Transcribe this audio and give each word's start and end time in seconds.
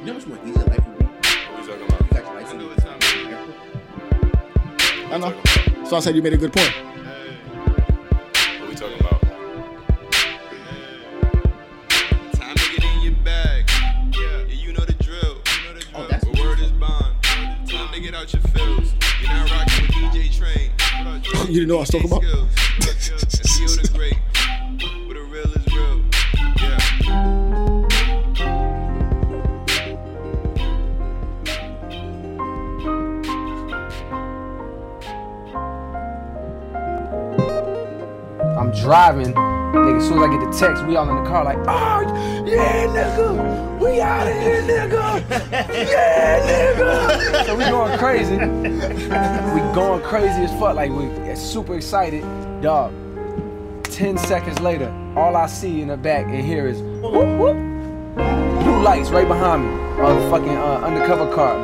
You 0.00 0.04
know 0.04 0.12
how 0.12 0.18
much 0.18 0.26
more 0.26 0.38
easier 0.46 0.64
life 0.64 0.86
would 0.86 0.98
be? 0.98 1.04
What 1.04 1.60
we 1.60 1.66
talking 1.66 1.86
about? 1.86 2.00
You 2.00 2.08
got 2.10 2.24
your 2.24 2.34
license. 2.34 2.62
I 5.10 5.18
know. 5.18 5.84
So 5.86 5.96
I 5.96 6.00
said 6.00 6.14
you 6.16 6.22
made 6.22 6.34
a 6.34 6.36
good 6.36 6.52
point. 6.52 6.70
What 8.60 8.68
we 8.68 8.74
talking 8.74 9.00
about? 9.00 9.20
Time 12.32 12.54
to 12.56 12.70
get 12.76 12.84
in 12.84 13.00
your 13.02 13.14
bag. 13.24 13.68
Yeah, 14.14 14.44
you 14.48 14.72
know 14.72 14.84
the 14.84 14.92
drill. 15.02 15.16
You 15.22 15.64
know 15.66 15.74
the 15.74 15.80
drill. 15.80 15.94
Oh, 15.94 16.06
that's- 16.06 16.24
the 16.24 16.42
word 16.42 16.60
is 16.60 16.70
bond. 16.72 17.14
Time 17.66 17.92
to 17.92 18.00
get 18.00 18.14
out 18.14 18.32
your 18.32 18.42
feels. 18.42 18.92
You're 19.20 19.32
not 19.32 19.50
rocking 19.50 19.82
with 19.86 19.90
DJ 20.12 20.30
Train. 20.36 20.70
You 21.48 21.54
didn't 21.60 21.68
know 21.68 21.76
what 21.78 21.94
I 21.94 21.98
was 21.98 22.10
talking 22.10 22.10
about? 22.12 23.17
Driving. 38.88 39.34
Nigga, 39.34 39.98
as 39.98 40.08
soon 40.08 40.16
as 40.16 40.24
I 40.24 40.30
get 40.32 40.50
the 40.50 40.58
text, 40.58 40.86
we 40.86 40.96
all 40.96 41.06
in 41.10 41.22
the 41.22 41.28
car 41.28 41.44
like, 41.44 41.58
oh, 41.58 42.00
yeah, 42.46 42.86
nigga. 42.86 43.78
We 43.78 44.00
out 44.00 44.26
of 44.26 44.32
here, 44.32 44.62
nigga. 44.62 45.08
Yeah, 45.92 46.40
nigga. 46.48 47.44
so 47.44 47.54
we 47.54 47.64
going 47.64 47.98
crazy. 47.98 48.36
we 48.38 49.74
going 49.74 50.02
crazy 50.02 50.44
as 50.44 50.50
fuck. 50.58 50.74
Like, 50.74 50.90
we 50.90 51.36
super 51.36 51.76
excited. 51.76 52.22
Dog, 52.62 52.94
10 53.84 54.16
seconds 54.16 54.58
later, 54.60 54.88
all 55.14 55.36
I 55.36 55.48
see 55.48 55.82
in 55.82 55.88
the 55.88 55.98
back 55.98 56.24
and 56.24 56.42
hear 56.42 56.66
is, 56.66 56.80
whoop, 56.80 57.38
whoop. 57.38 57.56
Blue 58.16 58.82
lights 58.82 59.10
right 59.10 59.28
behind 59.28 59.66
me. 59.66 59.70
A 60.00 60.30
fucking 60.30 60.48
uh, 60.48 60.80
undercover 60.82 61.30
car, 61.34 61.58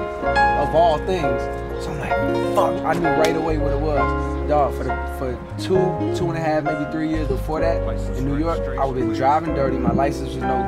of 0.60 0.74
all 0.74 0.98
things. 0.98 1.40
So 1.82 1.90
I'm 1.90 2.00
like, 2.00 2.54
fuck. 2.54 2.84
I 2.84 2.92
knew 2.92 3.08
right 3.08 3.34
away 3.34 3.56
what 3.56 3.72
it 3.72 3.80
was. 3.80 4.33
Dog, 4.48 4.74
for 4.74 4.84
the 4.84 4.94
for 5.18 5.62
two, 5.62 5.76
two 6.16 6.28
and 6.28 6.36
a 6.36 6.40
half, 6.40 6.64
maybe 6.64 6.90
three 6.92 7.08
years 7.08 7.28
before 7.28 7.60
that 7.60 7.82
in 8.18 8.26
New 8.26 8.38
York, 8.38 8.60
I 8.78 8.84
was 8.84 8.94
been 8.94 9.12
driving 9.14 9.54
dirty. 9.54 9.78
My 9.78 9.92
license 9.92 10.34
was 10.34 10.42
no 10.42 10.58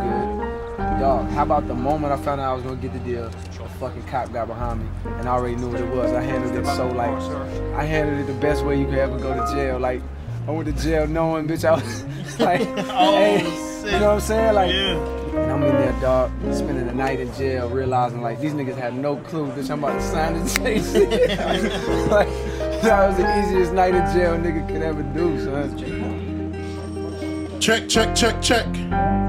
good. 0.78 1.00
Dog, 1.00 1.28
how 1.30 1.42
about 1.42 1.68
the 1.68 1.74
moment 1.74 2.12
I 2.12 2.16
found 2.16 2.40
out 2.40 2.52
I 2.52 2.54
was 2.54 2.62
gonna 2.62 2.76
get 2.76 2.94
the 2.94 2.98
deal, 3.00 3.26
a 3.26 3.68
fucking 3.78 4.02
cop 4.04 4.32
got 4.32 4.46
behind 4.46 4.80
me, 4.80 4.88
and 5.18 5.28
I 5.28 5.32
already 5.32 5.56
knew 5.56 5.68
what 5.68 5.80
it 5.80 5.88
was. 5.88 6.12
I 6.12 6.22
handled 6.22 6.56
it 6.56 6.66
so 6.74 6.88
like, 6.88 7.10
I 7.74 7.84
handled 7.84 8.20
it 8.20 8.32
the 8.32 8.38
best 8.40 8.64
way 8.64 8.78
you 8.78 8.86
could 8.86 8.98
ever 8.98 9.18
go 9.18 9.34
to 9.34 9.54
jail. 9.54 9.78
Like, 9.78 10.00
I 10.48 10.52
went 10.52 10.74
to 10.74 10.82
jail 10.82 11.06
knowing, 11.06 11.46
bitch, 11.46 11.64
I 11.64 11.74
was 11.74 12.38
like, 12.40 12.62
oh, 12.62 13.16
hey, 13.16 13.44
you 13.84 13.98
know 13.98 14.06
what 14.06 14.14
I'm 14.14 14.20
saying? 14.20 14.54
Like, 14.54 14.70
and 14.70 15.52
I'm 15.52 15.62
in 15.62 15.74
there, 15.74 16.00
dog, 16.00 16.30
spending 16.52 16.86
the 16.86 16.94
night 16.94 17.20
in 17.20 17.32
jail, 17.34 17.68
realizing 17.68 18.22
like 18.22 18.40
these 18.40 18.54
niggas 18.54 18.76
had 18.76 18.94
no 18.94 19.16
clue, 19.16 19.48
bitch, 19.48 19.70
I'm 19.70 19.84
about 19.84 20.00
to 20.00 20.02
sign 20.02 20.46
say 20.46 20.80
shit. 20.92 21.38
like, 22.08 22.28
that 22.86 23.08
was 23.08 23.16
the 23.16 23.38
easiest 23.40 23.72
night 23.72 23.94
in 23.94 24.04
jail 24.14 24.36
nigga 24.36 24.66
could 24.68 24.82
ever 24.82 25.02
do, 25.02 25.42
son. 25.44 25.76
Check, 27.60 27.88
check, 27.88 28.14
check, 28.14 28.40
check. 28.40 29.25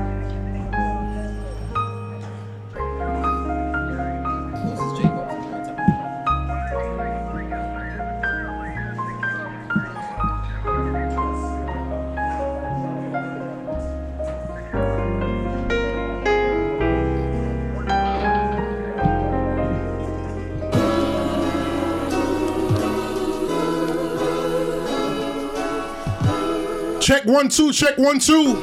Check 27.07 27.23
one, 27.23 27.47
two, 27.47 27.72
check 27.72 27.97
one, 27.97 28.19
two. 28.19 28.57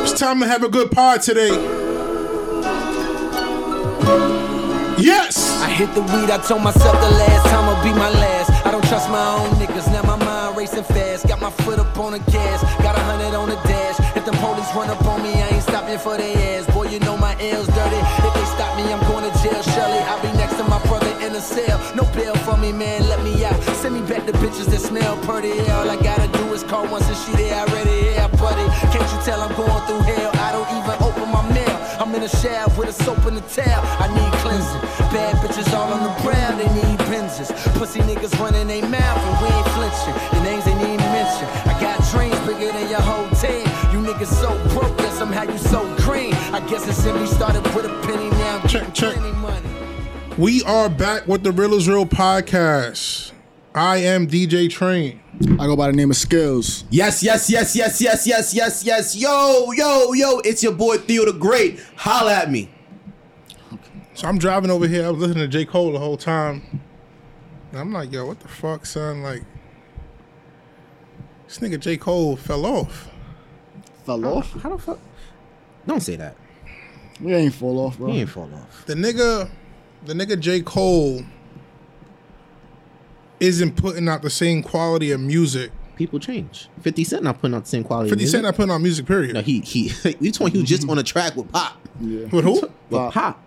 It's 0.00 0.18
time 0.18 0.40
to 0.40 0.46
have 0.46 0.62
a 0.62 0.68
good 0.70 0.90
pod 0.90 1.20
today. 1.20 1.50
Yes! 4.96 5.60
I 5.60 5.68
hit 5.68 5.94
the 5.94 6.00
weed, 6.00 6.30
I 6.30 6.38
told 6.38 6.62
myself 6.62 6.98
the 6.98 7.10
last 7.18 7.46
time 7.50 7.66
will 7.66 7.84
be 7.84 7.90
my 7.98 8.08
last. 8.08 8.64
I 8.64 8.70
don't 8.70 8.84
trust 8.84 9.10
my 9.10 9.34
own 9.34 9.50
niggas, 9.56 9.92
now 9.92 10.04
my 10.04 10.16
mind 10.24 10.56
racing 10.56 10.84
fast. 10.84 11.28
Got 11.28 11.42
my 11.42 11.50
foot 11.50 11.78
up 11.78 11.98
on 11.98 12.12
the 12.12 12.18
gas, 12.30 12.62
got 12.82 12.96
a 12.96 13.00
hundred 13.00 13.36
on 13.36 13.50
the. 13.50 13.53
The 14.24 14.32
police 14.40 14.74
run 14.74 14.88
up 14.88 15.04
on 15.04 15.22
me, 15.22 15.34
I 15.34 15.48
ain't 15.48 15.62
stopping 15.62 15.98
for 15.98 16.16
their 16.16 16.32
ass. 16.56 16.64
Boy, 16.72 16.88
you 16.88 16.98
know 17.00 17.14
my 17.14 17.36
L's 17.40 17.66
dirty. 17.66 18.00
If 18.24 18.32
they 18.32 18.46
stop 18.56 18.72
me, 18.78 18.90
I'm 18.90 19.00
going 19.04 19.30
to 19.30 19.32
jail. 19.42 19.60
Surely, 19.60 20.00
I'll 20.08 20.22
be 20.22 20.32
next 20.38 20.56
to 20.56 20.64
my 20.64 20.80
brother 20.86 21.12
in 21.20 21.36
a 21.36 21.42
cell. 21.42 21.78
No 21.94 22.04
bail 22.16 22.34
for 22.36 22.56
me, 22.56 22.72
man, 22.72 23.06
let 23.06 23.22
me 23.22 23.44
out. 23.44 23.60
Send 23.84 23.94
me 23.94 24.00
back 24.08 24.24
the 24.24 24.32
bitches 24.32 24.64
that 24.72 24.80
smell 24.80 25.18
pretty. 25.28 25.60
All 25.72 25.90
I 25.90 26.00
gotta 26.02 26.28
do 26.38 26.54
is 26.54 26.62
call 26.64 26.86
once 26.88 27.06
and 27.06 27.18
she 27.18 27.32
there 27.36 27.54
already. 27.68 28.16
Yeah, 28.16 28.28
buddy. 28.28 28.64
Can't 28.96 29.12
you 29.12 29.20
tell 29.28 29.42
I'm 29.42 29.54
going 29.56 29.84
through 29.86 30.00
hell? 30.00 30.30
I 30.40 30.52
don't 30.52 30.70
even 30.72 30.96
open 31.04 31.30
my 31.30 31.42
mail. 31.52 31.63
I'm 32.04 32.14
in 32.14 32.22
a 32.22 32.28
shower 32.28 32.68
with 32.76 32.90
a 32.90 32.92
soap 32.92 33.24
and 33.24 33.38
a 33.38 33.40
towel. 33.40 33.80
I 33.98 34.08
need 34.12 34.32
cleansing. 34.40 34.80
Bad 35.08 35.36
bitches 35.36 35.72
all 35.72 35.90
on 35.90 36.02
the 36.02 36.12
ground, 36.20 36.60
they 36.60 36.68
need 36.74 36.98
Benzes. 37.08 37.48
Pussy 37.78 38.00
niggas 38.00 38.38
running 38.38 38.66
they 38.66 38.82
mouth 38.82 39.18
and 39.24 39.40
we 39.40 39.48
ain't 39.48 39.68
flinching. 39.72 40.14
The 40.36 40.44
names 40.44 40.66
they 40.66 40.74
need 40.74 40.98
mention. 40.98 41.48
I 41.64 41.80
got 41.80 41.96
dreams 42.10 42.38
bigger 42.40 42.70
than 42.72 42.90
your 42.90 43.00
whole 43.00 43.30
team. 43.40 43.64
You 43.90 44.06
niggas 44.06 44.26
so 44.26 44.50
broke 44.74 44.94
that 44.98 45.14
somehow 45.14 45.44
you 45.44 45.56
so 45.56 45.80
green. 46.04 46.34
I 46.52 46.60
guess 46.68 46.86
it 46.86 46.92
simply 46.92 47.26
started 47.26 47.62
with 47.74 47.86
a 47.86 48.00
penny 48.02 48.28
now. 48.28 48.60
Check, 48.66 48.92
check. 48.92 49.16
money. 49.36 49.66
We 50.36 50.62
are 50.64 50.90
back 50.90 51.26
with 51.26 51.42
the 51.42 51.52
Real 51.52 51.72
is 51.72 51.88
Real 51.88 52.04
podcast. 52.04 53.33
I 53.74 53.96
am 53.96 54.28
DJ 54.28 54.70
Train. 54.70 55.20
I 55.58 55.66
go 55.66 55.74
by 55.74 55.90
the 55.90 55.96
name 55.96 56.10
of 56.10 56.16
Skills. 56.16 56.84
Yes, 56.90 57.24
yes, 57.24 57.50
yes, 57.50 57.74
yes, 57.74 58.00
yes, 58.00 58.24
yes, 58.24 58.54
yes, 58.54 58.84
yes. 58.84 59.16
Yo, 59.16 59.72
yo, 59.72 60.12
yo, 60.12 60.38
it's 60.44 60.62
your 60.62 60.72
boy 60.72 60.98
Theo 60.98 61.24
the 61.24 61.32
Great. 61.32 61.80
Holla 61.96 62.34
at 62.34 62.52
me. 62.52 62.70
So 64.14 64.28
I'm 64.28 64.38
driving 64.38 64.70
over 64.70 64.86
here. 64.86 65.06
I 65.06 65.10
was 65.10 65.18
listening 65.18 65.42
to 65.42 65.48
J. 65.48 65.64
Cole 65.64 65.90
the 65.90 65.98
whole 65.98 66.16
time. 66.16 66.80
And 67.72 67.80
I'm 67.80 67.92
like, 67.92 68.12
yo, 68.12 68.26
what 68.26 68.38
the 68.38 68.46
fuck, 68.46 68.86
son? 68.86 69.24
Like, 69.24 69.42
this 71.48 71.58
nigga 71.58 71.80
J. 71.80 71.96
Cole 71.96 72.36
fell 72.36 72.64
off. 72.64 73.10
Fell 74.06 74.24
off. 74.24 74.52
How 74.62 74.68
the 74.68 74.78
fuck? 74.78 75.00
Don't 75.84 76.00
say 76.00 76.14
that. 76.14 76.36
We 77.20 77.34
ain't 77.34 77.54
fall 77.54 77.80
off, 77.80 77.98
bro. 77.98 78.12
He 78.12 78.20
ain't 78.20 78.30
fall 78.30 78.54
off. 78.54 78.86
The 78.86 78.94
nigga, 78.94 79.50
the 80.04 80.14
nigga 80.14 80.38
J. 80.38 80.60
Cole 80.60 81.22
isn't 83.40 83.76
putting 83.76 84.08
out 84.08 84.22
the 84.22 84.30
same 84.30 84.62
quality 84.62 85.10
of 85.10 85.20
music. 85.20 85.70
People 85.96 86.18
change. 86.18 86.68
50 86.82 87.04
Cent 87.04 87.22
not 87.22 87.40
putting 87.40 87.54
out 87.54 87.64
the 87.64 87.70
same 87.70 87.84
quality. 87.84 88.10
50 88.10 88.24
of 88.24 88.30
Cent 88.30 88.42
music. 88.42 88.52
not 88.52 88.56
putting 88.56 88.72
out 88.72 88.80
music, 88.80 89.06
period. 89.06 89.34
No, 89.34 89.42
he 89.42 89.60
he. 89.60 89.92
We 90.20 90.30
told 90.32 90.50
he 90.52 90.58
was 90.60 90.68
just 90.68 90.88
on 90.88 90.98
a 90.98 91.02
track 91.02 91.36
with 91.36 91.50
Pop. 91.52 91.76
Yeah. 92.00 92.26
With 92.26 92.44
who? 92.44 92.60
With 92.60 92.70
Pop. 92.90 93.12
Pop. 93.12 93.40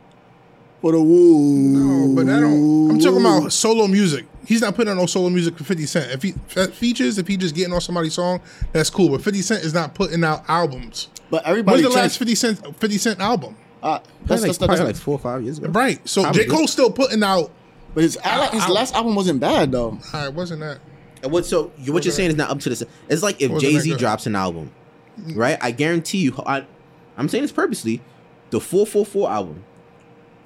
For 0.81 0.91
the 0.91 1.01
woo. 1.01 1.39
No, 1.53 2.15
but 2.15 2.29
I 2.31 2.39
don't. 2.39 2.91
I'm 2.91 2.99
talking 2.99 3.19
about 3.19 3.51
solo 3.51 3.87
music. 3.87 4.25
He's 4.45 4.61
not 4.61 4.75
putting 4.75 4.91
out 4.91 4.97
no 4.97 5.07
solo 5.07 5.29
music 5.29 5.57
for 5.57 5.65
50 5.65 5.85
Cent. 5.87 6.11
If 6.11 6.23
he 6.23 6.31
fe- 6.47 6.67
features, 6.67 7.17
if 7.17 7.27
he 7.27 7.35
just 7.35 7.53
getting 7.55 7.73
on 7.73 7.81
somebody's 7.81 8.13
song, 8.13 8.39
that's 8.71 8.89
cool. 8.89 9.09
But 9.09 9.21
50 9.21 9.41
Cent 9.41 9.63
is 9.65 9.73
not 9.73 9.93
putting 9.93 10.23
out 10.23 10.43
albums. 10.47 11.09
But 11.29 11.45
everybody 11.45 11.81
When's 11.81 11.93
the 11.93 11.99
last 11.99 12.17
50 12.17 12.35
Cent 12.35 12.77
50 12.79 12.97
Cent 12.97 13.19
album? 13.19 13.57
Uh, 13.83 13.99
That's, 13.99 14.07
that's, 14.07 14.29
like, 14.29 14.47
that's, 14.47 14.57
probably 14.57 14.77
that's, 14.77 14.87
like 14.87 14.95
four 15.03 15.15
or 15.15 15.19
five 15.19 15.43
years 15.43 15.57
ago. 15.59 15.67
Right. 15.69 16.07
So 16.07 16.23
Probably. 16.23 16.43
J. 16.45 16.49
Cole's 16.49 16.71
still 16.71 16.91
putting 16.91 17.21
out. 17.23 17.51
But 17.97 18.03
his, 18.03 18.15
I 18.23 18.37
like- 18.37 18.51
his 18.51 18.67
last 18.69 18.93
album 18.93 19.15
wasn't 19.15 19.39
bad 19.39 19.71
though. 19.71 19.89
All 19.89 19.99
right, 20.13 20.31
wasn't 20.31 20.59
that? 20.59 20.77
And 21.23 21.31
what 21.31 21.47
so 21.47 21.71
you- 21.79 21.93
what 21.93 22.05
you're 22.05 22.11
saying 22.11 22.29
is 22.29 22.35
not 22.35 22.51
up 22.51 22.59
to 22.59 22.69
this. 22.69 22.83
It's 23.09 23.23
like 23.23 23.41
if 23.41 23.59
Jay 23.59 23.75
Z 23.79 23.95
drops 23.95 24.27
an 24.27 24.35
album, 24.35 24.69
mm. 25.19 25.35
right? 25.35 25.57
I 25.59 25.71
guarantee 25.71 26.19
you. 26.19 26.35
I, 26.45 26.63
I'm 27.17 27.27
saying 27.27 27.43
this 27.43 27.51
purposely. 27.51 28.01
The 28.51 28.59
444 28.59 29.31
album. 29.31 29.63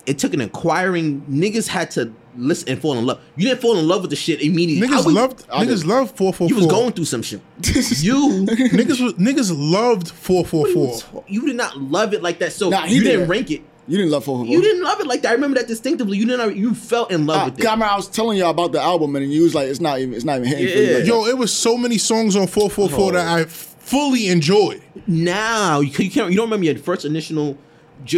It 0.06 0.18
took 0.18 0.34
an 0.34 0.40
inquiring 0.40 1.24
Niggas 1.30 1.68
had 1.68 1.92
to 1.92 2.14
listen 2.38 2.70
and 2.70 2.82
fall 2.82 2.98
in 2.98 3.06
love. 3.06 3.20
You 3.36 3.50
didn't 3.50 3.60
fall 3.60 3.78
in 3.78 3.86
love 3.86 4.00
with 4.00 4.12
the 4.12 4.16
shit 4.16 4.42
immediately. 4.42 4.88
Niggas 4.88 5.06
was- 5.08 5.14
loved. 5.14 5.46
I 5.52 5.66
Niggas 5.66 5.80
did. 5.80 5.88
loved 5.88 6.16
444. 6.18 6.48
You 6.48 6.56
was 6.56 6.68
going 6.68 6.94
through 6.94 7.04
some 7.04 7.22
shit. 7.22 7.42
You 8.02 8.46
Niggas 8.46 9.04
was, 9.04 9.14
niggas 9.16 9.52
loved 9.54 10.08
444. 10.10 11.26
you 11.28 11.46
did 11.48 11.58
not 11.58 11.76
love 11.82 12.14
it 12.14 12.24
like 12.24 12.40
that. 12.40 12.54
So 12.54 12.70
Nah, 12.70 12.84
he 12.86 12.96
you 12.96 13.04
did. 13.04 13.10
didn't 13.12 13.28
rank 13.28 13.52
it. 13.52 13.62
You 13.88 13.98
didn't 13.98 14.12
love 14.12 14.26
for 14.26 14.46
You 14.46 14.62
didn't 14.62 14.84
love 14.84 15.00
it 15.00 15.08
like 15.08 15.24
that. 15.24 15.30
I 15.30 15.34
remember 15.34 15.58
that 15.60 15.68
distinctively. 15.68 16.18
You 16.18 16.26
didn't. 16.26 16.56
You 16.56 16.74
felt 16.76 17.12
in 17.12 17.26
love 17.26 17.42
I, 17.42 17.46
with 17.46 17.60
it. 17.60 17.66
Ah, 17.66 17.70
I, 17.70 17.74
remember 17.74 17.94
I 17.94 17.96
was 17.96 18.08
telling 18.08 18.38
y'all 18.38 18.52
about 18.52 18.72
the 18.72 18.82
album 18.82 19.16
and 19.16 19.32
you 19.32 19.44
was 19.44 19.56
like, 19.56 19.68
it's 19.68 19.82
not 19.82 20.00
even, 20.00 20.14
it's 20.14 20.24
not 20.24 20.38
even 20.38 20.48
hitting. 20.48 20.68
for 20.68 20.74
you 20.80 20.84
Yeah. 20.90 20.98
like 21.00 21.08
Yo, 21.08 21.26
it 21.26 21.38
was 21.38 21.52
so 21.52 21.78
many 21.78 21.98
songs 21.98 22.36
on 22.36 22.48
444 22.48 23.12
that 23.14 23.28
oh. 23.28 23.42
I 23.42 23.46
fully 23.46 24.28
enjoyed. 24.30 24.82
now 25.08 25.80
you, 25.80 25.92
can- 25.92 26.06
you 26.06 26.12
can't. 26.12 26.32
You 26.32 26.38
don't 26.38 26.46
remember 26.48 26.66
your 26.66 26.78
first 26.78 27.06
initial. 27.06 27.58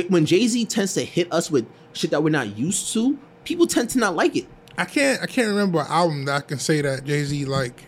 When 0.09 0.25
Jay 0.25 0.47
Z 0.47 0.65
tends 0.65 0.93
to 0.93 1.01
hit 1.03 1.31
us 1.33 1.49
with 1.51 1.65
shit 1.93 2.11
that 2.11 2.23
we're 2.23 2.29
not 2.29 2.57
used 2.57 2.93
to, 2.93 3.17
people 3.43 3.67
tend 3.67 3.89
to 3.91 3.99
not 3.99 4.15
like 4.15 4.35
it. 4.35 4.47
I 4.77 4.85
can't 4.85 5.21
I 5.21 5.25
can't 5.27 5.47
remember 5.49 5.81
an 5.81 5.87
album 5.89 6.25
that 6.25 6.35
I 6.35 6.41
can 6.41 6.57
say 6.59 6.81
that 6.81 7.03
Jay 7.05 7.23
Z 7.23 7.45
like 7.45 7.83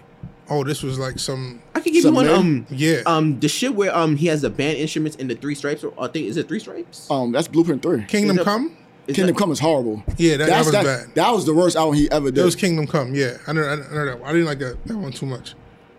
Oh, 0.50 0.64
this 0.64 0.84
was 0.84 1.00
like 1.00 1.18
some. 1.20 1.62
I 1.74 1.80
could 1.80 1.92
give 1.94 2.04
you 2.04 2.12
one. 2.12 2.26
men? 2.28 2.36
Um, 2.36 2.68
Yeah. 2.70 3.02
Um, 3.06 3.40
the 3.40 3.48
shit 3.48 3.74
where 3.74 3.96
um 3.96 4.16
he 4.16 4.28
has 4.28 4.42
the 4.42 4.50
band 4.50 4.78
instruments 4.78 5.18
in 5.18 5.28
the 5.28 5.36
three 5.36 5.56
stripes. 5.56 5.84
Or 5.84 5.94
I 5.98 6.08
think 6.08 6.28
is 6.28 6.38
it 6.38 6.48
three 6.48 6.60
stripes? 6.60 7.10
Um, 7.10 7.32
that's 7.32 7.48
Blueprint 7.48 7.82
Three. 7.82 8.04
Kingdom 8.06 8.38
Is 8.38 8.46
that- 8.46 8.52
Come. 8.52 8.78
Is 9.08 9.16
Kingdom 9.16 9.36
that- 9.36 9.40
Come 9.40 9.52
is 9.52 9.60
horrible. 9.60 10.04
Yeah, 10.18 10.38
that, 10.38 10.48
that 10.48 10.60
was 10.60 10.72
that, 10.72 10.84
bad. 10.84 11.16
That 11.16 11.32
was 11.32 11.46
the 11.46 11.54
worst 11.54 11.76
album 11.76 11.96
he 11.96 12.10
ever 12.12 12.26
did. 12.28 12.36
That 12.36 12.46
was 12.46 12.56
Kingdom 12.56 12.88
Come. 12.88 13.14
Yeah, 13.16 13.38
I 13.48 13.54
know. 13.54 13.64
I 13.64 13.76
know 13.76 14.06
that. 14.06 14.20
I 14.24 14.32
didn't 14.32 14.46
like 14.46 14.60
that, 14.60 14.84
that 14.86 14.98
one 14.98 15.12
too 15.12 15.26
much. 15.28 15.54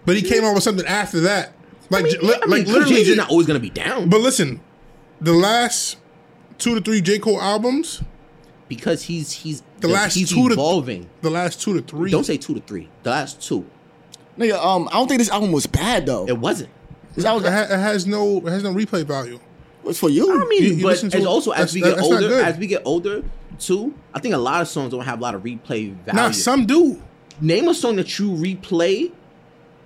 But 0.05 0.17
he 0.17 0.23
came 0.23 0.45
out 0.45 0.55
with 0.55 0.63
something 0.63 0.87
after 0.87 1.21
that. 1.21 1.53
Like, 1.91 2.01
I 2.01 2.03
mean, 2.09 2.13
j- 2.15 2.19
yeah, 2.23 2.35
I 2.35 2.41
mean, 2.47 2.51
like 2.51 2.67
literally. 2.67 2.91
Jay-Z's 2.97 3.07
j- 3.09 3.15
not 3.17 3.31
always 3.31 3.47
gonna 3.47 3.61
be 3.61 3.71
down, 3.71 4.09
but 4.09 4.21
listen, 4.21 4.61
the 5.21 5.33
last 5.33 5.99
two 6.59 6.75
to 6.75 6.81
three 6.81 7.01
J 7.01 7.19
Cole 7.21 7.41
albums, 7.41 8.03
because 8.69 9.03
he's 9.05 9.31
he's 9.33 9.63
The 9.81 9.89
last 9.89 10.15
he's 10.15 10.31
two 10.31 10.49
to- 10.49 10.55
evolving. 10.55 11.09
the 11.23 11.31
last 11.31 11.61
two 11.61 11.75
to 11.75 11.83
three. 11.83 12.11
Don't 12.11 12.25
say 12.25 12.37
two 12.37 12.55
to 12.55 12.61
three. 12.61 12.89
The 13.05 13.11
last 13.11 13.41
two, 13.41 13.67
Nigga, 14.39 14.63
um, 14.63 14.89
I 14.89 14.93
don't 14.93 15.09
think 15.09 15.19
this 15.19 15.31
album 15.31 15.53
was 15.53 15.67
bad 15.67 16.07
though. 16.07 16.27
it 16.27 16.39
wasn't. 16.39 16.71
This 17.15 17.25
album 17.25 17.47
It, 17.47 17.53
ha- 17.53 17.75
it 17.75 17.79
has 17.79 18.07
no. 18.07 18.39
It 18.39 18.47
has 18.51 18.63
no 18.63 18.73
replay 18.75 19.05
value. 19.05 19.41
was 19.83 19.99
for 19.99 20.11
you. 20.11 20.31
I 20.31 20.45
mean, 20.47 20.63
You- 20.65 20.69
you 20.75 20.83
but 20.83 20.89
listen 20.91 21.11
to 21.11 21.17
as 21.19 21.23
it, 21.23 21.27
also 21.27 21.51
that's- 21.51 21.69
as 21.71 21.75
we 21.75 21.81
that- 21.83 21.87
get 21.91 21.97
that's 21.97 22.09
not 22.11 22.15
older, 22.23 22.29
good. 22.29 22.45
as 22.45 22.57
we 22.59 22.67
get 22.67 22.83
older 22.85 23.23
too, 23.59 23.95
I 24.13 24.19
think 24.21 24.35
a 24.35 24.39
lot 24.39 24.61
of 24.61 24.69
songs 24.69 24.91
don't 24.91 25.05
have 25.05 25.19
a 25.21 25.23
lot 25.23 25.35
of 25.35 25.43
replay 25.43 25.95
value. 26.05 26.13
Nah, 26.13 26.31
some 26.33 26.67
do. 26.67 27.01
Name 27.41 27.69
a 27.69 27.75
song 27.75 27.97
that 27.97 28.19
you 28.19 28.31
replay 28.33 29.13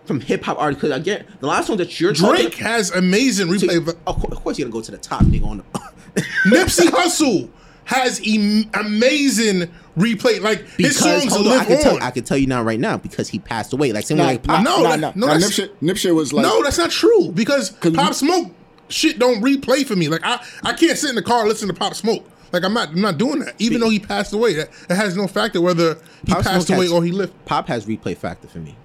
from 0.06 0.20
hip 0.20 0.42
hop 0.44 0.58
artists. 0.58 0.82
Because 0.82 0.96
again, 0.96 1.24
the 1.40 1.46
last 1.46 1.66
song 1.66 1.76
that 1.76 2.00
you're 2.00 2.12
Drake 2.12 2.50
talking, 2.50 2.64
has 2.64 2.90
amazing 2.92 3.48
replay. 3.48 3.80
va- 3.84 3.94
of 4.06 4.16
course, 4.20 4.32
of 4.36 4.42
course, 4.42 4.58
you're 4.58 4.66
gonna 4.68 4.72
go 4.80 4.84
to 4.84 4.90
the 4.90 4.96
top 4.98 5.22
nigga 5.24 5.44
on 5.46 5.58
the. 5.58 5.80
Nipsey 6.46 6.86
Hussle 6.88 7.48
has 7.84 8.20
em- 8.26 8.70
amazing 8.74 9.68
replay. 10.00 10.40
Like 10.40 10.60
his 10.60 10.76
because 10.76 10.96
songs 10.96 11.36
on, 11.36 11.44
live 11.44 11.60
I 11.62 11.64
can 11.64 11.82
tell 11.82 11.94
on. 11.96 12.02
I 12.02 12.10
can 12.10 12.24
tell 12.24 12.38
you 12.38 12.46
now 12.46 12.62
right 12.62 12.80
now 12.80 12.96
because 12.96 13.28
he 13.28 13.38
passed 13.38 13.72
away. 13.72 13.92
Like 13.92 14.06
same 14.06 14.18
Nah, 14.18 14.24
way 14.26 14.32
like 14.34 14.46
nah, 14.46 14.54
Pop. 14.56 14.64
No, 14.64 14.82
nah, 14.82 14.88
that- 14.90 15.00
nah, 15.00 15.12
no, 15.14 15.26
nah, 15.26 15.32
that's- 15.38 15.58
Nipsey, 15.58 15.70
Nipsey 15.82 16.14
was 16.14 16.32
like, 16.32 16.44
no, 16.44 16.62
that's 16.62 16.78
not 16.78 16.90
true 16.90 17.30
Because 17.32 17.70
Pop 17.70 18.14
Smoke 18.14 18.50
shit 18.88 19.18
don't 19.18 19.42
replay 19.42 19.86
for 19.86 19.94
me. 19.96 20.08
Like 20.08 20.22
I, 20.24 20.44
I 20.64 20.72
can't 20.72 20.96
sit 20.98 21.10
in 21.10 21.16
the 21.16 21.22
car 21.22 21.40
and 21.40 21.48
listen 21.48 21.68
to 21.68 21.74
Pop 21.74 21.94
Smoke. 21.94 22.24
Like 22.52 22.64
I'm 22.64 22.74
not, 22.74 22.88
I'm 22.88 23.00
not 23.00 23.16
doing 23.18 23.38
that. 23.40 23.54
Even 23.60 23.80
though 23.80 23.90
he 23.90 24.00
passed 24.00 24.32
away, 24.32 24.54
that 24.54 24.70
it 24.88 24.94
has 24.96 25.16
no 25.16 25.28
factor 25.28 25.60
whether 25.60 25.94
he 26.26 26.32
Pop 26.32 26.42
passed 26.42 26.66
Smoke 26.66 26.76
away 26.78 26.86
has- 26.86 26.92
or 26.92 27.04
he 27.04 27.12
lived. 27.12 27.32
Pop 27.44 27.68
has 27.68 27.86
replay 27.86 28.16
factor 28.16 28.48
for 28.48 28.58
me. 28.58 28.76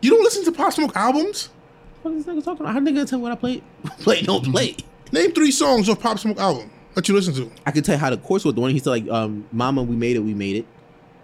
You 0.00 0.10
don't 0.10 0.22
listen 0.22 0.44
to 0.44 0.52
Pop 0.52 0.72
Smoke 0.72 0.94
albums? 0.96 1.48
What 2.02 2.14
is 2.14 2.24
this 2.24 2.32
nigga 2.36 2.44
talking 2.44 2.60
about? 2.60 2.74
How 2.74 2.78
nigga 2.80 2.94
gonna 2.94 3.06
tell 3.06 3.18
me 3.18 3.24
what 3.24 3.32
I 3.32 3.34
play? 3.34 3.62
play 3.98 4.22
don't 4.22 4.44
play. 4.44 4.76
Name 5.10 5.32
three 5.32 5.50
songs 5.50 5.88
off 5.88 5.98
Pop 6.00 6.18
Smoke 6.20 6.38
album 6.38 6.70
that 6.98 7.08
you 7.08 7.14
listen 7.14 7.34
to. 7.34 7.50
I 7.64 7.70
can 7.70 7.82
tell 7.82 7.94
you 7.94 7.98
how 8.00 8.10
the 8.10 8.16
course 8.18 8.44
was. 8.44 8.54
The 8.54 8.60
one 8.60 8.70
he 8.70 8.78
said 8.78 8.90
like, 8.90 9.08
um, 9.08 9.46
"Mama, 9.52 9.82
we 9.82 9.96
made 9.96 10.16
it, 10.16 10.20
we 10.20 10.34
made 10.34 10.56
it." 10.56 10.66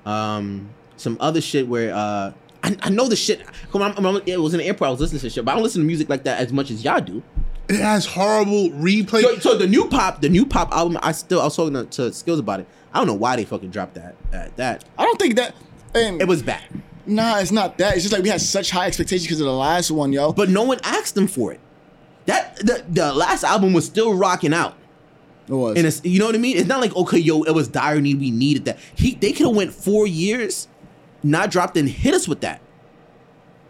Um, 0.08 0.70
some 0.96 1.16
other 1.20 1.40
shit 1.40 1.66
where 1.68 1.92
uh, 1.94 2.32
I, 2.62 2.76
I 2.82 2.90
know 2.90 3.08
the 3.08 3.16
shit. 3.16 3.42
Come 3.72 3.82
on, 3.82 3.94
I'm, 3.96 4.06
I'm- 4.06 4.22
it 4.26 4.38
was 4.40 4.54
in 4.54 4.58
the 4.58 4.66
airport. 4.66 4.88
I 4.88 4.90
was 4.92 5.00
listening 5.00 5.20
to 5.20 5.30
shit, 5.30 5.44
but 5.44 5.52
I 5.52 5.54
don't 5.54 5.64
listen 5.64 5.82
to 5.82 5.86
music 5.86 6.08
like 6.08 6.24
that 6.24 6.38
as 6.40 6.52
much 6.52 6.70
as 6.70 6.84
y'all 6.84 7.00
do. 7.00 7.22
It 7.68 7.76
has 7.80 8.04
horrible 8.06 8.70
replay. 8.70 9.22
So, 9.22 9.38
so 9.38 9.58
the 9.58 9.66
new 9.66 9.88
pop, 9.88 10.20
the 10.20 10.28
new 10.28 10.44
pop 10.46 10.70
album, 10.72 10.98
I 11.02 11.12
still 11.12 11.40
I 11.40 11.44
was 11.44 11.56
talking 11.56 11.74
to, 11.74 11.84
to 11.86 12.12
Skills 12.12 12.38
about 12.38 12.60
it. 12.60 12.66
I 12.92 12.98
don't 12.98 13.06
know 13.06 13.14
why 13.14 13.36
they 13.36 13.44
fucking 13.44 13.70
dropped 13.70 13.94
that. 13.94 14.14
That, 14.30 14.56
that 14.58 14.84
I 14.98 15.04
don't 15.04 15.18
think 15.18 15.36
that. 15.36 15.54
And 15.94 16.20
it 16.20 16.28
was 16.28 16.42
bad, 16.42 16.62
nah, 17.06 17.38
it's 17.38 17.52
not 17.52 17.78
that. 17.78 17.94
It's 17.94 18.02
just 18.02 18.12
like 18.12 18.22
we 18.22 18.28
had 18.28 18.40
such 18.40 18.70
high 18.70 18.86
expectations 18.86 19.26
because 19.26 19.40
of 19.40 19.46
the 19.46 19.52
last 19.52 19.90
one, 19.90 20.12
yo. 20.12 20.32
but 20.32 20.48
no 20.48 20.62
one 20.64 20.78
asked 20.84 21.14
them 21.14 21.26
for 21.26 21.52
it. 21.52 21.60
That 22.26 22.56
the, 22.56 22.84
the 22.88 23.12
last 23.14 23.44
album 23.44 23.72
was 23.72 23.86
still 23.86 24.14
rocking 24.14 24.52
out. 24.52 24.76
It 25.48 25.52
was. 25.52 25.76
And 25.76 25.86
it's 25.86 26.00
you 26.04 26.18
know 26.18 26.26
what 26.26 26.34
I 26.34 26.38
mean? 26.38 26.56
It's 26.56 26.68
not 26.68 26.80
like 26.80 26.94
okay, 26.96 27.18
yo, 27.18 27.42
it 27.42 27.52
was 27.52 27.68
dire 27.68 28.00
need 28.00 28.18
we 28.20 28.30
needed 28.30 28.64
that. 28.66 28.78
He 28.94 29.14
they 29.14 29.32
could 29.32 29.46
have 29.46 29.56
went 29.56 29.72
four 29.72 30.06
years, 30.06 30.68
not 31.22 31.50
dropped 31.50 31.76
and 31.76 31.88
hit 31.88 32.14
us 32.14 32.26
with 32.28 32.40
that. 32.42 32.60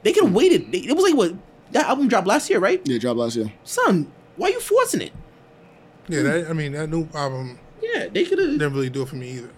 They 0.02 0.12
could 0.12 0.24
have 0.24 0.34
waited. 0.34 0.70
They- 0.72 0.78
It 0.78 0.94
was 0.94 1.04
like 1.04 1.14
what 1.14 1.34
that 1.72 1.86
album 1.86 2.08
dropped 2.08 2.26
last 2.26 2.48
year, 2.50 2.58
right? 2.60 2.80
yeah, 2.84 2.98
dropped 2.98 3.18
last 3.18 3.36
year. 3.36 3.52
Son, 3.64 4.10
why 4.36 4.48
are 4.48 4.50
you 4.50 4.60
forcing 4.60 5.00
it? 5.00 5.12
yeah, 6.08 6.22
that, 6.22 6.50
I 6.50 6.52
mean 6.52 6.72
that 6.72 6.90
new 6.90 7.08
album 7.14 7.58
Yeah, 7.82 8.06
they 8.12 8.24
could 8.24 8.38
have. 8.38 8.50
didn't 8.50 8.72
really 8.74 8.90
do 8.90 9.02
it 9.02 9.08
for 9.08 9.16
me 9.16 9.30
either. 9.30 9.50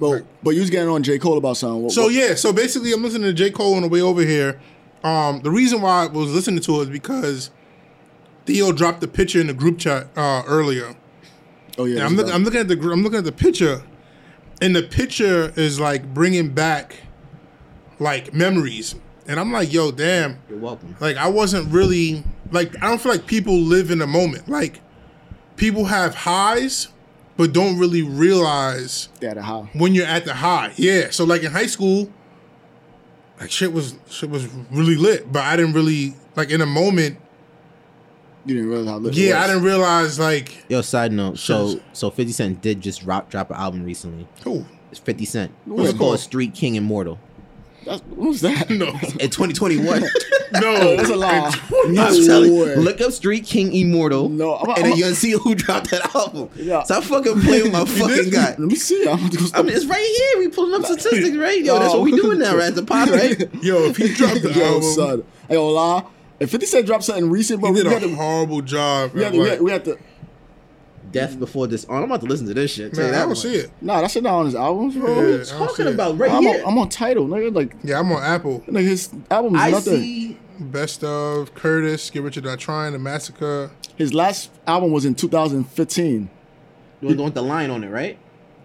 But 0.00 0.24
but 0.42 0.50
you 0.54 0.60
was 0.60 0.70
getting 0.70 0.88
on 0.88 1.02
J 1.02 1.18
Cole 1.18 1.36
about 1.36 1.56
something. 1.58 1.82
What, 1.82 1.92
So 1.92 2.04
what- 2.04 2.14
yeah, 2.14 2.34
so 2.34 2.52
basically, 2.52 2.92
I'm 2.92 3.02
listening 3.02 3.24
to 3.28 3.32
J 3.34 3.50
Cole 3.50 3.74
on 3.74 3.82
the 3.82 3.88
way 3.88 4.00
over 4.00 4.22
here. 4.22 4.58
Um, 5.04 5.40
the 5.42 5.50
reason 5.50 5.80
why 5.82 6.04
I 6.04 6.06
was 6.06 6.32
listening 6.32 6.60
to 6.60 6.80
it 6.80 6.84
is 6.84 6.88
because 6.90 7.50
Theo 8.46 8.72
dropped 8.72 9.00
the 9.02 9.08
picture 9.08 9.40
in 9.40 9.46
the 9.46 9.54
group 9.54 9.78
chat 9.78 10.08
uh, 10.16 10.42
earlier. 10.46 10.96
Oh 11.80 11.84
yeah, 11.84 12.04
I'm 12.04 12.16
that's 12.16 12.28
looking. 12.28 12.34
I'm 12.34 12.44
looking 12.44 12.60
at 12.60 12.68
the. 12.68 12.90
I'm 12.90 13.02
looking 13.02 13.18
at 13.18 13.24
the 13.24 13.32
picture, 13.32 13.82
and 14.60 14.74
the 14.76 14.82
picture 14.82 15.52
is 15.56 15.80
like 15.80 16.12
bringing 16.12 16.50
back, 16.50 16.96
like 17.98 18.34
memories. 18.34 18.94
And 19.26 19.38
I'm 19.38 19.52
like, 19.52 19.72
yo, 19.72 19.92
damn. 19.92 20.40
You're 20.48 20.58
welcome. 20.58 20.96
Like 21.00 21.16
I 21.16 21.28
wasn't 21.28 21.72
really 21.72 22.24
like. 22.50 22.76
I 22.82 22.88
don't 22.88 23.00
feel 23.00 23.12
like 23.12 23.26
people 23.26 23.58
live 23.58 23.90
in 23.90 23.98
the 23.98 24.06
moment. 24.06 24.48
Like 24.48 24.80
people 25.56 25.84
have 25.86 26.14
highs, 26.14 26.88
but 27.36 27.52
don't 27.52 27.78
really 27.78 28.02
realize 28.02 29.08
yeah, 29.20 29.34
the 29.34 29.42
how. 29.42 29.68
when 29.72 29.94
you're 29.94 30.06
at 30.06 30.24
the 30.24 30.34
high. 30.34 30.72
Yeah. 30.76 31.10
So 31.10 31.24
like 31.24 31.42
in 31.42 31.52
high 31.52 31.66
school, 31.66 32.10
like 33.38 33.50
shit 33.50 33.72
was 33.72 33.94
shit 34.08 34.30
was 34.30 34.48
really 34.70 34.96
lit, 34.96 35.32
but 35.32 35.44
I 35.44 35.56
didn't 35.56 35.74
really 35.74 36.14
like 36.36 36.50
in 36.50 36.60
a 36.60 36.66
moment. 36.66 37.18
You 38.46 38.54
didn't 38.54 38.70
realize 38.70 38.88
how 38.88 38.96
lit 38.98 39.16
it 39.16 39.20
Yeah, 39.20 39.42
I 39.42 39.46
didn't 39.46 39.62
realize 39.62 40.18
like 40.18 40.64
Yo, 40.68 40.80
side 40.82 41.12
note. 41.12 41.38
So 41.38 41.80
so 41.92 42.10
Fifty 42.10 42.32
Cent 42.32 42.60
did 42.62 42.80
just 42.80 43.02
drop 43.02 43.30
drop 43.30 43.50
an 43.50 43.56
album 43.56 43.84
recently. 43.84 44.26
oh 44.46 44.66
It's 44.90 45.00
Fifty 45.00 45.24
Cent. 45.24 45.52
What's 45.64 45.82
It's 45.90 45.94
it 45.94 45.98
called 45.98 46.10
called? 46.10 46.20
Street 46.20 46.54
King 46.54 46.74
Immortal. 46.76 47.18
That's, 47.84 48.02
what 48.02 48.28
was 48.28 48.40
that? 48.42 48.68
no 48.70 48.88
In 48.88 49.30
2021. 49.30 50.02
no 50.52 50.96
that's 50.96 51.08
a 51.08 51.16
lie. 51.16 51.54
I'm 51.84 51.94
No 51.94 52.26
telling 52.26 52.52
you, 52.52 52.64
look 52.76 53.00
up 53.00 53.12
Street 53.12 53.44
King 53.44 53.72
Immortal. 53.74 54.28
No, 54.28 54.54
I'm- 54.54 54.68
and 54.70 54.78
I'm- 54.78 54.90
then 54.90 54.98
you'll 54.98 55.14
see 55.14 55.32
who 55.32 55.54
dropped 55.54 55.90
that 55.90 56.14
album. 56.14 56.50
Yeah. 56.56 56.82
Stop 56.82 57.04
fucking 57.04 57.40
playing 57.40 57.64
with 57.64 57.72
my 57.72 57.84
fucking 57.84 58.30
guy. 58.30 58.50
Let 58.50 58.58
me 58.60 58.74
see. 58.74 59.06
I'm 59.08 59.16
gonna 59.18 59.30
go 59.30 59.46
I 59.54 59.62
mean, 59.62 59.76
it's 59.76 59.86
right 59.86 60.32
here. 60.34 60.38
We 60.44 60.48
pulling 60.48 60.74
up 60.80 60.86
statistics, 60.86 61.36
right? 61.36 61.62
Yo, 61.62 61.78
that's 61.78 61.94
what 61.94 62.02
we 62.02 62.12
oh. 62.14 62.16
doing 62.16 62.38
now, 62.38 62.56
right? 62.56 62.74
The 62.74 62.82
pod, 62.82 63.10
right? 63.10 63.38
Yo, 63.62 63.84
if 63.84 63.96
he 63.96 64.12
dropped 64.12 64.42
the 64.42 64.52
Yo, 64.52 64.64
album, 64.64 64.82
son. 64.82 65.24
I 65.48 65.54
gonna 65.54 65.68
lie. 65.68 66.04
If 66.40 66.50
50 66.50 66.66
Cent 66.66 66.86
dropped 66.86 67.04
something 67.04 67.28
recent, 67.30 67.60
he 67.60 67.66
but 67.66 67.72
we 67.74 67.82
did 67.82 67.92
had 67.92 68.02
a 68.02 68.08
to, 68.08 68.14
horrible 68.16 68.62
job. 68.62 69.12
we 69.12 69.22
had 69.22 69.32
to, 69.34 69.38
we 69.40 69.48
had, 69.48 69.60
we 69.60 69.70
had 69.70 69.84
to, 69.84 69.98
Death 71.12 71.38
before 71.40 71.66
this. 71.66 71.84
Oh, 71.88 71.94
I'm 71.96 72.04
about 72.04 72.20
to 72.20 72.26
listen 72.26 72.46
to 72.46 72.54
this 72.54 72.70
shit. 72.72 72.94
Tell 72.94 73.04
you 73.06 73.10
man, 73.10 73.14
I 73.14 73.18
that 73.18 73.22
don't 73.24 73.28
much. 73.30 73.38
see 73.40 73.54
it. 73.56 73.70
nah, 73.80 74.00
that 74.00 74.10
shit 74.12 74.22
not 74.22 74.34
on 74.34 74.44
his 74.46 74.54
albums, 74.54 74.94
bro. 74.94 75.08
Yeah, 75.08 75.16
What 75.16 75.26
I 75.26 75.32
you 75.38 75.44
talking 75.68 75.86
about 75.88 76.18
right 76.18 76.30
I'm, 76.30 76.42
here? 76.44 76.62
on, 76.64 76.68
I'm 76.72 76.78
on 76.78 76.88
title, 76.88 77.26
nigga. 77.26 77.52
Like, 77.54 77.74
Yeah, 77.82 77.98
I'm 77.98 78.12
on 78.12 78.22
Apple. 78.22 78.60
nigga, 78.68 78.82
his 78.82 79.10
album 79.30 79.56
is 79.56 79.60
I 79.60 79.70
nothing. 79.72 80.00
see. 80.02 80.38
Best 80.60 81.02
of 81.02 81.52
Curtis, 81.56 82.08
Get 82.10 82.22
Rich 82.22 82.36
or 82.36 82.42
Die 82.42 82.56
Trying, 82.56 82.92
The 82.92 82.98
Massacre. 83.00 83.70
His 83.96 84.14
last 84.14 84.50
album 84.68 84.92
was 84.92 85.04
in 85.04 85.14
2015. 85.16 86.30
You 87.00 87.08
want 87.08 87.18
want 87.20 87.34
the 87.34 87.42
line 87.42 87.70
on 87.70 87.82
it, 87.82 87.88
right? 87.88 88.16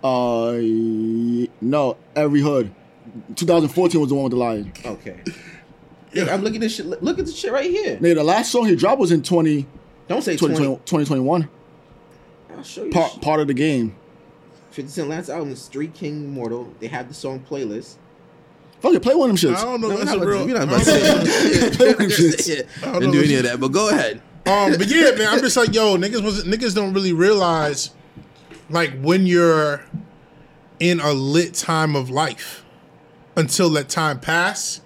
Uh, 0.03 0.51
no, 1.61 1.97
Every 2.15 2.41
Hood. 2.41 2.73
2014 3.35 3.99
was 4.01 4.09
the 4.09 4.15
one 4.15 4.25
with 4.25 4.31
the 4.31 4.37
lion. 4.37 4.71
Okay. 4.85 5.17
Yeah, 6.15 6.33
I'm 6.33 6.41
looking 6.41 6.57
at 6.57 6.61
this 6.61 6.75
shit. 6.75 6.85
Look 6.85 7.01
look 7.01 7.19
at 7.19 7.25
this 7.25 7.35
shit 7.37 7.51
right 7.51 7.69
here. 7.69 7.97
Nigga, 7.97 8.15
the 8.15 8.23
last 8.23 8.51
song 8.51 8.65
he 8.65 8.75
dropped 8.75 8.99
was 8.99 9.11
in 9.11 9.21
20, 9.21 9.67
Don't 10.07 10.21
say 10.23 10.33
2020 10.37 10.65
20. 10.65 10.79
2021. 10.85 11.49
I'll 12.57 12.63
show 12.63 12.83
you. 12.85 12.91
Part, 12.91 13.11
Part, 13.11 13.21
part 13.21 13.39
of 13.41 13.47
the 13.47 13.53
game. 13.53 13.95
50 14.71 14.89
Cent 14.91 15.09
last 15.09 15.29
album 15.29 15.51
is 15.51 15.61
Street 15.61 15.93
King 15.93 16.25
Immortal. 16.25 16.73
They 16.79 16.87
have 16.87 17.07
the 17.07 17.13
song 17.13 17.39
playlist. 17.49 17.95
Fuck 18.81 18.93
it, 18.93 19.01
play 19.01 19.15
one 19.15 19.29
of 19.29 19.39
them 19.39 19.51
shit. 19.51 19.57
I 19.57 19.63
don't 19.63 19.81
know. 19.81 19.87
No, 19.89 19.95
we're 19.95 20.05
that's 20.05 20.11
not 20.11 20.17
a 20.17 20.21
about 20.21 20.27
real. 20.27 20.39
to- 20.39 20.45
we're 20.53 20.59
not 20.59 20.67
about 20.67 20.79
to 20.83 20.85
don't 20.85 21.25
say 21.27 21.59
know. 21.59 21.65
it. 21.67 21.73
Play 21.73 21.87
with 21.87 21.97
them 21.97 22.09
shits. 22.09 22.47
Yeah, 22.47 22.87
I 22.87 22.91
don't 22.91 23.01
Didn't 23.01 23.13
do 23.13 23.23
any 23.23 23.35
of 23.35 23.43
that, 23.43 23.59
but 23.59 23.69
go 23.69 23.89
ahead. 23.89 24.21
Um, 24.45 24.73
but 24.77 24.87
yeah, 24.87 25.11
man, 25.17 25.27
I'm 25.29 25.39
just 25.39 25.57
like, 25.57 25.73
yo, 25.73 25.97
niggas 25.97 26.21
was 26.23 26.43
niggas 26.43 26.75
don't 26.75 26.93
really 26.93 27.13
realize 27.13 27.89
like 28.69 28.97
when 29.01 29.25
you're 29.25 29.83
in 30.79 30.99
a 30.99 31.13
lit 31.13 31.53
time 31.55 31.95
of 31.95 32.09
life 32.09 32.63
until 33.35 33.69
that 33.71 33.89
time 33.89 34.19
pass, 34.19 34.81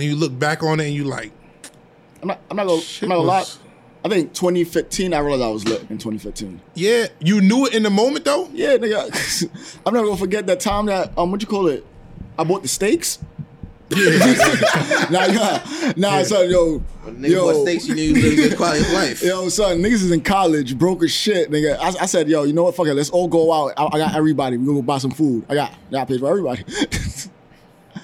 and 0.00 0.02
you 0.02 0.16
look 0.16 0.36
back 0.38 0.62
on 0.62 0.80
it 0.80 0.86
and 0.86 0.94
you 0.94 1.04
like, 1.04 1.32
I'm 2.22 2.28
not, 2.28 2.40
I'm 2.50 2.56
not 2.56 2.66
gonna, 2.66 2.82
I'm 3.02 3.08
not 3.08 3.16
gonna 3.16 3.28
lie. 3.28 3.44
I 4.04 4.08
think 4.08 4.34
2015, 4.34 5.14
I 5.14 5.18
realized 5.18 5.42
I 5.42 5.48
was 5.48 5.64
lit 5.66 5.80
in 5.82 5.96
2015. 5.98 6.60
yeah, 6.74 7.06
you 7.20 7.40
knew 7.40 7.66
it 7.66 7.74
in 7.74 7.82
the 7.82 7.90
moment 7.90 8.24
though. 8.24 8.48
Yeah, 8.52 8.76
nigga. 8.76 9.80
I'm 9.86 9.94
never 9.94 10.06
gonna 10.06 10.18
forget 10.18 10.46
that 10.46 10.60
time 10.60 10.86
that, 10.86 11.16
um, 11.16 11.30
what 11.30 11.40
you 11.40 11.46
call 11.46 11.68
it? 11.68 11.86
I 12.38 12.44
bought 12.44 12.62
the 12.62 12.68
steaks. 12.68 13.18
Yeah. 13.90 15.08
nah, 15.10 15.26
nah, 15.26 15.60
nah, 15.96 16.22
son, 16.22 16.50
yo, 16.50 16.82
Nigga, 17.04 17.28
yo, 17.28 17.44
what 17.44 17.62
stakes 17.62 17.86
you 17.86 17.94
need 17.94 18.14
to 18.14 18.22
live 18.22 18.32
a 18.32 18.36
good 18.48 18.56
quality 18.56 18.80
of 18.80 18.92
life. 18.92 19.22
Yo, 19.22 19.48
son, 19.50 19.78
niggas 19.78 19.92
is 19.92 20.10
in 20.10 20.22
college, 20.22 20.76
broke 20.76 21.02
as 21.02 21.12
shit, 21.12 21.50
nigga. 21.50 21.76
I, 21.78 21.88
I 22.02 22.06
said, 22.06 22.28
yo, 22.28 22.44
you 22.44 22.52
know 22.52 22.64
what? 22.64 22.74
Fuck 22.74 22.86
it, 22.86 22.94
let's 22.94 23.10
all 23.10 23.28
go 23.28 23.52
out. 23.52 23.74
I, 23.76 23.84
I 23.86 23.98
got 23.98 24.14
everybody. 24.14 24.56
We 24.56 24.66
gonna 24.66 24.78
go 24.78 24.82
buy 24.82 24.98
some 24.98 25.10
food. 25.10 25.44
I 25.48 25.54
got, 25.54 25.70
I 25.70 25.90
got 25.90 26.08
paid 26.08 26.20
for 26.20 26.28
everybody. 26.28 26.64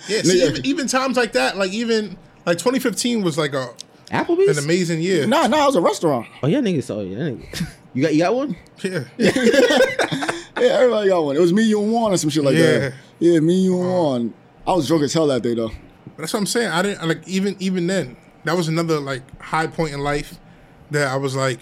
Yeah, 0.08 0.22
see, 0.22 0.44
even, 0.46 0.66
even 0.66 0.86
times 0.86 1.16
like 1.16 1.32
that, 1.32 1.56
like 1.56 1.72
even 1.72 2.16
like 2.46 2.58
2015 2.58 3.22
was 3.22 3.36
like 3.38 3.52
a 3.54 3.68
Applebee's? 4.10 4.58
an 4.58 4.64
amazing 4.64 5.00
year. 5.00 5.26
nah, 5.26 5.46
nah, 5.46 5.62
it 5.64 5.66
was 5.66 5.76
a 5.76 5.80
restaurant. 5.80 6.26
Oh 6.42 6.46
yeah, 6.48 6.58
niggas. 6.60 6.90
Oh 6.94 7.00
yeah, 7.02 7.16
nigga. 7.18 7.68
You 7.92 8.02
got 8.02 8.14
you 8.14 8.20
got 8.20 8.34
one? 8.36 8.56
Yeah, 8.84 9.02
Yeah, 9.18 10.76
everybody 10.78 11.08
got 11.08 11.24
one. 11.24 11.36
It 11.36 11.40
was 11.40 11.52
me, 11.52 11.64
you, 11.64 11.82
and 11.82 11.92
Juan, 11.92 12.12
or 12.12 12.16
some 12.16 12.30
shit 12.30 12.44
like 12.44 12.54
Yeah. 12.54 12.78
that. 12.78 12.94
Yeah, 13.18 13.40
me, 13.40 13.54
you, 13.64 13.80
and 13.80 13.88
Juan. 13.90 14.34
I 14.66 14.72
was 14.74 14.86
drunk 14.86 15.02
as 15.02 15.12
hell 15.12 15.26
that 15.28 15.42
day 15.42 15.54
though. 15.54 15.70
that's 16.16 16.32
what 16.32 16.38
I'm 16.40 16.46
saying. 16.46 16.70
I 16.70 16.82
didn't 16.82 17.06
like 17.08 17.26
even 17.26 17.56
even 17.58 17.86
then. 17.86 18.16
That 18.44 18.56
was 18.56 18.68
another 18.68 19.00
like 19.00 19.22
high 19.40 19.66
point 19.66 19.92
in 19.92 20.00
life 20.00 20.38
that 20.92 21.08
I 21.08 21.16
was 21.16 21.34
like, 21.34 21.60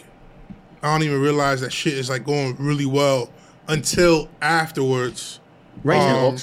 I 0.83 0.92
don't 0.92 1.02
even 1.02 1.21
realize 1.21 1.61
that 1.62 1.73
shit 1.73 1.95
is 1.95 2.09
like 2.11 2.25
going 2.25 2.57
really 2.59 2.87
well 2.87 3.30
until 3.66 4.28
afterwards. 4.42 5.40
Right 5.85 5.99
now, 5.99 6.26
Um, 6.28 6.37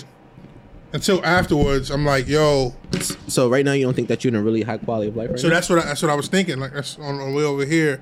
Until 0.95 1.23
afterwards, 1.25 1.91
I'm 1.91 2.05
like, 2.05 2.25
yo. 2.25 2.73
so 3.27 3.49
right 3.49 3.65
now 3.65 3.73
you 3.73 3.83
don't 3.83 3.93
think 3.93 4.07
that 4.07 4.23
you're 4.23 4.33
in 4.33 4.39
a 4.39 4.41
really 4.41 4.61
high 4.61 4.77
quality 4.77 5.09
of 5.09 5.17
life 5.17 5.29
right 5.29 5.37
So 5.37 5.49
now? 5.49 5.55
that's 5.55 5.69
what 5.69 5.79
I, 5.79 5.81
that's 5.87 6.01
what 6.01 6.09
I 6.09 6.15
was 6.15 6.29
thinking. 6.29 6.57
Like 6.57 6.71
that's 6.73 6.97
on 6.99 7.17
the 7.17 7.35
way 7.35 7.43
over 7.43 7.65
here, 7.65 8.01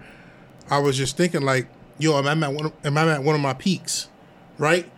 I 0.70 0.78
was 0.78 0.96
just 0.96 1.18
thinking 1.18 1.42
like, 1.42 1.68
yo, 1.98 2.16
am 2.16 2.28
I 2.28 2.48
at 2.48 2.54
one? 2.54 2.68
Of, 2.68 2.74
am 2.86 2.96
I 3.00 3.12
at 3.16 3.24
one 3.24 3.34
of 3.34 3.42
my 3.42 3.54
peaks? 3.54 4.10
Right. 4.60 4.90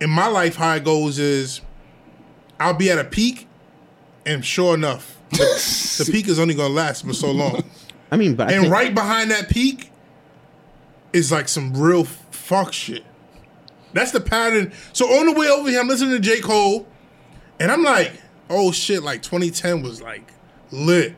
In 0.00 0.10
my 0.10 0.26
life, 0.26 0.56
how 0.56 0.74
it 0.74 0.84
goes 0.84 1.20
is, 1.20 1.60
I'll 2.58 2.74
be 2.74 2.90
at 2.90 2.98
a 2.98 3.04
peak, 3.04 3.46
and 4.26 4.44
sure 4.44 4.74
enough, 4.74 5.16
the, 5.30 5.36
the 6.04 6.10
peak 6.10 6.26
is 6.26 6.40
only 6.40 6.54
gonna 6.54 6.74
last 6.74 7.06
for 7.06 7.14
so 7.14 7.30
long. 7.30 7.62
I 8.10 8.16
mean, 8.16 8.34
but 8.34 8.48
I 8.48 8.54
and 8.54 8.62
think, 8.62 8.74
right 8.74 8.92
behind 8.92 9.30
that 9.30 9.48
peak 9.48 9.92
is 11.12 11.30
like 11.30 11.48
some 11.48 11.76
real 11.80 12.02
fuck 12.02 12.72
shit. 12.72 13.04
That's 13.92 14.10
the 14.10 14.20
pattern. 14.20 14.72
So 14.92 15.06
on 15.06 15.26
the 15.26 15.32
way 15.32 15.46
over 15.46 15.70
here, 15.70 15.78
I'm 15.78 15.86
listening 15.86 16.10
to 16.10 16.18
J. 16.18 16.40
Cole, 16.40 16.88
and 17.60 17.70
I'm 17.70 17.82
like, 17.82 18.12
oh 18.50 18.72
shit, 18.72 19.02
like 19.02 19.22
2010 19.22 19.82
was 19.82 20.02
like 20.02 20.32
lit. 20.70 21.14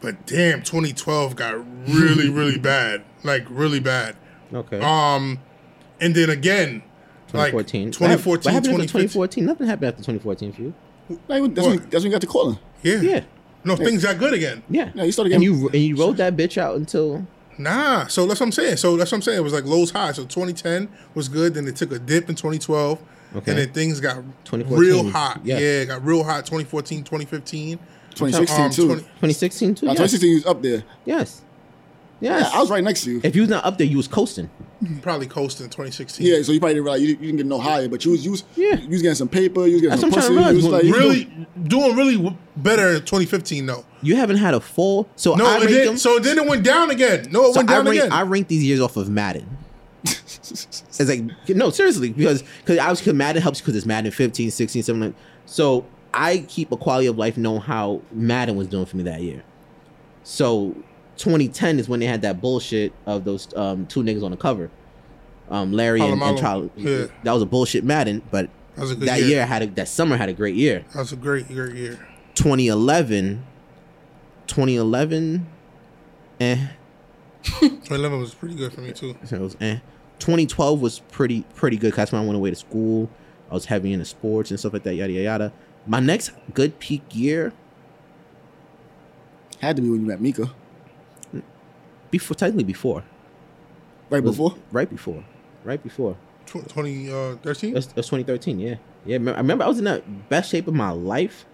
But 0.00 0.26
damn, 0.26 0.62
2012 0.62 1.36
got 1.36 1.54
really, 1.88 2.28
really 2.30 2.58
bad. 2.58 3.04
Like 3.22 3.44
really 3.48 3.80
bad. 3.80 4.16
okay. 4.52 4.80
Um, 4.80 5.38
and 6.00 6.14
then 6.14 6.30
again, 6.30 6.82
like 7.32 7.52
2014. 7.52 7.92
2014, 7.92 8.44
what 8.44 8.54
happened 8.54 8.74
after 8.74 8.86
2014? 8.86 9.44
Nothing 9.44 9.66
happened 9.66 9.88
after 9.88 9.98
2014 9.98 10.52
for 10.52 10.62
you. 10.62 10.74
Like, 11.28 11.54
that's, 11.54 11.66
when, 11.66 11.78
that's 11.90 11.94
when 11.94 12.04
you 12.04 12.10
got 12.10 12.20
to 12.20 12.26
calling. 12.26 12.58
Yeah. 12.82 13.00
Yeah. 13.00 13.24
No, 13.64 13.76
things 13.76 14.02
got 14.02 14.18
good 14.18 14.34
again. 14.34 14.62
Yeah. 14.68 14.90
No, 14.94 15.04
you 15.04 15.12
started 15.12 15.32
and 15.34 15.42
you 15.42 15.68
and 15.68 15.80
you 15.80 15.96
rode 15.96 16.16
that 16.16 16.36
bitch 16.36 16.58
out 16.58 16.74
until 16.76 17.24
Nah, 17.58 18.06
so 18.06 18.26
that's 18.26 18.40
what 18.40 18.46
I'm 18.46 18.52
saying. 18.52 18.76
So 18.78 18.96
that's 18.96 19.12
what 19.12 19.18
I'm 19.18 19.22
saying. 19.22 19.38
It 19.38 19.42
was 19.42 19.52
like 19.52 19.64
lows 19.64 19.90
high. 19.90 20.12
So 20.12 20.22
2010 20.22 20.88
was 21.14 21.28
good. 21.28 21.54
Then 21.54 21.68
it 21.68 21.76
took 21.76 21.92
a 21.92 21.98
dip 21.98 22.28
in 22.28 22.34
2012. 22.34 23.00
Okay. 23.36 23.50
And 23.52 23.60
then 23.60 23.72
things 23.72 24.00
got 24.00 24.22
real 24.52 25.08
hot. 25.10 25.40
yeah. 25.44 25.58
Yeah, 25.58 25.66
it 25.82 25.86
got 25.86 26.04
real 26.04 26.22
hot 26.24 26.44
2014, 26.46 26.98
2015. 27.04 27.78
2016 28.14 28.64
Um, 28.64 28.70
too. 28.70 28.86
20 28.86 29.00
2016 29.02 29.74
too. 29.74 29.86
Yes. 29.86 29.94
2016 29.96 30.28
you 30.30 30.36
was 30.36 30.46
up 30.46 30.62
there. 30.62 30.82
yes. 31.06 31.40
Yes. 32.20 32.50
Yeah, 32.52 32.56
I 32.56 32.60
was 32.60 32.70
right 32.70 32.84
next 32.84 33.02
to 33.04 33.10
you. 33.10 33.20
If 33.24 33.34
you 33.34 33.42
was 33.42 33.50
not 33.50 33.64
up 33.64 33.78
there, 33.78 33.86
you 33.86 33.96
was 33.96 34.06
coasting. 34.06 34.48
Probably 35.00 35.26
coasting 35.26 35.66
2016. 35.66 36.24
Yeah, 36.24 36.40
so 36.42 36.52
you 36.52 36.60
probably 36.60 36.74
didn't 36.74 36.84
realize 36.84 37.02
you, 37.02 37.08
you 37.08 37.16
didn't 37.16 37.36
get 37.38 37.46
no 37.46 37.58
higher, 37.58 37.88
but 37.88 38.04
you 38.04 38.12
was 38.12 38.24
you 38.24 38.30
was, 38.32 38.44
Yeah. 38.54 38.76
you 38.76 38.90
was 38.90 39.02
getting 39.02 39.16
some 39.16 39.28
paper, 39.28 39.66
you 39.66 39.72
was 39.74 39.82
getting 39.82 39.90
That's 39.90 40.00
some 40.02 40.10
pussy. 40.12 40.32
You 40.32 40.38
was 40.38 40.62
realize. 40.62 40.72
like, 40.72 40.84
you 40.84 40.94
Really 40.94 41.46
doing 41.64 41.96
really 41.96 42.36
better 42.56 42.90
in 42.90 43.00
2015 43.00 43.66
though. 43.66 43.84
You 44.02 44.14
haven't 44.16 44.36
had 44.36 44.54
a 44.54 44.60
full. 44.60 45.08
So 45.16 45.34
No, 45.34 45.46
I 45.46 45.64
it 45.64 45.68
did, 45.68 45.88
them. 45.88 45.96
so 45.96 46.18
then 46.20 46.38
it 46.38 46.46
went 46.46 46.62
down 46.64 46.90
again. 46.90 47.26
No, 47.32 47.46
it 47.46 47.54
so 47.54 47.60
went 47.60 47.70
I 47.70 47.74
down 47.74 47.86
rank, 47.86 47.98
again. 47.98 48.12
I 48.12 48.22
rank 48.22 48.46
these 48.48 48.62
years 48.62 48.80
off 48.80 48.96
of 48.96 49.08
Madden. 49.08 49.58
It's 50.52 51.00
like 51.00 51.48
no, 51.48 51.70
seriously, 51.70 52.10
because 52.12 52.42
because 52.60 52.78
I 52.78 52.88
was 52.90 53.00
because 53.00 53.14
Madden 53.14 53.42
helps 53.42 53.60
because 53.60 53.76
it's 53.76 53.86
Madden 53.86 54.10
15, 54.10 54.50
16, 54.50 54.82
something 54.82 55.08
like. 55.08 55.14
So 55.46 55.84
I 56.14 56.44
keep 56.48 56.70
a 56.72 56.76
quality 56.76 57.06
of 57.06 57.18
life 57.18 57.36
knowing 57.36 57.62
how 57.62 58.02
Madden 58.12 58.56
was 58.56 58.68
doing 58.68 58.86
for 58.86 58.96
me 58.96 59.02
that 59.04 59.22
year. 59.22 59.42
So 60.24 60.74
2010 61.16 61.78
is 61.78 61.88
when 61.88 62.00
they 62.00 62.06
had 62.06 62.22
that 62.22 62.40
bullshit 62.40 62.92
of 63.06 63.24
those 63.24 63.52
um, 63.56 63.86
two 63.86 64.02
niggas 64.02 64.22
on 64.22 64.30
the 64.30 64.36
cover, 64.36 64.70
um, 65.50 65.72
Larry 65.72 66.00
and, 66.00 66.20
and 66.22 66.38
Charlie. 66.38 66.70
Yeah. 66.76 67.06
That 67.24 67.32
was 67.32 67.42
a 67.42 67.46
bullshit 67.46 67.84
Madden, 67.84 68.22
but 68.30 68.48
That 68.76 68.82
was 68.82 68.90
a 68.92 68.94
good 68.96 69.08
that 69.08 69.20
year. 69.20 69.28
year 69.28 69.46
had 69.46 69.62
a, 69.62 69.66
that 69.68 69.88
summer 69.88 70.16
had 70.16 70.28
a 70.28 70.32
great 70.32 70.54
year. 70.54 70.84
that 70.92 70.98
was 71.00 71.12
a 71.12 71.16
great, 71.16 71.48
great 71.48 71.74
year. 71.74 71.98
2011, 72.34 73.44
2011, 74.46 75.46
eh. 76.40 76.66
2011 77.42 78.20
was 78.20 78.34
pretty 78.34 78.54
good 78.54 78.72
for 78.72 78.80
me 78.80 78.92
too. 78.92 79.16
So 79.24 79.36
it 79.36 79.40
was 79.40 79.56
eh. 79.60 79.78
2012 80.22 80.80
was 80.80 81.00
pretty 81.10 81.42
pretty 81.54 81.76
good. 81.76 81.92
'cause 81.92 81.96
That's 81.98 82.12
when 82.12 82.22
I 82.22 82.24
went 82.24 82.36
away 82.36 82.50
to 82.50 82.56
school. 82.56 83.08
I 83.50 83.54
was 83.54 83.66
heavy 83.66 83.92
into 83.92 84.04
sports 84.06 84.50
and 84.50 84.58
stuff 84.58 84.72
like 84.72 84.82
that. 84.84 84.94
Yada 84.94 85.12
yada 85.12 85.24
yada. 85.24 85.52
My 85.86 86.00
next 86.00 86.30
good 86.54 86.78
peak 86.78 87.02
year 87.12 87.52
had 89.60 89.76
to 89.76 89.82
be 89.82 89.90
when 89.90 90.00
you 90.00 90.06
met 90.06 90.20
Mika. 90.20 90.50
before 92.10 92.34
technically 92.36 92.64
before 92.64 93.04
Right 94.10 94.22
before? 94.22 94.54
right 94.70 94.88
before 94.90 95.24
right 95.64 95.82
before. 95.82 96.16
Tw- 96.46 96.68
2013. 96.68 97.10
Uh, 97.10 97.74
that's, 97.74 97.86
that's 97.92 98.08
2013. 98.08 98.58
Yeah 98.60 98.74
yeah. 99.06 99.16
I 99.16 99.18
remember 99.38 99.64
I 99.64 99.68
was 99.68 99.78
in 99.78 99.84
the 99.84 100.02
best 100.28 100.50
shape 100.50 100.66
of 100.68 100.74
my 100.74 100.90
life. 100.90 101.44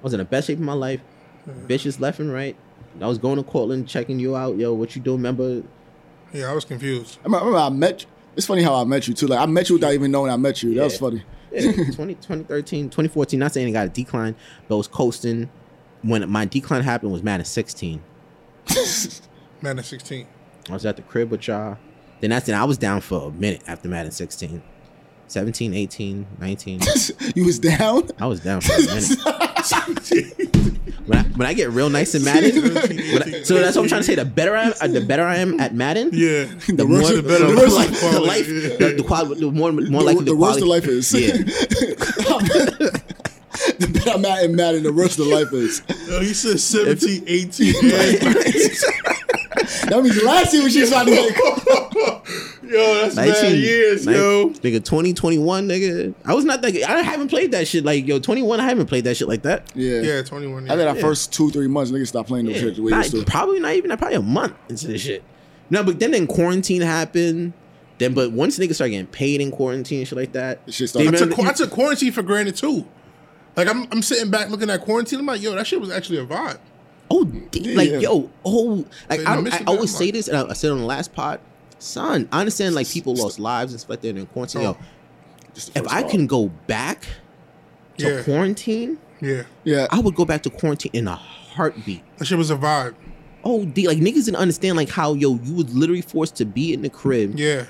I 0.00 0.02
was 0.02 0.12
in 0.14 0.18
the 0.18 0.24
best 0.24 0.46
shape 0.46 0.58
of 0.58 0.64
my 0.64 0.72
life. 0.72 1.00
Bitches 1.66 2.00
left 2.00 2.18
and 2.20 2.32
right. 2.32 2.56
I 3.00 3.06
was 3.06 3.18
going 3.18 3.36
to 3.36 3.42
Cortland, 3.42 3.86
checking 3.88 4.18
you 4.18 4.36
out. 4.36 4.56
Yo, 4.56 4.72
what 4.74 4.94
you 4.96 5.02
doing? 5.02 5.18
Remember? 5.18 5.62
Yeah, 6.32 6.50
I 6.50 6.54
was 6.54 6.64
confused. 6.64 7.18
I 7.20 7.24
remember, 7.24 7.44
I 7.44 7.48
remember 7.48 7.66
I 7.66 7.78
met 7.78 8.02
you. 8.02 8.08
It's 8.36 8.46
funny 8.46 8.62
how 8.62 8.74
I 8.74 8.84
met 8.84 9.08
you 9.08 9.14
too. 9.14 9.26
Like 9.26 9.40
I 9.40 9.46
met 9.46 9.68
you 9.68 9.76
without 9.76 9.92
even 9.92 10.10
knowing 10.10 10.30
I 10.30 10.36
met 10.36 10.62
you. 10.62 10.74
That 10.74 10.84
was 10.84 10.98
funny. 10.98 11.24
Yeah, 11.52 11.72
20, 11.72 12.14
2013, 12.14 12.84
2014. 12.86 13.40
Not 13.40 13.52
saying 13.52 13.68
it 13.68 13.72
got 13.72 13.86
a 13.86 13.90
decline, 13.90 14.36
but 14.68 14.76
it 14.76 14.78
was 14.78 14.88
coasting. 14.88 15.50
When 16.02 16.28
my 16.30 16.44
decline 16.46 16.82
happened 16.82 17.12
was 17.12 17.22
Madden 17.22 17.44
16. 17.44 18.00
Madden 19.60 19.84
16. 19.84 20.26
I 20.68 20.72
was 20.72 20.86
at 20.86 20.96
the 20.96 21.02
crib 21.02 21.30
with 21.30 21.46
y'all. 21.48 21.76
Then 22.20 22.30
that's 22.30 22.46
then 22.46 22.54
I 22.54 22.64
was 22.64 22.78
down 22.78 23.00
for 23.00 23.28
a 23.28 23.30
minute 23.32 23.62
after 23.66 23.88
Madden 23.88 24.12
16. 24.12 24.62
17, 25.26 25.74
18, 25.74 26.26
19. 26.40 26.80
you 27.34 27.44
was 27.44 27.58
down. 27.58 28.08
I 28.18 28.26
was 28.26 28.40
down 28.40 28.60
for 28.60 28.72
a 28.74 28.78
minute. 28.78 29.18
when, 31.06 31.18
I, 31.18 31.22
when 31.36 31.46
I 31.46 31.54
get 31.54 31.70
real 31.70 31.90
nice 31.90 32.14
in 32.14 32.24
Madden, 32.24 32.62
when 32.74 33.22
I- 33.22 33.42
so 33.42 33.54
that's 33.54 33.76
what 33.76 33.82
I'm 33.82 33.88
trying 33.88 34.00
to 34.00 34.04
say. 34.04 34.14
The 34.14 34.24
better 34.24 34.56
I 34.56 34.64
am, 34.64 34.72
uh, 34.80 34.88
the 34.88 35.00
better 35.00 35.24
I 35.24 35.36
am 35.36 35.60
at 35.60 35.74
Madden. 35.74 36.10
Yeah. 36.12 36.46
The, 36.68 36.86
worse 36.86 37.02
more 37.02 37.10
the 37.10 37.22
the, 37.22 37.28
better 37.28 37.46
the, 37.46 37.52
the 37.52 37.56
worse 37.60 37.74
life, 37.74 38.00
the 38.00 38.10
the 38.10 38.20
life, 38.20 38.48
yeah. 38.48 38.76
the, 38.76 38.94
the, 38.96 39.02
quality, 39.02 39.40
the 39.40 39.50
more 39.50 39.72
more 39.72 40.02
likely 40.02 40.24
the, 40.24 40.32
the, 40.32 40.36
worse 40.36 40.56
the 40.56 40.66
life 40.66 40.86
is. 40.86 41.12
Yeah, 41.12 41.32
the 43.78 43.90
better 43.92 44.10
I'm 44.10 44.24
at 44.24 44.44
in 44.44 44.56
Madden, 44.56 44.82
the 44.82 44.92
worse 44.92 45.16
the 45.16 45.24
life 45.24 45.52
is. 45.52 45.82
Yo, 46.08 46.20
he 46.20 46.34
said 46.34 46.60
17, 46.60 47.24
18, 47.26 47.74
and 47.76 47.88
19. 47.90 48.70
That 49.90 50.00
means 50.02 50.22
last 50.22 50.52
year 50.52 50.62
when 50.62 50.70
she 50.70 50.80
was 50.80 50.90
trying 50.90 51.06
to 51.06 51.12
get 51.12 52.19
Yo, 52.70 52.94
that's 52.94 53.14
bad 53.16 53.52
years, 53.56 54.06
nine- 54.06 54.14
yo. 54.14 54.50
Nigga, 54.50 54.84
2021, 54.84 55.66
nigga. 55.68 56.14
I 56.24 56.34
was 56.34 56.44
not 56.44 56.62
that 56.62 56.70
good. 56.72 56.82
I 56.84 57.00
haven't 57.02 57.28
played 57.28 57.52
that 57.52 57.66
shit. 57.66 57.84
Like, 57.84 58.06
yo, 58.06 58.18
21, 58.20 58.60
I 58.60 58.64
haven't 58.68 58.86
played 58.86 59.04
that 59.04 59.16
shit 59.16 59.26
like 59.28 59.42
that. 59.42 59.70
Yeah. 59.74 60.00
Yeah, 60.02 60.22
21 60.22 60.64
I 60.70 60.74
years. 60.74 60.84
think 60.84 60.94
that 60.96 61.00
first 61.00 61.32
two, 61.32 61.50
three 61.50 61.66
months, 61.68 61.90
niggas 61.90 62.08
stopped 62.08 62.28
playing 62.28 62.46
those 62.46 62.56
Yeah. 62.56 62.60
shit 62.62 62.76
the 62.76 62.82
way 62.82 62.90
they 62.90 62.96
Not- 62.96 63.12
used 63.12 63.26
to. 63.26 63.30
probably 63.30 63.60
not 63.60 63.74
even, 63.74 63.96
probably 63.96 64.16
a 64.16 64.22
month 64.22 64.52
into 64.68 64.86
this 64.86 65.02
shit. 65.02 65.22
No, 65.68 65.82
but 65.82 65.98
then 65.98 66.12
then 66.12 66.26
quarantine 66.26 66.82
happened. 66.82 67.52
Then, 67.98 68.14
but 68.14 68.32
once 68.32 68.58
niggas 68.58 68.76
start 68.76 68.90
getting 68.92 69.06
paid 69.06 69.40
in 69.40 69.50
quarantine 69.50 69.98
and 69.98 70.08
shit 70.08 70.16
like 70.16 70.32
that, 70.32 70.60
Shit 70.68 70.78
they 70.78 70.86
started- 70.86 71.08
I 71.08 71.12
remember- 71.12 71.36
took, 71.36 71.46
I 71.46 71.52
took 71.52 71.70
quarantine 71.70 72.12
for 72.12 72.22
granted 72.22 72.56
too. 72.56 72.86
Like 73.56 73.68
I'm, 73.68 73.86
I'm 73.92 74.00
sitting 74.00 74.30
back 74.30 74.48
looking 74.48 74.70
at 74.70 74.80
quarantine. 74.80 75.18
I'm 75.18 75.26
like, 75.26 75.42
yo, 75.42 75.54
that 75.54 75.66
shit 75.66 75.80
was 75.80 75.90
actually 75.90 76.18
a 76.18 76.24
vibe. 76.24 76.58
Oh, 77.10 77.24
d- 77.24 77.74
like 77.74 77.90
Yeah. 77.90 77.98
yo, 77.98 78.30
oh, 78.44 78.84
like 79.10 79.20
Say, 79.20 79.26
I, 79.26 79.34
no, 79.36 79.42
don't- 79.42 79.52
I 79.54 79.58
Mr. 79.58 79.62
always 79.66 79.94
say 79.96 80.04
Mark. 80.06 80.14
this, 80.14 80.28
and 80.28 80.36
I, 80.38 80.48
I 80.48 80.52
said 80.54 80.68
it 80.68 80.72
on 80.74 80.78
the 80.78 80.84
last 80.86 81.12
pod, 81.12 81.40
son. 81.82 82.28
I 82.32 82.40
understand 82.40 82.74
like 82.74 82.88
people 82.88 83.14
lost 83.14 83.38
lives 83.38 83.72
and 83.72 83.80
stuff 83.80 83.90
like 83.90 84.00
that 84.02 84.16
in 84.16 84.26
quarantine. 84.26 84.62
Yo, 84.62 84.70
Oh. 84.70 84.76
Just 85.54 85.74
the 85.74 85.80
if 85.80 85.88
I 85.88 86.02
can 86.04 86.26
go 86.26 86.48
back 86.66 87.06
to 87.98 88.16
Yeah. 88.16 88.22
quarantine, 88.22 88.98
Yeah, 89.20 89.42
Yeah. 89.64 89.86
I 89.90 89.98
would 89.98 90.14
go 90.14 90.24
back 90.24 90.42
to 90.44 90.50
quarantine 90.50 90.92
in 90.94 91.06
a 91.08 91.14
heartbeat. 91.16 92.02
that 92.18 92.24
shit 92.26 92.38
was 92.38 92.50
a 92.50 92.56
vibe. 92.56 92.94
Oh, 93.44 93.64
D, 93.64 93.86
like 93.88 93.98
niggas 93.98 94.26
didn't 94.26 94.36
understand 94.36 94.76
like 94.76 94.88
how 94.90 95.14
yo 95.14 95.38
you 95.42 95.54
was 95.54 95.74
literally 95.74 96.02
forced 96.02 96.36
to 96.36 96.44
be 96.44 96.72
in 96.72 96.82
the 96.82 96.88
crib 96.90 97.38
Yeah, 97.38 97.64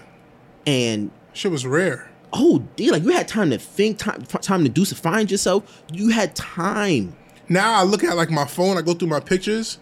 and 0.66 1.10
shit 1.32 1.50
was 1.50 1.64
rare. 1.66 2.08
oh 2.32 2.62
D, 2.76 2.90
like 2.90 3.02
you 3.02 3.10
had 3.10 3.26
time 3.28 3.50
to 3.50 3.58
think, 3.58 3.98
time 3.98 4.22
time 4.24 4.62
to 4.64 4.68
do 4.68 4.84
to 4.84 4.94
find 4.94 5.30
yourself. 5.30 5.82
You 5.92 6.08
had 6.10 6.34
time. 6.36 7.16
Now 7.48 7.80
I 7.80 7.82
look 7.84 8.04
at 8.04 8.16
like 8.16 8.30
my 8.30 8.44
phone. 8.44 8.78
I 8.78 8.82
go 8.82 8.94
through 8.94 9.08
my 9.08 9.20
pictures, 9.20 9.78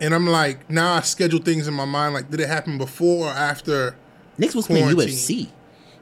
and 0.00 0.14
I'm 0.14 0.26
like, 0.26 0.68
now 0.70 0.94
I 0.94 1.00
schedule 1.00 1.40
things 1.40 1.68
in 1.68 1.74
my 1.74 1.84
mind. 1.84 2.14
Like, 2.14 2.30
did 2.30 2.40
it 2.40 2.48
happen 2.48 2.78
before 2.78 3.26
or 3.26 3.30
after? 3.30 3.96
Niggas 4.38 4.54
was 4.54 4.66
playing 4.66 4.94
Quarantine. 4.94 5.46
UFC. 5.46 5.50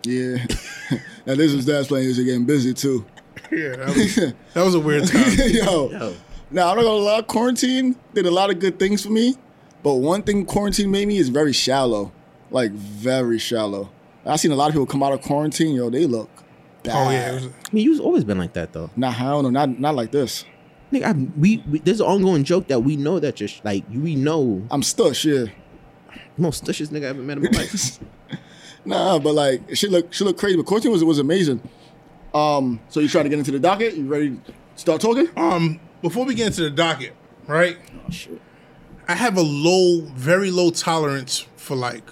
Yeah. 0.05 0.99
now 1.27 1.35
this 1.35 1.53
was 1.53 1.67
dad's 1.67 1.89
playing. 1.89 2.07
He's 2.07 2.19
getting 2.19 2.45
busy 2.45 2.75
too. 2.75 3.05
Yeah, 3.53 3.77
that 3.77 3.97
was, 3.97 4.15
that 4.53 4.65
was 4.65 4.75
a 4.75 4.81
weird 4.81 5.07
time. 5.07 5.25
Yo. 5.39 5.91
Yo, 5.91 6.15
Now 6.51 6.71
I'm 6.71 6.77
not 6.77 6.83
gonna 6.83 6.97
lie. 6.97 7.23
Quarantine 7.23 7.97
did 8.13 8.27
a 8.27 8.31
lot 8.31 8.51
of 8.51 8.59
good 8.59 8.79
things 8.79 9.03
for 9.03 9.11
me, 9.11 9.37
but 9.83 9.95
one 9.95 10.23
thing 10.23 10.45
quarantine 10.45 10.91
made 10.91 11.09
me 11.09 11.17
is 11.19 11.29
very 11.31 11.53
shallow, 11.55 12.13
like 12.51 12.73
very 12.73 13.39
shallow. 13.39 13.91
I 14.27 14.37
seen 14.37 14.51
a 14.51 14.57
lot 14.57 14.67
of 14.67 14.73
people 14.75 14.87
come 14.87 15.03
out 15.03 15.13
of 15.13 15.23
quarantine. 15.23 15.75
Yo, 15.75 15.89
they 15.89 16.05
look. 16.05 16.29
Bad. 16.83 16.95
Oh 17.07 17.11
yeah, 17.11 17.31
it 17.31 17.35
was, 17.37 17.47
I 17.47 17.49
mean, 17.73 17.85
you've 17.85 18.01
always 18.01 18.25
been 18.25 18.39
like 18.39 18.53
that 18.55 18.73
though. 18.73 18.91
Nah, 18.97 19.13
hell 19.13 19.43
no, 19.43 19.51
not 19.51 19.79
not 19.79 19.95
like 19.95 20.11
this. 20.11 20.45
Nigga, 20.93 21.05
I, 21.05 21.13
we, 21.39 21.63
we 21.71 21.79
there's 21.81 22.01
an 22.01 22.07
ongoing 22.07 22.45
joke 22.45 22.69
that 22.69 22.81
we 22.81 22.97
know 22.97 23.19
that 23.21 23.41
you're 23.41 23.49
sh- 23.49 23.61
like 23.65 23.85
we 23.93 24.15
know 24.17 24.67
I'm 24.71 24.81
stush, 24.83 25.25
yeah. 25.25 25.53
most 26.37 26.65
stitches 26.65 26.91
nigga 26.91 27.05
I 27.05 27.09
ever 27.09 27.23
met 27.23 27.39
in 27.39 27.45
my 27.45 27.51
life. 27.51 27.99
Nah, 28.85 29.19
but 29.19 29.35
like 29.35 29.75
she 29.77 29.87
look 29.89 30.15
she 30.15 30.25
look 30.25 30.39
crazy. 30.39 30.57
But 30.57 30.65
quarantine 30.65 30.93
was 30.93 31.05
was 31.05 31.19
amazing. 31.19 31.61
Um, 32.33 32.81
so 32.89 33.01
you 33.01 33.09
trying 33.09 33.25
to 33.25 33.29
get 33.29 33.39
into 33.39 33.51
the 33.51 33.59
docket? 33.59 33.95
You 33.95 34.07
ready 34.07 34.31
to 34.31 34.53
start 34.77 35.01
talking? 35.03 35.29
um, 35.37 35.79
before 36.01 36.25
we 36.25 36.35
get 36.35 36.47
into 36.47 36.63
the 36.63 36.71
docket, 36.71 37.15
right? 37.47 37.77
Oh, 38.07 38.11
shit. 38.11 38.41
I 39.07 39.15
have 39.15 39.37
a 39.37 39.43
low, 39.43 40.03
very 40.15 40.51
low 40.51 40.71
tolerance 40.71 41.45
for 41.57 41.77
like 41.77 42.05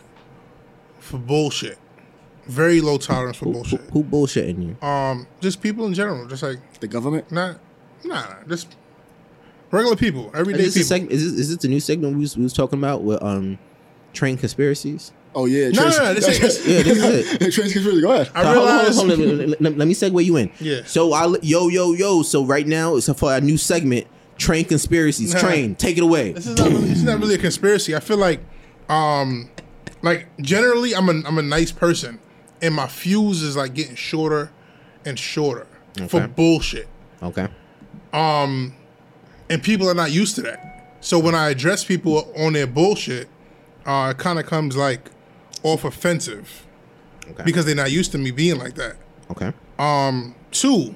for 0.99 1.16
bullshit. 1.18 1.78
Very 2.47 2.80
low 2.83 2.99
tolerance 2.99 3.38
for 3.38 3.47
Who, 3.47 3.52
bullshit. 3.52 3.80
who 3.92 4.04
bullshitting 4.04 4.62
you? 4.80 4.87
Um, 4.87 5.26
just 5.40 5.62
people 5.62 5.87
in 5.87 5.95
general, 5.95 6.26
just 6.26 6.42
like 6.42 6.59
The 6.80 6.88
government. 6.88 7.30
not, 7.33 7.59
nah, 8.05 8.15
nah, 8.23 8.35
just 8.49 8.76
regular 9.71 9.97
people, 9.97 10.31
everyday 10.35 10.65
Is 10.65 10.75
this, 10.75 10.88
people. 10.88 11.07
seg- 11.09 11.11
is, 11.11 11.23
this, 11.33 11.41
is 11.41 11.49
this 11.50 11.59
the 11.59 11.69
new 11.69 11.81
segment 11.81 12.15
we 12.15 12.21
was, 12.21 12.37
we 12.37 12.43
was 12.43 12.53
talking 12.53 12.79
about 12.79 13.03
with 13.03 13.23
um 13.23 13.59
train 14.12 14.37
conspiracies? 14.37 15.12
Oh 15.35 15.45
yeah. 15.45 15.69
No, 15.69 15.88
no, 15.88 15.99
no, 15.99 16.15
this 16.15 16.26
ain't- 16.29 16.67
Yeah, 16.67 16.83
this 16.83 16.99
is 16.99 17.33
it. 17.35 17.38
Trans 17.53 17.73
conspiracy. 17.73 18.00
Go 18.00 18.12
ahead. 18.12 18.31
I 18.35 18.43
So, 18.43 18.49
hold 18.55 18.69
on, 18.69 18.85
hold 18.85 19.11
on, 19.12 19.19
hold 19.19 19.31
on, 19.41 19.49
let, 19.50 19.61
let- 19.61 19.79
let 19.79 19.88
me 19.88 19.95
segue 19.95 20.25
you 20.25 20.37
in. 20.37 20.50
Yeah. 20.61 20.81
So 20.87 21.12
I 21.12 21.35
yo 21.43 21.69
yo 21.69 21.93
yo. 21.93 22.23
So 22.23 22.45
right 22.45 22.67
now 22.67 22.97
it's 22.97 23.12
for 23.12 23.35
a 23.35 23.41
new 23.41 23.59
segment, 23.59 24.07
train 24.38 24.65
conspiracies. 24.65 25.35
Nah. 25.35 25.41
Train, 25.41 25.75
take 25.75 25.99
it 25.99 26.03
away. 26.03 26.33
This 26.33 26.47
is 26.47 26.57
not 26.59 26.69
really, 26.71 26.87
this 26.88 26.99
is 26.99 27.05
not 27.05 27.21
really 27.21 27.35
a 27.35 27.38
conspiracy. 27.38 27.95
I 27.95 28.00
feel 28.00 28.17
like, 28.17 28.41
um, 28.88 29.50
like 30.03 30.26
generally, 30.41 30.95
I'm 30.95 31.09
a 31.11 31.29
I'm 31.29 31.37
a 31.38 31.43
nice 31.43 31.71
person, 31.73 32.19
and 32.62 32.75
my 32.75 32.87
fuse 32.87 33.43
is 33.43 33.57
like 33.57 33.75
getting 33.75 33.95
shorter 33.97 34.50
and 35.05 35.19
shorter 35.19 35.67
for 36.09 36.26
bullshit, 36.29 36.88
Okay. 37.23 37.49
And 38.12 38.72
people 39.62 39.88
are 39.88 39.94
not 39.94 40.10
used 40.10 40.34
to 40.36 40.42
that. 40.42 40.96
So 41.00 41.18
when 41.18 41.34
I 41.34 41.50
address 41.50 41.84
people 41.84 42.32
on 42.36 42.52
their 42.54 42.66
bullshit, 42.66 43.28
uh, 43.84 44.12
it 44.16 44.18
kind 44.18 44.38
of 44.38 44.46
comes 44.46 44.76
like 44.76 45.10
off 45.62 45.84
offensive 45.84 46.64
Okay. 47.30 47.42
because 47.44 47.64
they're 47.66 47.75
not 47.75 47.90
used 47.90 48.12
to 48.12 48.18
me 48.18 48.30
being 48.30 48.58
like 48.58 48.75
that. 48.76 48.96
okay. 49.30 49.52
Um, 49.78 50.34
Two, 50.52 50.94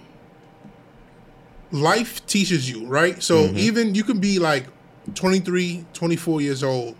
life 1.72 2.24
teaches 2.26 2.70
you, 2.70 2.86
right? 2.86 3.22
So 3.22 3.46
Mm-hmm. 3.48 3.58
even 3.58 3.94
you 3.94 4.04
can 4.04 4.18
be 4.20 4.38
like 4.38 4.66
23, 5.14 5.84
24 5.92 6.40
years 6.40 6.62
old, 6.62 6.96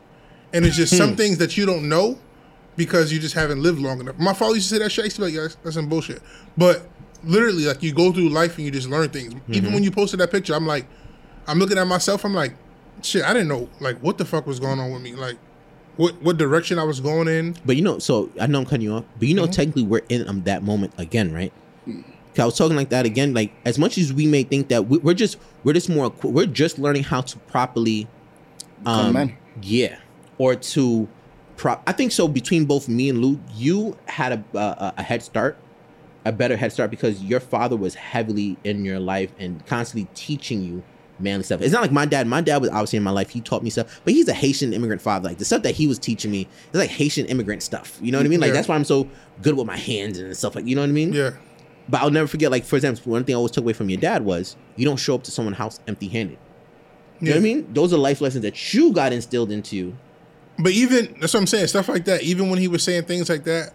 and 0.53 0.65
it's 0.65 0.77
just 0.77 0.93
Hmm. 0.93 0.99
some 0.99 1.17
things 1.17 1.39
that 1.39 1.57
you 1.57 1.65
don't 1.67 1.89
know 1.89 2.19
because 2.77 3.13
you 3.13 3.19
just 3.19 3.35
haven't 3.35 3.63
lived 3.63 3.79
long 3.81 4.01
enough. 4.01 4.19
My 4.19 4.33
father 4.33 4.55
used 4.55 4.69
to 4.71 4.75
say 4.77 4.83
that 4.83 4.91
shit. 4.91 5.03
I 5.03 5.07
used 5.07 5.17
to 5.17 5.23
be 5.23 5.27
like, 5.27 5.35
yeah, 5.35 5.43
that's, 5.43 5.55
that's 5.57 5.75
some 5.77 5.89
bullshit. 5.89 6.23
But 6.57 6.89
literally, 7.25 7.65
like 7.67 7.83
you 7.83 7.93
go 7.93 8.13
through 8.13 8.29
life 8.31 8.57
and 8.57 8.65
you 8.65 8.71
just 8.71 8.89
learn 8.89 9.09
things. 9.11 9.35
Mm-hmm. 9.35 9.55
Even 9.55 9.73
when 9.75 9.83
you 9.85 9.91
posted 9.91 10.21
that 10.21 10.31
picture, 10.31 10.55
I'm 10.55 10.67
like, 10.67 10.87
I'm 11.47 11.59
looking 11.59 11.79
at 11.79 11.87
myself. 11.87 12.25
I'm 12.25 12.35
like, 12.35 12.55
shit, 13.03 13.23
I 13.25 13.33
didn't 13.33 13.49
know 13.49 13.69
like 13.81 13.99
what 13.99 14.19
the 14.19 14.25
fuck 14.25 14.47
was 14.47 14.61
going 14.61 14.79
on 14.81 14.93
with 14.93 15.03
me. 15.03 15.15
Like, 15.15 15.37
what 15.97 16.21
what 16.23 16.37
direction 16.39 16.79
I 16.79 16.85
was 16.85 17.01
going 17.01 17.29
in. 17.29 17.57
But 17.65 17.77
you 17.77 17.83
know, 17.83 17.99
so 17.99 18.31
I 18.41 18.47
know 18.47 18.61
I'm 18.61 18.65
cutting 18.65 18.83
you 18.83 18.93
off, 18.95 19.05
but 19.19 19.29
you 19.29 19.35
Mm-hmm. 19.35 19.45
know, 19.47 19.51
technically 19.51 19.83
we're 19.85 20.03
in 20.09 20.29
um, 20.29 20.43
that 20.45 20.63
moment 20.63 20.93
again, 20.99 21.33
right? 21.33 21.53
'Cause 21.87 22.39
I 22.39 22.45
was 22.45 22.57
talking 22.57 22.77
like 22.77 22.91
that 22.91 23.07
again. 23.07 23.35
Like 23.35 23.53
as 23.65 23.77
much 23.77 23.99
as 23.99 24.13
we 24.13 24.25
may 24.27 24.45
think 24.45 24.69
that 24.69 24.87
we, 24.89 24.99
we're 24.99 25.15
just 25.15 25.37
we're 25.65 25.73
just 25.73 25.89
more 25.91 26.13
we're 26.23 26.47
just 26.47 26.79
learning 26.79 27.03
how 27.03 27.23
to 27.23 27.39
properly, 27.41 28.07
um, 28.87 29.35
yeah, 29.63 29.97
or 30.39 30.55
to 30.55 31.09
prop. 31.57 31.83
I 31.89 31.93
think 31.93 32.13
so. 32.13 32.29
Between 32.29 32.67
both 32.67 32.89
me 32.89 33.09
and 33.11 33.19
Lou, 33.21 33.41
you 33.57 33.97
had 34.07 34.33
a 34.33 34.57
a, 34.59 34.95
a 34.99 35.03
head 35.03 35.23
start, 35.25 35.59
a 36.25 36.33
better 36.33 36.57
head 36.57 36.73
start 36.73 36.91
because 36.91 37.23
your 37.23 37.41
father 37.41 37.77
was 37.77 37.95
heavily 37.95 38.57
in 38.65 38.85
your 38.85 39.01
life 39.01 39.33
and 39.39 39.65
constantly 39.67 40.09
teaching 40.15 40.63
you 40.63 40.83
manly 41.19 41.45
stuff. 41.45 41.61
It's 41.61 41.73
not 41.73 41.83
like 41.83 41.93
my 41.93 42.07
dad. 42.07 42.27
My 42.27 42.41
dad 42.41 42.59
was 42.61 42.71
obviously 42.71 42.97
in 42.99 43.03
my 43.03 43.11
life. 43.11 43.31
He 43.31 43.41
taught 43.41 43.63
me 43.63 43.71
stuff, 43.71 44.01
but 44.05 44.13
he's 44.15 44.29
a 44.29 44.33
Haitian 44.35 44.73
immigrant 44.73 45.03
father. 45.03 45.29
Like 45.29 45.39
the 45.39 45.45
stuff 45.45 45.63
that 45.63 45.75
he 45.75 45.87
was 45.87 45.99
teaching 45.99 46.31
me 46.31 46.49
is 46.73 46.79
like 46.79 46.91
Haitian 46.91 47.27
immigrant 47.27 47.63
stuff. 47.63 47.99
You 48.03 48.13
know 48.13 48.19
what 48.19 48.25
I 48.27 48.29
mean? 48.29 48.41
Like 48.41 48.49
Yeah. 48.49 48.55
that's 48.55 48.69
why 48.69 48.75
I'm 48.75 48.85
so 48.85 49.09
good 49.43 49.57
with 49.57 49.67
my 49.67 49.77
hands 49.77 50.19
and 50.19 50.35
stuff. 50.37 50.55
Like 50.55 50.67
you 50.67 50.75
know 50.75 50.83
what 50.83 50.89
I 50.89 50.93
mean? 50.93 51.13
Yeah, 51.13 51.33
But 51.89 52.03
I'll 52.03 52.11
never 52.11 52.27
forget. 52.27 52.51
Like 52.51 52.65
for 52.65 52.77
example, 52.77 53.13
one 53.13 53.25
thing 53.25 53.35
I 53.35 53.37
always 53.37 53.53
took 53.53 53.65
away 53.65 53.73
from 53.75 53.89
your 53.91 54.01
dad 54.01 54.25
was 54.25 54.57
you 54.77 54.85
don't 54.87 54.97
show 54.99 55.15
up 55.15 55.23
to 55.25 55.31
someone's 55.31 55.57
house 55.59 55.81
empty-handed. 55.89 56.39
You 57.21 57.27
know 57.29 57.33
what 57.33 57.39
I 57.39 57.43
mean? 57.43 57.73
Those 57.75 57.93
are 57.93 57.99
life 57.99 58.23
lessons 58.23 58.43
that 58.45 58.73
you 58.73 58.93
got 58.95 59.13
instilled 59.13 59.51
into 59.53 59.77
you. 59.77 59.97
But 60.59 60.73
even 60.73 61.17
that's 61.21 61.35
what 61.35 61.41
I'm 61.41 61.47
saying. 61.47 61.67
Stuff 61.67 61.89
like 61.91 62.07
that. 62.07 62.23
Even 62.23 62.49
when 62.51 62.59
he 62.59 62.69
was 62.69 62.83
saying 62.83 63.05
things 63.05 63.29
like 63.29 63.45
that, 63.45 63.75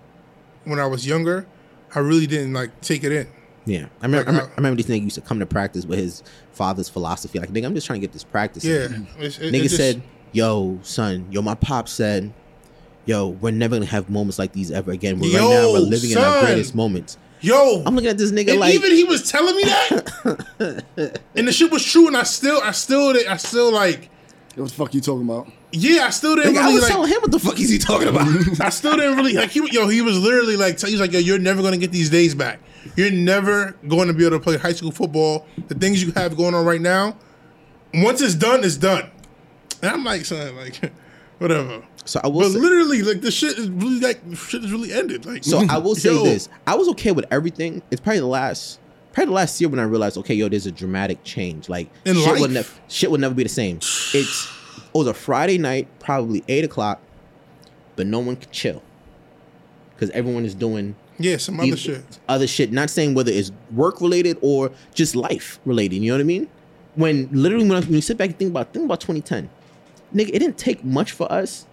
when 0.64 0.80
I 0.80 0.88
was 0.88 1.06
younger, 1.06 1.46
I 1.94 2.00
really 2.00 2.28
didn't 2.28 2.54
like 2.54 2.82
take 2.82 3.04
it 3.04 3.12
in. 3.12 3.28
Yeah, 3.66 3.86
I 4.02 4.06
remember. 4.06 4.18
Like, 4.18 4.28
I, 4.28 4.32
remember 4.32 4.52
I 4.52 4.56
remember 4.58 4.82
this 4.82 4.86
nigga 4.92 5.04
used 5.04 5.16
to 5.16 5.22
come 5.22 5.40
to 5.40 5.46
practice 5.46 5.86
with 5.86 6.00
his 6.00 6.24
father's 6.54 6.88
philosophy. 6.90 7.40
Like, 7.40 7.50
nigga, 7.50 7.66
I'm 7.66 7.74
just 7.76 7.88
trying 7.88 8.00
to 8.00 8.08
get 8.08 8.14
this 8.14 8.24
practice. 8.24 8.64
Yeah, 8.64 8.76
it's- 9.20 9.40
it- 9.40 9.46
it 9.46 9.54
Nigga 9.54 9.64
just- 9.64 9.78
said, 9.78 10.02
"Yo, 10.34 10.80
son, 10.84 11.26
yo, 11.32 11.42
my 11.42 11.56
pop 11.56 11.90
said, 11.90 12.32
yo, 13.06 13.30
we're 13.30 13.52
never 13.52 13.76
gonna 13.78 13.86
have 13.88 14.10
moments 14.10 14.38
like 14.40 14.52
these 14.54 14.72
ever 14.72 14.92
again. 14.92 15.20
We're 15.20 15.34
right 15.40 15.50
now 15.50 15.72
we're 15.74 15.80
living 15.80 16.12
in 16.12 16.18
our 16.18 16.42
greatest 16.46 16.76
moments." 16.76 17.18
"Yo." 17.42 17.82
I'm 17.86 17.96
looking 17.96 18.10
at 18.10 18.18
this 18.18 18.32
nigga 18.32 18.52
and 18.52 18.60
like, 18.60 18.74
even 18.76 18.92
he 18.92 19.04
was 19.04 19.30
telling 19.32 19.56
me 19.56 19.64
that, 19.64 20.84
and 21.36 21.48
the 21.48 21.52
shit 21.52 21.72
was 21.72 21.84
true, 21.84 22.08
and 22.08 22.16
I 22.18 22.24
still, 22.24 22.60
I 22.64 22.72
still, 22.72 23.14
I 23.30 23.38
still 23.38 23.72
like, 23.72 24.10
What 24.56 24.70
the 24.70 24.74
fuck 24.76 24.94
you 24.94 25.02
talking 25.02 25.24
about? 25.24 25.48
Yeah, 25.76 26.06
I 26.06 26.10
still 26.10 26.36
didn't 26.36 26.56
nigga, 26.56 26.62
I 26.62 26.74
was 26.74 26.82
like. 26.84 26.92
telling 26.92 27.10
him 27.12 27.22
what 27.22 27.32
the 27.32 27.40
fuck 27.40 27.60
is 27.60 27.70
he 27.70 27.78
talking 27.78 28.08
about? 28.08 28.28
I 28.62 28.70
still 28.70 28.96
didn't 28.96 29.16
really 29.18 29.34
like. 29.34 29.52
He, 29.52 29.62
yo, 29.72 29.88
he 29.88 30.02
was 30.02 30.18
literally 30.20 30.56
like, 30.58 30.80
he 30.80 30.92
was 30.92 31.02
like, 31.02 31.12
yo, 31.12 31.20
you're 31.20 31.40
never 31.40 31.62
gonna 31.62 31.78
get 31.78 31.92
these 31.92 32.10
days 32.10 32.34
back. 32.36 32.60
You're 32.96 33.12
never 33.12 33.76
going 33.88 34.08
to 34.10 34.14
be 34.14 34.26
able 34.26 34.38
to 34.38 34.44
play 34.44 34.58
high 34.58 34.74
school 34.74 34.92
football. 34.92 35.48
The 35.68 35.76
things 35.76 36.04
you 36.04 36.12
have 36.14 36.38
going 36.38 36.54
on 36.54 36.66
right 36.66 36.80
now, 36.80 37.18
once 37.96 38.22
it's 38.22 38.36
done, 38.36 38.64
it's 38.64 38.78
done. 38.78 39.10
And 39.82 39.92
I'm 39.92 40.04
like, 40.04 40.24
son, 40.24 40.56
like, 40.56 40.92
whatever. 41.40 41.84
so 42.06 42.22
I 42.24 42.28
will. 42.28 42.42
But 42.42 42.52
Say, 42.52 42.60
literally, 42.60 43.02
like 43.02 43.22
the 43.22 43.32
shit 43.32 43.58
is 43.58 43.70
really 43.70 44.00
like 44.00 44.22
shit 44.36 44.64
is 44.64 44.72
really 44.72 44.94
ended. 44.94 45.26
Like, 45.26 45.44
so 45.44 45.66
I 45.70 45.78
will 45.80 45.96
say 45.96 46.14
yo, 46.14 46.24
this: 46.24 46.48
I 46.68 46.76
was 46.76 46.88
okay 46.90 47.12
with 47.12 47.26
everything. 47.32 47.82
It's 47.92 48.02
probably 48.02 48.20
the 48.20 48.28
last. 48.28 48.80
Probably 49.14 49.28
the 49.30 49.36
last 49.36 49.62
year 49.62 49.70
when 49.70 49.80
I 49.80 49.84
realized, 49.84 50.18
okay, 50.18 50.34
yo, 50.36 50.50
there's 50.50 50.66
a 50.66 50.72
dramatic 50.74 51.24
change. 51.24 51.70
Like 51.70 51.90
In 52.04 52.16
shit 52.16 52.28
life. 52.28 52.40
would 52.42 52.52
never, 52.52 52.70
shit 52.90 53.10
would 53.10 53.22
never 53.22 53.34
be 53.34 53.44
the 53.44 53.50
same. 53.50 53.78
It's 53.78 54.52
it 54.96 54.98
was 54.98 55.08
a 55.08 55.14
Friday 55.14 55.58
night, 55.58 55.88
probably 56.00 56.44
eight 56.48 56.64
o'clock, 56.64 57.02
but 57.96 58.08
no 58.08 58.20
one 58.20 58.38
could 58.38 58.52
chill 58.52 58.82
because 59.94 60.10
everyone 60.12 60.46
is 60.46 60.56
doing 60.56 60.96
Yeah, 61.20 61.38
some 61.38 61.60
other 61.60 61.76
shit. 61.78 62.04
Other 62.30 62.48
shit. 62.48 62.72
Not 62.72 62.90
saying 62.90 63.14
whether 63.14 63.32
it's 63.32 63.52
work 63.72 64.00
related 64.02 64.38
or 64.42 64.72
just 64.94 65.16
life 65.16 65.60
related. 65.66 65.98
You 65.98 66.12
know 66.12 66.16
what 66.18 66.22
I 66.22 66.26
mean? 66.26 66.48
When 66.96 67.30
literally 67.32 67.68
when, 67.68 67.78
I, 67.78 67.82
when 67.86 67.94
you 67.96 68.02
sit 68.02 68.18
back 68.18 68.30
and 68.30 68.40
think 68.40 68.52
about 68.52 68.74
think 68.74 68.86
about 68.86 69.02
2010, 69.02 69.50
nigga, 70.14 70.30
it 70.34 70.40
didn't 70.40 70.58
take 70.58 70.84
much 70.86 71.12
for 71.12 71.30
us 71.32 71.66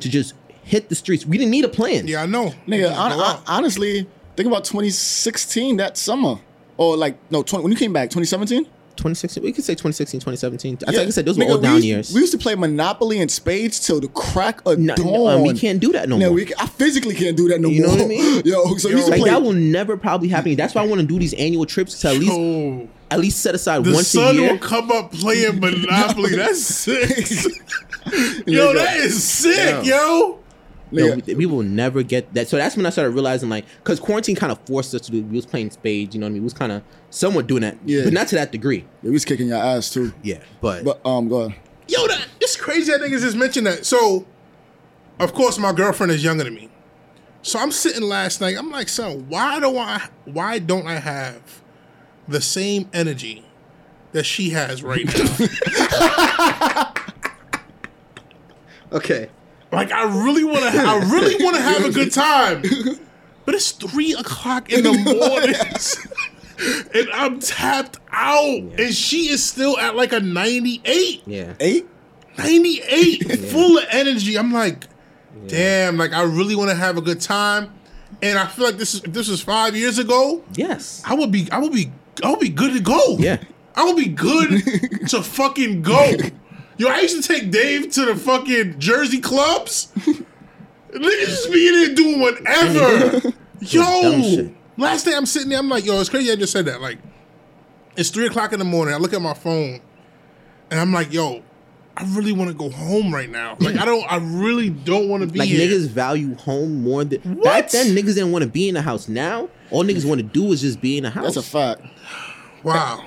to 0.00 0.08
just 0.10 0.34
hit 0.64 0.88
the 0.90 0.94
streets. 0.94 1.24
We 1.24 1.38
didn't 1.38 1.50
need 1.52 1.64
a 1.64 1.68
plan. 1.68 2.06
Yeah, 2.06 2.22
I 2.22 2.26
know. 2.26 2.52
Nigga, 2.66 2.88
Just 2.88 2.94
hon- 2.94 3.10
go 3.12 3.18
hon- 3.18 3.36
out. 3.36 3.42
honestly, 3.46 4.06
think 4.36 4.46
about 4.46 4.64
2016 4.64 5.78
that 5.78 5.96
summer. 5.96 6.40
Or 6.76 6.94
like 6.98 7.16
no, 7.30 7.42
20, 7.42 7.62
when 7.62 7.72
you 7.72 7.78
came 7.78 7.94
back, 7.94 8.10
2017. 8.10 8.66
2016. 8.96 9.42
We 9.42 9.52
could 9.52 9.64
say 9.64 9.74
2016, 9.74 10.20
2017. 10.20 10.78
I 10.86 10.90
Yeah. 10.92 10.98
think 10.98 11.08
I 11.08 11.10
said 11.10 11.24
those 11.26 11.38
were 11.38 11.44
Nigga, 11.44 11.50
all 11.50 11.56
we 11.58 11.62
down 11.62 11.74
used- 11.76 11.86
years. 11.86 12.12
We 12.14 12.20
used 12.20 12.32
to 12.32 12.38
play 12.38 12.54
Monopoly 12.54 13.20
and 13.20 13.30
Spades 13.30 13.78
till 13.80 14.00
the 14.00 14.08
crack 14.08 14.60
of 14.66 14.78
No, 14.78 14.94
dawn. 14.94 15.06
no, 15.06 15.28
um, 15.28 15.42
we 15.42 15.54
can't 15.54 15.80
do 15.80 15.92
that 15.92 16.08
no 16.08 16.16
No, 16.18 16.26
more. 16.26 16.34
we, 16.36 16.52
I 16.58 16.66
physically 16.66 17.14
can't 17.14 17.36
do 17.36 17.48
that 17.48 17.60
no 17.60 17.68
You 17.68 17.82
know 17.82 17.90
what 17.90 18.00
I 18.00 18.06
mean? 18.06 18.42
Yo, 18.44 18.76
so 18.76 18.88
we 18.88 18.94
used 18.96 19.06
to 19.06 19.10
like 19.12 19.20
play. 19.20 19.30
that 19.30 19.42
will 19.42 19.52
never 19.52 19.96
probably 19.96 20.28
happen. 20.28 20.54
That's 20.56 20.74
why 20.74 20.82
I 20.82 20.86
want 20.86 21.00
to 21.00 21.06
do 21.06 21.18
these 21.18 21.34
annual 21.34 21.66
trips 21.66 22.00
to 22.00 22.08
at 22.08 22.14
least 22.18 22.32
Yo, 22.32 22.88
at 23.10 23.20
least 23.20 23.40
set 23.40 23.54
aside 23.54 23.84
the 23.84 23.92
once 23.92 24.14
a 24.14 24.18
year. 24.18 24.26
The 24.26 24.32
sun 24.34 24.42
year. 24.42 24.52
will 24.52 24.58
come 24.58 24.90
up 24.90 25.12
playing 25.12 25.60
Monopoly. 25.60 26.34
That's 26.36 26.62
sick. 26.64 27.28
yo, 28.46 28.72
that 28.74 28.96
is 28.98 29.22
sick, 29.22 29.84
yo. 29.84 30.38
No, 30.92 31.02
Nigga. 31.16 31.26
we, 31.26 31.34
we 31.34 31.46
will 31.46 31.62
never 31.64 32.02
get 32.02 32.32
that. 32.34 32.48
So 32.48 32.56
that's 32.56 32.76
when 32.76 32.86
I 32.86 32.90
started 32.90 33.10
realizing, 33.10 33.48
like, 33.48 33.64
because 33.78 33.98
quarantine 33.98 34.36
kind 34.36 34.52
of 34.52 34.58
forced 34.66 34.94
us 34.94 35.00
to 35.02 35.10
do. 35.12 35.22
We 35.22 35.36
was 35.36 35.46
playing 35.46 35.70
spades, 35.72 36.14
you 36.14 36.20
know 36.20 36.26
what 36.26 36.30
I 36.30 36.34
mean? 36.34 36.42
We 36.42 36.44
was 36.44 36.54
kind 36.54 36.70
of 36.72 36.82
somewhat 37.10 37.46
doing 37.48 37.62
that, 37.62 37.76
Yeah. 37.84 38.04
but 38.04 38.12
not 38.12 38.28
to 38.28 38.36
that 38.36 38.52
degree. 38.52 38.78
Yeah, 39.02 39.08
we 39.08 39.10
was 39.10 39.24
kicking 39.24 39.48
your 39.48 39.58
ass 39.58 39.90
too. 39.90 40.12
Yeah, 40.22 40.38
but, 40.60 40.84
But 40.84 41.04
um, 41.04 41.28
go 41.28 41.40
ahead. 41.42 41.60
Yo, 41.88 42.06
that 42.06 42.26
it's 42.40 42.56
crazy 42.56 42.92
that 42.92 43.00
niggas 43.00 43.20
just 43.20 43.36
mentioned 43.36 43.66
that. 43.66 43.84
So, 43.86 44.26
of 45.18 45.32
course, 45.34 45.58
my 45.58 45.72
girlfriend 45.72 46.12
is 46.12 46.22
younger 46.22 46.44
than 46.44 46.54
me. 46.54 46.68
So 47.42 47.58
I'm 47.60 47.70
sitting 47.70 48.02
last 48.02 48.40
night. 48.40 48.56
I'm 48.58 48.70
like, 48.70 48.88
son, 48.88 49.26
why 49.28 49.60
do 49.60 49.76
I? 49.78 50.08
Why 50.24 50.58
don't 50.58 50.86
I 50.86 50.98
have 50.98 51.62
the 52.26 52.40
same 52.40 52.88
energy 52.92 53.44
that 54.12 54.24
she 54.24 54.50
has 54.50 54.82
right 54.82 55.04
now? 55.06 56.92
okay. 58.92 59.28
Like, 59.72 59.90
I 59.92 60.04
really 60.24 60.44
want 60.44 60.60
to. 60.60 60.80
I 60.80 60.98
really 61.10 61.42
want 61.44 61.56
to 61.56 61.62
have 61.62 61.84
a 61.84 61.90
good 61.90 62.12
time. 62.12 62.62
But 63.44 63.54
it's 63.54 63.70
three 63.72 64.12
o'clock 64.14 64.72
in 64.72 64.82
the 64.84 64.92
morning. 66.58 66.90
And 66.94 67.08
I'm 67.12 67.38
tapped 67.38 67.98
out, 68.10 68.60
and 68.78 68.94
she 68.94 69.28
is 69.28 69.44
still 69.44 69.78
at 69.78 69.94
like 69.94 70.12
a 70.12 70.20
98. 70.20 71.22
Yeah. 71.26 71.54
Eight. 71.60 71.86
98 72.38 73.38
full 73.50 73.78
of 73.78 73.84
energy 73.90 74.36
i'm 74.38 74.52
like 74.52 74.84
damn 75.46 75.96
like 75.96 76.12
i 76.12 76.22
really 76.22 76.54
want 76.54 76.68
to 76.68 76.76
have 76.76 76.98
a 76.98 77.00
good 77.00 77.18
time 77.18 77.72
and 78.20 78.38
i 78.38 78.46
feel 78.46 78.66
like 78.66 78.76
this 78.76 78.92
is 78.92 79.02
if 79.04 79.12
this 79.14 79.26
was 79.30 79.40
five 79.40 79.74
years 79.74 79.98
ago 79.98 80.44
Yes. 80.52 81.00
i 81.06 81.14
would 81.14 81.32
be 81.32 81.50
i 81.50 81.58
would 81.58 81.72
be 81.72 81.90
i 82.22 82.28
would 82.28 82.40
be 82.40 82.50
good 82.50 82.74
to 82.74 82.80
go 82.80 83.16
Yeah. 83.18 83.38
i 83.74 83.84
would 83.84 83.96
be 83.96 84.08
good 84.10 84.62
to 85.08 85.22
fucking 85.22 85.80
go 85.80 86.12
yo 86.78 86.88
i 86.88 87.00
used 87.00 87.22
to 87.22 87.26
take 87.26 87.50
dave 87.50 87.90
to 87.90 88.04
the 88.06 88.14
fucking 88.16 88.78
jersey 88.78 89.20
clubs 89.20 89.92
niggas 90.90 91.26
just 91.26 91.52
be 91.52 91.68
in 91.68 91.74
there 91.74 91.94
doing 91.94 92.20
whatever 92.20 93.32
yo 93.60 94.50
last 94.76 95.04
day 95.04 95.14
i'm 95.14 95.26
sitting 95.26 95.48
there 95.50 95.58
i'm 95.58 95.68
like 95.68 95.84
yo 95.84 96.00
it's 96.00 96.08
crazy 96.10 96.30
i 96.32 96.36
just 96.36 96.52
said 96.52 96.64
that 96.66 96.80
like 96.80 96.98
it's 97.96 98.10
three 98.10 98.26
o'clock 98.26 98.52
in 98.52 98.58
the 98.58 98.64
morning 98.64 98.94
i 98.94 98.98
look 98.98 99.12
at 99.12 99.20
my 99.22 99.34
phone 99.34 99.80
and 100.68 100.80
I'm 100.80 100.92
like, 100.92 101.12
yo, 101.12 101.44
I 101.96 102.02
really 102.16 102.32
want 102.32 102.48
to 102.50 102.54
go 102.56 102.70
home 102.70 103.14
right 103.14 103.30
now. 103.30 103.56
Like, 103.60 103.76
I 103.76 103.84
don't, 103.84 104.02
I 104.10 104.16
really 104.16 104.68
don't 104.68 105.08
want 105.08 105.22
to 105.22 105.28
be 105.28 105.38
Like 105.38 105.48
here. 105.48 105.60
niggas 105.60 105.86
value 105.86 106.34
home 106.34 106.82
more 106.82 107.04
than 107.04 107.20
What? 107.36 107.44
back 107.44 107.70
then. 107.70 107.94
Niggas 107.94 108.16
didn't 108.16 108.32
want 108.32 108.42
to 108.42 108.50
be 108.50 108.66
in 108.68 108.74
the 108.74 108.82
house. 108.82 109.06
Now 109.08 109.48
all 109.70 109.84
niggas 109.84 110.04
want 110.04 110.18
to 110.18 110.24
do 110.26 110.50
is 110.50 110.62
just 110.62 110.80
be 110.80 110.96
in 110.98 111.04
the 111.04 111.10
house. 111.10 111.36
That's 111.36 111.46
a 111.46 111.50
fact. 111.50 111.82
Wow. 112.64 113.06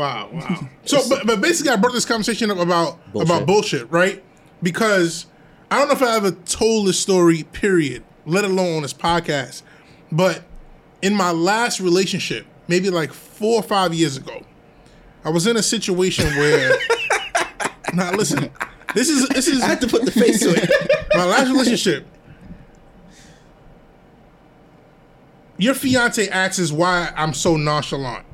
Wow, 0.00 0.30
wow. 0.32 0.68
So, 0.86 1.06
but, 1.10 1.26
but 1.26 1.42
basically, 1.42 1.72
I 1.72 1.76
brought 1.76 1.92
this 1.92 2.06
conversation 2.06 2.50
up 2.50 2.56
about 2.56 2.98
Bullshit. 3.12 3.28
about 3.30 3.46
bullshit, 3.46 3.92
right? 3.92 4.24
Because 4.62 5.26
I 5.70 5.78
don't 5.78 5.88
know 5.88 5.92
if 5.94 6.02
I 6.02 6.16
ever 6.16 6.30
told 6.30 6.86
this 6.88 6.98
story, 6.98 7.42
period, 7.42 8.02
let 8.24 8.46
alone 8.46 8.76
on 8.76 8.82
this 8.82 8.94
podcast. 8.94 9.60
But 10.10 10.42
in 11.02 11.14
my 11.14 11.32
last 11.32 11.80
relationship, 11.80 12.46
maybe 12.66 12.88
like 12.88 13.12
four 13.12 13.56
or 13.56 13.62
five 13.62 13.92
years 13.92 14.16
ago, 14.16 14.42
I 15.22 15.28
was 15.28 15.46
in 15.46 15.58
a 15.58 15.62
situation 15.62 16.24
where. 16.36 16.78
now, 17.94 18.12
listen, 18.12 18.50
this 18.94 19.10
is 19.10 19.28
this 19.28 19.48
is 19.48 19.60
I 19.60 19.66
had 19.66 19.82
to 19.82 19.86
put 19.86 20.06
the 20.06 20.12
face 20.12 20.40
to 20.40 20.48
it. 20.48 21.08
my 21.14 21.26
last 21.26 21.50
relationship. 21.50 22.06
Your 25.58 25.74
fiance 25.74 26.26
asks 26.30 26.72
why 26.72 27.12
I'm 27.14 27.34
so 27.34 27.58
nonchalant. 27.58 28.24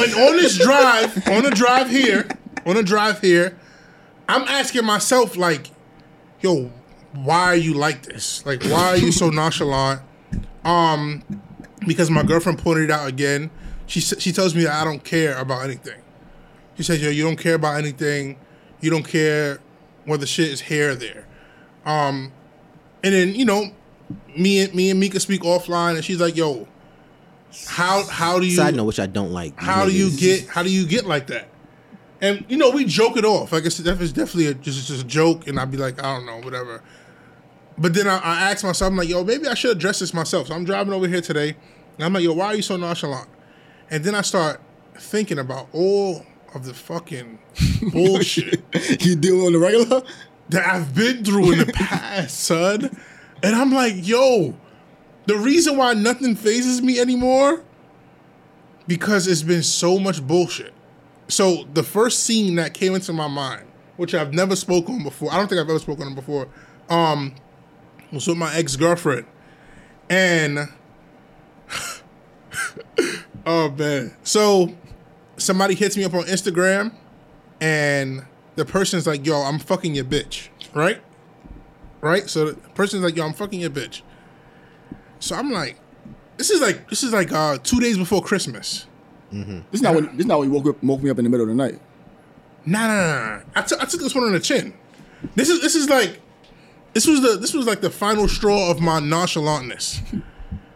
And 0.00 0.14
on 0.14 0.36
this 0.36 0.58
drive, 0.58 1.28
on 1.28 1.42
the 1.42 1.50
drive 1.50 1.90
here, 1.90 2.28
on 2.64 2.76
the 2.76 2.82
drive 2.82 3.20
here, 3.20 3.58
I'm 4.28 4.42
asking 4.42 4.84
myself, 4.84 5.36
like, 5.36 5.70
yo, 6.40 6.70
why 7.12 7.46
are 7.46 7.56
you 7.56 7.74
like 7.74 8.02
this? 8.02 8.44
Like, 8.46 8.62
why 8.64 8.88
are 8.88 8.96
you 8.96 9.12
so 9.12 9.30
nonchalant? 9.30 10.00
Um, 10.64 11.22
because 11.86 12.10
my 12.10 12.22
girlfriend 12.22 12.58
pointed 12.58 12.84
it 12.84 12.90
out 12.90 13.08
again. 13.08 13.50
She 13.86 14.00
she 14.00 14.32
tells 14.32 14.54
me 14.54 14.62
that 14.62 14.80
I 14.80 14.84
don't 14.84 15.02
care 15.02 15.36
about 15.38 15.64
anything. 15.64 16.00
She 16.76 16.82
says, 16.82 17.02
yo, 17.02 17.10
you 17.10 17.24
don't 17.24 17.36
care 17.36 17.54
about 17.54 17.76
anything. 17.76 18.38
You 18.80 18.90
don't 18.90 19.06
care 19.06 19.60
whether 20.04 20.24
shit 20.26 20.48
is 20.48 20.60
here 20.60 20.92
or 20.92 20.94
there. 20.94 21.26
Um, 21.84 22.32
and 23.02 23.12
then 23.14 23.34
you 23.34 23.44
know, 23.44 23.72
me 24.36 24.62
and 24.62 24.74
me 24.74 24.90
and 24.90 25.00
Mika 25.00 25.20
speak 25.20 25.42
offline, 25.42 25.96
and 25.96 26.04
she's 26.04 26.20
like, 26.20 26.36
yo, 26.36 26.68
how 27.68 28.04
how 28.06 28.38
do 28.38 28.46
you 28.46 28.56
Side 28.56 28.74
note, 28.74 28.84
which 28.84 29.00
I 29.00 29.06
don't 29.06 29.32
like. 29.32 29.58
how 29.58 29.84
do 29.84 29.92
you 29.92 30.10
get 30.16 30.46
how 30.48 30.62
do 30.62 30.70
you 30.70 30.86
get 30.86 31.06
like 31.06 31.26
that? 31.28 31.48
And 32.20 32.44
you 32.48 32.56
know, 32.56 32.70
we 32.70 32.84
joke 32.84 33.16
it 33.16 33.24
off. 33.24 33.52
Like 33.52 33.64
it's, 33.64 33.80
it's 33.80 34.12
definitely 34.12 34.46
a, 34.46 34.54
just 34.54 34.86
just 34.86 35.02
a 35.02 35.06
joke, 35.06 35.46
and 35.46 35.58
I'd 35.58 35.70
be 35.70 35.76
like, 35.76 36.02
I 36.02 36.16
don't 36.16 36.26
know, 36.26 36.40
whatever. 36.40 36.82
But 37.78 37.94
then 37.94 38.06
I, 38.06 38.18
I 38.18 38.50
ask 38.50 38.64
myself, 38.64 38.90
I'm 38.90 38.96
like, 38.96 39.08
yo, 39.08 39.24
maybe 39.24 39.46
I 39.48 39.54
should 39.54 39.76
address 39.76 39.98
this 40.00 40.14
myself. 40.14 40.46
So 40.48 40.54
I'm 40.54 40.64
driving 40.64 40.92
over 40.92 41.08
here 41.08 41.20
today, 41.20 41.56
and 41.96 42.04
I'm 42.04 42.12
like, 42.12 42.22
yo, 42.22 42.32
why 42.32 42.46
are 42.46 42.54
you 42.54 42.62
so 42.62 42.76
nonchalant? 42.76 43.28
And 43.90 44.04
then 44.04 44.14
I 44.14 44.20
start 44.22 44.60
thinking 44.94 45.38
about 45.38 45.68
all 45.72 46.24
of 46.54 46.64
the 46.64 46.74
fucking 46.74 47.38
bullshit 47.92 48.62
You 49.00 49.16
deal 49.16 49.46
on 49.46 49.52
the 49.52 49.58
regular? 49.58 50.02
that 50.48 50.66
I've 50.66 50.94
been 50.94 51.24
through 51.24 51.52
in 51.52 51.58
the 51.60 51.72
past, 51.72 52.40
son. 52.40 52.94
And 53.42 53.56
I'm 53.56 53.72
like, 53.72 53.94
yo, 54.06 54.54
the 55.26 55.36
reason 55.36 55.76
why 55.76 55.94
nothing 55.94 56.34
phases 56.34 56.82
me 56.82 56.98
anymore 56.98 57.62
because 58.86 59.26
it's 59.26 59.42
been 59.42 59.62
so 59.62 59.98
much 59.98 60.26
bullshit. 60.26 60.72
So 61.28 61.64
the 61.72 61.82
first 61.82 62.24
scene 62.24 62.56
that 62.56 62.74
came 62.74 62.94
into 62.94 63.12
my 63.12 63.28
mind, 63.28 63.66
which 63.96 64.14
I've 64.14 64.34
never 64.34 64.56
spoken 64.56 64.96
on 64.96 65.02
before, 65.04 65.32
I 65.32 65.36
don't 65.36 65.48
think 65.48 65.60
I've 65.60 65.68
ever 65.68 65.78
spoken 65.78 66.06
on 66.06 66.14
before, 66.14 66.48
um, 66.90 67.34
was 68.12 68.26
with 68.26 68.36
my 68.36 68.54
ex 68.54 68.76
girlfriend, 68.76 69.26
and 70.10 70.68
oh 73.46 73.70
man, 73.70 74.14
so 74.22 74.74
somebody 75.36 75.74
hits 75.74 75.96
me 75.96 76.04
up 76.04 76.12
on 76.12 76.24
Instagram, 76.24 76.92
and 77.60 78.26
the 78.56 78.64
person's 78.64 79.06
like, 79.06 79.24
"Yo, 79.24 79.36
I'm 79.36 79.58
fucking 79.58 79.94
your 79.94 80.04
bitch," 80.04 80.48
right? 80.74 81.00
Right. 82.02 82.28
So 82.28 82.50
the 82.50 82.68
person's 82.70 83.02
like, 83.02 83.16
"Yo, 83.16 83.24
I'm 83.24 83.32
fucking 83.32 83.60
your 83.60 83.70
bitch." 83.70 84.02
So 85.22 85.36
I'm 85.36 85.52
like, 85.52 85.76
this 86.36 86.50
is 86.50 86.60
like 86.60 86.90
this 86.90 87.04
is 87.04 87.12
like 87.12 87.30
uh, 87.30 87.58
two 87.62 87.78
days 87.78 87.96
before 87.96 88.20
Christmas. 88.22 88.86
This 89.70 89.80
is 89.80 89.82
not 89.82 89.94
when 89.94 90.06
this 90.06 90.20
is 90.20 90.26
not 90.26 90.40
when 90.40 90.48
you 90.52 90.54
woke 90.58 90.66
up 90.74 90.82
woke 90.82 91.00
me 91.02 91.10
up 91.10 91.18
in 91.18 91.24
the 91.24 91.30
middle 91.30 91.48
of 91.48 91.48
the 91.48 91.54
night. 91.54 91.80
Nah, 92.66 92.86
nah, 92.88 92.94
nah, 92.94 93.36
nah. 93.36 93.42
I 93.54 93.62
took 93.62 94.00
this 94.00 94.14
one 94.14 94.24
on 94.24 94.32
the 94.32 94.40
chin. 94.40 94.74
This 95.36 95.48
is 95.48 95.62
this 95.62 95.76
is 95.76 95.88
like 95.88 96.20
this 96.92 97.06
was 97.06 97.22
the 97.22 97.36
this 97.36 97.54
was 97.54 97.66
like 97.66 97.80
the 97.80 97.90
final 97.90 98.26
straw 98.26 98.70
of 98.70 98.80
my 98.80 99.00
nonchalantness. 99.00 100.22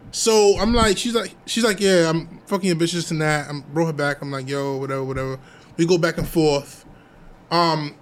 So 0.09 0.57
I'm 0.57 0.73
like, 0.73 0.97
she's 0.97 1.13
like, 1.13 1.35
she's 1.45 1.65
like, 1.65 1.81
yeah, 1.81 2.09
I'm 2.09 2.39
fucking 2.47 2.65
your 2.65 2.77
bitches 2.77 3.11
and 3.11 3.21
that. 3.21 3.49
I'm 3.49 3.61
brought 3.61 3.87
her 3.87 3.93
back. 3.93 4.21
I'm 4.21 4.31
like, 4.31 4.47
yo, 4.47 4.77
whatever, 4.77 5.03
whatever. 5.03 5.37
We 5.75 5.85
go 5.85 5.97
back 5.97 6.17
and 6.17 6.27
forth. 6.27 6.85
Um. 7.51 7.93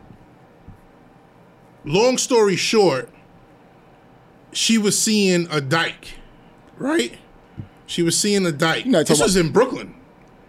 Long 1.83 2.17
story 2.17 2.55
short, 2.55 3.09
she 4.51 4.77
was 4.77 4.97
seeing 4.97 5.47
a 5.51 5.59
dyke, 5.59 6.14
right? 6.77 7.17
She 7.87 8.01
was 8.01 8.17
seeing 8.19 8.45
a 8.45 8.51
dyke. 8.51 8.85
This 8.85 9.07
talking 9.07 9.23
was 9.23 9.35
in 9.35 9.51
Brooklyn. 9.51 9.95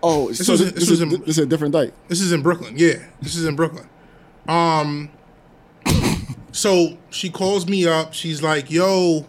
Oh, 0.02 0.32
so 0.32 0.52
was- 0.52 0.60
this, 0.60 0.72
this 0.72 0.80
this, 0.80 0.90
was 0.90 1.00
in- 1.00 1.08
this 1.20 1.28
is 1.30 1.38
a 1.38 1.46
different 1.46 1.72
date. 1.74 1.92
This 2.08 2.20
is 2.20 2.32
in 2.32 2.42
Brooklyn. 2.42 2.74
Yeah, 2.76 2.98
this 3.20 3.34
is 3.34 3.44
in 3.44 3.56
Brooklyn. 3.56 3.88
Um, 4.48 5.10
so 6.52 6.96
she 7.10 7.30
calls 7.30 7.66
me 7.66 7.86
up. 7.86 8.14
She's 8.14 8.42
like, 8.42 8.70
"Yo, 8.70 9.26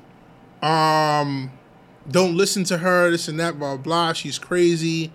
um, 0.62 1.52
don't 2.10 2.36
listen 2.36 2.64
to 2.66 2.78
her. 2.78 3.10
This 3.12 3.28
and 3.28 3.40
that. 3.40 3.58
Blah 3.60 3.78
blah. 3.78 4.14
She's 4.14 4.38
crazy." 4.40 5.12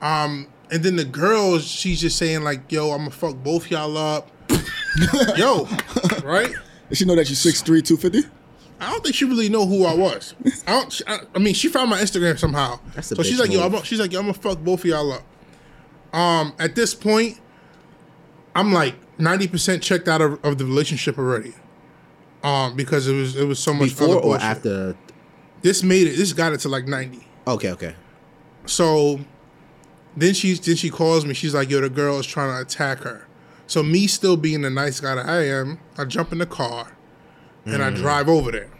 Um, 0.00 0.48
and 0.70 0.82
then 0.82 0.96
the 0.96 1.04
girls, 1.04 1.64
she's 1.66 2.00
just 2.00 2.16
saying 2.16 2.42
like, 2.42 2.70
"Yo, 2.72 2.90
I'm 2.90 2.98
gonna 2.98 3.10
fuck 3.10 3.36
both 3.36 3.70
y'all 3.70 3.96
up." 3.96 4.30
Yo, 5.36 5.68
right? 6.24 6.52
Does 6.88 6.98
she 6.98 7.04
know 7.04 7.14
that 7.14 7.28
you're 7.28 7.36
6'3", 7.36 7.64
250? 7.86 8.28
I 8.80 8.90
don't 8.90 9.02
think 9.02 9.14
she 9.14 9.26
really 9.26 9.48
know 9.48 9.66
who 9.66 9.84
I 9.84 9.94
was. 9.94 10.34
I 10.66 10.72
don't. 10.72 11.02
I, 11.06 11.18
I 11.34 11.38
mean, 11.38 11.54
she 11.54 11.68
found 11.68 11.90
my 11.90 12.00
Instagram 12.00 12.38
somehow. 12.38 12.80
That's 12.94 13.12
a 13.12 13.16
so 13.16 13.22
she's 13.22 13.38
like, 13.38 13.52
yo. 13.52 13.62
I'm, 13.62 13.82
she's 13.82 14.00
like, 14.00 14.12
yo, 14.12 14.20
I'm 14.20 14.26
gonna 14.26 14.34
fuck 14.34 14.58
both 14.58 14.80
of 14.80 14.86
y'all 14.86 15.12
up. 15.12 15.22
Um, 16.14 16.54
at 16.58 16.74
this 16.74 16.94
point, 16.94 17.40
I'm 18.54 18.72
like 18.72 18.94
90 19.18 19.48
percent 19.48 19.82
checked 19.82 20.08
out 20.08 20.22
of, 20.22 20.42
of 20.44 20.58
the 20.58 20.64
relationship 20.64 21.18
already. 21.18 21.54
Um, 22.42 22.74
because 22.74 23.06
it 23.06 23.14
was 23.14 23.36
it 23.36 23.44
was 23.44 23.58
so 23.58 23.74
much 23.74 23.90
Before 23.90 24.16
or 24.16 24.38
after? 24.38 24.96
This 25.60 25.82
made 25.82 26.06
it. 26.06 26.16
This 26.16 26.32
got 26.32 26.54
it 26.54 26.60
to 26.60 26.70
like 26.70 26.86
90. 26.86 27.26
Okay, 27.46 27.70
okay. 27.72 27.94
So 28.64 29.20
then 30.16 30.32
she 30.32 30.54
then 30.54 30.76
she 30.76 30.88
calls 30.88 31.26
me. 31.26 31.34
She's 31.34 31.54
like, 31.54 31.68
"Yo, 31.68 31.82
the 31.82 31.90
girl 31.90 32.18
is 32.18 32.26
trying 32.26 32.56
to 32.56 32.62
attack 32.62 33.00
her." 33.00 33.26
So 33.66 33.82
me 33.82 34.06
still 34.06 34.38
being 34.38 34.62
the 34.62 34.70
nice 34.70 35.00
guy 35.00 35.14
that 35.14 35.26
I 35.26 35.46
am, 35.46 35.78
I 35.98 36.06
jump 36.06 36.32
in 36.32 36.38
the 36.38 36.46
car 36.46 36.96
and 37.64 37.82
I 37.82 37.90
drive 37.90 38.28
over 38.28 38.50
there. 38.50 38.70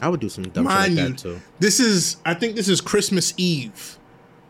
I 0.00 0.08
would 0.08 0.20
do 0.20 0.28
some 0.28 0.44
dumb 0.44 0.64
Mind 0.64 0.94
shit 0.94 0.96
like 0.96 1.08
you, 1.08 1.12
that 1.12 1.18
too. 1.18 1.40
this 1.58 1.80
is 1.80 2.16
I 2.24 2.34
think 2.34 2.56
this 2.56 2.68
is 2.68 2.80
Christmas 2.80 3.34
Eve 3.36 3.98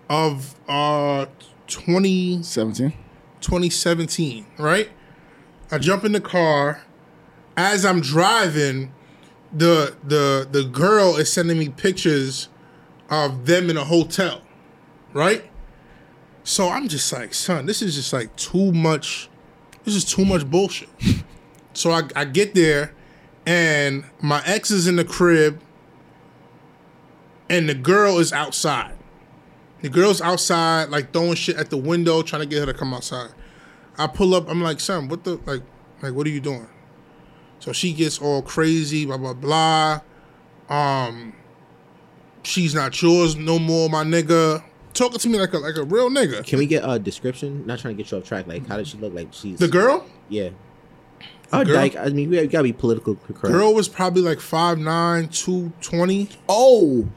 of 0.09 0.55
uh 0.68 1.26
20, 1.66 2.38
2017, 2.38 4.46
right? 4.59 4.88
I 5.70 5.79
jump 5.79 6.05
in 6.05 6.12
the 6.12 6.20
car. 6.20 6.83
As 7.57 7.85
I'm 7.85 8.00
driving, 8.00 8.92
the 9.53 9.96
the 10.05 10.48
the 10.50 10.64
girl 10.64 11.16
is 11.16 11.33
sending 11.33 11.59
me 11.59 11.68
pictures 11.68 12.48
of 13.11 13.46
them 13.46 13.70
in 13.70 13.76
a 13.76 13.85
hotel, 13.85 14.42
right? 15.12 15.44
So 16.44 16.68
I'm 16.68 16.88
just 16.88 17.12
like, 17.12 17.35
son, 17.35 17.66
this 17.66 17.83
is 17.83 17.94
just 17.94 18.12
like 18.12 18.35
too 18.37 18.72
much. 18.72 19.29
This 19.85 19.94
is 19.94 20.05
too 20.05 20.24
much 20.24 20.48
bullshit. 20.48 20.88
so 21.72 21.90
I, 21.90 22.03
I 22.16 22.24
get 22.24 22.55
there, 22.55 22.94
and 23.46 24.05
my 24.20 24.42
ex 24.44 24.70
is 24.70 24.87
in 24.87 24.96
the 24.96 25.05
crib, 25.05 25.61
and 27.48 27.68
the 27.68 27.74
girl 27.74 28.18
is 28.18 28.33
outside. 28.33 28.96
The 29.83 29.88
girl's 29.88 30.20
outside, 30.20 30.90
like 30.90 31.12
throwing 31.12 31.35
shit 31.35 31.57
at 31.57 31.70
the 31.70 31.76
window, 31.76 32.22
trying 32.22 32.42
to 32.42 32.46
get 32.46 32.61
her 32.61 32.66
to 32.66 32.74
come 32.74 32.92
outside. 32.92 33.31
I 33.98 34.07
pull 34.07 34.35
up. 34.35 34.48
I'm 34.48 34.62
like, 34.62 34.81
son, 34.81 35.09
what 35.09 35.24
the 35.24 35.40
like, 35.46 35.62
like, 36.03 36.12
what 36.14 36.26
are 36.26 36.31
you 36.31 36.40
doing? 36.40 36.68
So 37.59 37.72
she 37.72 37.92
gets 37.92 38.18
all 38.18 38.42
crazy, 38.42 39.07
blah 39.07 39.16
blah 39.18 39.35
blah. 39.35 40.00
Um, 40.68 41.35
she's 42.42 42.74
not 42.74 43.00
yours 43.03 43.37
no 43.37 43.59
more, 43.59 43.88
my 43.88 44.05
nigga. 44.05 44.62
Talking 44.92 45.18
to 45.18 45.29
me 45.29 45.38
like 45.38 45.53
a 45.53 45.59
like 45.59 45.76
a 45.76 45.85
real 45.85 46.11
nigga. 46.11 46.44
Can 46.46 46.59
we 46.59 46.66
get 46.66 46.83
a 46.87 46.98
description? 46.98 47.66
Not 47.66 47.79
trying 47.79 47.96
to 47.96 48.03
get 48.03 48.11
you 48.11 48.18
off 48.18 48.24
track. 48.24 48.46
Like, 48.46 48.66
how 48.66 48.76
did 48.76 48.87
she 48.87 48.98
look? 48.98 49.14
Like, 49.14 49.29
she's 49.33 49.59
The 49.59 49.68
girl, 49.68 50.07
Yeah. 50.29 50.50
Oh, 51.53 51.65
girl? 51.65 51.75
Dyke. 51.75 51.97
I 51.97 52.09
mean, 52.11 52.31
we 52.31 52.47
gotta 52.47 52.65
be 52.65 52.73
political 52.73 53.17
correct. 53.17 53.43
girl 53.43 53.75
was 53.75 53.89
probably 53.89 54.23
like 54.23 54.39
5'9", 54.39 55.31
220. 55.33 56.29
Oh, 56.49 57.09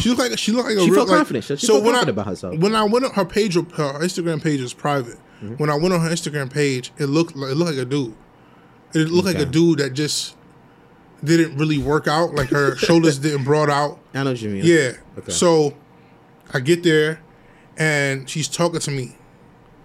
She 0.00 0.08
looked 0.08 0.20
like 0.20 0.38
she 0.38 0.52
looked 0.52 0.68
like 0.68 0.76
a 0.78 0.80
She 0.80 0.86
real 0.90 0.94
felt 1.00 1.08
like- 1.08 1.16
confident. 1.18 1.44
She- 1.44 1.56
she 1.56 1.66
felt 1.66 1.82
when 1.82 1.92
confident 1.94 2.18
I, 2.18 2.20
about 2.22 2.30
herself. 2.30 2.58
When 2.58 2.74
I 2.74 2.84
went 2.84 3.04
on 3.04 3.10
her 3.12 3.24
page, 3.24 3.54
her 3.54 3.62
Instagram 4.00 4.42
page 4.42 4.60
is 4.60 4.72
private. 4.72 5.18
Mm-hmm. 5.42 5.54
When 5.56 5.68
I 5.70 5.74
went 5.74 5.92
on 5.92 6.00
her 6.00 6.08
Instagram 6.10 6.52
page, 6.52 6.92
it 6.98 7.06
looked 7.06 7.34
like 7.36 7.50
it 7.50 7.54
looked 7.56 7.72
like 7.72 7.80
a 7.80 7.84
dude. 7.84 8.14
It 8.94 9.08
looked 9.10 9.26
like 9.26 9.38
a 9.38 9.44
dude 9.46 9.78
that 9.80 9.92
just 9.94 10.36
didn't 11.24 11.56
really 11.56 11.78
work 11.78 12.06
out. 12.08 12.34
Like 12.34 12.48
her 12.50 12.76
shoulders 12.86 13.18
didn't 13.18 13.44
broad 13.44 13.68
out. 13.70 13.98
I 14.14 14.22
know 14.22 14.30
what 14.30 14.40
you 14.42 14.50
mean. 14.50 14.62
Yeah. 14.64 14.92
Okay. 15.18 15.32
So 15.32 15.74
I 16.54 16.60
get 16.60 16.82
there 16.84 17.20
and 17.76 18.28
she's 18.30 18.48
talking 18.48 18.80
to 18.80 18.90
me 18.90 19.16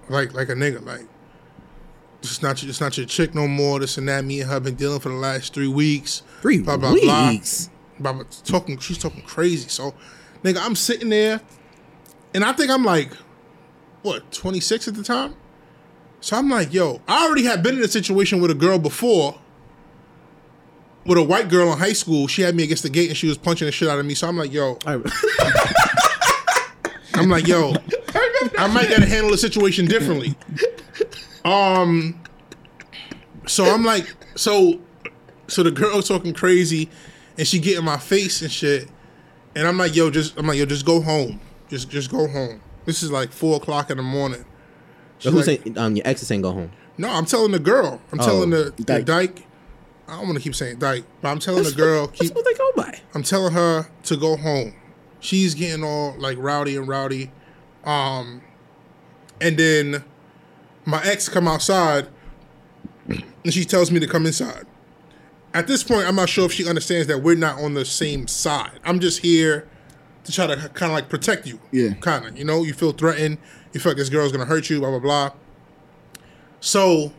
like 0.10 0.34
like 0.34 0.50
a 0.50 0.54
nigga, 0.54 0.86
like, 0.86 1.06
it's 2.22 2.42
not 2.42 2.62
it's 2.64 2.82
not 2.82 2.98
your 2.98 3.06
chick 3.06 3.36
no 3.36 3.48
more. 3.48 3.80
This 3.80 3.98
and 3.98 4.08
that. 4.10 4.26
Me 4.26 4.42
and 4.42 4.50
her 4.50 4.60
been 4.60 4.76
dealing 4.76 5.00
for 5.00 5.10
the 5.10 5.16
last 5.16 5.54
three 5.54 5.68
weeks. 5.68 6.24
Three 6.42 6.60
blah 6.60 6.78
blah 6.78 6.94
blah. 6.94 7.30
weeks. 7.30 7.70
Blah, 8.00 8.14
blah, 8.14 8.24
talking. 8.44 8.78
She's 8.78 8.98
talking 8.98 9.24
crazy. 9.24 9.70
So, 9.70 9.96
nigga, 10.44 10.64
I'm 10.64 10.76
sitting 10.76 11.10
there, 11.10 11.42
and 12.34 12.44
I 12.44 12.54
think 12.54 12.70
I'm 12.70 12.86
like, 12.86 13.12
what, 14.04 14.32
26 14.32 14.88
at 14.88 14.96
the 14.96 15.04
time. 15.04 15.36
So 16.22 16.38
I'm 16.38 16.50
like, 16.50 16.74
yo, 16.74 17.02
I 17.08 17.26
already 17.26 17.44
had 17.44 17.64
been 17.64 17.78
in 17.78 17.84
a 17.84 17.88
situation 17.88 18.42
with 18.42 18.52
a 18.52 18.56
girl 18.56 18.80
before. 18.80 19.40
With 21.06 21.18
a 21.18 21.24
white 21.24 21.48
girl 21.48 21.72
in 21.72 21.78
high 21.78 21.94
school, 21.94 22.28
she 22.28 22.42
had 22.42 22.54
me 22.54 22.64
against 22.64 22.84
the 22.84 22.90
gate 22.90 23.08
and 23.08 23.18
she 23.18 23.28
was 23.28 23.38
punching 23.38 23.66
the 23.66 23.72
shit 23.72 23.88
out 23.88 23.98
of 23.98 24.06
me. 24.06 24.14
So 24.14 24.28
I'm 24.28 24.36
like, 24.38 24.52
yo, 24.52 24.78
I'm 27.14 27.30
like, 27.30 27.48
yo, 27.48 27.72
I 28.58 28.68
might 28.74 28.90
gotta 28.90 29.06
handle 29.06 29.32
the 29.32 29.38
situation 29.38 29.86
differently. 29.86 30.36
Um, 31.48 32.22
so 33.46 33.66
I'm 33.66 33.84
like, 33.86 34.14
so, 34.36 34.80
so 35.48 35.64
the 35.64 35.72
girl 35.72 36.02
talking 36.02 36.34
crazy, 36.34 36.90
and 37.38 37.48
she 37.48 37.60
get 37.60 37.78
in 37.78 37.86
my 37.86 37.98
face 37.98 38.42
and 38.42 38.52
shit, 38.52 38.90
and 39.56 39.68
I'm 39.68 39.78
like, 39.78 39.96
yo, 39.96 40.10
just, 40.12 40.38
I'm 40.38 40.46
like, 40.48 40.58
yo, 40.58 40.66
just 40.66 40.86
go 40.86 41.02
home, 41.02 41.40
just, 41.70 41.90
just 41.90 42.12
go 42.12 42.28
home. 42.28 42.62
This 42.86 43.04
is 43.04 43.12
like 43.12 43.32
four 43.32 43.58
o'clock 43.58 43.90
in 43.92 43.98
the 43.98 44.04
morning. 44.04 44.46
But 45.24 45.34
who's 45.34 45.48
like- 45.48 45.64
saying 45.64 45.78
um 45.78 45.96
your 45.96 46.08
ex 46.08 46.22
is 46.22 46.28
saying 46.28 46.42
go 46.42 46.52
home? 46.52 46.72
No, 46.98 47.10
I'm 47.10 47.26
telling 47.26 47.52
the 47.52 47.60
girl. 47.60 48.02
I'm 48.12 48.20
Oh. 48.22 48.26
telling 48.26 48.50
the, 48.52 48.74
the 48.76 48.84
Dyke. 48.84 49.06
dyke. 49.06 49.44
I 50.08 50.14
don't 50.18 50.28
want 50.28 50.38
to 50.38 50.42
keep 50.44 50.56
saying 50.56 50.80
dyke, 50.80 51.04
but 51.22 51.30
I'm 51.30 51.40
telling 51.40 51.64
the 51.64 51.72
girl. 51.72 52.08
That's 52.08 52.20
Keep, 52.22 52.36
what 52.36 52.46
they 52.46 52.54
go 52.54 52.72
by. 52.78 53.02
I'm 53.14 53.24
telling 53.24 53.52
her 53.54 53.90
to 54.04 54.16
go 54.18 54.38
home. 54.38 54.74
She's 55.20 55.54
getting 55.54 55.84
all 55.84 56.16
like 56.18 56.38
rowdy 56.40 56.78
and 56.78 56.88
rowdy. 56.88 57.32
Um 57.84 58.42
and 59.42 59.58
then 59.58 60.04
my 60.88 61.04
ex 61.04 61.28
come 61.30 61.47
outside 61.47 62.08
and 63.08 63.54
she 63.54 63.63
tells 63.65 63.91
me 63.91 64.00
to 64.00 64.08
come 64.08 64.26
inside. 64.26 64.65
At 65.54 65.67
this 65.67 65.84
point, 65.84 66.08
I'm 66.08 66.15
not 66.15 66.30
sure 66.30 66.45
if 66.45 66.52
she 66.54 66.67
understands 66.67 67.08
that 67.08 67.21
we're 67.21 67.36
not 67.36 67.60
on 67.62 67.73
the 67.73 67.86
same 67.86 68.28
side. 68.28 68.80
I'm 68.84 69.00
just 69.00 69.19
here 69.19 69.67
to 70.23 70.32
try 70.32 70.47
to 70.47 70.56
kind 70.69 70.91
of 70.91 70.95
like 70.95 71.10
protect 71.10 71.45
you. 71.47 71.60
Yeah. 71.71 71.93
Kind 71.95 72.26
of, 72.26 72.38
you 72.38 72.43
know, 72.45 72.63
you 72.63 72.73
feel 72.73 72.91
threatened, 72.91 73.38
you 73.73 73.80
feel 73.80 73.91
like 73.91 73.97
this 73.97 74.10
girl's 74.10 74.32
gonna 74.32 74.45
hurt 74.45 74.69
you, 74.69 74.80
blah 74.80 74.89
blah 74.91 75.00
blah. 75.00 75.32
So 76.60 77.13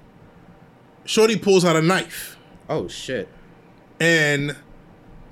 Shorty 1.04 1.36
pulls 1.36 1.64
out 1.64 1.76
a 1.76 1.82
knife 1.82 2.36
Oh 2.68 2.86
shit. 2.88 3.28
and 4.00 4.56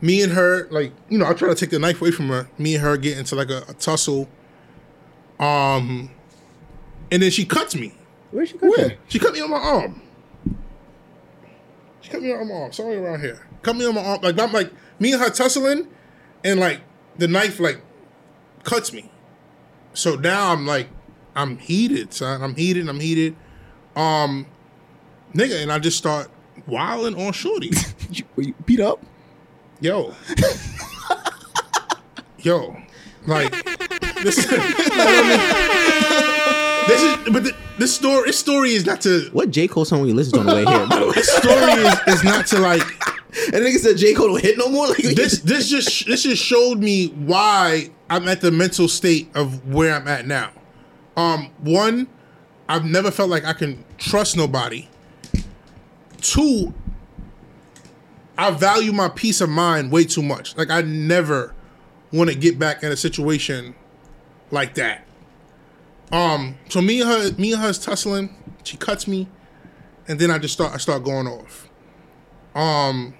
me 0.00 0.22
and 0.22 0.32
her 0.32 0.68
like 0.70 0.92
you 1.08 1.18
know 1.18 1.26
i 1.26 1.32
try 1.34 1.48
to 1.48 1.54
take 1.54 1.70
the 1.70 1.78
knife 1.78 2.00
away 2.00 2.10
from 2.10 2.28
her 2.28 2.48
me 2.58 2.74
and 2.74 2.84
her 2.84 2.96
get 2.98 3.16
into 3.18 3.34
like 3.34 3.48
a, 3.50 3.62
a 3.68 3.74
tussle 3.74 4.28
um 5.40 6.10
and 7.10 7.22
then 7.22 7.30
she 7.30 7.44
cuts 7.44 7.74
me 7.74 7.94
Where's 8.30 8.50
she 8.50 8.58
go? 8.58 8.68
Where? 8.68 8.96
she 9.08 9.18
cut 9.18 9.32
me 9.32 9.40
on 9.40 9.50
my 9.50 9.56
arm 9.58 10.02
she 12.00 12.10
cut 12.10 12.22
me 12.22 12.32
on 12.32 12.48
my 12.48 12.54
arm 12.54 12.72
somewhere 12.72 13.02
around 13.02 13.20
here 13.20 13.46
cut 13.62 13.76
me 13.76 13.86
on 13.86 13.94
my 13.94 14.04
arm 14.04 14.20
like 14.22 14.38
i'm 14.38 14.52
like 14.52 14.70
me 14.98 15.12
and 15.12 15.20
her 15.20 15.30
tussling 15.30 15.88
and 16.44 16.60
like 16.60 16.80
the 17.18 17.26
knife 17.26 17.58
like 17.60 17.80
cuts 18.62 18.92
me 18.92 19.10
so 19.92 20.14
now 20.14 20.52
i'm 20.52 20.66
like 20.66 20.88
i'm 21.34 21.58
heated 21.58 22.12
son 22.12 22.42
i'm 22.42 22.54
heated 22.54 22.88
i'm 22.88 23.00
heated 23.00 23.34
um 23.96 24.46
nigga 25.34 25.62
and 25.62 25.72
i 25.72 25.78
just 25.78 25.96
start 25.96 26.30
wilding 26.66 27.14
on 27.20 27.32
shorty 27.32 27.70
You, 28.10 28.24
were 28.36 28.42
you 28.44 28.54
beat 28.64 28.80
up? 28.80 29.04
Yo. 29.80 30.14
Yo. 32.38 32.76
Like 33.26 33.50
this 34.22 34.38
is 34.38 34.46
This 36.86 37.02
is 37.02 37.16
but 37.32 37.42
the, 37.44 37.54
this 37.78 37.94
story 37.94 38.26
this 38.26 38.38
story 38.38 38.72
is 38.72 38.86
not 38.86 39.00
to 39.02 39.28
What 39.32 39.50
J 39.50 39.68
Cole 39.68 39.84
song 39.84 40.02
we 40.02 40.12
listen 40.12 40.34
to 40.34 40.40
on 40.40 40.46
the 40.46 40.54
way 40.54 40.64
here? 40.64 40.86
bro? 40.86 41.12
this 41.12 41.28
story 41.28 41.72
is, 41.72 42.00
is 42.08 42.24
not 42.24 42.46
to 42.48 42.58
like 42.58 42.82
and 43.52 43.64
nigga 43.64 43.78
said 43.78 43.96
J 43.96 44.14
Cole 44.14 44.28
don't 44.28 44.42
hit 44.42 44.56
no 44.58 44.68
more. 44.68 44.88
Like 44.88 44.98
this 44.98 45.40
this 45.40 45.68
just 45.68 46.06
this 46.06 46.22
just 46.22 46.42
showed 46.42 46.78
me 46.78 47.08
why 47.08 47.90
I'm 48.08 48.28
at 48.28 48.40
the 48.40 48.50
mental 48.50 48.88
state 48.88 49.28
of 49.34 49.66
where 49.72 49.94
I'm 49.94 50.08
at 50.08 50.26
now. 50.26 50.50
Um 51.16 51.50
one, 51.60 52.08
I've 52.68 52.84
never 52.84 53.10
felt 53.10 53.30
like 53.30 53.44
I 53.44 53.52
can 53.52 53.84
trust 53.98 54.36
nobody. 54.36 54.88
Two, 56.20 56.74
I 58.38 58.50
value 58.50 58.92
my 58.92 59.08
peace 59.08 59.40
of 59.40 59.48
mind 59.50 59.92
way 59.92 60.04
too 60.04 60.22
much. 60.22 60.56
Like 60.56 60.70
I 60.70 60.82
never 60.82 61.54
want 62.12 62.30
to 62.30 62.36
get 62.36 62.58
back 62.58 62.82
in 62.82 62.90
a 62.90 62.96
situation 62.96 63.74
like 64.50 64.74
that. 64.74 65.05
Um, 66.12 66.56
so 66.68 66.80
me 66.80 67.00
and 67.00 67.10
her, 67.10 67.32
me 67.36 67.52
and 67.52 67.60
her's 67.62 67.78
tussling. 67.78 68.34
She 68.62 68.76
cuts 68.76 69.06
me, 69.06 69.28
and 70.08 70.18
then 70.18 70.30
I 70.30 70.38
just 70.38 70.54
start, 70.54 70.72
I 70.72 70.78
start 70.78 71.04
going 71.04 71.26
off. 71.26 71.68
Um, 72.54 73.14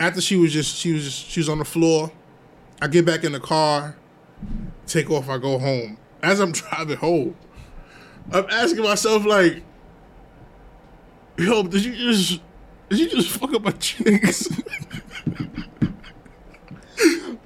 after 0.00 0.20
she 0.20 0.36
was 0.36 0.52
just, 0.52 0.76
she 0.76 0.92
was 0.92 1.04
just, 1.04 1.26
she 1.26 1.40
was 1.40 1.48
on 1.48 1.58
the 1.58 1.64
floor. 1.64 2.12
I 2.80 2.86
get 2.86 3.04
back 3.04 3.24
in 3.24 3.32
the 3.32 3.40
car, 3.40 3.96
take 4.86 5.10
off. 5.10 5.28
I 5.28 5.38
go 5.38 5.58
home. 5.58 5.98
As 6.22 6.40
I'm 6.40 6.52
driving 6.52 6.96
home, 6.96 7.36
I'm 8.30 8.46
asking 8.50 8.82
myself 8.82 9.24
like, 9.24 9.62
"Yo, 11.36 11.62
did 11.64 11.84
you 11.84 11.94
just, 11.94 12.40
did 12.88 12.98
you 12.98 13.08
just 13.08 13.30
fuck 13.30 13.52
up 13.54 13.62
my 13.62 13.70
chicks?" 13.78 14.48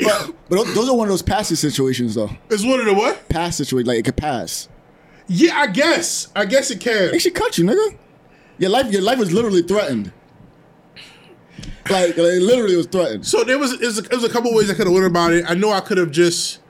But, 0.03 0.35
but 0.49 0.65
those- 0.75 0.89
are 0.89 0.97
one 0.97 1.09
of 1.09 1.13
those 1.13 1.23
passive 1.23 1.59
situations, 1.59 2.15
though. 2.15 2.31
it's 2.51 2.65
one 2.65 2.81
of 2.81 2.87
the 2.87 2.95
what? 2.95 3.29
Pass 3.29 3.57
situation, 3.57 3.87
like 3.87 3.99
it 3.99 4.05
could 4.05 4.17
pass. 4.17 4.69
Yeah, 5.29 5.57
I 5.57 5.67
guess. 5.69 6.29
I 6.37 6.45
guess 6.45 6.71
it 6.71 6.81
can. 6.81 7.11
They 7.13 7.19
should 7.19 7.35
cut 7.35 7.57
you, 7.57 7.65
nigga. 7.65 7.97
Your 8.59 8.71
life, 8.71 8.93
your 8.93 9.03
life 9.03 9.19
was 9.19 9.33
literally 9.33 9.63
threatened. 9.63 10.13
Like, 11.91 12.17
like 12.17 12.17
literally 12.17 12.77
was 12.77 12.87
threatened. 12.87 13.27
So 13.27 13.45
there 13.45 13.59
was, 13.59 13.73
it 13.73 13.81
was, 13.81 13.99
a, 13.99 14.15
was 14.15 14.25
a 14.25 14.29
couple 14.29 14.55
ways 14.55 14.71
I 14.71 14.75
could 14.75 14.87
have 14.87 14.95
went 14.95 15.07
about 15.07 15.33
it. 15.33 15.45
I 15.49 15.55
know 15.55 15.71
I 15.73 15.81
could 15.81 15.99
have 15.99 16.11
just 16.11 16.61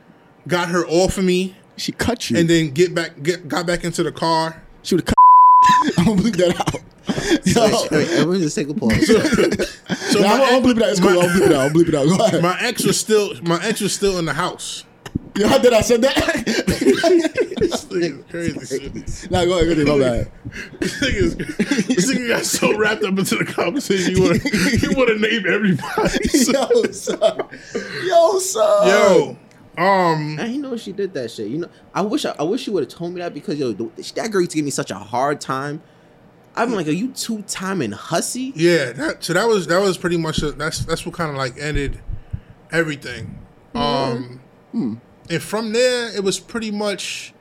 got 0.49 0.68
her 0.68 0.87
off 0.87 1.18
of 1.18 1.25
me 1.25 1.55
She 1.77 1.92
cut 1.92 2.31
you, 2.31 2.38
and 2.38 2.49
then 2.49 2.71
get 2.71 2.95
back, 2.95 3.23
get 3.23 3.47
got 3.49 3.66
back 3.66 3.85
into 3.85 4.03
the 4.03 4.12
car. 4.12 4.62
she 4.83 4.95
would 4.95 5.07
have 5.07 5.14
cut. 5.14 5.99
I'm 5.99 6.05
gonna 6.16 6.23
bleep 6.23 6.37
that 6.37 6.61
out. 6.75 6.83
Yo, 7.45 7.87
Wait, 7.91 8.09
everyone 8.11 8.41
just 8.41 8.57
take 8.57 8.69
a 8.69 8.75
pause. 8.75 9.07
So 9.07 9.15
Nah, 10.21 10.35
I'm, 10.35 10.41
my, 10.41 10.51
gonna 10.51 10.67
bleep 10.67 10.77
it 10.77 10.83
out. 10.83 10.88
It's 10.91 11.01
cool. 11.01 11.21
I'm 11.21 11.29
bleep 11.31 11.47
it 11.47 11.53
out. 11.53 11.67
I'm 11.67 11.73
bleep 11.73 11.88
it 11.88 11.95
out. 11.95 12.07
Go 12.07 12.25
ahead. 12.25 12.43
my 12.43 12.57
ex 12.61 12.85
was 12.85 12.99
still, 12.99 13.35
my 13.43 13.62
ex 13.65 13.81
was 13.81 13.93
still 13.93 14.19
in 14.19 14.25
the 14.25 14.33
house. 14.35 14.85
Yo, 15.37 15.49
how 15.49 15.59
did 15.59 15.73
I 15.73 15.81
said 15.81 16.03
that? 16.03 16.15
This 16.45 17.85
nigga 17.87 18.29
crazy. 18.31 19.29
nah, 19.31 19.45
go 19.45 19.59
ahead. 19.59 19.87
Go 19.87 20.01
ahead. 20.01 20.31
My 20.47 20.51
bad. 20.51 20.81
This 20.81 21.01
nigga, 21.01 21.87
this 21.87 22.12
nigga 22.12 22.29
got 22.29 22.45
so 22.45 22.77
wrapped 22.77 23.03
up 23.03 23.19
into 23.19 23.37
the 23.37 23.45
conversation. 23.45 24.17
You 24.17 24.23
want 24.23 24.43
to, 24.43 24.79
you 24.79 24.97
want 24.97 25.09
to 25.09 25.19
name 25.19 25.45
everybody. 25.47 26.19
Yo, 26.35 26.93
son. 26.93 27.49
Yo, 28.05 28.38
son. 28.38 28.88
Yo, 28.88 29.37
um, 29.79 30.38
I 30.38 30.45
didn't 30.45 30.62
know 30.62 30.77
she 30.77 30.93
did 30.93 31.15
that 31.15 31.31
shit. 31.31 31.49
You 31.49 31.59
know, 31.59 31.69
I 31.95 32.03
wish 32.03 32.27
I, 32.27 32.35
I 32.38 32.43
wish 32.43 32.67
you 32.67 32.75
would 32.75 32.83
have 32.85 32.93
told 32.93 33.15
me 33.15 33.21
that 33.23 33.33
because 33.33 33.59
yo, 33.59 33.73
the, 33.73 33.91
that 34.17 34.31
girl 34.31 34.43
used 34.43 34.51
to 34.51 34.57
give 34.57 34.65
me 34.67 34.71
such 34.71 34.91
a 34.91 34.97
hard 34.97 35.41
time. 35.41 35.83
I'm 36.55 36.73
like, 36.73 36.87
are 36.87 36.91
you 36.93 37.09
two 37.12 37.43
timing 37.43 37.93
hussy? 37.93 38.53
Yeah, 38.55 38.93
that 38.93 39.25
so 39.25 39.33
that 39.33 39.49
was 39.49 39.67
that 39.69 39.81
was 39.81 39.97
pretty 39.97 40.19
much 40.19 40.43
a, 40.43 40.53
that's 40.53 40.81
that's 40.81 41.07
what 41.07 41.15
kind 41.15 41.31
of 41.31 41.37
like 41.37 41.57
ended 41.59 41.99
everything. 42.71 43.38
Um 43.75 44.41
and 44.75 45.43
from 45.43 45.73
there 45.73 46.15
it 46.15 46.23
was 46.25 46.38
pretty 46.41 46.71
much 46.71 47.33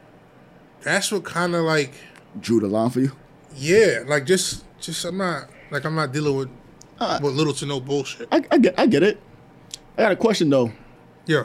that's 0.82 1.12
what 1.12 1.24
kind 1.24 1.56
of 1.56 1.64
like 1.64 1.94
Drew 2.40 2.60
the 2.60 2.68
line 2.68 2.90
for 2.90 3.02
you. 3.02 3.12
yeah, 3.56 4.04
like 4.08 4.26
just 4.26 4.64
just 4.80 5.04
I'm 5.06 5.18
not 5.18 5.50
like 5.72 5.84
I'm 5.86 5.96
not 5.96 6.12
dealing 6.14 6.36
with 6.38 6.50
Uh, 7.00 7.20
with 7.22 7.34
little 7.34 7.54
to 7.54 7.66
no 7.66 7.80
bullshit. 7.80 8.28
I, 8.32 8.44
I 8.52 8.58
get, 8.58 8.80
I 8.80 8.86
get 8.86 9.04
it. 9.04 9.20
I 9.98 10.04
got 10.04 10.12
a 10.14 10.16
question 10.16 10.50
though. 10.50 10.72
Yeah. 11.26 11.44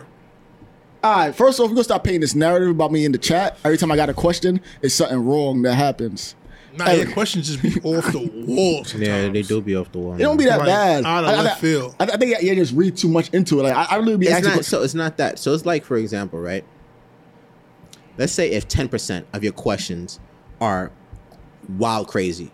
All 1.03 1.17
right, 1.17 1.35
first 1.35 1.61
off, 1.61 1.69
we're 1.69 1.75
gonna 1.75 1.85
stop 1.85 2.05
painting 2.05 2.21
this 2.23 2.35
narrative 2.35 2.69
about 2.71 2.91
me 2.93 3.05
in 3.05 3.13
the 3.13 3.19
chat. 3.19 3.59
Every 3.65 3.77
time 3.79 3.91
I 3.93 3.97
got 3.97 4.09
a 4.09 4.15
question, 4.15 4.61
it's 4.83 4.95
something 4.95 5.25
wrong 5.25 5.63
that 5.63 5.75
happens. 5.75 6.35
Nah, 6.77 6.85
Hey. 6.87 7.03
your 7.05 7.13
questions 7.13 7.47
just 7.49 7.63
be 7.63 7.81
off 7.83 8.11
the 8.13 8.19
wall. 8.47 8.85
Yeah, 8.97 9.29
they 9.29 9.43
sometimes. 9.43 9.49
do 9.49 9.61
be 9.63 9.77
off 9.77 9.91
the 9.93 9.99
wall. 9.99 10.15
It 10.15 10.19
don't 10.19 10.37
be 10.37 10.45
that 10.45 10.59
Like, 10.59 10.67
bad. 10.69 11.05
out 11.05 11.25
of 11.25 11.31
I, 11.31 11.35
I- 11.35 11.43
left 11.43 11.61
field. 11.61 11.95
I, 12.01 12.05
I 12.05 12.17
think 12.17 12.43
you 12.43 12.55
just 12.55 12.75
read 12.75 12.97
too 12.97 13.09
much 13.09 13.31
into 13.31 13.61
it. 13.61 13.63
Like 13.65 13.75
I, 13.75 13.95
I 13.95 13.97
really 13.97 14.17
be 14.19 14.27
It's 14.27 14.37
asking. 14.37 14.55
not 14.57 14.65
so. 14.65 14.83
It's 14.83 14.95
not 14.95 15.17
that. 15.17 15.39
So 15.39 15.53
it's 15.55 15.65
like, 15.67 15.85
for 15.85 15.97
example, 15.97 16.39
right? 16.41 16.65
Let's 18.19 18.33
say 18.33 18.51
if 18.51 18.67
ten 18.69 18.89
percent 18.89 19.27
of 19.33 19.43
your 19.45 19.53
questions 19.53 20.19
are 20.61 20.91
wild 21.79 22.09
crazy, 22.09 22.51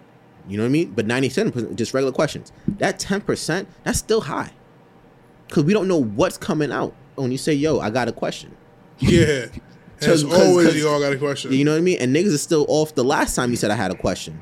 you 0.48 0.56
know 0.56 0.64
what 0.64 0.68
I 0.68 0.72
mean? 0.72 0.90
But 0.92 1.06
ninety-seven 1.06 1.52
percent 1.52 1.76
just 1.76 1.94
regular 1.94 2.12
questions. 2.12 2.52
That 2.78 2.98
ten 2.98 3.20
percent, 3.20 3.68
that's 3.85 3.98
still 3.98 4.22
high, 4.22 4.50
because 5.46 5.64
we 5.64 5.72
don't 5.72 5.87
know 5.88 6.02
what's 6.02 6.37
coming 6.37 6.72
out 6.72 6.94
when 7.14 7.30
you 7.30 7.38
say, 7.38 7.52
"Yo, 7.52 7.78
I 7.78 7.90
got 7.90 8.08
a 8.08 8.12
question." 8.12 8.56
Yeah. 8.98 9.46
As 10.03 10.23
'Cause- 10.23 10.25
'cause- 10.25 10.41
always, 10.49 10.67
'cause- 10.69 10.77
you 10.77 10.88
all 10.88 11.01
got 11.01 11.12
a 11.12 11.17
question. 11.17 11.53
You 11.53 11.65
know 11.65 11.73
what 11.73 11.79
I 11.79 11.83
mean? 11.83 11.99
And 12.01 12.15
niggas 12.15 12.27
is 12.33 12.43
still 12.43 12.65
off 12.69 12.95
the 12.95 13.05
last 13.05 13.35
time 13.35 13.51
you 13.51 13.57
said 13.57 13.71
I 13.71 13.75
had 13.77 13.91
a 13.91 13.95
question, 13.97 14.41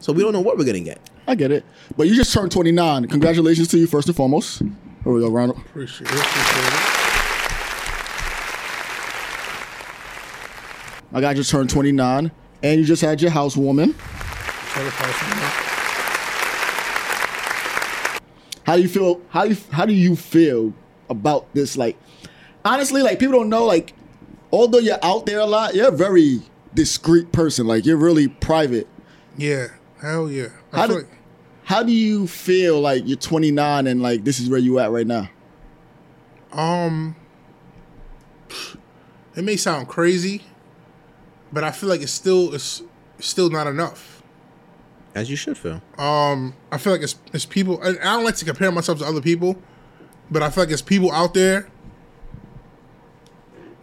so 0.00 0.12
we 0.12 0.22
don't 0.22 0.32
know 0.32 0.40
what 0.40 0.56
we're 0.58 0.64
gonna 0.64 0.80
get. 0.80 0.98
I 1.26 1.34
get 1.34 1.50
it, 1.52 1.64
but 1.96 2.08
you 2.08 2.14
just 2.16 2.32
turned 2.32 2.50
29. 2.50 3.06
Congratulations 3.06 3.68
to 3.68 3.78
you 3.78 3.86
first 3.86 4.08
and 4.08 4.16
foremost. 4.16 4.60
Here 5.04 5.12
we 5.12 5.20
go, 5.20 5.28
Ronald. 5.28 5.58
Appreciate 5.58 6.08
it. 6.10 6.14
Appreciate 6.14 6.72
it. 6.72 6.80
My 11.10 11.20
guy 11.20 11.34
just 11.34 11.50
turned 11.50 11.70
29, 11.70 12.30
and 12.62 12.80
you 12.80 12.86
just 12.86 13.00
had 13.02 13.20
your 13.22 13.30
housewarming. 13.30 13.94
Sacrifice. 14.74 15.14
How 18.64 18.76
do 18.76 18.82
you 18.82 18.88
feel? 18.88 19.20
How 19.30 19.44
you 19.44 19.56
how 19.70 19.86
do 19.86 19.94
you 19.94 20.14
feel 20.16 20.74
about 21.08 21.52
this? 21.54 21.76
Like, 21.78 21.96
honestly, 22.64 23.02
like 23.02 23.18
people 23.18 23.38
don't 23.38 23.48
know. 23.48 23.64
Like, 23.64 23.94
although 24.52 24.78
you're 24.78 24.98
out 25.02 25.26
there 25.26 25.40
a 25.40 25.46
lot, 25.46 25.74
you're 25.74 25.88
a 25.88 25.96
very 25.96 26.40
discreet 26.74 27.32
person. 27.32 27.66
Like, 27.66 27.84
you're 27.86 27.96
really 27.96 28.28
private. 28.28 28.86
Yeah, 29.36 29.68
hell 30.00 30.30
yeah. 30.30 30.48
I 30.72 30.78
How 30.78 30.86
do 30.86 30.94
like, 30.94 31.06
how 31.64 31.82
do 31.82 31.92
you 31.92 32.26
feel 32.26 32.80
like 32.80 33.02
you're 33.06 33.16
29 33.18 33.86
and 33.86 34.02
like 34.02 34.24
this 34.24 34.40
is 34.40 34.48
where 34.50 34.58
you 34.58 34.78
at 34.78 34.90
right 34.90 35.06
now? 35.06 35.28
um, 36.52 37.14
it 39.36 39.44
may 39.44 39.56
sound 39.56 39.86
crazy, 39.88 40.42
but 41.52 41.62
I 41.64 41.70
feel 41.70 41.88
like 41.88 42.00
it's 42.00 42.12
still 42.12 42.54
it's 42.54 42.82
still 43.18 43.50
not 43.50 43.66
enough. 43.66 44.22
As 45.14 45.30
you 45.30 45.36
should 45.36 45.58
feel. 45.58 45.82
Um, 45.98 46.54
I 46.70 46.78
feel 46.78 46.92
like 46.92 47.02
it's 47.02 47.16
it's 47.32 47.44
people. 47.46 47.80
I 47.82 47.92
don't 47.92 48.24
like 48.24 48.36
to 48.36 48.44
compare 48.44 48.72
myself 48.72 48.98
to 49.00 49.04
other 49.04 49.20
people, 49.20 49.56
but 50.30 50.42
I 50.42 50.50
feel 50.50 50.64
like 50.64 50.72
it's 50.72 50.82
people 50.82 51.12
out 51.12 51.34
there 51.34 51.68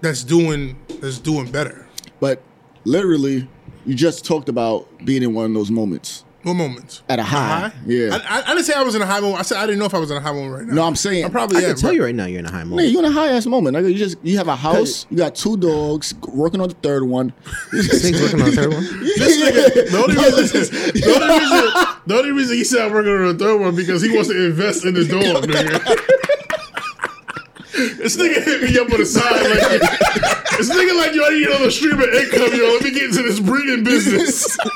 that's 0.05 0.23
doing 0.23 0.77
that's 1.01 1.19
doing 1.19 1.51
better. 1.51 1.87
But 2.19 2.41
literally, 2.85 3.47
you 3.85 3.95
just 3.95 4.23
talked 4.25 4.49
about 4.49 4.87
being 5.03 5.23
in 5.23 5.33
one 5.33 5.45
of 5.45 5.53
those 5.53 5.71
moments. 5.71 6.23
What 6.43 6.53
moments? 6.53 7.01
At 7.09 7.17
a 7.17 7.23
high, 7.23 7.71
yeah. 7.87 8.19
I, 8.23 8.37
I, 8.37 8.41
I 8.43 8.47
didn't 8.53 8.65
say 8.65 8.73
I 8.75 8.83
was 8.83 8.93
in 8.93 9.01
a 9.01 9.05
high 9.07 9.19
moment. 9.19 9.39
I 9.39 9.41
said 9.41 9.57
I 9.57 9.65
didn't 9.65 9.79
know 9.79 9.85
if 9.85 9.95
I 9.95 9.97
was 9.97 10.11
in 10.11 10.17
a 10.17 10.21
high 10.21 10.31
moment 10.31 10.53
right 10.53 10.67
now. 10.67 10.73
No, 10.75 10.83
I'm 10.83 10.95
saying 10.95 11.25
I'm 11.25 11.31
probably 11.31 11.57
I 11.57 11.61
am. 11.61 11.65
can 11.69 11.75
tell 11.77 11.89
bro. 11.89 11.95
you 11.95 12.03
right 12.03 12.13
now, 12.13 12.25
you're 12.25 12.37
in 12.37 12.45
a 12.45 12.51
high 12.51 12.59
Man, 12.59 12.69
moment. 12.69 12.89
you 12.89 12.99
in 12.99 13.05
a 13.05 13.09
high 13.11 13.29
ass 13.29 13.47
moment. 13.47 13.73
Like 13.73 13.85
you 13.85 13.95
just 13.95 14.17
you 14.21 14.37
have 14.37 14.47
a 14.47 14.55
house, 14.55 15.07
you 15.09 15.17
got 15.17 15.33
two 15.33 15.57
dogs, 15.57 16.13
working 16.27 16.61
on 16.61 16.69
the 16.69 16.75
third 16.75 17.03
one. 17.03 17.33
Things 17.71 18.21
working 18.21 18.41
on 18.41 18.49
the 18.51 18.55
third 18.55 18.73
one. 18.73 18.83
This 19.15 19.41
nigga, 19.41 19.91
the 19.91 19.97
only 19.97 20.15
reason, 20.15 20.71
the 21.01 21.13
only 21.15 21.39
reason, 21.39 22.01
the 22.05 22.15
only 22.15 22.31
reason 22.31 22.57
he 22.57 22.63
said 22.63 22.81
I'm 22.85 22.93
working 22.93 23.11
on 23.13 23.37
the 23.37 23.43
third 23.43 23.59
one 23.59 23.75
because 23.75 24.03
he 24.03 24.13
wants 24.13 24.29
to 24.29 24.45
invest 24.45 24.85
in 24.85 24.93
his 24.93 25.07
dog, 25.07 25.45
nigga. 25.45 25.81
This 27.75 28.15
nigga 28.17 28.43
hit 28.43 28.61
me 28.63 28.79
up 28.79 28.91
on 28.91 28.99
the 28.99 29.05
side 29.05 29.31
like 29.31 29.81
this 30.57 30.69
nigga 30.69 30.97
like 30.97 31.13
yo, 31.13 31.25
I 31.25 31.29
need 31.31 31.47
another 31.47 31.71
stream 31.71 31.99
of 31.99 32.07
income, 32.13 32.57
yo. 32.57 32.65
Let 32.73 32.83
me 32.83 32.91
get 32.91 33.03
into 33.03 33.23
this 33.23 33.39
breeding 33.39 33.83
business. 33.83 34.57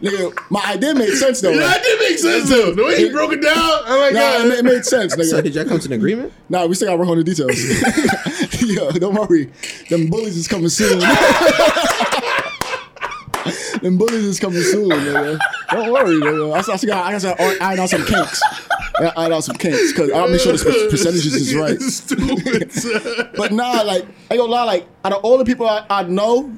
Nigga, 0.00 0.32
my 0.48 0.62
idea 0.66 0.94
made 0.94 1.10
sense 1.12 1.42
though. 1.42 1.50
Yeah, 1.50 1.58
that 1.60 1.82
did 1.82 1.98
make 2.00 2.18
sense 2.18 2.48
though. 2.48 2.72
The 2.72 2.82
way 2.84 2.96
he 2.96 3.10
broke 3.10 3.32
it 3.32 3.42
down, 3.42 3.54
I'm 3.84 4.00
like, 4.00 4.14
Nah, 4.14 4.44
it, 4.44 4.48
ma- 4.48 4.54
it 4.54 4.64
made 4.64 4.84
sense, 4.86 5.14
nigga. 5.14 5.24
So 5.28 5.42
did 5.42 5.54
y'all 5.54 5.66
come 5.66 5.78
to 5.78 5.86
an 5.88 5.92
agreement? 5.92 6.32
Nah, 6.48 6.64
we 6.66 6.74
still 6.74 6.88
gotta 6.88 6.98
work 6.98 7.08
on 7.08 7.18
the 7.18 7.24
details. 7.24 8.62
Yo, 8.62 8.90
don't 8.92 9.14
worry. 9.14 9.50
Them 9.90 10.08
bullies 10.08 10.36
is 10.38 10.48
coming 10.48 10.70
soon. 10.70 11.00
Them 13.82 13.96
bullies 13.98 14.24
is 14.24 14.40
coming 14.40 14.62
soon, 14.62 14.88
nigga. 14.88 15.38
Don't 15.70 15.92
worry, 15.92 16.16
nigga. 16.16 16.54
I 16.56 16.60
still, 16.62 16.74
I 16.74 16.76
still 16.76 16.88
got, 16.90 17.06
I 17.06 17.12
got 17.18 17.20
to 17.38 17.62
iron 17.62 17.78
out 17.80 17.88
some 17.90 18.04
kinks. 18.04 18.40
I 18.42 18.79
gotta 19.04 19.18
iron 19.18 19.32
out 19.32 19.44
some 19.44 19.56
kinks 19.56 19.92
because 19.92 20.10
I'll 20.12 20.28
make 20.28 20.40
sure 20.40 20.52
the 20.52 20.88
percentages 20.90 21.34
is 21.34 21.54
right. 21.54 21.80
Stupid. 21.80 22.70
But 23.36 23.52
nah, 23.52 23.82
like 23.82 24.04
I 24.04 24.34
ain't 24.34 24.40
gonna 24.40 24.44
lie, 24.44 24.64
like 24.64 24.86
out 25.04 25.12
of 25.12 25.24
all 25.24 25.38
the 25.38 25.44
people 25.44 25.66
I, 25.68 25.84
I 25.90 26.02
know, 26.04 26.52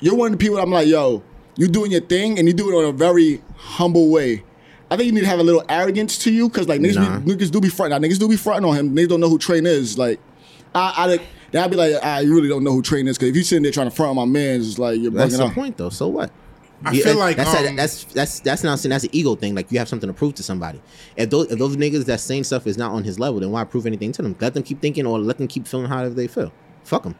you're 0.00 0.14
one 0.14 0.32
of 0.32 0.38
the 0.38 0.44
people 0.44 0.58
I'm 0.58 0.70
like, 0.70 0.88
yo, 0.88 1.22
you 1.56 1.68
doing 1.68 1.90
your 1.92 2.00
thing 2.02 2.38
and 2.38 2.46
you 2.48 2.54
do 2.54 2.70
it 2.70 2.82
in 2.82 2.88
a 2.88 2.92
very 2.92 3.42
humble 3.56 4.10
way. 4.10 4.42
I 4.90 4.96
think 4.96 5.06
you 5.06 5.12
need 5.12 5.20
to 5.22 5.26
have 5.26 5.40
a 5.40 5.42
little 5.42 5.64
arrogance 5.68 6.18
to 6.18 6.32
you 6.32 6.48
because 6.48 6.68
like 6.68 6.80
niggas, 6.80 6.94
Nah. 6.96 7.18
be, 7.20 7.32
niggas 7.34 7.50
do 7.50 7.60
be 7.60 7.68
fronting. 7.68 8.00
Niggas 8.00 8.18
do 8.18 8.28
be 8.28 8.36
fronting 8.36 8.68
on 8.68 8.76
him. 8.76 8.94
Niggas 8.94 9.08
don't 9.08 9.20
know 9.20 9.28
who 9.28 9.38
Train 9.38 9.66
is. 9.66 9.98
Like, 9.98 10.20
I, 10.74 10.92
I 10.96 11.20
then 11.50 11.64
I'd 11.64 11.70
be 11.70 11.76
like, 11.76 11.94
ah, 12.02 12.18
you 12.18 12.34
really 12.34 12.48
don't 12.48 12.62
know 12.64 12.72
who 12.72 12.82
Train 12.82 13.08
is 13.08 13.16
because 13.16 13.30
if 13.30 13.36
you 13.36 13.42
sitting 13.42 13.62
there 13.62 13.72
trying 13.72 13.88
to 13.88 13.94
front 13.94 14.10
on 14.10 14.16
my 14.16 14.24
man, 14.24 14.60
it's 14.60 14.78
like 14.78 15.00
you're 15.00 15.10
That's 15.10 15.34
bugging 15.34 15.38
the 15.38 15.44
out. 15.46 15.54
point, 15.54 15.76
though. 15.76 15.88
So 15.90 16.08
what? 16.08 16.30
I 16.84 16.92
You- 16.92 17.02
feel 17.02 17.16
like, 17.16 17.36
that's 17.36 17.54
um, 17.54 17.74
that's 17.76 18.04
that's 18.04 18.40
that's 18.40 18.62
not 18.62 18.78
saying 18.78 18.90
that's 18.90 19.04
an 19.04 19.10
ego 19.12 19.34
thing. 19.34 19.54
Like 19.54 19.72
you 19.72 19.78
have 19.78 19.88
something 19.88 20.08
to 20.08 20.12
prove 20.12 20.34
to 20.34 20.42
somebody. 20.42 20.80
If 21.16 21.30
those 21.30 21.50
if 21.50 21.58
those 21.58 21.76
niggas 21.76 22.04
that 22.04 22.20
saying 22.20 22.44
stuff 22.44 22.66
is 22.66 22.76
not 22.76 22.92
on 22.92 23.02
his 23.04 23.18
level, 23.18 23.40
then 23.40 23.50
why 23.50 23.64
prove 23.64 23.86
anything 23.86 24.12
to 24.12 24.22
them? 24.22 24.36
Let 24.40 24.54
them 24.54 24.62
keep 24.62 24.80
thinking 24.82 25.06
or 25.06 25.18
let 25.18 25.38
them 25.38 25.48
keep 25.48 25.66
feeling 25.66 25.86
however 25.86 26.14
they 26.14 26.26
feel. 26.26 26.52
Fuck 26.84 27.04
them. 27.04 27.14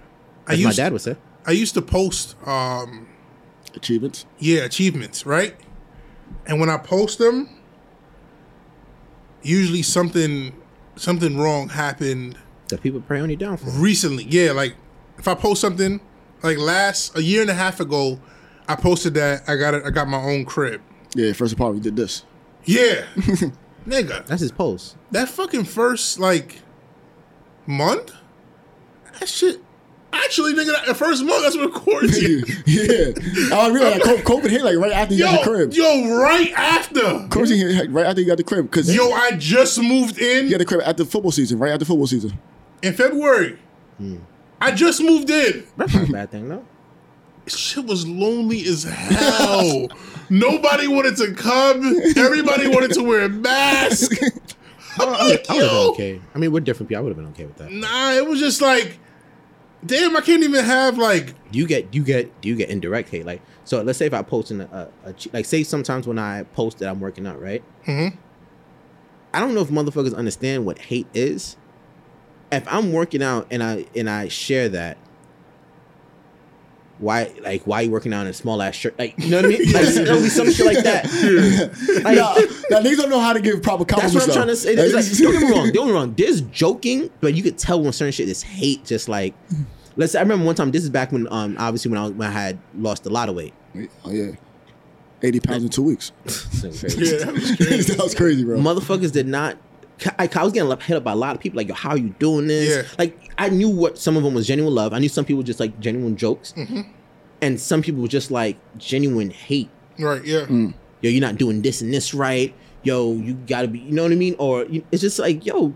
I 0.46 0.54
As 0.54 0.62
my 0.64 0.72
dad 0.72 0.92
would 0.92 1.00
say. 1.00 1.16
I 1.46 1.52
used 1.52 1.74
to 1.74 1.82
post 1.82 2.36
um 2.46 3.06
Achievements. 3.74 4.26
yeah, 4.38 4.60
achievements, 4.60 5.24
right? 5.26 5.54
And 6.46 6.60
when 6.60 6.68
I 6.70 6.76
post 6.76 7.18
them, 7.18 7.48
usually 9.42 9.82
something 9.82 10.52
something 10.96 11.36
wrong 11.38 11.68
happened 11.70 12.38
That 12.68 12.82
people 12.82 13.00
pray 13.00 13.20
on 13.20 13.30
you 13.30 13.36
down 13.36 13.56
for. 13.56 13.70
recently. 13.70 14.24
Yeah, 14.24 14.52
like 14.52 14.74
if 15.18 15.28
I 15.28 15.34
post 15.34 15.60
something 15.60 16.00
like 16.42 16.58
last 16.58 17.16
a 17.16 17.22
year 17.22 17.40
and 17.42 17.50
a 17.50 17.54
half 17.54 17.80
ago, 17.80 18.18
I 18.68 18.76
posted 18.76 19.14
that 19.14 19.42
I 19.48 19.56
got 19.56 19.74
it 19.74 19.84
I 19.84 19.90
got 19.90 20.08
my 20.08 20.22
own 20.22 20.44
crib. 20.44 20.80
Yeah, 21.14 21.32
first 21.32 21.52
apartment 21.54 21.84
we 21.84 21.90
did 21.90 21.96
this. 21.96 22.24
Yeah. 22.64 23.04
Nigga, 23.86 24.26
That's 24.26 24.40
his 24.40 24.50
post. 24.52 24.96
that 25.12 25.28
fucking 25.28 25.64
first 25.64 26.18
like 26.18 26.60
month, 27.66 28.12
that 29.18 29.28
shit 29.28 29.60
actually 30.12 30.54
nigga 30.54 30.72
that 30.72 30.86
the 30.86 30.94
first 30.94 31.22
month 31.24 31.42
that's 31.42 31.56
when 31.56 31.70
quarantine. 31.72 32.42
yeah, 32.66 33.10
I 33.54 33.68
realized 33.68 34.04
like, 34.06 34.24
Co- 34.24 34.38
COVID 34.40 34.50
hit 34.50 34.62
like 34.64 34.76
right 34.76 34.92
after 34.92 35.14
you 35.14 35.22
got 35.24 35.44
the 35.44 35.50
yo, 35.50 35.56
crib. 35.56 35.72
yo, 35.74 36.16
right 36.20 36.52
after. 36.56 37.28
Quarantine 37.30 37.68
hit 37.68 37.90
right 37.90 38.06
after 38.06 38.20
you 38.22 38.26
got 38.26 38.38
the 38.38 38.44
crib 38.44 38.64
because 38.70 38.92
Yo, 38.94 39.10
I 39.12 39.32
just 39.32 39.80
moved 39.80 40.18
in 40.18 40.44
you 40.46 40.50
got 40.50 40.58
the 40.58 40.64
crib 40.64 40.80
at 40.84 40.96
the 40.96 41.04
football 41.04 41.30
season, 41.32 41.58
right 41.58 41.70
after 41.72 41.84
football 41.84 42.06
season. 42.06 42.38
in 42.82 42.92
February. 42.94 43.58
Hmm. 43.98 44.16
I 44.60 44.70
just 44.72 45.02
moved 45.02 45.28
in. 45.30 45.64
That's 45.76 45.94
not 45.94 46.08
a 46.08 46.12
bad 46.12 46.30
thing, 46.30 46.48
though. 46.48 46.64
Shit 47.46 47.84
was 47.86 48.06
lonely 48.06 48.64
as 48.66 48.82
hell. 48.84 49.88
Nobody 50.28 50.88
wanted 50.88 51.16
to 51.18 51.32
come. 51.34 52.00
Everybody 52.16 52.68
wanted 52.68 52.92
to 52.94 53.02
wear 53.02 53.22
a 53.24 53.28
mask. 53.28 54.12
I'm 54.98 55.08
like, 55.10 55.20
I 55.20 55.54
would 55.54 55.62
have 55.62 55.70
been 55.70 55.90
okay. 55.90 56.20
I 56.34 56.38
mean, 56.38 56.52
we're 56.52 56.60
different 56.60 56.88
people. 56.88 57.00
I 57.00 57.04
would 57.04 57.10
have 57.10 57.16
been 57.16 57.28
okay 57.32 57.44
with 57.46 57.56
that. 57.56 57.70
Nah, 57.70 58.12
it 58.12 58.26
was 58.26 58.40
just 58.40 58.60
like, 58.60 58.98
damn, 59.84 60.16
I 60.16 60.20
can't 60.22 60.42
even 60.42 60.64
have 60.64 60.98
like, 60.98 61.34
Do 61.52 61.58
you 61.58 61.66
get 61.66 61.90
do 61.90 61.98
you 61.98 62.04
get 62.04 62.40
do 62.40 62.48
you 62.48 62.56
get 62.56 62.70
indirect 62.70 63.10
hate? 63.10 63.26
Like, 63.26 63.42
so 63.64 63.80
let's 63.82 63.98
say 63.98 64.06
if 64.06 64.14
I 64.14 64.22
post 64.22 64.50
in 64.50 64.62
a, 64.62 64.90
a, 65.04 65.10
a 65.10 65.14
like, 65.32 65.44
say 65.44 65.62
sometimes 65.62 66.06
when 66.08 66.18
I 66.18 66.42
post 66.54 66.78
that 66.78 66.88
I'm 66.88 66.98
working 66.98 67.26
out, 67.26 67.40
right? 67.40 67.62
Mhm. 67.84 68.16
I 69.34 69.40
don't 69.40 69.54
know 69.54 69.60
if 69.60 69.68
motherfuckers 69.68 70.16
understand 70.16 70.64
what 70.64 70.78
hate 70.78 71.06
is. 71.14 71.56
If 72.50 72.64
I'm 72.66 72.92
working 72.92 73.22
out 73.22 73.46
and 73.50 73.62
I 73.62 73.84
and 73.94 74.08
I 74.10 74.28
share 74.28 74.68
that, 74.70 74.96
why 76.98 77.30
like 77.42 77.66
why 77.66 77.82
you 77.82 77.90
working 77.90 78.12
out 78.14 78.22
in 78.22 78.28
a 78.28 78.32
small 78.32 78.62
ass 78.62 78.74
shirt? 78.74 78.98
Like, 78.98 79.14
you 79.18 79.30
know 79.30 79.36
what 79.38 79.44
I 79.44 79.48
mean? 79.48 79.72
Like, 79.72 79.86
there'll 79.94 80.22
be 80.22 80.28
some 80.28 80.50
shit 80.50 80.66
like 80.66 80.82
that. 80.84 81.04
Like, 82.04 82.16
Nah, 82.16 82.34
nah, 82.70 82.82
niggas 82.84 82.96
don't 82.96 83.10
know 83.10 83.20
how 83.20 83.32
to 83.32 83.40
give 83.40 83.62
proper 83.62 83.84
compliments. 83.84 84.14
that's 84.14 84.14
what 84.14 84.22
I'm 84.22 84.28
though. 84.28 84.34
trying 84.34 84.46
to 84.48 84.56
say. 84.56 84.72
It's 84.74 84.94
like, 84.94 85.18
don't 85.18 85.32
get 85.40 85.42
me 85.42 85.50
wrong. 85.54 85.64
Don't 85.72 85.72
get 85.72 85.86
me 85.86 85.92
wrong. 85.92 86.14
There's 86.16 86.40
joking, 86.42 87.10
but 87.20 87.34
you 87.34 87.42
could 87.42 87.58
tell 87.58 87.82
when 87.82 87.92
certain 87.92 88.12
shit 88.12 88.28
is 88.28 88.42
hate. 88.42 88.84
Just 88.84 89.08
like, 89.08 89.34
let's. 89.96 90.12
Say, 90.12 90.18
I 90.18 90.22
remember 90.22 90.44
one 90.46 90.54
time. 90.54 90.70
This 90.70 90.82
is 90.84 90.90
back 90.90 91.12
when, 91.12 91.26
um, 91.32 91.56
obviously 91.58 91.90
when 91.90 92.00
I, 92.00 92.08
when 92.08 92.28
I 92.28 92.32
had 92.32 92.58
lost 92.76 93.04
a 93.06 93.10
lot 93.10 93.28
of 93.28 93.34
weight. 93.36 93.52
oh 94.04 94.10
yeah, 94.10 94.32
eighty 95.22 95.40
pounds 95.40 95.64
in 95.64 95.68
two 95.70 95.82
weeks. 95.82 96.12
Yeah, 96.62 96.70
that 96.70 97.32
was 97.34 97.56
crazy. 97.56 97.92
that 97.94 98.02
was 98.02 98.14
crazy, 98.14 98.44
bro. 98.44 98.58
Motherfuckers 98.58 99.12
did 99.12 99.26
not. 99.26 99.58
I, 100.18 100.28
I 100.34 100.44
was 100.44 100.52
getting 100.52 100.70
hit 100.80 100.96
up 100.96 101.04
by 101.04 101.12
a 101.12 101.16
lot 101.16 101.34
of 101.34 101.40
people. 101.40 101.56
Like, 101.56 101.68
yo, 101.68 101.74
how 101.74 101.90
are 101.90 101.96
you 101.98 102.10
doing 102.18 102.46
this? 102.46 102.76
Yeah. 102.76 102.94
Like, 102.98 103.18
I 103.38 103.48
knew 103.48 103.68
what 103.68 103.98
some 103.98 104.16
of 104.16 104.22
them 104.22 104.34
was 104.34 104.46
genuine 104.46 104.74
love. 104.74 104.92
I 104.92 104.98
knew 104.98 105.08
some 105.08 105.24
people 105.24 105.42
just 105.42 105.60
like 105.60 105.78
genuine 105.80 106.16
jokes, 106.16 106.54
and 107.42 107.60
some 107.60 107.82
people 107.82 108.02
were 108.02 108.08
just 108.08 108.30
like 108.30 108.58
genuine 108.78 109.30
hate. 109.30 109.70
Right, 109.98 110.24
yeah. 110.24 110.40
Mm. 110.46 110.74
Yo, 111.00 111.10
you're 111.10 111.20
not 111.20 111.36
doing 111.36 111.62
this 111.62 111.80
and 111.82 111.92
this 111.92 112.12
right. 112.14 112.54
Yo, 112.82 113.14
you 113.14 113.34
gotta 113.34 113.68
be. 113.68 113.78
You 113.80 113.92
know 113.92 114.02
what 114.04 114.12
I 114.12 114.16
mean? 114.16 114.36
Or 114.38 114.64
you- 114.66 114.84
it's 114.92 115.02
just 115.02 115.18
like, 115.18 115.44
yo, 115.44 115.74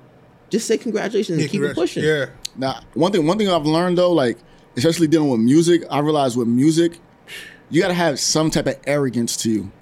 just 0.50 0.66
say 0.66 0.76
congratulations 0.78 1.38
Yeah, 1.38 1.42
and 1.44 1.50
keep 1.50 1.62
it 1.62 1.74
pushing. 1.74 2.04
Yeah. 2.04 2.26
Now, 2.56 2.80
one 2.94 3.12
thing, 3.12 3.26
one 3.26 3.38
thing 3.38 3.48
I've 3.48 3.66
learned 3.66 3.98
though, 3.98 4.12
like 4.12 4.38
especially 4.76 5.06
dealing 5.08 5.30
with 5.30 5.40
music, 5.40 5.82
I 5.90 5.98
realized 6.00 6.36
with 6.36 6.48
music, 6.48 6.98
you 7.70 7.80
gotta 7.82 7.94
have 7.94 8.20
some 8.20 8.50
type 8.50 8.66
of 8.66 8.76
arrogance 8.86 9.36
to 9.38 9.50
you. 9.50 9.72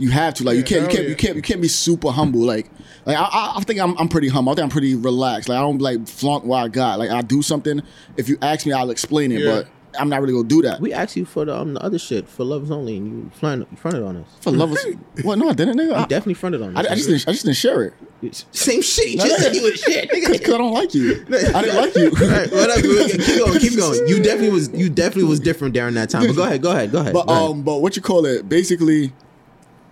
You 0.00 0.10
have 0.10 0.34
to, 0.34 0.44
like, 0.44 0.56
you 0.56 0.64
can't, 0.64 0.82
you 0.82 0.88
can't, 0.88 1.02
yeah. 1.04 1.08
you 1.10 1.16
can't, 1.16 1.36
you 1.36 1.42
can't 1.42 1.60
be 1.60 1.68
super 1.68 2.10
humble. 2.10 2.40
Like, 2.40 2.70
like 3.04 3.16
I, 3.16 3.22
I, 3.22 3.52
I 3.56 3.60
think 3.62 3.80
I'm, 3.80 3.96
I'm 3.98 4.08
pretty 4.08 4.28
humble. 4.28 4.52
I 4.52 4.54
think 4.54 4.64
I'm 4.64 4.70
pretty 4.70 4.94
relaxed. 4.94 5.48
Like, 5.48 5.58
I 5.58 5.60
don't 5.60 5.80
like 5.80 6.08
flaunt 6.08 6.44
what 6.46 6.64
I 6.64 6.68
got. 6.68 6.98
Like, 6.98 7.10
I 7.10 7.20
do 7.22 7.42
something. 7.42 7.82
If 8.16 8.28
you 8.28 8.38
ask 8.40 8.66
me, 8.66 8.72
I'll 8.72 8.90
explain 8.90 9.30
it, 9.30 9.40
Yeah. 9.40 9.52
but 9.52 9.68
I'm 9.98 10.08
not 10.08 10.20
really 10.20 10.32
gonna 10.32 10.48
do 10.48 10.62
that. 10.62 10.80
We 10.80 10.92
asked 10.92 11.16
you 11.16 11.24
for 11.24 11.44
the 11.44 11.56
um 11.56 11.74
the 11.74 11.82
other 11.82 11.98
shit 11.98 12.28
for 12.28 12.44
lovers 12.44 12.70
only, 12.70 12.96
and 12.96 13.06
you 13.06 13.30
fronted, 13.34 13.66
you 13.70 13.76
fronted 13.76 14.04
on 14.04 14.18
us. 14.18 14.28
For 14.40 14.52
lovers, 14.52 14.84
what? 15.22 15.36
No, 15.38 15.48
I 15.48 15.52
didn't. 15.52 15.76
Nigga. 15.76 15.88
You 15.88 15.94
I, 15.94 16.06
definitely 16.06 16.34
fronted 16.34 16.62
on 16.62 16.76
I, 16.76 16.80
us. 16.80 16.86
I 16.86 16.94
just, 16.94 17.08
didn't, 17.08 17.28
I 17.28 17.32
just 17.32 17.44
didn't 17.44 17.56
share 17.56 17.82
it 17.82 17.94
same 18.52 18.82
shit. 18.82 19.08
You 19.10 19.16
just 19.16 19.42
said 19.42 19.54
you 19.54 19.62
would 19.62 19.78
shit, 19.78 20.10
because. 20.10 20.40
I 20.50 20.58
don't 20.58 20.72
like 20.72 20.94
you. 20.94 21.24
I 21.28 21.62
didn't 21.62 21.76
like 21.76 21.94
you. 21.96 22.10
All 22.10 22.28
right, 22.28 22.50
whatever. 22.50 22.82
Keep 22.82 23.38
going. 23.38 23.58
Keep 23.58 23.76
going. 23.76 24.08
You 24.08 24.22
definitely 24.22 24.50
was. 24.50 24.68
You 24.70 24.90
definitely 24.90 25.24
was 25.24 25.40
different 25.40 25.74
during 25.74 25.94
that 25.94 26.10
time. 26.10 26.26
But 26.26 26.36
go 26.36 26.42
ahead. 26.44 26.62
Go 26.62 26.70
ahead. 26.70 26.92
Go 26.92 27.00
ahead. 27.00 27.12
But 27.12 27.26
go 27.26 27.32
ahead. 27.32 27.50
um, 27.50 27.62
but 27.62 27.78
what 27.78 27.96
you 27.96 28.02
call 28.02 28.26
it? 28.26 28.48
Basically, 28.48 29.12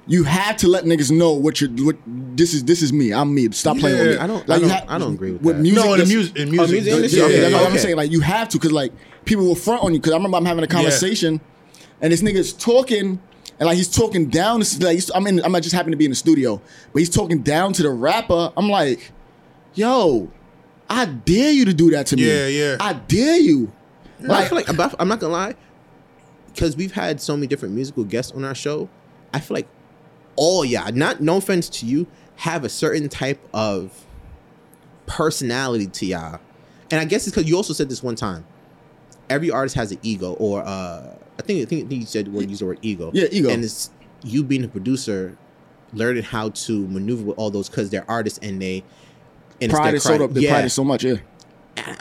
you 0.08 0.24
have 0.24 0.56
to 0.58 0.68
let 0.68 0.84
niggas 0.84 1.10
know 1.10 1.32
what 1.34 1.60
you're. 1.60 1.70
What 1.70 1.96
this 2.06 2.54
is. 2.54 2.64
This 2.64 2.82
is 2.82 2.92
me. 2.92 3.12
I'm 3.12 3.34
me. 3.34 3.50
Stop 3.52 3.76
playing 3.78 3.98
with 3.98 4.08
me. 4.12 4.16
I 4.16 4.26
don't- 4.26 4.48
Like 4.48 4.62
I 4.62 4.68
don't- 4.68 4.90
I 4.90 4.98
don't 4.98 5.14
agree 5.14 5.32
with 5.32 5.56
that. 5.56 5.62
music. 5.62 5.84
No, 5.84 5.92
in 5.92 5.98
the 6.00 6.04
that's- 6.04 6.08
music, 6.08 6.36
in 6.36 6.48
Oh, 6.48 6.50
music, 6.52 6.70
music 6.70 6.84
the- 6.90 6.96
industry? 6.96 7.18
Yeah, 7.20 7.26
Okay, 7.26 7.40
that's 7.40 7.54
what 7.54 7.70
I'm 7.70 7.78
saying. 7.78 7.96
Like 7.96 8.10
you 8.10 8.20
have 8.20 8.48
to, 8.50 8.58
because 8.58 8.72
like 8.72 8.92
people 9.26 9.44
will 9.44 9.54
front 9.54 9.82
on 9.84 9.92
you. 9.92 10.00
Because 10.00 10.12
I 10.12 10.16
remember 10.16 10.36
I'm 10.38 10.44
having 10.46 10.64
a 10.64 10.68
conversation, 10.68 11.40
and 12.00 12.12
this 12.12 12.22
nigga's 12.22 12.52
talking, 12.54 13.20
and 13.60 13.66
like 13.66 13.76
he's 13.76 13.88
talking 13.88 14.26
down. 14.28 14.62
to- 14.62 14.84
Like, 14.84 14.94
he's- 14.94 15.10
I 15.14 15.20
mean, 15.20 15.40
I'm 15.44 15.52
not 15.52 15.62
just 15.62 15.74
happen 15.74 15.90
to 15.92 15.96
be 15.98 16.06
in 16.06 16.10
the 16.10 16.16
studio, 16.16 16.60
but 16.92 17.00
he's 17.00 17.10
talking 17.10 17.42
down 17.42 17.72
to 17.74 17.82
the 17.82 17.90
rapper. 17.90 18.50
I'm 18.56 18.70
like, 18.70 19.12
yo, 19.74 20.28
I 20.88 21.04
dare 21.04 21.52
you 21.52 21.66
to 21.66 21.74
do 21.74 21.90
that 21.90 22.06
to 22.06 22.16
me. 22.16 22.26
Yeah, 22.26 22.46
yeah. 22.46 22.76
I 22.80 22.94
dare 22.94 23.38
you. 23.38 23.70
But 24.20 24.30
I 24.30 24.48
feel 24.48 24.56
like 24.56 24.68
I'm 24.98 25.08
not 25.08 25.20
gonna 25.20 25.32
lie, 25.32 25.54
because 26.54 26.76
we've 26.76 26.92
had 26.92 27.20
so 27.20 27.36
many 27.36 27.46
different 27.46 27.74
musical 27.74 28.04
guests 28.04 28.32
on 28.32 28.42
our 28.44 28.54
show. 28.54 28.88
I 29.34 29.40
feel 29.40 29.54
like 29.56 29.68
all 30.38 30.64
y'all, 30.64 30.92
not 30.92 31.20
no 31.20 31.36
offense 31.36 31.68
to 31.68 31.86
you, 31.86 32.06
have 32.36 32.64
a 32.64 32.68
certain 32.68 33.08
type 33.08 33.40
of 33.52 34.06
personality 35.06 35.86
to 35.88 36.06
y'all, 36.06 36.40
and 36.90 37.00
I 37.00 37.04
guess 37.04 37.26
it's 37.26 37.34
because 37.34 37.50
you 37.50 37.56
also 37.56 37.72
said 37.72 37.88
this 37.90 38.02
one 38.02 38.14
time. 38.14 38.46
Every 39.28 39.50
artist 39.50 39.76
has 39.76 39.92
an 39.92 39.98
ego, 40.02 40.32
or 40.34 40.62
uh, 40.62 41.14
I 41.38 41.42
think 41.42 41.60
I 41.60 41.64
think, 41.66 41.92
you 41.92 42.06
said 42.06 42.32
well, 42.32 42.42
use 42.42 42.60
the 42.60 42.66
word 42.66 42.78
ego. 42.80 43.10
Yeah, 43.12 43.26
ego. 43.30 43.50
And 43.50 43.62
it's 43.62 43.90
you 44.22 44.42
being 44.42 44.64
a 44.64 44.68
producer, 44.68 45.36
learning 45.92 46.22
how 46.22 46.50
to 46.50 46.86
maneuver 46.88 47.24
with 47.24 47.38
all 47.38 47.50
those 47.50 47.68
because 47.68 47.90
they're 47.90 48.08
artists 48.08 48.38
and 48.42 48.62
they. 48.62 48.84
And 49.60 49.72
pride 49.72 49.94
is 49.94 50.04
so 50.04 50.16
cri- 50.16 50.24
up. 50.24 50.32
The 50.32 50.42
yeah. 50.42 50.50
pride 50.52 50.64
is 50.64 50.72
so 50.72 50.84
much. 50.84 51.04
Yeah. 51.04 51.16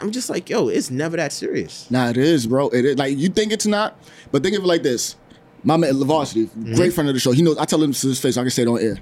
I'm 0.00 0.10
just 0.10 0.30
like, 0.30 0.48
yo, 0.48 0.68
it's 0.68 0.90
never 0.90 1.16
that 1.16 1.32
serious. 1.32 1.90
Nah, 1.90 2.08
it 2.08 2.16
is, 2.16 2.46
bro. 2.46 2.68
It 2.70 2.84
is 2.84 2.98
like 2.98 3.16
you 3.16 3.28
think 3.28 3.52
it's 3.52 3.66
not, 3.66 3.98
but 4.32 4.42
think 4.42 4.56
of 4.56 4.64
it 4.64 4.66
like 4.66 4.82
this. 4.82 5.16
My 5.64 5.76
man 5.76 5.94
Lavarsity, 5.94 6.46
Mm-hmm. 6.48 6.74
great 6.74 6.92
friend 6.92 7.08
of 7.08 7.14
the 7.14 7.20
show. 7.20 7.32
He 7.32 7.42
knows. 7.42 7.58
I 7.58 7.64
tell 7.64 7.82
him 7.82 7.92
to 7.92 8.06
his 8.08 8.20
face. 8.20 8.36
I 8.36 8.42
can 8.42 8.50
say 8.50 8.62
it 8.62 8.68
on 8.68 8.80
air. 8.80 8.98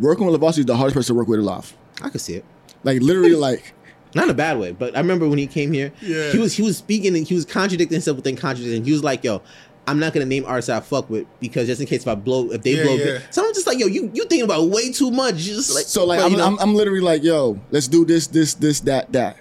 Working 0.00 0.26
with 0.26 0.40
Lavarsity 0.40 0.60
is 0.60 0.66
the 0.66 0.76
hardest 0.76 0.94
person 0.96 1.14
to 1.14 1.18
work 1.18 1.28
with 1.28 1.40
alive. 1.40 1.74
I 2.02 2.08
could 2.08 2.20
see 2.20 2.34
it. 2.34 2.44
Like 2.82 3.00
literally, 3.02 3.34
like 3.34 3.72
not 4.14 4.24
in 4.24 4.30
a 4.30 4.34
bad 4.34 4.58
way, 4.58 4.72
but 4.72 4.96
I 4.96 5.00
remember 5.00 5.28
when 5.28 5.38
he 5.38 5.46
came 5.46 5.72
here, 5.72 5.92
Yeah. 6.00 6.32
he 6.32 6.38
was 6.38 6.54
he 6.54 6.62
was 6.62 6.76
speaking 6.78 7.14
and 7.16 7.26
he 7.26 7.34
was 7.34 7.44
contradicting 7.44 7.94
himself 7.96 8.16
within 8.16 8.36
contradicting. 8.36 8.84
He 8.84 8.92
was 8.92 9.04
like, 9.04 9.22
"Yo, 9.22 9.42
I'm 9.86 9.98
not 10.00 10.12
gonna 10.14 10.26
name 10.26 10.44
artists 10.46 10.70
I 10.70 10.80
fuck 10.80 11.08
with 11.10 11.26
because 11.40 11.66
just 11.68 11.80
in 11.80 11.86
case 11.86 12.02
if 12.02 12.08
I 12.08 12.14
blow, 12.14 12.50
if 12.50 12.62
they 12.62 12.72
Yeah, 12.76 12.82
blow, 12.84 12.94
yeah. 12.94 13.18
so 13.30 13.44
I'm 13.46 13.52
just 13.54 13.66
like, 13.66 13.78
yo, 13.78 13.86
you 13.86 14.10
you 14.14 14.22
thinking 14.24 14.42
about 14.42 14.68
way 14.70 14.90
too 14.90 15.10
much. 15.10 15.36
Just 15.36 15.74
like 15.74 15.84
so 15.84 16.04
like 16.06 16.20
but, 16.20 16.32
I'm, 16.32 16.40
I'm, 16.54 16.58
I'm 16.58 16.74
literally 16.74 17.00
like, 17.00 17.22
yo, 17.22 17.60
let's 17.70 17.86
do 17.86 18.04
this, 18.04 18.26
this, 18.26 18.54
this, 18.54 18.80
that, 18.80 19.12
that. 19.12 19.36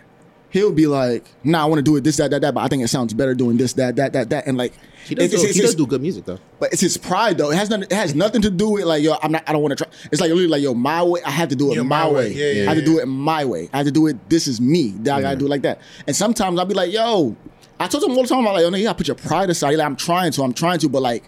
He'll 0.51 0.71
be 0.71 0.85
like, 0.85 1.23
nah, 1.43 1.63
I 1.63 1.65
want 1.65 1.79
to 1.79 1.83
do 1.83 1.95
it 1.95 2.03
this, 2.03 2.17
that, 2.17 2.29
that, 2.31 2.41
that, 2.41 2.53
but 2.53 2.61
I 2.61 2.67
think 2.67 2.83
it 2.83 2.89
sounds 2.89 3.13
better 3.13 3.33
doing 3.33 3.57
this, 3.57 3.73
that, 3.73 3.95
that, 3.95 4.11
that, 4.13 4.29
that, 4.31 4.47
and 4.47 4.57
like, 4.57 4.73
he 5.05 5.15
does, 5.15 5.25
it's, 5.25 5.33
do, 5.33 5.37
it's- 5.39 5.55
he 5.55 5.59
it's- 5.61 5.71
does 5.71 5.75
do 5.75 5.87
good 5.87 6.01
music 6.01 6.25
though. 6.25 6.37
but 6.59 6.71
it's 6.73 6.81
his 6.81 6.97
pride 6.97 7.37
though. 7.37 7.49
It 7.51 7.55
has 7.55 7.69
nothing. 7.69 7.85
It 7.89 7.93
has 7.93 8.13
nothing 8.13 8.41
to 8.43 8.51
do 8.51 8.69
with 8.69 8.83
like, 8.85 9.01
yo, 9.01 9.15
I'm 9.23 9.31
not. 9.31 9.43
I 9.47 9.53
don't 9.53 9.63
want 9.63 9.75
to 9.77 9.83
try. 9.83 9.93
It's 10.11 10.21
like 10.21 10.29
literally 10.29 10.47
like, 10.47 10.61
yo, 10.61 10.73
my 10.75 11.01
way. 11.03 11.21
I 11.25 11.31
have 11.31 11.49
to 11.49 11.55
do 11.55 11.71
it 11.71 11.75
Yeah, 11.77 11.81
my, 11.81 12.03
my 12.03 12.07
way. 12.07 12.13
way. 12.13 12.33
Yeah, 12.33 12.51
yeah, 12.63 12.69
I 12.71 12.75
have 12.75 12.83
to 12.83 12.85
do 12.85 12.99
it 12.99 13.05
my 13.07 13.43
way. 13.45 13.67
I 13.73 13.77
have 13.77 13.85
to 13.87 13.91
do 13.91 14.05
it. 14.07 14.29
This 14.29 14.45
is 14.47 14.61
me. 14.61 14.93
I 14.99 15.21
gotta 15.21 15.35
do 15.37 15.45
it 15.47 15.49
like 15.49 15.63
that. 15.63 15.79
And 16.05 16.15
sometimes 16.15 16.59
I'll 16.59 16.65
be 16.65 16.75
like, 16.75 16.91
yo, 16.91 17.35
I 17.79 17.87
told 17.87 18.03
him 18.03 18.11
all 18.11 18.21
the 18.21 18.27
time. 18.29 18.39
I'm 18.39 18.53
like, 18.53 18.61
yo, 18.61 18.69
nigga, 18.69 18.77
you 18.77 18.83
gotta 18.83 18.97
put 18.97 19.07
your 19.07 19.15
pride 19.15 19.49
aside. 19.49 19.75
Like, 19.75 19.85
I'm 19.87 19.95
trying 19.95 20.31
to. 20.33 20.43
I'm 20.43 20.53
trying 20.53 20.77
to, 20.79 20.89
but 20.89 21.01
like. 21.01 21.23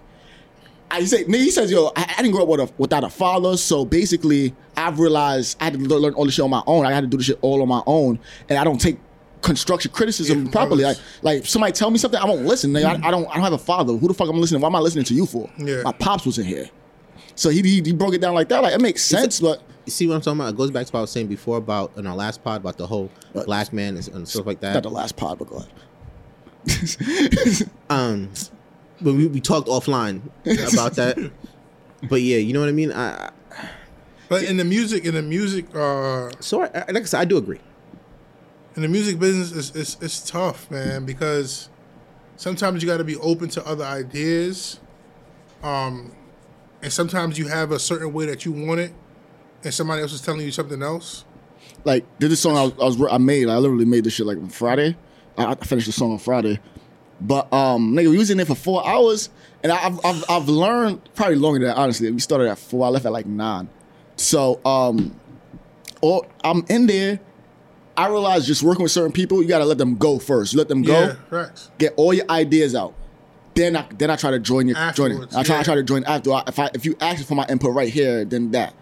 I 0.92 1.04
say, 1.06 1.24
nigga, 1.24 1.38
he 1.38 1.50
says, 1.50 1.72
yo, 1.72 1.92
I, 1.96 2.14
I 2.18 2.22
didn't 2.22 2.34
grow 2.36 2.44
up 2.44 2.50
with 2.50 2.60
a, 2.60 2.72
without 2.78 3.04
a 3.04 3.10
father, 3.10 3.58
so 3.58 3.84
basically, 3.84 4.54
I've 4.78 5.00
realized 5.00 5.58
I 5.60 5.64
had 5.66 5.74
to 5.74 5.80
learn 5.80 6.14
all 6.14 6.26
the 6.26 6.32
shit 6.32 6.44
on 6.46 6.52
my 6.52 6.62
own. 6.68 6.86
I 6.86 6.92
had 6.92 7.02
to 7.02 7.08
do 7.08 7.18
the 7.18 7.24
shit 7.24 7.40
all 7.42 7.64
on 7.64 7.68
my 7.68 7.82
own, 7.88 8.20
and 8.48 8.60
I 8.60 8.64
don't 8.64 8.80
take 8.80 9.00
construction 9.44 9.92
criticism 9.92 10.46
Yeah, 10.46 10.52
properly. 10.52 10.84
Like, 10.84 10.98
like 11.22 11.46
somebody 11.46 11.74
tell 11.74 11.92
me 11.92 11.98
something, 12.00 12.20
I 12.20 12.26
won't 12.26 12.46
listen. 12.46 12.72
Nigga. 12.74 13.04
I, 13.04 13.08
I 13.08 13.12
don't, 13.12 13.28
I 13.30 13.34
don't 13.36 13.44
have 13.44 13.54
a 13.54 13.58
father. 13.60 13.94
Who 13.94 14.08
the 14.08 14.14
fuck 14.16 14.30
I'm 14.30 14.36
I 14.36 14.40
listening? 14.40 14.62
Why 14.62 14.68
am 14.70 14.76
I 14.76 14.80
listening 14.80 15.06
to 15.06 15.14
you 15.14 15.26
for? 15.26 15.50
Yeah. 15.58 15.82
My 15.84 15.92
pops 15.92 16.26
was 16.26 16.40
in 16.40 16.46
here, 16.46 16.70
so 17.36 17.50
he, 17.50 17.62
he 17.62 17.82
he 17.84 17.94
broke 17.94 18.14
it 18.16 18.22
down 18.22 18.34
like 18.34 18.50
that. 18.50 18.64
Like 18.64 18.74
it 18.74 18.82
makes 18.82 19.04
sense, 19.04 19.40
but 19.40 19.62
You 19.86 19.92
see 19.92 20.08
what 20.08 20.16
I'm 20.16 20.22
talking 20.22 20.40
about? 20.40 20.54
It 20.54 20.58
goes 20.58 20.72
back 20.72 20.86
to 20.88 20.92
what 20.94 21.00
I 21.00 21.02
was 21.02 21.12
saying 21.12 21.28
before 21.28 21.58
about 21.58 21.92
in 21.98 22.08
our 22.08 22.16
last 22.16 22.44
pod 22.44 22.62
about 22.62 22.78
the 22.78 22.88
whole 22.88 23.12
What? 23.34 23.46
black 23.46 23.72
man 23.74 23.98
and, 23.98 24.08
and 24.10 24.28
stuff 24.28 24.46
like 24.46 24.62
that. 24.62 24.74
not 24.74 24.84
the 24.84 24.90
last 24.90 25.16
pod, 25.18 25.38
but 25.40 25.50
go 25.50 25.58
ahead. 25.58 25.70
Um, 27.90 28.30
but 29.02 29.14
we, 29.14 29.28
we 29.28 29.42
talked 29.42 29.68
offline 29.68 30.22
about 30.74 30.94
that, 30.96 31.18
but 32.10 32.22
yeah, 32.22 32.38
you 32.38 32.54
know 32.54 32.62
what 32.62 32.70
I 32.70 32.72
mean. 32.72 32.92
I, 32.92 33.26
I- 33.26 33.32
But 34.30 34.44
in 34.44 34.58
the 34.58 34.64
music, 34.64 35.04
in 35.06 35.14
the 35.14 35.22
music, 35.22 35.66
uh, 35.76 36.32
so 36.40 36.62
I- 36.64 36.86
like 36.92 36.98
I 36.98 37.04
said, 37.04 37.20
I 37.20 37.26
do 37.26 37.38
agree. 37.38 37.60
In 38.76 38.82
the 38.82 38.88
music 38.88 39.20
business, 39.20 39.52
it's, 39.52 39.76
it's, 39.76 40.04
it's 40.04 40.30
tough, 40.30 40.70
man, 40.72 41.06
because 41.06 41.70
sometimes 42.38 42.82
you 42.82 42.90
got 42.90 42.98
to 42.98 43.04
be 43.04 43.18
open 43.18 43.50
to 43.50 43.66
other 43.68 43.84
ideas. 43.84 44.80
Um, 45.62 46.12
and 46.82 46.92
sometimes 46.92 47.38
you 47.38 47.48
have 47.48 47.72
a 47.72 47.80
certain 47.80 48.12
way 48.12 48.26
that 48.26 48.46
you 48.46 48.52
want 48.52 48.82
it, 48.82 48.94
and 49.64 49.74
somebody 49.74 50.02
else 50.02 50.12
is 50.12 50.22
telling 50.22 50.42
you 50.42 50.52
something 50.52 50.82
else. 50.82 51.24
like 51.86 52.04
did 52.20 52.30
this 52.30 52.42
song 52.42 52.58
I 52.58 52.64
was, 52.64 52.74
I 52.74 53.02
was 53.02 53.14
I 53.14 53.18
made. 53.18 53.48
I 53.48 53.58
literally 53.58 53.86
made 53.86 54.04
this 54.04 54.14
shit 54.14 54.26
like 54.26 54.38
on 54.38 54.50
Friday. 54.50 54.98
I, 55.38 55.46
I 55.46 55.56
finished 55.56 55.88
the 55.88 55.94
song 55.94 56.12
on 56.12 56.20
Friday, 56.20 56.60
but 57.22 57.52
um, 57.54 57.94
nigga, 57.94 58.10
we 58.10 58.18
was 58.18 58.30
in 58.30 58.38
there 58.38 58.46
for 58.46 58.56
four 58.56 58.86
hours, 58.86 59.30
and 59.64 59.72
I've 59.72 60.04
I've, 60.06 60.26
I've 60.30 60.50
learned 60.50 61.10
probably 61.16 61.38
longer 61.38 61.60
than 61.60 61.70
that. 61.70 61.78
Honestly, 61.78 62.12
we 62.12 62.20
started 62.20 62.50
at 62.50 62.58
four. 62.58 62.86
I 62.86 62.90
left 62.90 63.06
at 63.06 63.14
like 63.14 63.28
nine. 63.28 63.70
So 64.18 64.60
um, 64.66 65.16
or 66.02 66.26
I'm 66.44 66.66
in 66.68 66.88
there. 66.88 67.22
I 67.96 68.08
realize 68.08 68.48
just 68.48 68.64
working 68.64 68.84
with 68.84 68.92
certain 68.92 69.12
people, 69.12 69.42
you 69.42 69.48
gotta 69.48 69.66
let 69.66 69.78
them 69.78 69.96
go 69.98 70.18
first. 70.20 70.54
You 70.54 70.58
let 70.60 70.68
them 70.68 70.82
go, 70.82 71.00
Yeah, 71.00 71.16
facts. 71.30 71.70
get 71.78 71.94
all 71.96 72.14
your 72.14 72.30
ideas 72.30 72.74
out. 72.76 72.94
Then 73.56 73.76
I 73.78 73.86
then 73.98 74.10
I 74.10 74.16
try 74.16 74.32
to 74.32 74.40
join 74.40 74.68
your 74.68 74.76
join 74.94 75.12
it. 75.12 75.14
Afterwards, 75.16 75.36
I 75.36 75.44
try 75.44 75.60
I 75.60 75.64
try 75.64 75.76
to 75.76 75.84
join 75.84 76.04
after. 76.06 76.32
If 76.48 76.58
I 76.58 76.70
if 76.74 76.86
you 76.86 76.96
ask 77.00 77.24
for 77.26 77.36
my 77.36 77.46
input 77.48 77.74
right 77.76 77.92
here, 77.94 78.26
then 78.26 78.50
that. 78.52 78.74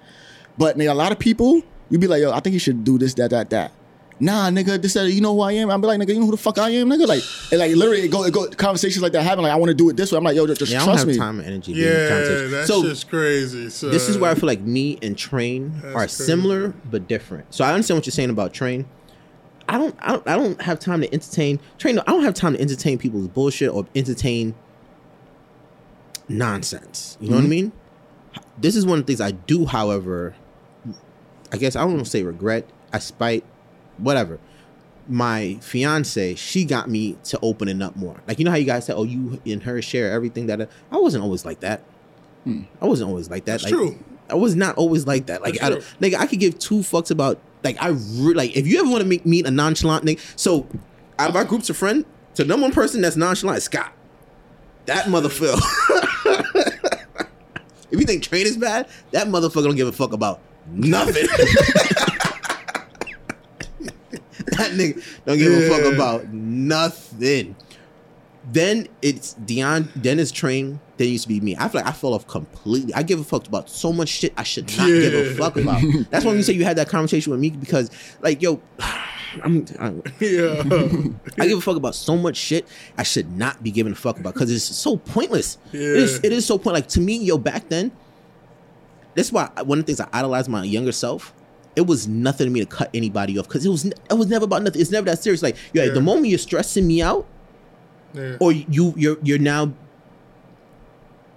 But 0.58 0.78
nigga, 0.78 0.92
a 0.92 0.94
lot 0.94 1.12
of 1.12 1.20
people, 1.20 1.62
you 1.90 1.98
be 1.98 2.08
like, 2.08 2.22
yo, 2.22 2.32
I 2.32 2.40
think 2.40 2.54
you 2.54 2.60
should 2.60 2.84
do 2.84 2.98
this, 2.98 3.14
that, 3.16 3.32
that, 3.32 3.50
that. 3.50 3.72
Nah, 4.20 4.50
nigga, 4.52 4.80
this, 4.80 4.94
that, 4.94 5.10
you 5.10 5.20
know 5.20 5.34
who 5.34 5.42
I 5.42 5.54
am? 5.54 5.72
I'm 5.72 5.82
be 5.82 5.88
like, 5.88 6.00
nigga, 6.00 6.10
you 6.14 6.20
know 6.20 6.26
who 6.26 6.32
the 6.32 6.38
fuck 6.38 6.60
I 6.60 6.70
am, 6.70 6.90
nigga? 6.90 7.08
Like, 7.08 7.24
and 7.52 7.60
like 7.60 7.76
literally, 7.76 8.02
it 8.04 8.12
go, 8.12 8.24
it 8.24 8.32
go 8.34 8.48
conversations 8.50 9.02
like 9.02 9.14
that 9.14 9.24
happen. 9.24 9.44
Like, 9.44 9.52
I 9.52 9.56
want 9.56 9.70
to 9.70 9.74
do 9.74 9.90
it 9.90 9.98
this 9.98 10.12
way. 10.12 10.18
I'm 10.20 10.24
like, 10.24 10.36
yo, 10.36 10.46
just, 10.46 10.60
just 10.60 10.72
Yeah, 10.72 10.78
I 10.84 10.86
don't 10.86 10.88
trust 10.94 11.00
have 11.00 11.08
me. 11.08 11.18
time 11.18 11.40
and 11.40 11.48
energy. 11.48 11.74
to 11.74 11.80
be 11.80 11.86
in 11.86 11.92
Yeah, 11.92 12.48
that's 12.50 12.68
so 12.68 12.84
just 12.84 13.10
crazy. 13.10 13.70
So, 13.72 13.90
this 13.90 14.08
is 14.08 14.18
where 14.20 14.30
I 14.30 14.36
feel 14.36 14.46
like 14.48 14.62
me 14.62 15.00
and 15.02 15.18
Train 15.18 15.72
That's 15.82 15.86
are 15.86 16.00
crazy. 16.00 16.24
similar 16.24 16.74
but 16.92 17.08
different. 17.08 17.52
So 17.54 17.66
I 17.66 17.74
understand 17.74 17.98
what 17.98 18.06
you're 18.06 18.12
saying 18.12 18.30
about 18.30 18.54
Train. 18.54 18.86
I 19.70 19.78
don't, 19.78 19.96
I 20.00 20.12
don't, 20.12 20.28
I 20.28 20.36
don't 20.36 20.62
have 20.62 20.80
time 20.80 21.02
to 21.02 21.14
entertain 21.14 21.60
Train. 21.78 22.00
I 22.00 22.04
don't 22.04 22.24
have 22.24 22.34
time 22.34 22.54
to 22.54 22.62
entertain 22.62 22.98
people's 22.98 23.28
bullshit 23.28 23.72
or 23.72 23.86
entertain 23.96 24.56
nonsense. 26.28 27.18
You 27.20 27.30
know 27.30 27.36
what 27.36 27.42
I 27.42 27.44
mm-hmm. 27.44 27.50
mean? 27.50 27.72
This 28.58 28.76
is 28.76 28.86
one 28.86 29.00
of 29.00 29.06
the 29.06 29.12
things 29.12 29.22
I 29.22 29.32
do. 29.32 29.66
However, 29.66 30.36
I 31.52 31.58
guess 31.58 31.76
I 31.76 31.82
don't 31.82 31.94
want 31.94 32.06
to 32.06 32.10
say 32.12 32.24
regret. 32.24 32.68
I 32.94 33.00
spite, 33.00 33.44
whatever. 33.98 34.40
My 35.08 35.58
fiance, 35.62 36.36
she 36.36 36.64
got 36.64 36.90
me 36.90 37.18
to 37.26 37.40
opening 37.42 37.82
up 37.82 37.96
more. 37.96 38.22
Like 38.28 38.40
you 38.40 38.46
know 38.46 38.52
how 38.52 38.58
you 38.58 38.66
guys 38.66 38.86
say, 38.86 38.94
"Oh, 38.94 39.04
you 39.04 39.42
and 39.46 39.64
her 39.64 39.82
share 39.82 40.12
everything." 40.12 40.46
That 40.48 40.70
I 40.92 40.98
wasn't 40.98 41.24
always 41.24 41.44
like 41.44 41.62
that. 41.62 41.84
Hmm. 42.44 42.64
I 42.82 42.86
wasn't 42.86 43.10
always 43.10 43.30
like 43.30 43.46
that. 43.46 43.62
That's 43.62 43.64
like, 43.64 43.74
true. 43.74 43.98
I 44.30 44.36
was 44.36 44.56
not 44.56 44.78
always 44.78 45.06
like 45.06 45.26
that. 45.26 45.42
Like 45.42 45.56
That's 45.56 45.66
I 45.66 45.70
don't, 45.70 45.82
true. 45.82 46.10
nigga, 46.10 46.16
I 46.16 46.28
could 46.28 46.40
give 46.40 46.58
two 46.58 46.80
fucks 46.80 47.12
about 47.12 47.40
like 47.64 47.82
I 47.82 47.90
re- 47.90 48.34
like 48.34 48.56
if 48.56 48.68
you 48.68 48.80
ever 48.80 48.90
want 48.90 49.02
to 49.02 49.08
make 49.08 49.26
meet 49.26 49.46
a 49.46 49.52
nonchalant 49.52 50.06
nigga. 50.06 50.20
So 50.36 50.68
out 51.20 51.30
of 51.30 51.36
our 51.36 51.46
groups 51.46 51.70
of 51.70 51.78
friends, 51.78 52.06
the 52.36 52.46
number 52.46 52.64
one 52.64 52.74
person 52.74 53.02
that's 53.02 53.16
nonchalant 53.16 53.58
is 53.58 53.64
Scott. 53.66 53.94
That 54.86 55.06
motherfucker. 55.06 55.60
if 57.92 58.00
you 58.00 58.06
think 58.06 58.24
train 58.24 58.46
is 58.46 58.58
bad, 58.58 58.88
that 59.12 59.28
motherfucker 59.28 59.66
don't 59.66 59.76
give 59.76 59.88
a 59.88 59.92
fuck 59.92 60.14
about 60.14 60.42
nothing. 60.68 61.28
that 64.58 64.72
nigga 64.72 65.04
don't 65.26 65.38
give 65.38 65.54
a 65.54 65.70
fuck 65.70 65.94
about 65.94 66.34
nothing. 66.34 67.56
Then 68.52 68.88
it's 69.02 69.34
Dion, 69.34 69.90
then 69.96 70.20
it's 70.20 70.32
Train, 70.32 70.80
it 71.08 71.10
used 71.12 71.24
to 71.24 71.28
be 71.30 71.40
me. 71.40 71.56
I 71.58 71.68
feel 71.68 71.82
like 71.82 71.90
I 71.90 71.94
fell 71.94 72.14
off 72.14 72.28
completely. 72.28 72.94
I 72.94 73.04
give 73.04 73.20
a 73.20 73.24
fuck 73.24 73.48
about 73.48 73.70
so 73.70 73.92
much 73.94 74.10
shit 74.10 74.34
I 74.38 74.44
should 74.44 74.68
not 74.78 74.88
give 74.88 75.14
a 75.14 75.36
fuck 75.36 75.56
about. 75.58 75.82
That's 76.10 76.24
why 76.26 76.30
when 76.32 76.38
you 76.38 76.44
say 76.44 76.54
you 76.54 76.64
had 76.64 76.78
that 76.78 76.90
conversation 76.90 77.32
with 77.32 77.40
me 77.40 77.50
because, 77.52 77.90
like, 78.22 78.42
yo, 78.42 78.62
I'm, 79.44 79.66
I'm 79.80 80.04
Yeah. 80.20 80.62
I 81.40 81.48
give 81.48 81.58
a 81.58 81.62
fuck 81.62 81.78
about 81.78 81.96
so 81.96 82.18
much 82.18 82.36
shit 82.36 82.68
I 82.98 83.04
should 83.04 83.32
not 83.38 83.64
be 83.64 83.72
giving 83.72 83.94
a 83.94 83.96
fuck 83.96 84.20
about 84.20 84.34
because 84.34 84.52
it's 84.52 84.64
so 84.64 84.98
pointless. 84.98 85.58
Yeah. 85.72 85.80
is 85.82 86.20
it 86.24 86.32
is 86.34 86.46
so 86.46 86.58
point 86.58 86.74
like 86.76 86.88
to 86.90 87.00
me, 87.02 87.18
yo, 87.18 87.38
back 87.38 87.70
then, 87.70 87.92
that's 89.16 89.32
why 89.32 89.50
one 89.64 89.80
of 89.80 89.86
the 89.86 89.94
things 89.94 90.00
I 90.02 90.08
idolized 90.20 90.50
my 90.50 90.64
younger 90.64 90.92
self. 90.92 91.34
It 91.74 91.88
was 91.88 92.06
nothing 92.06 92.48
to 92.48 92.52
me 92.52 92.60
to 92.60 92.66
cut 92.66 92.90
anybody 92.94 93.38
off 93.40 93.48
because 93.48 93.66
it 93.66 93.70
was 93.70 93.86
it 93.86 93.96
was 94.18 94.28
never 94.28 94.44
about 94.44 94.64
nothing. 94.64 94.82
It's 94.82 94.92
never 94.92 95.06
that 95.06 95.24
serious. 95.24 95.42
Like, 95.42 95.56
yo, 95.74 95.84
Yeah. 95.86 95.94
the 95.94 96.02
moment 96.02 96.28
you're 96.28 96.38
stressing 96.38 96.86
me 96.86 97.02
out, 97.02 97.26
yeah. 98.14 98.36
or 98.42 98.52
you 98.52 98.94
you're 98.98 99.18
you're 99.24 99.40
now 99.40 99.72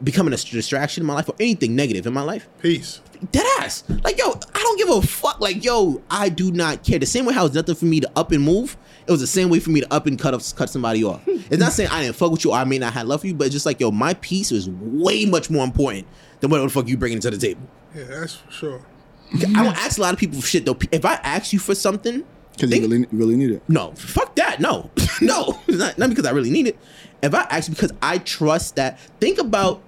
becoming 0.03 0.35
a 0.35 0.37
distraction 0.37 1.03
in 1.03 1.07
my 1.07 1.15
life 1.15 1.29
or 1.29 1.35
anything 1.41 1.75
negative 1.77 2.07
in 2.07 2.13
my 2.13 2.23
life, 2.23 2.49
Peace. 2.61 3.01
dead 3.31 3.47
ass. 3.61 3.85
Like, 4.03 4.19
yo, 4.19 4.31
I 4.33 4.59
don't 4.59 4.79
give 4.79 4.89
a 4.91 5.03
fuck. 5.03 5.41
Like, 5.41 5.65
yo, 5.65 6.03
I 6.11 6.29
do 6.29 6.51
not 6.53 6.83
care. 6.85 6.99
The 6.99 7.07
same 7.07 7.25
way 7.27 7.35
how 7.35 7.47
it's 7.47 7.55
nothing 7.55 7.75
for 7.75 7.85
me 7.87 8.01
to 8.01 8.11
up 8.17 8.33
and 8.33 8.43
move, 8.43 8.77
it 9.07 9.11
was 9.11 9.21
the 9.21 9.27
same 9.27 9.49
way 9.51 9.61
for 9.61 9.71
me 9.71 9.81
to 9.81 9.93
up 9.93 10.07
and 10.07 10.19
cut 10.19 10.35
off, 10.35 10.55
cut 10.57 10.69
somebody 10.71 11.05
off. 11.05 11.23
It's 11.51 11.59
not 11.61 11.73
saying 11.73 11.91
I 11.91 12.03
didn't 12.03 12.17
fuck 12.17 12.31
with 12.33 12.43
you 12.45 12.53
or 12.53 12.57
I 12.57 12.65
may 12.65 12.79
not 12.79 12.95
have 12.95 13.07
love 13.07 13.21
for 13.21 13.27
you, 13.27 13.35
but 13.35 13.45
it's 13.47 13.53
just 13.53 13.67
like, 13.67 13.79
yo, 13.79 13.91
my 13.91 14.15
peace 14.15 14.51
is 14.51 14.69
way 14.71 15.27
much 15.27 15.51
more 15.51 15.63
important 15.63 16.07
than 16.41 16.49
what 16.51 16.59
the 16.63 16.69
fuck 16.71 16.89
you 16.89 16.97
bringing 16.97 17.21
to 17.21 17.31
the 17.31 17.37
table. 17.37 17.61
Yeah, 17.95 18.05
that's 18.05 18.37
for 18.37 18.51
sure. 18.51 18.87
I 19.35 19.63
don't 19.63 19.77
ask 19.77 19.99
a 19.99 20.01
lot 20.01 20.15
of 20.15 20.19
people 20.19 20.41
for 20.41 20.47
shit 20.47 20.65
though. 20.65 20.77
If 20.91 21.05
I 21.05 21.15
ask 21.17 21.53
you 21.53 21.59
for 21.59 21.75
something, 21.75 22.25
Because 22.55 22.71
you 22.75 22.81
really, 22.81 23.07
really 23.13 23.37
need 23.37 23.51
it. 23.51 23.63
no, 23.69 23.93
fuck 23.93 24.24
No, 24.61 24.91
no, 25.21 25.61
not, 25.69 25.99
not 25.99 26.09
because 26.11 26.27
I 26.27 26.31
really 26.31 26.51
need 26.51 26.69
it. 26.69 26.79
If 27.23 27.35
I 27.35 27.43
ask 27.51 27.71
because 27.71 27.93
I 28.03 28.19
trust 28.19 28.77
that, 28.77 28.99
think 29.21 29.39
about 29.39 29.83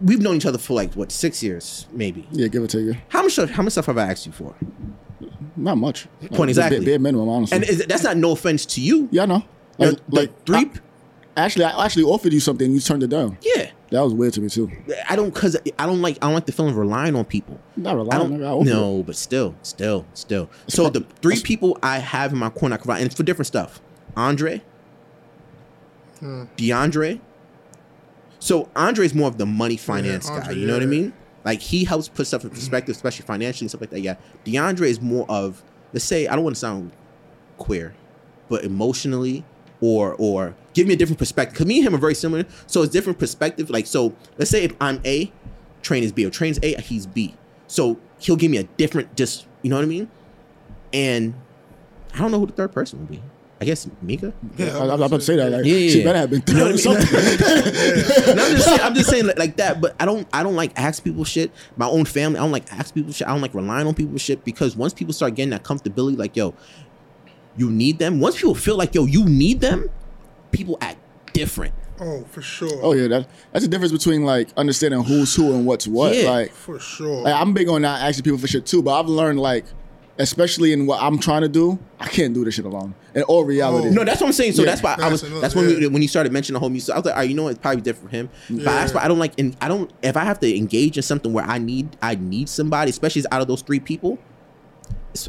we've 0.00 0.20
known 0.20 0.36
each 0.36 0.46
other 0.46 0.58
for 0.58 0.74
like 0.74 0.94
what 0.94 1.12
six 1.12 1.42
years, 1.42 1.86
maybe. 1.92 2.26
Yeah, 2.30 2.48
give 2.48 2.62
it 2.62 2.70
to 2.70 2.80
you. 2.80 2.96
How 3.08 3.22
much 3.22 3.32
stuff? 3.32 3.50
How 3.50 3.62
much 3.62 3.72
stuff 3.72 3.86
have 3.86 3.98
I 3.98 4.10
asked 4.10 4.26
you 4.26 4.32
for? 4.32 4.54
Not 5.56 5.78
much. 5.78 6.06
Point 6.32 6.50
exactly. 6.50 6.78
Bare, 6.78 6.86
bare 6.94 6.98
minimum, 6.98 7.28
honestly. 7.28 7.56
And 7.56 7.64
is, 7.64 7.86
that's 7.86 8.02
not 8.02 8.16
no 8.16 8.32
offense 8.32 8.66
to 8.66 8.80
you. 8.80 9.08
yeah, 9.12 9.24
no. 9.24 9.44
Like, 9.78 9.96
the 10.08 10.16
like 10.16 10.46
three. 10.46 10.70
I, 11.36 11.44
actually, 11.44 11.64
I 11.64 11.84
actually 11.84 12.04
offered 12.04 12.32
you 12.32 12.40
something, 12.40 12.66
and 12.66 12.74
you 12.74 12.80
turned 12.80 13.02
it 13.02 13.08
down. 13.08 13.38
yeah, 13.42 13.70
That 13.90 14.00
was 14.02 14.12
weird 14.14 14.32
to 14.34 14.40
me 14.40 14.48
too. 14.48 14.70
I 15.08 15.14
don't 15.14 15.32
because 15.32 15.56
I 15.78 15.86
don't 15.86 16.02
like 16.02 16.16
I 16.22 16.26
don't 16.26 16.34
like 16.34 16.46
the 16.46 16.52
feeling 16.52 16.72
of 16.72 16.76
relying 16.78 17.14
on 17.14 17.24
people. 17.24 17.60
Not 17.76 17.92
I 17.92 17.94
relying. 17.98 18.20
don't 18.30 18.38
nigga, 18.40 18.46
I 18.46 18.50
offered 18.50 18.66
no, 18.66 19.02
but 19.02 19.14
still, 19.16 19.54
still, 19.62 20.06
still. 20.14 20.50
So 20.68 20.88
the 20.90 21.00
three 21.22 21.40
people 21.40 21.78
I 21.82 21.98
have 21.98 22.32
in 22.32 22.38
my 22.38 22.50
corner, 22.50 22.74
I 22.74 22.78
can 22.78 22.88
rely- 22.88 22.98
and 23.00 23.06
it's 23.06 23.14
for 23.14 23.22
different 23.22 23.46
stuff. 23.46 23.80
Andre, 24.16 24.62
hmm. 26.20 26.44
DeAndre. 26.56 27.20
So 28.38 28.68
Andre's 28.76 29.14
more 29.14 29.28
of 29.28 29.38
the 29.38 29.46
money 29.46 29.76
finance 29.76 30.28
guy. 30.28 30.36
Andre, 30.40 30.54
You 30.56 30.66
know 30.66 30.74
what 30.74 30.82
I 30.82 30.86
mean? 30.86 31.12
Like 31.44 31.60
he 31.60 31.84
helps 31.84 32.08
put 32.08 32.26
stuff 32.26 32.44
in 32.44 32.50
perspective, 32.50 32.94
especially 32.96 33.26
financially 33.26 33.64
and 33.66 33.70
stuff 33.70 33.80
like 33.82 33.90
that. 33.90 34.00
Yeah, 34.00 34.16
DeAndre 34.44 34.86
is 34.88 35.00
more 35.00 35.26
of 35.28 35.62
let's 35.92 36.04
say 36.04 36.26
I 36.26 36.34
don't 36.34 36.44
want 36.44 36.56
to 36.56 36.60
sound 36.60 36.90
queer, 37.58 37.94
but 38.48 38.64
emotionally 38.64 39.44
or 39.84 40.14
or 40.18 40.54
give 40.72 40.86
me 40.86 40.94
a 40.94 40.96
different 40.96 41.18
perspective. 41.18 41.58
Cause 41.58 41.66
me 41.66 41.78
and 41.78 41.86
him 41.86 41.94
are 41.94 41.98
very 41.98 42.14
similar, 42.14 42.46
so 42.66 42.82
it's 42.82 42.92
different 42.92 43.18
perspective. 43.18 43.68
Like 43.68 43.86
so, 43.86 44.14
let's 44.38 44.50
say 44.50 44.64
if 44.64 44.72
I'm 44.80 45.00
A, 45.04 45.30
Train 45.82 46.02
is 46.02 46.10
B, 46.12 46.24
or 46.24 46.30
Train's 46.30 46.58
A, 46.62 46.80
he's 46.80 47.06
B. 47.06 47.34
So 47.66 47.98
he'll 48.18 48.36
give 48.36 48.50
me 48.50 48.56
a 48.56 48.62
different, 48.64 49.14
just 49.14 49.46
you 49.62 49.68
know 49.68 49.76
what 49.76 49.82
I 49.84 49.88
mean. 49.88 50.08
And 50.94 51.34
I 52.14 52.18
don't 52.18 52.30
know 52.30 52.40
who 52.40 52.46
the 52.46 52.52
third 52.52 52.72
person 52.72 53.00
would 53.00 53.10
be. 53.10 53.22
I 53.60 53.66
guess 53.66 53.88
Mika. 54.02 54.32
I, 54.58 54.62
I 54.64 54.84
was 54.84 55.00
about 55.00 55.10
to 55.10 55.20
say 55.20 55.36
that. 55.36 55.50
Like, 55.50 55.64
Yeah, 55.64 55.76
yeah, 55.76 55.90
she 55.90 56.04
better 56.04 56.18
have 56.18 56.30
been 56.30 56.42
You 56.48 56.54
know 56.54 56.64
what 56.64 56.86
or 56.86 56.90
I 56.90 56.94
mean? 56.94 57.06
something. 57.08 58.34
No, 58.36 58.44
I'm 58.44 58.56
just 58.56 58.64
saying, 58.66 58.80
I'm 58.82 58.94
just 58.94 59.10
saying 59.10 59.26
like, 59.26 59.38
like 59.38 59.56
that, 59.56 59.80
but 59.80 59.94
I 60.00 60.04
don't 60.04 60.26
I 60.32 60.42
don't 60.42 60.56
like 60.56 60.72
ask 60.78 61.02
people 61.04 61.24
shit. 61.24 61.50
My 61.76 61.86
own 61.86 62.04
family, 62.04 62.38
I 62.38 62.42
don't 62.42 62.52
like 62.52 62.70
ask 62.72 62.94
people 62.94 63.12
shit. 63.12 63.26
I 63.28 63.30
don't 63.32 63.40
like 63.42 63.54
relying 63.54 63.86
on 63.86 63.94
people 63.94 64.18
shit 64.18 64.44
because 64.44 64.76
once 64.76 64.92
people 64.92 65.14
start 65.14 65.34
getting 65.36 65.50
that 65.50 65.62
comfortability, 65.62 66.18
like 66.18 66.36
yo, 66.36 66.52
you 67.56 67.70
need 67.70 67.98
them. 67.98 68.20
Once 68.20 68.36
people 68.36 68.54
feel 68.54 68.76
like 68.76 68.94
yo, 68.94 69.04
you 69.06 69.24
need 69.24 69.60
them, 69.60 69.88
people 70.52 70.78
act 70.80 70.98
different. 71.32 71.74
Oh, 72.00 72.24
for 72.24 72.42
sure. 72.42 72.80
oh 72.82 72.92
yeah, 72.92 73.06
that, 73.06 73.28
that's 73.52 73.64
the 73.64 73.70
difference 73.70 73.92
between 73.92 74.24
like 74.24 74.48
understanding 74.56 75.04
who's 75.04 75.34
who 75.34 75.54
and 75.54 75.64
what's 75.64 75.86
what. 75.86 76.16
Yeah. 76.16 76.28
Like, 76.30 76.50
for 76.50 76.80
sure. 76.80 77.22
like, 77.22 77.34
I'm 77.34 77.54
big 77.54 77.68
on 77.68 77.82
not 77.82 78.00
asking 78.02 78.24
people 78.24 78.38
for 78.38 78.48
shit 78.48 78.66
too, 78.66 78.82
but 78.82 78.98
I've 78.98 79.08
learned 79.08 79.38
like, 79.38 79.64
especially 80.18 80.72
in 80.72 80.86
what 80.86 81.00
I'm 81.00 81.18
trying 81.18 81.42
to 81.42 81.48
do, 81.48 81.78
I 82.00 82.08
can't 82.08 82.34
do 82.34 82.44
this 82.44 82.54
shit 82.54 82.64
alone. 82.64 82.94
In 83.14 83.22
all 83.22 83.38
oh. 83.38 83.42
reality, 83.42 83.88
Oh. 83.88 83.90
No, 83.92 84.04
that's 84.04 84.20
what 84.20 84.26
I'm 84.28 84.32
saying. 84.32 84.52
So 84.54 84.62
Yeah. 84.62 84.70
that's 84.70 84.82
why 84.82 84.94
I 84.94 84.96
That's 84.96 85.12
was. 85.12 85.22
another- 85.22 85.40
That's 85.40 85.54
when 85.54 85.66
we, 85.66 85.86
when 85.86 86.02
you 86.02 86.08
started 86.08 86.32
mentioning 86.32 86.54
the 86.54 86.60
whole 86.60 86.68
music. 86.70 86.92
I 86.94 86.98
was 86.98 87.04
like, 87.04 87.14
all 87.14 87.20
right, 87.20 87.28
you 87.28 87.36
know, 87.36 87.44
what, 87.44 87.50
it's 87.50 87.60
probably 87.60 87.80
different 87.82 88.10
for 88.10 88.16
him. 88.16 88.28
But 88.50 88.64
that's 88.64 88.92
why 88.92 89.04
I 89.04 89.08
don't 89.08 89.20
like. 89.20 89.38
And 89.38 89.56
I 89.60 89.68
don't. 89.68 89.88
If 90.02 90.16
I 90.16 90.24
have 90.24 90.40
to 90.40 90.56
engage 90.56 90.96
in 90.96 91.02
something 91.04 91.32
where 91.32 91.44
I 91.44 91.58
need, 91.58 91.96
I 92.02 92.16
need 92.16 92.48
somebody, 92.48 92.90
especially 92.90 93.22
out 93.30 93.40
of 93.40 93.46
those 93.48 93.62
three 93.62 93.80
people. 93.80 94.18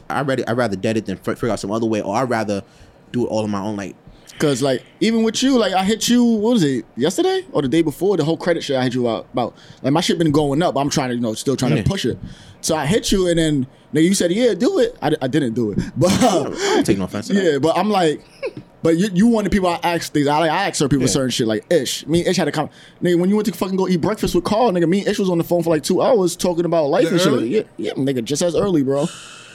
I 0.10 0.22
rather 0.22 0.44
I 0.48 0.52
rather 0.54 0.76
dead 0.76 0.98
it 0.98 1.06
than 1.06 1.18
fi- 1.18 1.36
figure 1.36 1.50
out 1.52 1.60
some 1.60 1.72
other 1.72 1.86
way, 1.86 2.02
or 2.02 2.16
I 2.16 2.24
rather 2.24 2.64
do 3.12 3.26
it 3.26 3.28
all 3.30 3.44
on 3.44 3.50
my 3.52 3.60
own. 3.62 3.76
Like 3.76 3.96
Cause 4.40 4.62
like 4.62 4.84
even 5.00 5.24
with 5.24 5.42
you, 5.42 5.58
like 5.58 5.74
I 5.74 5.86
hit 5.86 6.10
you, 6.10 6.22
what 6.24 6.54
was 6.54 6.64
it, 6.64 6.84
yesterday 6.98 7.46
or 7.54 7.62
the 7.62 7.70
day 7.70 7.82
before? 7.82 8.18
The 8.18 8.26
whole 8.26 8.36
credit 8.36 8.64
shit 8.64 8.76
I 8.76 8.84
hit 8.84 8.94
you 8.94 9.08
out 9.10 9.28
about. 9.32 9.56
Like 9.82 9.94
my 9.94 10.02
shit 10.02 10.18
been 10.18 10.32
going 10.32 10.62
up. 10.62 10.76
I'm 10.76 10.90
trying 10.90 11.10
to, 11.10 11.16
you 11.16 11.22
know, 11.22 11.34
still 11.36 11.56
trying 11.56 11.76
Yeah. 11.78 11.84
to 11.84 11.90
push 11.90 12.04
it. 12.06 12.18
So 12.60 12.76
I 12.76 12.86
hit 12.86 13.12
you, 13.14 13.28
and 13.30 13.40
then 13.40 13.68
nigga, 13.94 14.04
you 14.04 14.14
said, 14.14 14.32
yeah, 14.32 14.54
do 14.54 14.80
it. 14.80 14.98
I, 15.02 15.12
I 15.22 15.28
didn't 15.28 15.54
do 15.54 15.72
it, 15.72 15.80
but 15.96 16.12
I 16.12 16.20
don't 16.44 16.86
take 16.86 16.98
no 16.98 17.06
offense. 17.06 17.28
To 17.28 17.34
that. 17.34 17.44
yeah, 17.44 17.58
but 17.60 17.78
I'm 17.78 17.90
like, 17.90 18.22
but 18.84 18.98
you, 18.98 19.08
you 19.14 19.28
one 19.28 19.46
of 19.46 19.52
the 19.52 19.56
people 19.56 19.70
I 19.70 19.80
ask 19.84 20.12
things. 20.12 20.28
I 20.28 20.38
like 20.40 20.52
I 20.52 20.68
ask 20.68 20.76
certain 20.76 20.90
people 20.90 21.04
Yeah. 21.08 21.14
certain 21.14 21.30
shit 21.30 21.48
like 21.48 21.72
Ish. 21.72 22.06
Me 22.06 22.20
and 22.20 22.28
Ish 22.28 22.36
had 22.38 22.48
a 22.50 22.52
comment. 22.52 22.74
Nigga, 23.02 23.18
when 23.18 23.30
you 23.30 23.38
went 23.38 23.46
to 23.46 23.54
fucking 23.54 23.78
go 23.78 23.88
eat 23.88 24.02
breakfast 24.02 24.36
with 24.36 24.44
Carl, 24.44 24.70
nigga, 24.72 24.90
me 24.90 25.00
and 25.00 25.08
Ish 25.08 25.20
was 25.20 25.30
on 25.30 25.38
the 25.38 25.44
phone 25.46 25.64
for 25.64 25.70
like 25.70 25.84
two 25.84 26.02
hours 26.02 26.36
talking 26.36 26.66
about 26.66 26.88
life 26.88 27.06
That 27.06 27.12
and 27.14 27.22
shit. 27.22 27.32
early? 27.32 27.56
Yeah, 27.56 27.62
yeah, 27.78 27.94
nigga, 27.94 28.22
just 28.24 28.42
as 28.42 28.54
early, 28.54 28.84
bro. 28.84 29.06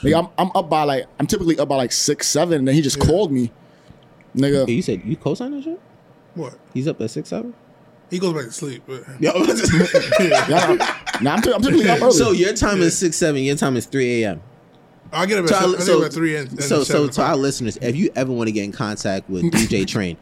Nigga, 0.03 0.25
I'm, 0.25 0.29
I'm 0.39 0.51
up 0.55 0.69
by 0.71 0.85
like 0.85 1.07
I'm 1.19 1.27
typically 1.27 1.59
up 1.59 1.69
by 1.69 1.77
like 1.77 1.93
six, 1.93 2.27
seven, 2.29 2.59
and 2.61 2.69
then 2.69 2.75
he 2.75 2.81
just 2.83 3.01
called 3.01 3.31
me. 3.33 3.51
Nigga. 4.35 4.67
Yeah, 4.69 4.75
you 4.75 4.83
said 4.83 5.03
you 5.05 5.17
co-signed 5.17 5.55
that 5.55 5.65
shit. 5.65 5.81
what? 6.35 6.59
He's 6.73 6.87
up 6.89 7.01
at 7.01 7.11
six 7.11 7.29
seven. 7.29 7.53
He 8.11 8.19
goes 8.19 8.33
back 8.35 8.45
to 8.47 8.53
sleep. 8.53 8.83
But 8.87 9.05
Yo, 9.21 9.33
Yeah, 10.21 10.77
nah, 11.21 11.35
I'm, 11.35 11.43
t- 11.43 11.53
I'm 11.53 11.63
typically 11.63 11.89
up 11.89 12.01
early. 12.03 12.13
so 12.13 12.33
your 12.33 12.55
time 12.55 12.81
is 12.81 12.97
six 12.99 13.17
seven. 13.17 13.43
Your 13.43 13.57
time 13.57 13.77
is 13.77 13.87
three 13.87 14.23
a.m. 14.25 14.41
I 15.13 15.27
get 15.27 15.39
up 15.39 15.45
at, 15.45 15.51
So, 15.51 15.55
seven, 15.57 15.71
I- 15.71 15.75
I 15.75 15.77
get 15.79 15.85
so, 15.87 16.05
at 16.05 16.13
three 16.13 16.37
and, 16.37 16.49
and 16.51 16.63
so, 16.63 16.79
so 16.79 16.85
seven 16.85 17.11
to 17.11 17.23
our 17.23 17.37
listeners, 17.37 17.77
if 17.83 17.97
you 17.97 18.11
ever 18.17 18.33
want 18.33 18.49
to 18.49 18.53
get 18.53 18.65
in 18.65 18.73
contact 18.73 19.29
with 19.29 19.45
DJ 19.45 19.87
Train, 19.87 20.17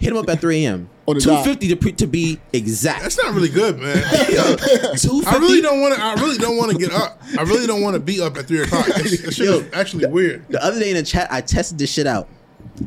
hit 0.00 0.10
him 0.12 0.16
up 0.16 0.28
at 0.28 0.40
three 0.40 0.64
a.m. 0.64 0.88
On 1.06 1.14
the 1.14 1.20
Two 1.20 1.42
fifty 1.44 1.68
to 1.68 1.76
pre- 1.76 1.92
to 1.92 2.06
be 2.06 2.40
exact. 2.52 3.02
That's 3.02 3.18
not 3.18 3.34
really 3.34 3.48
good, 3.48 3.78
man. 3.78 3.96
Two 4.96 5.22
I 5.26 5.36
really 5.38 5.60
don't 5.60 5.80
want 5.80 5.94
to. 5.94 6.02
I 6.02 6.14
really 6.14 6.38
don't 6.38 6.56
want 6.56 6.72
to 6.72 6.78
get 6.78 6.90
up. 6.92 7.20
I 7.38 7.42
really 7.42 7.66
don't 7.66 7.82
want 7.82 7.94
to 7.94 8.00
be 8.00 8.20
up 8.20 8.36
at 8.36 8.46
three 8.46 8.62
o'clock. 8.62 8.86
That 8.86 8.96
that 9.04 9.32
shit 9.32 9.46
Yo, 9.46 9.64
actually 9.72 10.06
weird. 10.06 10.48
The 10.48 10.62
other 10.64 10.80
day 10.80 10.90
in 10.90 10.96
the 10.96 11.02
chat, 11.02 11.28
I 11.30 11.40
tested 11.40 11.78
this 11.78 11.92
shit 11.92 12.06
out. 12.06 12.28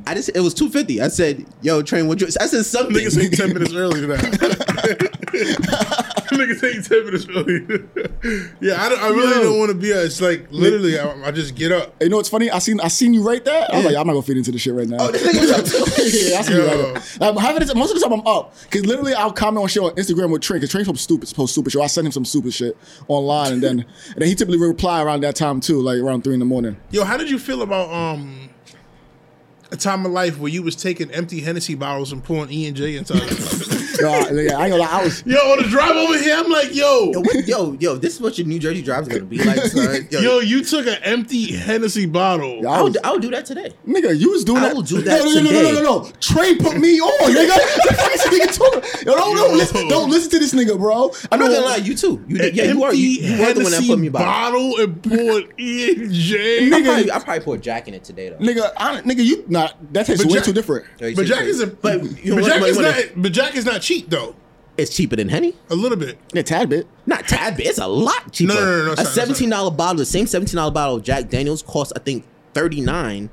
I 0.07 0.13
just 0.15 0.29
it 0.33 0.39
was 0.39 0.53
two 0.53 0.69
fifty. 0.69 1.01
I 1.01 1.07
said, 1.07 1.45
"Yo, 1.61 1.81
Train, 1.81 2.07
what 2.07 2.19
you?" 2.21 2.27
I 2.39 2.47
said 2.47 2.65
something. 2.65 2.95
Niggas 2.95 3.21
ain't 3.21 3.33
ten 3.35 3.53
minutes 3.53 3.73
early 3.73 4.01
to 4.01 4.07
that. 4.07 4.19
Niggas 6.33 6.75
ain't 6.75 6.85
ten 6.85 7.05
minutes 7.05 7.27
early. 7.29 7.61
yeah, 8.59 8.83
I, 8.83 8.89
don't, 8.89 9.01
I 9.01 9.09
really 9.09 9.35
Yo. 9.35 9.43
don't 9.43 9.59
want 9.59 9.71
to 9.71 9.77
be. 9.77 9.91
A, 9.91 10.03
it's 10.03 10.21
like 10.21 10.47
literally, 10.51 10.99
I, 10.99 11.27
I 11.27 11.31
just 11.31 11.55
get 11.55 11.71
up. 11.71 11.95
you 12.01 12.09
know 12.09 12.17
what's 12.17 12.29
funny? 12.29 12.49
I 12.49 12.59
seen 12.59 12.79
I 12.79 12.87
seen 12.87 13.13
you 13.13 13.23
right 13.23 13.43
there. 13.43 13.67
I 13.71 13.77
was 13.77 13.85
like, 13.85 13.95
I'm 13.95 14.07
not 14.07 14.13
gonna 14.13 14.23
feed 14.23 14.37
into 14.37 14.51
this 14.51 14.61
shit 14.61 14.73
right 14.73 14.87
now. 14.87 14.97
Oh, 14.99 15.11
this 15.11 15.21
nigga 15.25 15.41
was 15.41 15.51
up 15.51 15.65
too. 15.65 16.01
yeah, 16.29 16.39
I 16.39 16.41
see 16.41 16.53
you 16.53 16.65
right 16.65 16.77
Yo. 16.77 16.93
there. 16.93 17.33
Half 17.39 17.61
of 17.61 17.75
most 17.77 17.91
of 17.91 17.99
the 17.99 18.07
time 18.07 18.13
I'm 18.19 18.27
up 18.27 18.55
because 18.63 18.85
literally 18.85 19.13
I'll 19.13 19.31
comment 19.31 19.63
on 19.63 19.67
shit 19.69 19.83
on 19.83 19.91
Instagram 19.91 20.31
with 20.31 20.41
Train 20.41 20.59
because 20.59 20.71
Trey's 20.71 20.85
some 20.85 20.95
stupid, 20.95 21.31
post 21.35 21.53
stupid 21.53 21.71
shit. 21.71 21.81
I 21.81 21.87
send 21.87 22.07
him 22.07 22.11
some 22.11 22.25
stupid 22.25 22.53
shit 22.53 22.77
online 23.07 23.53
and 23.53 23.63
then 23.63 23.79
and 23.79 24.15
then 24.17 24.27
he 24.27 24.35
typically 24.35 24.59
reply 24.59 25.01
around 25.03 25.21
that 25.21 25.35
time 25.35 25.59
too, 25.59 25.81
like 25.81 25.99
around 25.99 26.23
three 26.23 26.33
in 26.33 26.39
the 26.39 26.45
morning. 26.45 26.77
Yo, 26.91 27.03
how 27.03 27.17
did 27.17 27.29
you 27.29 27.39
feel 27.39 27.61
about 27.61 27.91
um 27.91 28.49
a 29.73 29.75
time 29.77 30.05
of 30.05 30.11
life 30.11 30.37
where 30.37 30.51
you 30.51 30.61
was 30.61 30.75
taking 30.75 31.09
empty 31.11 31.41
Hennessy 31.41 31.73
bottles 31.73 32.11
and 32.11 32.23
pouring 32.23 32.51
E 32.51 32.67
and 32.67 32.77
J 32.77 32.95
inside? 32.95 33.82
Them? 33.97 34.05
Yo, 34.05 34.11
I, 34.11 34.41
yeah, 34.41 34.57
I 34.57 34.65
ain't 34.65 34.71
gonna 34.71 34.77
lie, 34.77 34.89
I 34.99 35.03
was 35.03 35.23
yo, 35.25 35.37
on 35.51 35.61
the 35.63 35.69
drive 35.69 35.95
over 35.95 36.17
here, 36.17 36.35
I'm 36.35 36.49
like, 36.51 36.73
yo, 36.75 37.11
Yo, 37.11 37.19
what, 37.21 37.47
yo, 37.47 37.73
yo, 37.73 37.95
this 37.95 38.15
is 38.15 38.21
what 38.21 38.37
your 38.37 38.47
New 38.47 38.59
Jersey 38.59 38.81
drive 38.81 39.03
is 39.03 39.07
gonna 39.09 39.25
be 39.25 39.37
like, 39.43 39.59
son. 39.61 40.07
Yo, 40.11 40.19
yo, 40.19 40.39
you 40.39 40.63
took 40.63 40.85
an 40.87 40.97
empty 41.03 41.53
Hennessy 41.55 42.05
bottle. 42.05 42.61
Yo, 42.61 42.69
I 42.69 42.81
would, 42.81 42.97
I 43.03 43.11
would 43.11 43.21
do 43.21 43.29
that 43.31 43.45
today. 43.45 43.71
Nigga, 43.87 44.17
you 44.17 44.31
was 44.31 44.43
doing 44.43 44.57
I 44.63 44.67
that. 44.69 44.75
will 44.75 44.81
do 44.81 45.01
that 45.01 45.19
no, 45.23 45.31
no, 45.33 45.41
no, 45.41 45.51
no, 45.51 45.61
no, 45.61 45.71
no, 45.71 46.03
no. 46.03 46.11
Trey 46.19 46.55
put 46.55 46.77
me 46.77 46.99
on, 46.99 47.31
nigga. 47.31 47.87
the 47.87 47.93
fuck 47.95 48.11
is 48.13 48.23
this 48.23 48.39
nigga 48.39 48.57
talking? 48.57 49.07
Yo, 49.07 49.15
don't, 49.15 49.35
don't, 49.35 49.57
listen, 49.57 49.87
don't 49.87 50.09
listen 50.09 50.31
to 50.31 50.39
this 50.39 50.53
nigga, 50.53 50.77
bro. 50.77 51.11
I 51.31 51.35
I'm 51.35 51.39
know. 51.39 51.47
not 51.47 51.53
gonna 51.55 51.65
lie, 51.65 51.75
you 51.77 51.95
too. 51.95 52.23
You 52.27 52.37
did, 52.37 52.55
yeah, 52.55 52.63
you 52.65 52.83
are. 52.83 52.93
You, 52.93 53.07
you 53.07 53.41
were 53.45 53.53
the 53.53 53.63
one 53.63 53.71
that 53.71 53.83
put 53.87 53.99
me 53.99 54.09
by. 54.09 54.19
bottle 54.19 54.77
and 54.79 55.03
poured 55.03 55.53
E 55.59 55.91
and 55.95 56.11
J. 56.11 56.67
I 56.67 56.69
Nigga. 56.69 56.85
probably, 56.85 57.11
I 57.11 57.19
probably 57.19 57.43
put 57.43 57.61
Jack 57.61 57.87
in 57.87 57.93
it 57.93 58.03
today 58.03 58.29
though. 58.29 58.37
Nigga, 58.37 58.71
I, 58.77 59.01
nigga, 59.01 59.23
you 59.23 59.43
nah, 59.47 59.69
that 59.91 60.05
tastes 60.05 60.25
way 60.25 60.33
Jack- 60.35 60.43
too 60.45 60.53
different. 60.53 60.85
But 60.99 61.15
Jack 61.15 61.25
Jack. 61.27 61.43
is 61.43 61.59
a 61.61 61.67
But 61.67 62.03
you 62.23 62.35
know 62.35 62.41
but? 62.41 62.47
Jack 62.47 62.61
is 62.63 62.79
not 62.79 62.95
but 63.21 63.31
Jack 63.31 63.55
is 63.55 63.65
not 63.65 63.81
cheap 63.83 64.09
though. 64.09 64.35
It's 64.75 64.95
cheaper 64.95 65.15
than 65.15 65.29
Henny. 65.29 65.53
A 65.69 65.75
little 65.75 65.97
bit. 65.99 66.17
A 66.35 66.41
tad 66.41 66.69
bit. 66.69 66.87
Not 67.05 67.27
tad 67.27 67.57
bit. 67.57 67.67
It's 67.67 67.77
a 67.77 67.87
lot 67.87 68.31
cheaper. 68.31 68.55
No, 68.55 68.59
no, 68.59 68.65
no, 68.65 68.85
no, 68.87 68.91
A 68.93 68.95
sorry, 68.95 69.05
sorry. 69.05 69.15
seventeen 69.15 69.49
dollar 69.51 69.69
bottle, 69.69 69.97
the 69.97 70.05
same 70.05 70.25
seventeen 70.25 70.55
dollar 70.55 70.71
bottle 70.71 70.95
of 70.95 71.03
Jack 71.03 71.29
Daniels 71.29 71.61
costs 71.61 71.93
I 71.95 71.99
think 71.99 72.25
thirty 72.53 72.81
nine 72.81 73.29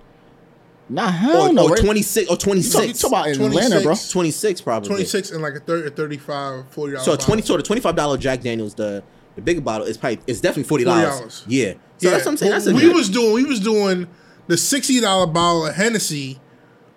Nah, 0.93 1.09
hell 1.11 1.49
or, 1.49 1.53
no. 1.53 1.69
or 1.71 1.77
twenty 1.77 2.03
six 2.03 2.29
or 2.29 2.37
twenty 2.37 2.63
six. 2.63 2.75
You 2.75 2.81
talk, 2.81 2.89
you 2.89 2.95
six. 2.95 3.01
talk 3.03 3.11
about 3.13 3.29
in 3.29 3.41
Atlanta, 3.43 3.81
bro. 3.81 3.95
26. 3.95 4.61
Probably. 4.61 4.89
Twenty 4.89 5.05
six 5.05 5.31
and 5.31 5.41
like 5.41 5.55
a 5.55 5.61
30 5.61 5.91
35 5.91 6.69
40 6.73 6.93
dollars. 6.93 7.05
So 7.05 7.13
a 7.13 7.17
twenty 7.17 7.43
so 7.43 7.57
the 7.57 7.63
twenty 7.63 7.81
five 7.81 7.95
dollar 7.97 8.19
Jack 8.19 8.41
Daniels, 8.43 8.75
the 8.75 9.03
the 9.37 9.41
bigger 9.41 9.61
bottle 9.61 9.87
is 9.87 9.97
probably 9.97 10.19
it's 10.27 10.41
definitely 10.41 10.65
forty 10.69 10.85
dollars. 10.85 11.43
$40. 11.43 11.45
Yeah. 11.47 11.73
So 11.99 12.11
that's 12.11 12.25
what 12.25 12.33
I'm 12.33 12.37
saying. 12.37 12.53
That's 12.53 12.67
a 12.67 12.75
we 12.75 12.81
good- 12.81 12.97
was 12.97 13.09
doing 13.09 13.33
we 13.35 13.45
was 13.45 13.61
doing 13.61 14.09
the 14.49 14.57
sixty 14.57 15.01
dollar 15.01 15.27
bottle 15.29 15.67
of 15.67 15.77
Hennessy 15.77 16.41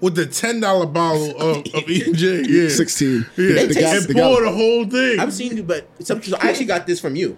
with 0.04 0.16
the 0.16 0.26
ten 0.26 0.60
dollar 0.60 0.86
bottle 0.86 1.32
of, 1.42 1.58
of 1.58 1.66
E 1.90 2.04
and 2.06 2.16
J. 2.16 2.44
Yeah, 2.48 2.70
16. 2.70 3.12
Yeah, 3.16 3.26
They 3.36 3.64
and 3.66 3.74
taste- 3.74 4.08
the 4.08 4.14
pour 4.14 4.22
gallon. 4.24 4.44
the 4.46 4.52
whole 4.52 4.86
thing. 4.90 5.20
I've 5.20 5.34
seen 5.34 5.56
you, 5.58 5.64
but 5.64 5.88
some, 6.06 6.22
so 6.22 6.38
I 6.40 6.50
actually 6.50 6.66
got 6.66 6.86
this 6.86 7.00
from 7.00 7.16
you. 7.16 7.38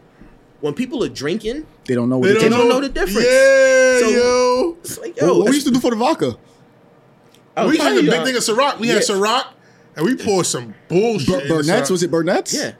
When 0.61 0.74
people 0.74 1.03
are 1.03 1.09
drinking, 1.09 1.68
They 1.86 1.93
don't 1.95 2.09
know 2.09 2.18
what 2.18 2.28
they 2.30 2.32
it 2.38 2.49
don't 2.49 2.51
tastes 2.51 2.68
know 2.70 2.82
the 2.82 2.89
difference. 2.89 3.28
Yeah, 3.28 3.99
So- 3.99 4.09
yo. 4.09 4.78
it's 4.82 4.97
like, 4.99 5.16
What, 5.18 5.22
yo, 5.28 5.38
what 5.38 5.49
we 5.49 5.53
used 5.55 5.68
to 5.68 5.74
do 5.74 5.80
for 5.80 5.91
the 5.91 5.95
vodka? 5.97 6.36
I 7.55 7.63
was 7.66 7.72
we 7.74 7.78
had 7.78 7.95
the 7.95 8.01
big 8.01 8.24
thing 8.24 8.36
of 8.36 8.41
Ciroc. 8.43 8.80
We 8.80 8.88
had 8.89 8.95
Yeah. 9.07 9.16
Ciroc, 9.16 9.45
and 9.95 10.05
we 10.05 10.16
poured 10.16 10.45
some 10.45 10.74
bullshit. 10.89 11.28
Bur- 11.28 11.41
in 11.41 11.47
Burnett's? 11.66 11.89
Was 11.89 12.03
it 12.03 12.11
Burnett's? 12.11 12.53
Yeah. 12.53 12.72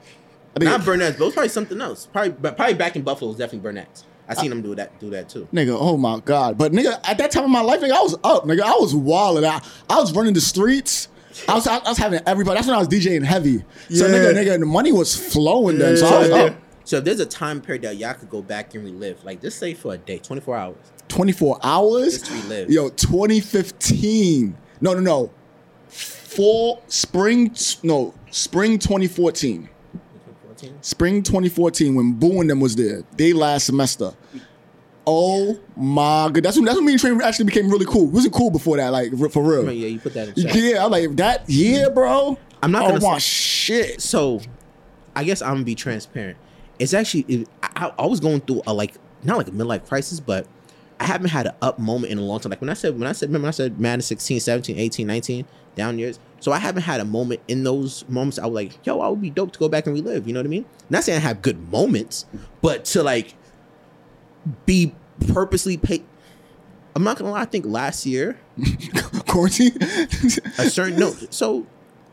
I 0.54 0.58
think 0.58 0.64
Not 0.70 0.80
it- 0.80 0.84
Burnett's, 0.86 1.16
but 1.16 1.24
it 1.24 1.26
was 1.26 1.34
probably 1.34 1.48
something 1.50 1.80
else. 1.80 2.06
Probably, 2.12 2.30
but 2.32 2.56
probably 2.56 2.74
back 2.74 2.96
in 2.96 3.02
Buffalo, 3.02 3.30
it 3.30 3.34
was 3.34 3.38
definitely 3.38 3.60
Burnett's. 3.70 4.04
I 4.28 4.34
seen 4.34 4.50
them 4.50 4.62
do 4.62 4.74
that, 4.74 4.98
do 4.98 5.10
that 5.10 5.28
too. 5.28 5.46
Nigga, 5.52 5.76
oh 5.78 5.96
my 5.96 6.20
god! 6.20 6.58
But 6.58 6.72
nigga, 6.72 6.98
at 7.08 7.18
that 7.18 7.30
time 7.30 7.44
of 7.44 7.50
my 7.50 7.60
life, 7.60 7.80
nigga, 7.80 7.92
I 7.92 8.02
was 8.02 8.14
up, 8.24 8.44
nigga. 8.44 8.62
I 8.62 8.72
was 8.78 8.94
wilding. 8.94 9.44
I, 9.44 9.60
I 9.88 10.00
was 10.00 10.12
running 10.14 10.34
the 10.34 10.40
streets. 10.40 11.08
I 11.48 11.54
was, 11.54 11.66
I 11.66 11.78
was 11.80 11.98
having 11.98 12.20
everybody. 12.26 12.56
That's 12.56 12.66
when 12.66 12.76
I 12.76 12.78
was 12.78 12.88
DJing 12.88 13.22
heavy. 13.22 13.58
So 13.90 14.06
Yeah. 14.06 14.14
nigga, 14.14 14.34
nigga, 14.34 14.58
the 14.58 14.66
money 14.66 14.90
was 14.90 15.14
flowing 15.14 15.78
then. 15.78 15.96
So 15.96 16.06
I 16.06 16.18
was 16.20 16.30
up. 16.30 16.56
So 16.84 16.96
if 16.98 17.04
there's 17.04 17.20
a 17.20 17.26
time 17.26 17.60
period 17.60 17.82
that 17.82 17.96
y'all 17.98 18.14
could 18.14 18.30
go 18.30 18.40
back 18.42 18.74
and 18.74 18.84
relive, 18.84 19.22
like 19.24 19.42
just 19.42 19.58
say 19.58 19.74
for 19.74 19.94
a 19.94 19.98
day, 19.98 20.18
24 20.18 20.56
hours. 20.56 20.76
24 21.08 21.58
hours. 21.62 22.20
Just 22.20 22.30
relive. 22.30 22.70
Yo, 22.70 22.88
2015. 22.88 24.56
No, 24.80 24.94
no, 24.94 25.00
no. 25.00 25.30
Fall, 25.88 26.82
spring, 26.88 27.54
no, 27.82 28.14
spring 28.30 28.78
2014. 28.78 29.68
2014. 30.56 30.82
Spring 30.82 31.22
2014 31.22 31.94
when 31.94 32.12
Boo 32.12 32.40
and 32.40 32.50
them 32.50 32.60
was 32.60 32.76
there. 32.76 33.02
They 33.16 33.32
last 33.32 33.66
semester. 33.66 34.12
Oh 35.06 35.58
my 35.76 36.30
god, 36.32 36.42
that's 36.42 36.56
when 36.56 36.64
that's 36.64 36.76
when 36.76 36.84
me 36.84 36.92
and 36.92 37.00
Train 37.00 37.20
actually 37.22 37.44
became 37.44 37.70
really 37.70 37.86
cool. 37.86 38.08
It 38.08 38.12
wasn't 38.12 38.34
cool 38.34 38.50
before 38.50 38.76
that, 38.78 38.88
like 38.88 39.12
for 39.30 39.42
real. 39.42 39.70
Yeah, 39.70 39.88
you 39.88 40.00
put 40.00 40.14
that 40.14 40.36
in. 40.36 40.48
Yeah, 40.48 40.84
I'm 40.84 40.90
like 40.90 41.14
that 41.16 41.48
year, 41.48 41.90
bro. 41.90 42.36
I'm 42.62 42.72
not 42.72 43.00
want 43.00 43.22
say- 43.22 43.28
shit. 43.28 44.00
So, 44.02 44.40
I 45.14 45.22
guess 45.22 45.42
I'm 45.42 45.54
gonna 45.54 45.64
be 45.64 45.76
transparent. 45.76 46.36
It's 46.78 46.92
actually 46.92 47.24
it, 47.28 47.48
I, 47.62 47.92
I 47.98 48.06
was 48.06 48.18
going 48.18 48.40
through 48.40 48.62
a 48.66 48.74
like 48.74 48.94
not 49.22 49.36
like 49.36 49.46
a 49.48 49.52
midlife 49.52 49.86
crisis, 49.86 50.18
but 50.18 50.48
I 50.98 51.04
haven't 51.04 51.28
had 51.28 51.46
an 51.46 51.54
up 51.62 51.78
moment 51.78 52.10
in 52.12 52.18
a 52.18 52.22
long 52.22 52.40
time. 52.40 52.50
Like 52.50 52.60
when 52.60 52.70
I 52.70 52.74
said 52.74 52.98
when 52.98 53.06
I 53.06 53.12
said 53.12 53.28
remember 53.28 53.44
when 53.44 53.50
I 53.50 53.52
said 53.52 53.78
Madden 53.78 54.02
16, 54.02 54.40
17, 54.40 54.76
18, 54.76 55.06
19 55.06 55.44
down 55.76 55.98
years. 56.00 56.18
So 56.40 56.52
I 56.52 56.58
haven't 56.58 56.82
had 56.82 57.00
a 57.00 57.04
moment 57.04 57.40
in 57.48 57.64
those 57.64 58.06
moments. 58.08 58.38
I 58.38 58.46
was 58.46 58.54
like, 58.54 58.84
yo, 58.86 59.00
I 59.00 59.08
would 59.08 59.20
be 59.22 59.30
dope 59.30 59.52
to 59.52 59.58
go 59.58 59.68
back 59.68 59.86
and 59.86 59.94
relive. 59.94 60.26
You 60.26 60.34
know 60.34 60.40
what 60.40 60.46
I 60.46 60.50
mean? 60.50 60.64
Not 60.90 61.02
saying 61.04 61.16
I 61.18 61.22
have 61.22 61.42
good 61.42 61.70
moments, 61.72 62.26
but 62.62 62.84
to 62.86 63.02
like 63.02 63.34
be 64.66 64.94
purposely 65.32 65.76
pay. 65.76 66.02
I'm 66.94 67.04
not 67.04 67.18
gonna 67.18 67.30
lie. 67.32 67.42
I 67.42 67.44
think 67.46 67.66
last 67.66 68.06
year 68.06 68.38
Quarantine. 69.26 69.76
a 70.58 70.70
certain 70.70 70.98
no 70.98 71.12
so 71.30 71.66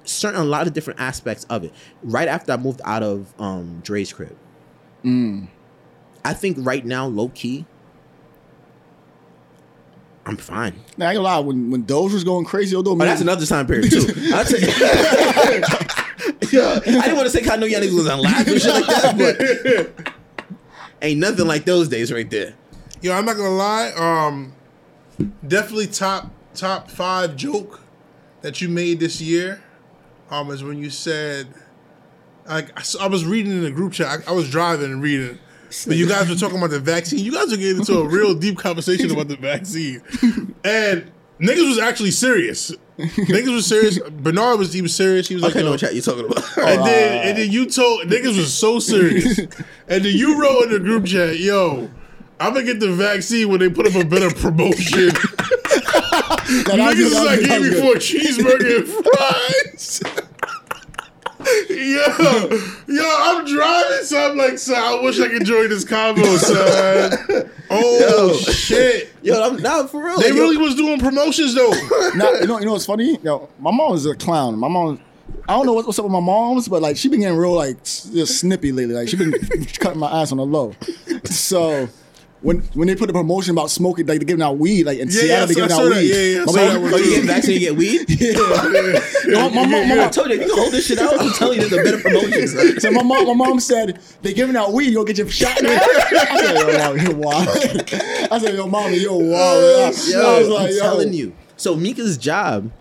certain 0.03 0.39
a 0.41 0.43
lot 0.43 0.67
of 0.67 0.73
different 0.73 0.99
aspects 0.99 1.45
of 1.45 1.63
it 1.63 1.71
right 2.03 2.27
after 2.27 2.51
i 2.51 2.57
moved 2.57 2.81
out 2.83 3.01
of 3.01 3.33
um 3.39 3.79
dre's 3.85 4.11
crib 4.11 4.35
Mm. 5.05 5.47
i 6.25 6.33
think 6.33 6.57
right 6.59 6.85
now 6.85 7.05
low 7.07 7.29
key 7.29 7.65
i'm 10.25 10.37
fine 10.37 10.73
Nah, 10.97 11.05
I 11.07 11.09
ain't 11.09 11.17
gonna 11.17 11.27
lie, 11.27 11.39
when 11.39 11.69
when 11.71 11.83
Doge 11.85 12.13
was 12.13 12.23
going 12.23 12.45
crazy, 12.45 12.75
although 12.75 12.91
oh 12.93 12.95
that's 12.95 13.21
another 13.21 13.45
time 13.45 13.67
period 13.67 13.91
too 13.91 13.99
I'll 14.33 14.45
tell 14.45 14.59
Yeah, 16.51 16.75
i 16.75 16.79
didn't 16.79 17.15
want 17.15 17.25
to 17.25 17.29
say 17.29 17.41
'cause 17.41 17.51
i 17.51 17.55
know 17.55 17.65
y'all 17.65 17.81
niggas 17.81 17.95
was 17.95 18.07
on 18.07 18.19
live 18.21 18.47
and 18.47 18.61
shit 18.61 18.73
like 18.73 18.85
that 18.87 19.93
but 20.05 20.15
ain't 21.01 21.19
nothing 21.19 21.47
like 21.47 21.65
those 21.65 21.87
days 21.89 22.11
right 22.11 22.29
there 22.29 22.53
Yo, 23.01 23.11
I'm 23.13 23.25
not 23.25 23.35
gonna 23.35 23.49
lie. 23.49 23.91
Um, 23.97 24.53
definitely 25.45 25.87
top 25.87 26.31
top 26.55 26.89
five 26.89 27.35
joke 27.35 27.81
that 28.41 28.61
you 28.61 28.69
made 28.69 29.01
this 29.01 29.19
year. 29.19 29.61
Um, 30.31 30.49
is 30.51 30.63
when 30.63 30.77
you 30.77 30.89
said, 30.89 31.47
like, 32.47 32.69
I 32.97 33.07
was 33.07 33.25
reading 33.25 33.51
in 33.51 33.63
the 33.63 33.71
group 33.71 33.91
chat. 33.91 34.21
I, 34.25 34.31
I 34.31 34.33
was 34.33 34.49
driving 34.49 34.89
and 34.89 35.01
reading, 35.03 35.37
but 35.87 35.97
you 35.97 36.07
guys 36.07 36.29
were 36.29 36.35
talking 36.35 36.57
about 36.57 36.69
the 36.69 36.79
vaccine. 36.79 37.19
You 37.19 37.31
guys 37.31 37.51
were 37.51 37.57
getting 37.57 37.77
into 37.77 37.97
a 37.99 38.07
real 38.07 38.33
deep 38.39 38.57
conversation 38.57 39.11
about 39.11 39.27
the 39.27 39.37
vaccine, 39.37 40.01
and 40.63 41.11
niggas 41.39 41.67
was 41.67 41.79
actually 41.79 42.11
serious. 42.11 42.71
Niggas 42.97 43.53
was 43.53 43.65
serious. 43.65 43.99
Bernard 43.99 44.59
was 44.59 44.73
he 44.73 44.81
was 44.81 44.95
serious. 44.95 45.27
He 45.27 45.33
was 45.33 45.43
like, 45.43 45.55
yo, 45.55 45.63
know 45.63 45.71
what 45.71 45.79
chat 45.79 45.93
you're 45.93 46.03
talking 46.03 46.25
about 46.25 46.43
and 46.57 46.85
then 46.85 47.27
and 47.27 47.37
then 47.37 47.51
you 47.51 47.65
told 47.65 48.07
niggas 48.07 48.37
was 48.37 48.53
so 48.53 48.77
serious. 48.79 49.39
and 49.39 50.05
then 50.05 50.15
you 50.15 50.39
wrote 50.39 50.65
in 50.65 50.69
the 50.71 50.79
group 50.79 51.05
chat, 51.05 51.39
yo, 51.39 51.89
I'm 52.39 52.53
gonna 52.53 52.65
get 52.65 52.79
the 52.79 52.91
vaccine 52.91 53.49
when 53.49 53.59
they 53.59 53.69
put 53.69 53.87
up 53.87 53.95
a 53.95 54.05
better 54.05 54.29
promotion. 54.29 55.09
niggas 56.69 56.95
is 56.97 57.15
like 57.15 57.39
give 57.39 57.61
me 57.63 57.71
for 57.71 57.95
a 57.95 57.99
cheeseburger 57.99 58.77
and 58.79 58.87
fries. 58.87 60.01
yo, 61.69 62.59
yo, 62.87 63.03
I'm 63.19 63.45
driving, 63.45 64.03
so 64.05 64.31
I'm 64.31 64.37
like, 64.37 64.57
son, 64.57 64.75
I 64.75 65.01
wish 65.03 65.19
I 65.19 65.27
could 65.29 65.45
join 65.45 65.69
this 65.69 65.85
convo, 65.85 66.37
son. 66.37 67.49
Oh 67.75 67.99
Yo. 67.99 68.37
shit. 68.37 69.09
yo 69.23 69.41
i'm 69.41 69.59
not 69.59 69.89
for 69.89 70.03
real 70.05 70.19
They 70.19 70.29
Like, 70.29 70.35
yo, 70.37 70.41
really 70.43 70.57
was 70.57 70.75
doing 70.75 70.99
promotions 70.99 71.55
though. 71.55 71.71
Nah, 72.15 72.29
you 72.33 72.45
know, 72.45 72.59
you 72.59 72.65
know 72.65 72.73
what's 72.73 72.85
funny? 72.85 73.17
Yo, 73.23 73.49
my 73.57 73.71
mom 73.71 73.93
is 73.95 74.05
a 74.05 74.13
clown. 74.15 74.59
My 74.59 74.67
mom, 74.67 74.99
I 75.47 75.53
don't 75.53 75.65
know 75.65 75.73
what's 75.73 75.97
up 75.97 76.05
with 76.05 76.11
my 76.11 76.19
mom's, 76.19 76.67
but 76.67 76.81
like 76.83 76.97
she 76.97 77.07
been 77.09 77.21
getting 77.21 77.37
real 77.37 77.53
like 77.53 77.83
just 77.83 78.39
snippy 78.39 78.71
lately. 78.71 78.93
Like 78.93 79.07
she 79.07 79.15
been 79.15 79.31
cutting 79.79 79.99
my 79.99 80.21
ass 80.21 80.31
on 80.31 80.37
the 80.37 80.45
low. 80.45 80.75
So 81.23 81.89
when 82.43 82.59
when 82.73 82.87
they 82.87 82.95
put 82.95 83.09
a 83.09 83.13
promotion 83.13 83.51
about 83.53 83.71
smoking, 83.71 84.05
like 84.05 84.19
they're 84.19 84.25
giving 84.25 84.43
out 84.43 84.57
weed, 84.57 84.85
like 84.85 84.99
in 84.99 85.07
Yeah, 85.07 85.13
Seattle 85.13 85.29
yeah, 85.29 85.45
they 85.45 85.51
I 85.51 85.55
giving 85.55 85.71
out 85.71 85.83
that. 85.89 85.95
weed. 85.95 86.09
Yeah, 86.09 86.39
yeah, 86.39 86.45
my 86.45 86.51
that 86.53 86.81
mom, 86.81 86.93
oh, 86.93 86.97
you 86.97 87.09
getting 87.09 87.27
vaccinated 87.27 87.61
get 87.61 87.75
weed 87.77 88.05
yeah. 88.09 89.39
my, 89.39 89.49
my, 89.49 89.65
my, 89.65 89.85
my 89.87 89.95
mom, 89.95 90.09
told 90.11 90.29
you, 90.29 90.35
if 90.35 90.41
you 90.41 90.47
can 90.49 90.57
hold 90.59 90.71
this 90.73 90.85
shit 90.87 90.99
out, 90.99 91.19
I'm 91.19 91.31
telling 91.33 91.61
you, 91.61 91.67
there's 91.67 91.81
a 91.81 91.83
better 91.83 92.01
promotion. 92.03 92.79
so 92.79 92.91
my 92.91 93.01
mom, 93.01 93.25
my 93.27 93.33
mom 93.33 93.59
said 93.59 93.99
they're 94.21 94.33
giving 94.33 94.55
out 94.55 94.73
weed. 94.73 94.87
You 94.89 94.95
go 94.95 95.03
get 95.05 95.17
your 95.17 95.29
shot. 95.29 95.57
I 95.63 96.37
said, 96.37 96.57
yo, 96.57 96.77
mom, 96.77 96.97
you 96.99 97.15
wild. 97.15 97.47
I 98.31 98.39
said, 98.39 98.55
yo, 98.55 98.67
mom, 98.67 98.93
you 98.93 99.11
wild. 99.13 99.33
Uh, 99.33 99.83
I 99.85 99.87
was 99.89 100.09
Yo, 100.11 100.53
like, 100.53 100.69
I'm 100.69 100.75
yo. 100.75 100.79
telling 100.81 101.13
you. 101.13 101.33
So 101.55 101.75
Mika's 101.75 102.17
job, 102.17 102.71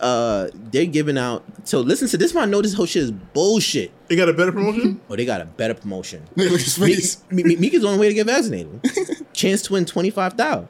uh, 0.00 0.48
they're 0.54 0.86
giving 0.86 1.18
out. 1.18 1.44
So 1.64 1.80
listen 1.80 2.08
to 2.08 2.16
this. 2.16 2.32
One, 2.34 2.44
I 2.48 2.50
know 2.50 2.62
this 2.62 2.74
whole 2.74 2.86
shit 2.86 3.02
is 3.04 3.10
bullshit. 3.10 3.90
They 4.08 4.16
got 4.16 4.28
a 4.28 4.32
better 4.32 4.52
promotion? 4.52 5.00
Oh, 5.10 5.16
they 5.16 5.24
got 5.24 5.40
a 5.40 5.44
better 5.46 5.74
promotion. 5.74 6.22
Look 6.36 6.46
at 6.46 6.52
his 6.60 6.76
face. 6.78 7.22
Mi- 7.30 7.42
Mi- 7.42 7.56
Mika's 7.56 7.82
the 7.82 7.88
only 7.88 8.00
way 8.00 8.08
to 8.08 8.14
get 8.14 8.26
vaccinated. 8.26 8.80
Chance 9.32 9.62
to 9.62 9.72
win 9.74 9.84
twenty 9.84 10.10
five 10.10 10.34
thousand. 10.34 10.68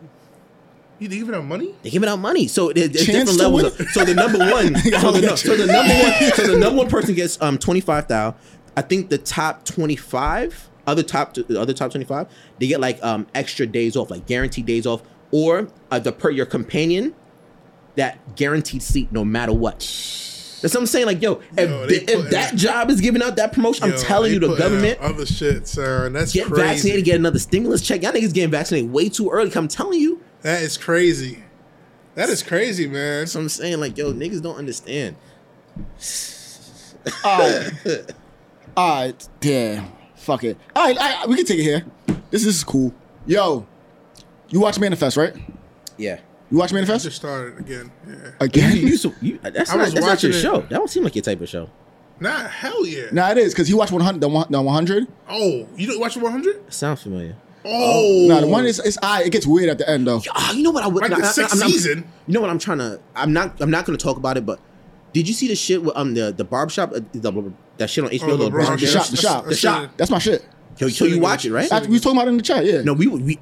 You 0.98 1.08
giving 1.08 1.34
out 1.34 1.44
money? 1.44 1.74
They 1.82 1.90
giving 1.90 2.08
out 2.08 2.18
money, 2.18 2.48
so 2.48 2.72
there's 2.72 2.90
Chance 2.92 3.06
different 3.34 3.38
levels. 3.38 3.78
Of, 3.80 3.88
so 3.88 4.04
the 4.06 4.14
number 4.14 4.38
one, 4.38 4.74
so 4.76 5.12
the, 5.12 5.20
no- 5.20 5.34
so 5.36 5.54
the 5.54 5.66
number 5.66 5.94
one, 5.94 6.32
so 6.32 6.46
the 6.46 6.58
number 6.58 6.78
one 6.78 6.88
person 6.88 7.14
gets 7.14 7.40
um 7.42 7.58
twenty 7.58 7.80
five 7.80 8.06
thousand. 8.06 8.38
I 8.76 8.82
think 8.82 9.10
the 9.10 9.18
top 9.18 9.64
twenty 9.64 9.96
five, 9.96 10.68
other 10.86 11.02
top, 11.02 11.34
the 11.34 11.60
other 11.60 11.74
top 11.74 11.90
twenty 11.90 12.06
five, 12.06 12.28
they 12.58 12.66
get 12.66 12.80
like 12.80 13.02
um 13.04 13.26
extra 13.34 13.66
days 13.66 13.94
off, 13.96 14.10
like 14.10 14.26
guaranteed 14.26 14.64
days 14.64 14.86
off, 14.86 15.02
or 15.32 15.68
uh, 15.90 15.98
the 15.98 16.12
per 16.12 16.30
your 16.30 16.46
companion, 16.46 17.14
that 17.96 18.36
guaranteed 18.36 18.82
seat 18.82 19.10
no 19.12 19.24
matter 19.24 19.52
what. 19.52 19.78
That's 19.78 20.74
what 20.74 20.80
I'm 20.80 20.86
saying. 20.86 21.06
Like, 21.06 21.20
yo, 21.20 21.42
if, 21.56 21.68
Yo, 21.68 21.86
they 21.86 21.98
th- 21.98 22.02
if 22.10 22.16
putting- 22.16 22.30
that 22.30 22.54
job 22.54 22.90
is 22.90 23.00
giving 23.00 23.22
out 23.22 23.36
that 23.36 23.52
promotion, 23.52 23.84
I'm 23.84 23.98
telling 23.98 24.32
you, 24.32 24.40
the 24.40 24.54
government 24.56 24.98
other 25.00 25.26
shit, 25.26 25.68
son. 25.68 26.14
That's 26.14 26.32
get 26.32 26.46
crazy. 26.46 26.62
vaccinated, 26.62 27.04
get 27.04 27.16
another 27.16 27.38
stimulus 27.38 27.82
check. 27.82 28.02
Y'all 28.02 28.12
niggas 28.12 28.32
getting 28.32 28.50
vaccinated 28.50 28.90
way 28.90 29.08
too 29.08 29.30
early. 29.30 29.52
I'm 29.54 29.68
telling 29.68 30.00
you. 30.00 30.20
That 30.42 30.62
is 30.62 30.76
crazy. 30.78 31.42
That 32.14 32.30
is 32.30 32.42
crazy, 32.42 32.86
man. 32.86 33.20
That's 33.20 33.34
what 33.34 33.42
I'm 33.42 33.48
saying. 33.50 33.80
Like, 33.80 33.98
yo, 33.98 34.12
niggas 34.12 34.40
don't 34.42 34.56
understand. 34.56 35.16
All 37.24 37.38
right. 37.38 37.72
All 38.76 39.04
right. 39.04 39.28
Damn. 39.40 39.92
Fuck 40.16 40.44
it. 40.44 40.58
All 40.74 40.84
right. 40.86 40.96
all 40.96 41.08
right, 41.20 41.28
we 41.28 41.36
can 41.36 41.44
take 41.44 41.58
it 41.60 41.62
here. 41.62 41.84
This, 42.30 42.44
this 42.44 42.56
is 42.56 42.64
cool. 42.64 42.92
Yo, 43.26 43.66
you 44.48 44.60
watch 44.60 44.78
Manifest, 44.80 45.16
right? 45.16 45.34
Yeah. 45.96 46.20
You 46.50 46.58
watch 46.58 46.72
I 46.72 46.76
Manifest? 46.76 47.04
just 47.04 47.16
started 47.16 47.58
again. 47.58 47.90
Yeah. 48.08 48.30
Again? 48.40 48.76
you, 48.76 48.96
so- 48.96 49.12
you, 49.20 49.38
that's, 49.42 49.70
I 49.70 49.76
not, 49.76 49.84
was 49.86 49.94
that's 49.94 49.94
not 49.94 50.00
your 50.00 50.08
watching 50.08 50.30
it. 50.30 50.34
show. 50.34 50.60
That 50.62 50.70
don't 50.70 50.88
seem 50.90 51.02
like 51.04 51.14
your 51.16 51.22
type 51.22 51.40
of 51.40 51.48
show. 51.48 51.68
Nah, 52.20 52.48
hell 52.48 52.86
yeah. 52.86 53.06
nah, 53.12 53.30
it 53.30 53.38
is, 53.38 53.52
because 53.52 53.68
he 53.68 53.74
watched 53.74 53.92
100, 53.92 54.20
the, 54.20 54.28
one, 54.28 54.46
the 54.48 54.62
100. 54.62 55.06
Oh, 55.28 55.68
you 55.76 55.86
don't 55.86 56.00
watch 56.00 56.16
100? 56.16 56.72
Sounds 56.72 57.02
familiar. 57.02 57.36
Oh, 57.68 58.26
Nah, 58.28 58.40
the 58.40 58.46
one 58.46 58.64
is, 58.64 58.78
it's, 58.78 58.96
I. 59.02 59.24
it 59.24 59.32
gets 59.32 59.44
weird 59.44 59.68
at 59.68 59.76
the 59.78 59.90
end, 59.90 60.06
though. 60.06 60.22
Ah, 60.32 60.52
you 60.52 60.62
know 60.62 60.70
what 60.70 60.84
I 60.84 60.86
would 60.86 61.02
like 61.02 61.12
I- 61.12 61.20
the 61.20 61.26
sixth 61.26 61.52
I'm 61.52 61.58
not- 61.58 61.68
season. 61.70 62.08
You 62.28 62.34
know 62.34 62.40
what 62.40 62.48
I'm 62.48 62.60
trying 62.60 62.78
to? 62.78 63.00
I'm 63.16 63.32
not. 63.32 63.60
I'm 63.60 63.70
not 63.70 63.84
going 63.84 63.98
to 63.98 64.02
talk 64.02 64.16
about 64.16 64.36
it. 64.36 64.46
But 64.46 64.60
did 65.12 65.26
you 65.26 65.34
see 65.34 65.48
the 65.48 65.56
shit 65.56 65.82
with 65.82 65.96
um 65.96 66.14
the 66.14 66.30
the 66.32 66.44
barbershop 66.44 66.92
uh, 66.92 67.00
the, 67.12 67.52
that 67.78 67.90
shit 67.90 68.04
on 68.04 68.10
HBO? 68.10 68.28
Oh, 68.30 68.36
the 68.36 68.50
LeBron 68.50 68.66
LeBron 68.66 68.80
The 68.80 68.86
shop, 68.86 69.06
the 69.08 69.16
shop. 69.16 69.44
The 69.46 69.54
shop. 69.56 69.90
That's 69.96 70.12
my 70.12 70.18
shit. 70.20 70.46
So, 70.76 70.88
so 70.88 71.06
you 71.06 71.18
watch 71.20 71.44
it, 71.44 71.52
right? 71.52 71.70
I, 71.72 71.80
we 71.82 71.88
was 71.88 72.02
talking 72.02 72.16
about 72.18 72.28
it 72.28 72.30
in 72.30 72.36
the 72.36 72.42
chat, 72.44 72.64
yeah. 72.64 72.82
No, 72.82 72.92
we 72.92 73.08
we 73.08 73.38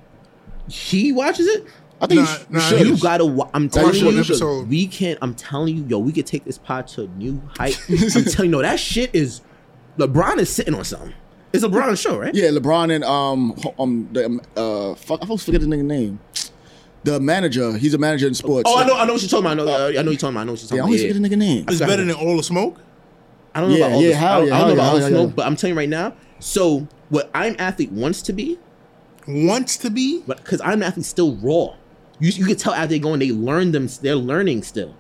he 0.69 1.13
watches 1.13 1.47
it. 1.47 1.67
I 2.01 2.07
think 2.07 2.21
Nah, 2.21 2.33
you, 2.33 2.39
sh- 2.39 2.47
nah, 2.51 2.59
you 2.71 2.79
should. 2.79 2.87
You 2.89 2.97
gotta. 2.99 3.25
wa- 3.25 3.49
I'm 3.55 3.69
telling 3.69 4.05
one 4.05 4.15
you, 4.15 4.21
episode. 4.21 4.69
we 4.69 4.87
can't. 4.87 5.19
I'm 5.23 5.35
telling 5.35 5.77
you, 5.77 5.85
yo, 5.87 5.99
we 5.99 6.13
could 6.13 6.27
take 6.27 6.45
this 6.45 6.59
pod 6.59 6.87
to 6.89 7.03
a 7.05 7.07
new 7.09 7.41
height. 7.57 7.81
I'm 7.89 8.25
telling 8.25 8.51
you, 8.51 8.57
no, 8.57 8.63
that 8.63 8.79
shit 8.81 9.15
is. 9.15 9.41
LeBron 9.99 10.39
is 10.39 10.51
sitting 10.51 10.75
on 10.75 10.85
something. 10.85 11.15
It's 11.53 11.65
LeBron's 11.65 12.01
show, 12.01 12.19
right? 12.19 12.35
Yeah, 12.35 12.49
LeBron 12.49 12.93
and 12.95 13.05
um 13.05 13.55
um 13.79 14.09
the 14.13 14.27
um, 14.27 14.41
uh 14.57 14.95
fuck 14.97 15.21
I 15.23 15.27
always 15.27 15.45
forget 15.45 15.61
the 15.61 15.69
nigga 15.69 15.85
name. 15.85 16.19
The 17.05 17.21
manager, 17.21 17.77
he's 17.77 17.95
a 17.95 17.99
manager 17.99 18.27
in 18.27 18.35
sports. 18.35 18.65
Oh, 18.69 18.79
I 18.79 18.87
know. 18.87 18.97
I 18.97 19.05
know 19.05 19.13
what 19.13 19.23
you're 19.23 19.29
talking 19.29 19.47
about. 19.47 19.53
I 19.53 19.55
know. 19.55 19.69
uh, 19.69 19.89
I 20.01 20.03
know 20.03 20.11
you're 20.11 20.19
talking 20.19 20.35
about. 20.35 20.41
I 20.41 20.45
know 20.45 20.53
what 20.53 20.61
you're 20.63 20.69
talking 20.69 20.77
Yeah, 20.79 20.83
I 20.83 20.83
talking 20.83 20.83
always 20.83 21.01
about. 21.05 21.15
forget 21.15 21.23
the 21.23 21.37
nigga 21.37 21.39
name. 21.39 21.65
It's 21.69 21.79
better 21.79 22.05
than 22.05 22.15
all 22.17 22.37
the 22.37 22.43
smoke. 22.43 22.79
I 23.55 23.61
don't 23.61 23.71
know 23.71 23.77
Yeah, 23.77 23.85
about 23.87 23.95
all 23.95 24.03
yeah, 24.03 24.09
this. 24.09 24.17
hell 24.17 24.33
I 24.33 24.39
don't, 24.41 24.49
yeah, 24.49 24.55
I 24.55 24.59
don't 24.59 24.59
know 24.59 24.67
hell 24.67 24.73
about 24.75 24.85
all 24.89 24.95
the 24.95 25.01
hell 25.01 25.11
smoke, 25.11 25.29
yeah. 25.29 25.35
but 25.37 25.47
I'm 25.47 25.57
telling 25.57 25.75
you 25.75 25.79
right 25.79 25.89
now. 25.89 26.15
So 26.41 26.89
what 27.11 27.31
I'm 27.35 27.55
athlete 27.61 27.93
wants 27.93 28.21
to 28.23 28.33
be, 28.33 28.59
Wants 29.29 29.77
to 29.79 29.91
be. 29.91 30.23
but 30.27 30.39
because 30.39 30.61
I'm 30.63 30.83
athlete 30.83 31.07
still 31.07 31.37
raw. 31.37 31.77
You 32.21 32.31
you 32.31 32.47
can 32.47 32.57
tell 32.57 32.73
as 32.75 32.89
they 32.89 32.99
going, 32.99 33.19
they 33.21 33.31
learn 33.33 33.73
them. 33.73 33.89
They're 34.03 34.15
learning 34.17 34.63
still. 34.63 34.95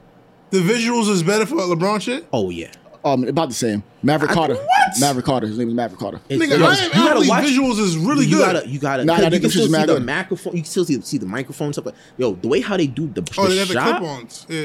The 0.50 0.58
visuals 0.60 1.08
is 1.10 1.22
better 1.22 1.46
for 1.46 1.56
LeBron 1.56 2.00
shit. 2.00 2.26
Oh 2.32 2.50
yeah. 2.50 2.70
Um, 3.04 3.24
about 3.28 3.50
the 3.50 3.54
same. 3.54 3.82
Maverick 4.02 4.30
I- 4.30 4.34
Carter. 4.34 4.54
what? 4.54 4.66
Maverick 4.98 5.26
Carter. 5.26 5.46
His 5.46 5.58
name 5.58 5.68
is 5.68 5.74
Maverick 5.74 6.00
Carter. 6.00 6.20
It's- 6.28 6.40
Nigga, 6.48 6.58
yo, 6.58 6.64
I 6.64 6.74
am 6.74 7.12
athlete 7.28 7.30
visuals 7.52 7.78
is 7.78 7.98
really 7.98 8.24
you 8.24 8.36
good. 8.38 8.54
Gotta, 8.54 8.68
you 8.68 8.78
gotta. 8.78 9.04
Nah, 9.04 9.16
'cause 9.16 9.24
nah, 9.24 9.30
you 9.30 9.40
can 9.40 9.50
still 9.50 9.66
see 9.66 9.72
mad 9.72 9.88
the 9.90 9.94
good. 9.94 10.06
microphone. 10.06 10.56
You 10.56 10.62
can 10.62 10.70
still 10.70 10.84
see, 10.86 11.00
see 11.02 11.18
the 11.18 11.26
microphone 11.26 11.72
stuff. 11.74 11.84
But 11.84 11.94
yo, 12.16 12.32
the 12.32 12.48
way 12.48 12.60
how 12.62 12.76
they 12.78 12.86
do 12.86 13.06
the, 13.08 13.20
Oh, 13.36 13.44
the 13.44 13.50
they 13.50 13.58
have 13.58 13.68
the 13.68 13.74
shot, 13.74 13.98
clip-ons. 14.00 14.46
Yeah. 14.48 14.56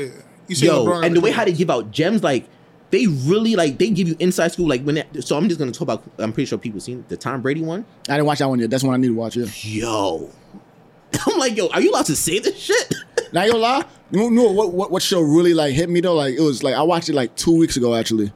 You 0.47 0.55
yo, 0.67 0.85
LeBron 0.85 1.05
and 1.05 1.15
the 1.15 1.21
way 1.21 1.31
how 1.31 1.43
they 1.45 1.51
give 1.51 1.69
out 1.69 1.91
gems, 1.91 2.23
like 2.23 2.47
they 2.91 3.05
really 3.07 3.55
like 3.57 3.77
they 3.77 3.89
give 3.89 4.07
you 4.07 4.15
inside 4.19 4.53
school. 4.53 4.67
Like 4.69 4.83
when, 4.83 4.95
they, 4.95 5.05
so 5.21 5.35
I'm 5.37 5.47
just 5.49 5.59
gonna 5.59 5.71
talk 5.71 5.81
about. 5.81 6.03
I'm 6.17 6.31
pretty 6.31 6.45
sure 6.47 6.57
people 6.57 6.79
seen 6.79 7.03
the 7.09 7.17
Tom 7.17 7.41
Brady 7.41 7.61
one. 7.61 7.83
I 8.07 8.13
didn't 8.13 8.25
watch 8.25 8.39
that 8.39 8.47
one 8.47 8.59
yet. 8.59 8.69
That's 8.69 8.83
one 8.83 8.93
I 8.93 8.97
need 8.97 9.07
to 9.07 9.13
watch. 9.15 9.35
Yeah. 9.35 9.45
Yo, 9.63 10.29
I'm 11.27 11.37
like, 11.37 11.55
yo, 11.57 11.67
are 11.69 11.81
you 11.81 11.91
allowed 11.91 12.05
to 12.07 12.15
say 12.15 12.39
this 12.39 12.57
shit? 12.57 12.93
Now 13.31 13.43
you 13.43 13.55
lie. 13.55 13.85
You 14.09 14.31
know 14.31 14.51
what, 14.51 14.73
what 14.73 14.89
what 14.89 15.03
show 15.03 15.21
really 15.21 15.53
like 15.53 15.75
hit 15.75 15.87
me 15.87 16.01
though? 16.01 16.15
Like 16.15 16.33
it 16.33 16.41
was 16.41 16.63
like 16.63 16.73
I 16.73 16.81
watched 16.81 17.09
it 17.09 17.13
like 17.13 17.35
two 17.35 17.55
weeks 17.55 17.77
ago 17.77 17.93
actually. 17.93 18.33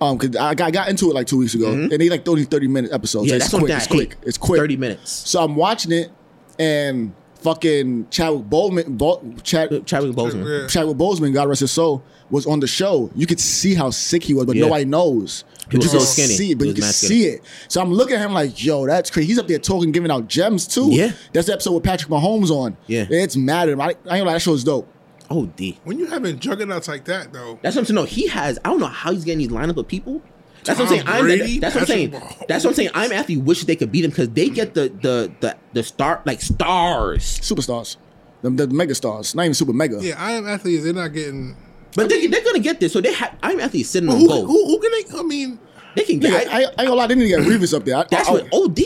Um, 0.00 0.16
cause 0.16 0.34
I 0.34 0.54
got, 0.54 0.68
I 0.68 0.70
got 0.70 0.88
into 0.88 1.10
it 1.10 1.14
like 1.14 1.26
two 1.26 1.36
weeks 1.36 1.52
ago, 1.52 1.72
and 1.72 1.90
they 1.90 2.08
like 2.08 2.26
only 2.26 2.44
thirty 2.44 2.66
minute 2.66 2.90
episodes. 2.90 3.26
Mm-hmm. 3.26 3.30
Yeah, 3.32 3.36
it's 3.36 3.50
that's 3.50 3.52
one 3.52 3.64
quick. 3.64 3.76
It's 3.76 3.86
quick. 3.86 4.16
It's 4.22 4.38
quick. 4.38 4.58
Thirty 4.58 4.78
minutes. 4.78 5.10
So 5.10 5.44
I'm 5.44 5.56
watching 5.56 5.92
it, 5.92 6.10
and 6.58 7.12
fucking 7.42 8.06
Chadwick 8.10 8.44
Boseman, 8.46 8.96
Bo, 8.98 9.22
Chad, 9.42 9.72
uh, 9.72 9.80
Chadwick 9.80 10.12
Boseman. 10.16 10.62
Yeah. 10.62 10.66
Chadwick 10.68 10.96
Boseman, 10.96 11.32
God 11.34 11.48
rest 11.48 11.60
his 11.60 11.70
soul, 11.70 12.02
was 12.30 12.46
on 12.46 12.60
the 12.60 12.66
show. 12.66 13.10
You 13.14 13.26
could 13.26 13.40
see 13.40 13.74
how 13.74 13.90
sick 13.90 14.22
he 14.22 14.34
was, 14.34 14.46
but 14.46 14.56
Yeah. 14.56 14.62
nobody 14.64 14.84
knows. 14.84 15.44
He 15.70 15.76
was 15.76 15.86
you 15.86 15.90
so 15.92 15.98
could 15.98 16.06
skinny. 16.08 16.34
See 16.34 16.50
it, 16.52 16.58
but 16.58 16.64
He 16.64 16.70
you 16.70 16.74
was 16.76 16.84
can 16.84 16.92
see 16.92 17.24
it. 17.26 17.42
So 17.68 17.80
I'm 17.80 17.92
looking 17.92 18.16
at 18.16 18.22
him 18.26 18.32
like, 18.32 18.62
yo, 18.62 18.86
that's 18.86 19.10
crazy. 19.10 19.28
He's 19.28 19.38
up 19.38 19.46
there 19.48 19.58
talking, 19.58 19.92
giving 19.92 20.10
out 20.10 20.26
gems 20.28 20.66
too. 20.66 20.88
Yeah. 20.90 21.12
That's 21.32 21.46
the 21.46 21.52
episode 21.52 21.72
with 21.74 21.84
Patrick 21.84 22.10
Mahomes 22.10 22.50
on. 22.50 22.76
Yeah. 22.86 23.06
It's 23.08 23.36
mad 23.36 23.68
at 23.68 23.72
him. 23.74 23.80
I, 23.80 23.84
I 23.84 23.88
ain't 23.88 24.04
gonna 24.04 24.24
lie, 24.24 24.32
that 24.34 24.40
show 24.42 24.54
is 24.54 24.64
dope. 24.64 24.88
Oh, 25.32 25.46
D. 25.46 25.78
When 25.84 25.96
you 25.98 26.06
having 26.06 26.40
juggernauts 26.40 26.88
like 26.88 27.04
that, 27.04 27.32
though, 27.32 27.58
That's 27.62 27.74
something 27.76 27.94
to 27.94 28.00
know. 28.02 28.04
he 28.04 28.26
has. 28.26 28.58
I 28.64 28.70
don't 28.70 28.80
know 28.80 28.86
how 28.86 29.12
he's 29.12 29.24
getting 29.24 29.38
these 29.38 29.48
lineup 29.48 29.76
of 29.76 29.86
people. 29.86 30.20
That's 30.64 30.78
what 30.78 30.88
I'm 30.88 30.94
saying. 30.94 31.02
I'm, 31.06 31.24
Brady, 31.24 31.58
that's 31.58 31.74
what 31.74 31.82
I'm 31.82 31.86
saying. 31.86 32.10
Mahomes. 32.10 32.46
That's 32.46 32.64
what 32.64 32.70
I'm 32.70 32.74
saying. 32.74 32.90
I'm 32.94 33.12
actually 33.12 33.38
wish 33.38 33.64
they 33.64 33.76
could 33.76 33.90
beat 33.92 34.02
them 34.02 34.10
because 34.10 34.28
they 34.30 34.48
get 34.48 34.74
the 34.74 34.88
the 35.02 35.32
the 35.40 35.56
the 35.72 35.82
star 35.82 36.22
like 36.26 36.40
stars, 36.40 37.22
Superstars. 37.40 37.96
The, 38.42 38.50
the 38.50 38.66
mega 38.68 38.94
stars. 38.94 39.34
Not 39.34 39.42
even 39.44 39.54
super 39.54 39.72
mega. 39.72 39.98
yeah, 40.00 40.14
I 40.22 40.32
am 40.32 40.46
athletes. 40.48 40.84
They're 40.84 40.92
not 40.94 41.08
getting. 41.08 41.56
but 41.94 42.08
they, 42.08 42.26
they're 42.26 42.44
gonna 42.44 42.58
get 42.58 42.80
this. 42.80 42.92
So 42.92 43.00
they 43.00 43.12
have. 43.12 43.36
I'm 43.42 43.60
actually 43.60 43.82
sitting 43.82 44.08
Who, 44.08 44.14
on 44.16 44.20
who, 44.20 44.28
gold. 44.28 44.46
who 44.48 44.78
can 44.80 44.90
they? 44.92 45.18
I 45.18 45.22
mean, 45.22 45.58
They 45.96 46.04
can 46.04 46.20
Nigga, 46.20 46.30
get. 46.30 46.48
I, 46.48 46.50
I, 46.50 46.56
I 46.58 46.62
ain't 46.64 46.76
gonna 46.76 46.94
lie, 46.94 47.06
they 47.06 47.14
need 47.16 47.22
to 47.24 47.28
get 47.28 47.40
Revis 47.40 47.74
up 47.76 47.84
there. 47.84 47.96
I, 47.96 48.04
that's 48.10 48.28
I, 48.28 48.32
what 48.32 48.48
OD. 48.52 48.78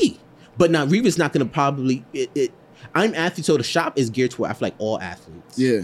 But 0.57 0.71
now 0.71 0.87
Reeves 0.87 1.19
not 1.19 1.33
gonna 1.33 1.47
probably. 1.47 2.05
It, 2.13 2.31
it, 2.35 2.53
I'm 2.95 3.15
athlete, 3.15 3.45
so 3.45 3.57
the 3.57 3.65
shop 3.65 3.99
is 3.99 4.09
geared 4.11 4.31
toward 4.33 4.51
I 4.51 4.55
feel 4.55 4.67
like 4.67 4.75
all 4.79 5.01
athletes. 5.01 5.59
Yeah. 5.59 5.81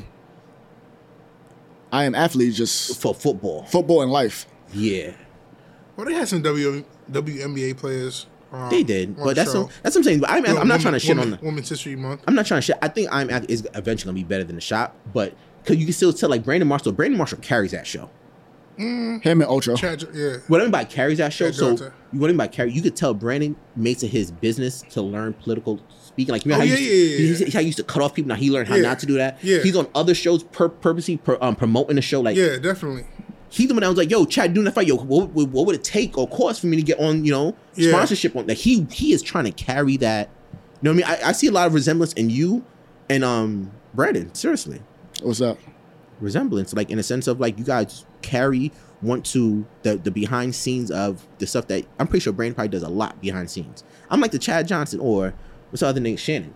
I 1.93 2.05
am 2.05 2.15
athlete, 2.15 2.55
just 2.55 3.01
For 3.01 3.15
football. 3.15 3.65
football 3.65 4.03
and 4.03 4.13
life. 4.13 4.47
Yeah. 4.73 5.13
Well, 5.97 6.07
they 6.07 6.15
had 6.15 6.29
some 6.29 6.43
w, 6.43 6.85
WNBA 7.11 7.77
players. 7.77 8.27
Um, 8.53 8.69
They 8.69 8.83
did, 8.83 9.17
but 9.17 9.37
that's 9.37 9.53
show. 9.53 9.63
what, 9.63 9.71
that's 9.83 9.95
what 9.95 10.01
I'm 10.01 10.05
saying. 10.05 10.21
But 10.21 10.31
I'm, 10.31 10.39
I'm 10.39 10.43
not 10.55 10.59
Women- 10.65 10.81
trying 10.81 10.95
to 10.95 10.99
shit 11.01 11.17
Women- 11.17 11.35
on. 11.35 11.39
The, 11.41 11.47
Women's 11.47 11.69
History 11.69 11.95
Month. 11.95 12.23
I'm 12.27 12.35
not 12.35 12.47
trying 12.47 12.59
to 12.59 12.63
shit. 12.63 12.77
I 12.83 12.89
think 12.89 13.09
I'm 13.13 13.31
act 13.31 13.47
is 13.49 13.69
eventually 13.75 14.11
gonna 14.11 14.23
be 14.23 14.29
better 14.29 14.43
than 14.45 14.57
the 14.57 14.61
shop, 14.61 14.97
but 15.13 15.35
because 15.63 15.77
you 15.77 15.85
can 15.85 15.93
still 15.93 16.13
tell 16.13 16.29
like 16.31 16.43
Brandon 16.45 16.67
Marshall. 16.67 16.91
Brandon 16.93 17.17
Marshall 17.17 17.39
carries 17.39 17.71
that 17.71 17.87
show. 17.87 18.11
Him 18.77 19.21
and 19.25 19.43
Ultra. 19.43 19.77
Chad, 19.77 20.03
yeah. 20.15 20.37
What 20.49 20.61
I 20.61 20.65
mean 20.65 20.71
by 20.71 20.85
carries 20.85 21.19
that 21.19 21.35
show, 21.35 21.47
Yeah, 21.47 21.51
so 21.53 21.67
Delta. 21.77 21.93
you 22.13 22.19
what 22.19 22.29
I 22.29 22.33
mean 22.33 22.39
by 22.39 22.47
carry, 22.49 22.73
you 22.73 22.81
could 22.81 22.97
tell 22.97 23.13
Brandon 23.13 23.55
makes 23.77 24.03
it 24.03 24.09
his 24.09 24.31
business 24.31 24.83
to 24.91 25.03
learn 25.03 25.35
political 25.35 25.79
speaking. 26.03 26.33
Like 26.33 26.47
you 26.47 26.51
know 26.51 26.57
Oh, 26.57 26.61
how, 26.61 26.65
yeah, 26.65 26.77
he, 26.77 26.87
yeah, 26.89 26.93
yeah, 27.19 27.19
used, 27.29 27.41
yeah. 27.43 27.47
he- 27.47 27.53
how 27.53 27.61
he 27.61 27.67
used 27.67 27.79
to 27.79 27.85
cut 27.85 28.03
off 28.03 28.15
people. 28.15 28.31
Now 28.31 28.37
he 28.37 28.51
learned 28.51 28.69
how 28.69 28.77
Yeah. 28.77 28.83
not 28.83 28.99
to 29.01 29.07
do 29.07 29.15
that. 29.15 29.39
Yeah. 29.45 29.59
He's 29.63 29.77
on 29.77 29.87
other 29.95 30.15
shows 30.15 30.45
pur- 30.45 30.71
purposely 30.71 31.19
per, 31.19 31.37
um, 31.43 31.57
promoting 31.57 31.97
the 31.97 32.03
show. 32.03 32.21
Like 32.23 32.37
Yeah, 32.37 32.57
definitely. 32.57 33.05
He's 33.51 33.69
the 33.69 33.75
one 33.75 33.83
that 33.83 33.89
was 33.89 33.99
like, 33.99 34.11
"Yo, 34.11 34.25
Chad, 34.25 34.55
doing 34.55 34.65
that 34.65 34.75
fight, 34.75 34.87
yo, 34.87 34.97
what, 34.97 35.31
what, 35.31 35.49
what 35.49 35.67
would 35.67 35.75
it 35.75 35.85
take 35.85 36.17
or 36.17 36.27
cost 36.29 36.61
for 36.61 36.67
me 36.69 36.77
to 36.77 36.83
get 36.83 36.99
on, 36.99 37.25
you 37.25 37.33
know, 37.33 37.55
Yeah. 37.75 37.91
sponsorship 37.91 38.35
on?" 38.37 38.47
Like 38.47 38.57
he 38.57 38.87
he 38.91 39.13
is 39.13 39.23
trying 39.23 39.45
to 39.45 39.53
carry 39.53 39.97
that. 39.99 40.31
You 40.83 40.93
know 40.93 40.97
what 40.97 41.05
I 41.07 41.13
mean? 41.17 41.23
I, 41.25 41.29
I 41.29 41.33
see 41.33 41.47
a 41.49 41.53
lot 41.53 41.67
of 41.67 41.75
resemblance 41.75 42.13
in 42.15 42.31
you 42.31 42.65
and 43.09 43.23
um 43.25 43.71
Brandon. 43.95 44.33
Seriously, 44.35 44.81
What's 45.23 45.41
up? 45.41 45.59
resemblance, 46.21 46.73
like 46.75 46.91
in 46.91 46.99
a 46.99 47.03
sense 47.03 47.27
of 47.27 47.41
like 47.41 47.59
you 47.59 47.65
guys 47.65 48.05
carry 48.23 48.73
want 49.03 49.25
to 49.25 49.67
the 49.83 49.97
the 49.97 50.11
behind 50.11 50.55
scenes 50.55 50.91
of 50.91 51.27
the 51.39 51.47
stuff 51.47 51.67
that 51.69 51.85
I'm 51.99 52.07
pretty 52.07 52.23
sure 52.23 52.33
Brandon 52.33 52.55
probably 52.55 52.69
does 52.69 52.83
a 52.83 52.89
lot 52.89 53.21
behind 53.21 53.51
scenes. 53.51 53.83
I'm 54.11 54.21
like 54.21 54.31
the 54.31 54.39
Chad 54.39 54.69
Johnson 54.69 55.01
or 55.01 55.33
what's 55.71 55.81
the 55.81 55.87
other 55.87 56.01
name, 56.01 56.17
Shannon. 56.17 56.55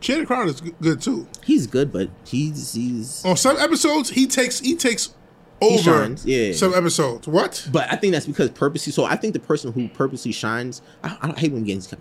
Shannon 0.00 0.48
is 0.48 0.60
good 0.62 1.02
too. 1.02 1.26
He's 1.44 1.66
good, 1.66 1.92
but 1.92 2.08
he's 2.24 2.72
he's. 2.72 3.22
On 3.24 3.36
some 3.36 3.58
episodes, 3.58 4.08
he 4.10 4.26
takes 4.26 4.60
he 4.60 4.74
takes 4.74 5.14
over 5.60 5.82
shines, 5.82 6.24
yeah. 6.24 6.52
some 6.52 6.74
episodes. 6.74 7.28
What? 7.28 7.68
But 7.70 7.92
I 7.92 7.96
think 7.96 8.12
that's 8.12 8.26
because 8.26 8.50
purposely. 8.50 8.92
So 8.92 9.04
I 9.04 9.16
think 9.16 9.34
the 9.34 9.40
person 9.40 9.72
who 9.72 9.88
purposely 9.88 10.32
shines. 10.32 10.82
I, 11.02 11.16
I 11.20 11.26
don't 11.26 11.38
hate 11.38 11.52
when 11.52 11.64
games. 11.64 11.92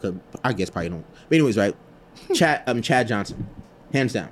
I 0.44 0.54
guess 0.54 0.70
probably 0.70 0.90
don't. 0.90 1.06
But 1.28 1.36
anyways, 1.36 1.58
right? 1.58 1.76
Chad, 2.34 2.64
um, 2.68 2.82
Chad 2.82 3.08
Johnson, 3.08 3.48
hands 3.94 4.14
down. 4.14 4.30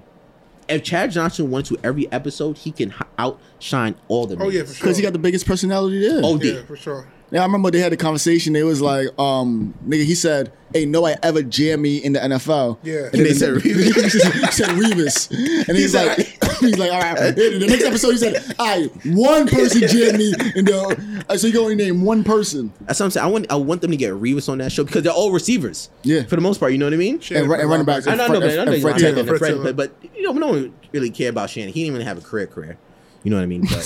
If 0.67 0.83
Chad 0.83 1.11
Johnson 1.11 1.49
went 1.49 1.65
to 1.67 1.77
every 1.83 2.11
episode, 2.11 2.57
he 2.57 2.71
can 2.71 2.93
outshine 3.17 3.95
all 4.07 4.27
the. 4.27 4.37
Oh 4.37 4.49
yeah, 4.49 4.61
niggas. 4.61 4.67
for 4.67 4.73
sure. 4.73 4.83
Because 4.83 4.97
he 4.97 5.03
got 5.03 5.13
the 5.13 5.19
biggest 5.19 5.45
personality 5.45 5.99
there. 5.99 6.21
Oh 6.23 6.39
yeah, 6.41 6.63
for 6.63 6.75
sure. 6.75 7.07
Yeah, 7.31 7.41
I 7.41 7.45
remember 7.45 7.71
they 7.71 7.79
had 7.79 7.91
a 7.91 7.97
conversation. 7.97 8.55
It 8.55 8.63
was 8.63 8.81
like, 8.81 9.07
um, 9.19 9.73
nigga, 9.85 10.05
he 10.05 10.15
said, 10.15 10.51
"Hey, 10.73 10.85
no, 10.85 11.05
I 11.05 11.15
ever 11.21 11.43
jam 11.43 11.81
me 11.81 11.97
in 11.97 12.13
the 12.13 12.19
NFL." 12.19 12.77
Yeah. 12.83 13.09
and 13.11 13.25
They 13.25 13.33
said 13.33 13.53
Revis. 13.55 14.13
he 14.13 14.51
said 14.51 14.69
Revis, 14.69 15.67
and 15.67 15.77
he's 15.77 15.91
said- 15.91 16.17
like, 16.17 16.37
he's 16.61 16.77
like, 16.79 16.91
all 16.93 17.01
right. 17.01 17.17
And 17.19 17.35
the 17.35 17.67
next 17.67 17.83
episode, 17.91 18.11
he 18.11 18.17
said, 18.17 18.55
"All 18.57 18.65
right, 18.65 18.89
one 19.07 19.45
person 19.47 19.81
jammed 19.89 20.17
me 20.19 20.33
in 20.55 20.63
the." 20.65 21.25
uh, 21.27 21.37
So 21.37 21.47
you 21.47 21.53
can 21.53 21.61
only 21.63 21.75
name 21.75 22.01
one 22.03 22.23
person. 22.23 22.71
That's 22.81 22.99
what 23.01 23.07
I'm 23.07 23.11
saying. 23.11 23.25
I 23.25 23.29
want 23.29 23.51
I 23.51 23.55
want 23.55 23.81
them 23.81 23.91
to 23.91 23.97
get 23.97 24.13
Revis 24.13 24.47
on 24.47 24.59
that 24.59 24.71
show 24.71 24.85
because 24.85 25.03
they're 25.03 25.11
all 25.11 25.33
receivers. 25.33 25.89
Yeah. 26.03 26.23
For 26.23 26.35
the 26.37 26.41
most 26.41 26.59
part, 26.59 26.71
you 26.71 26.77
know 26.77 26.85
what 26.85 26.93
I 26.93 26.97
mean? 26.97 27.19
Shannon 27.19 27.51
And, 27.51 27.61
and 27.61 27.69
running 27.69 27.85
backs. 27.85 28.07
I 28.07 28.15
know, 28.15 28.23
I 28.23 28.27
know, 28.29 28.39
but 28.39 28.49
I 28.51 28.55
know 28.55 28.61
and 28.61 28.73
he's 28.73 28.81
Fred 28.83 28.91
not 28.91 28.99
Taylor. 29.01 29.15
Taylor, 29.23 29.37
Fred 29.37 29.53
Fred, 29.61 29.75
but, 29.75 29.91
but 30.01 30.15
you 30.15 30.21
know, 30.21 30.31
we 30.31 30.39
don't 30.39 30.73
really 30.93 31.09
care 31.09 31.29
about 31.29 31.49
Shannon. 31.49 31.73
He 31.73 31.81
didn't 31.83 31.95
even 31.95 32.07
have 32.07 32.17
a 32.17 32.21
career 32.21 32.47
career. 32.47 32.77
You 33.23 33.31
know 33.31 33.37
what 33.37 33.43
I 33.43 33.47
mean? 33.47 33.63
But 33.63 33.83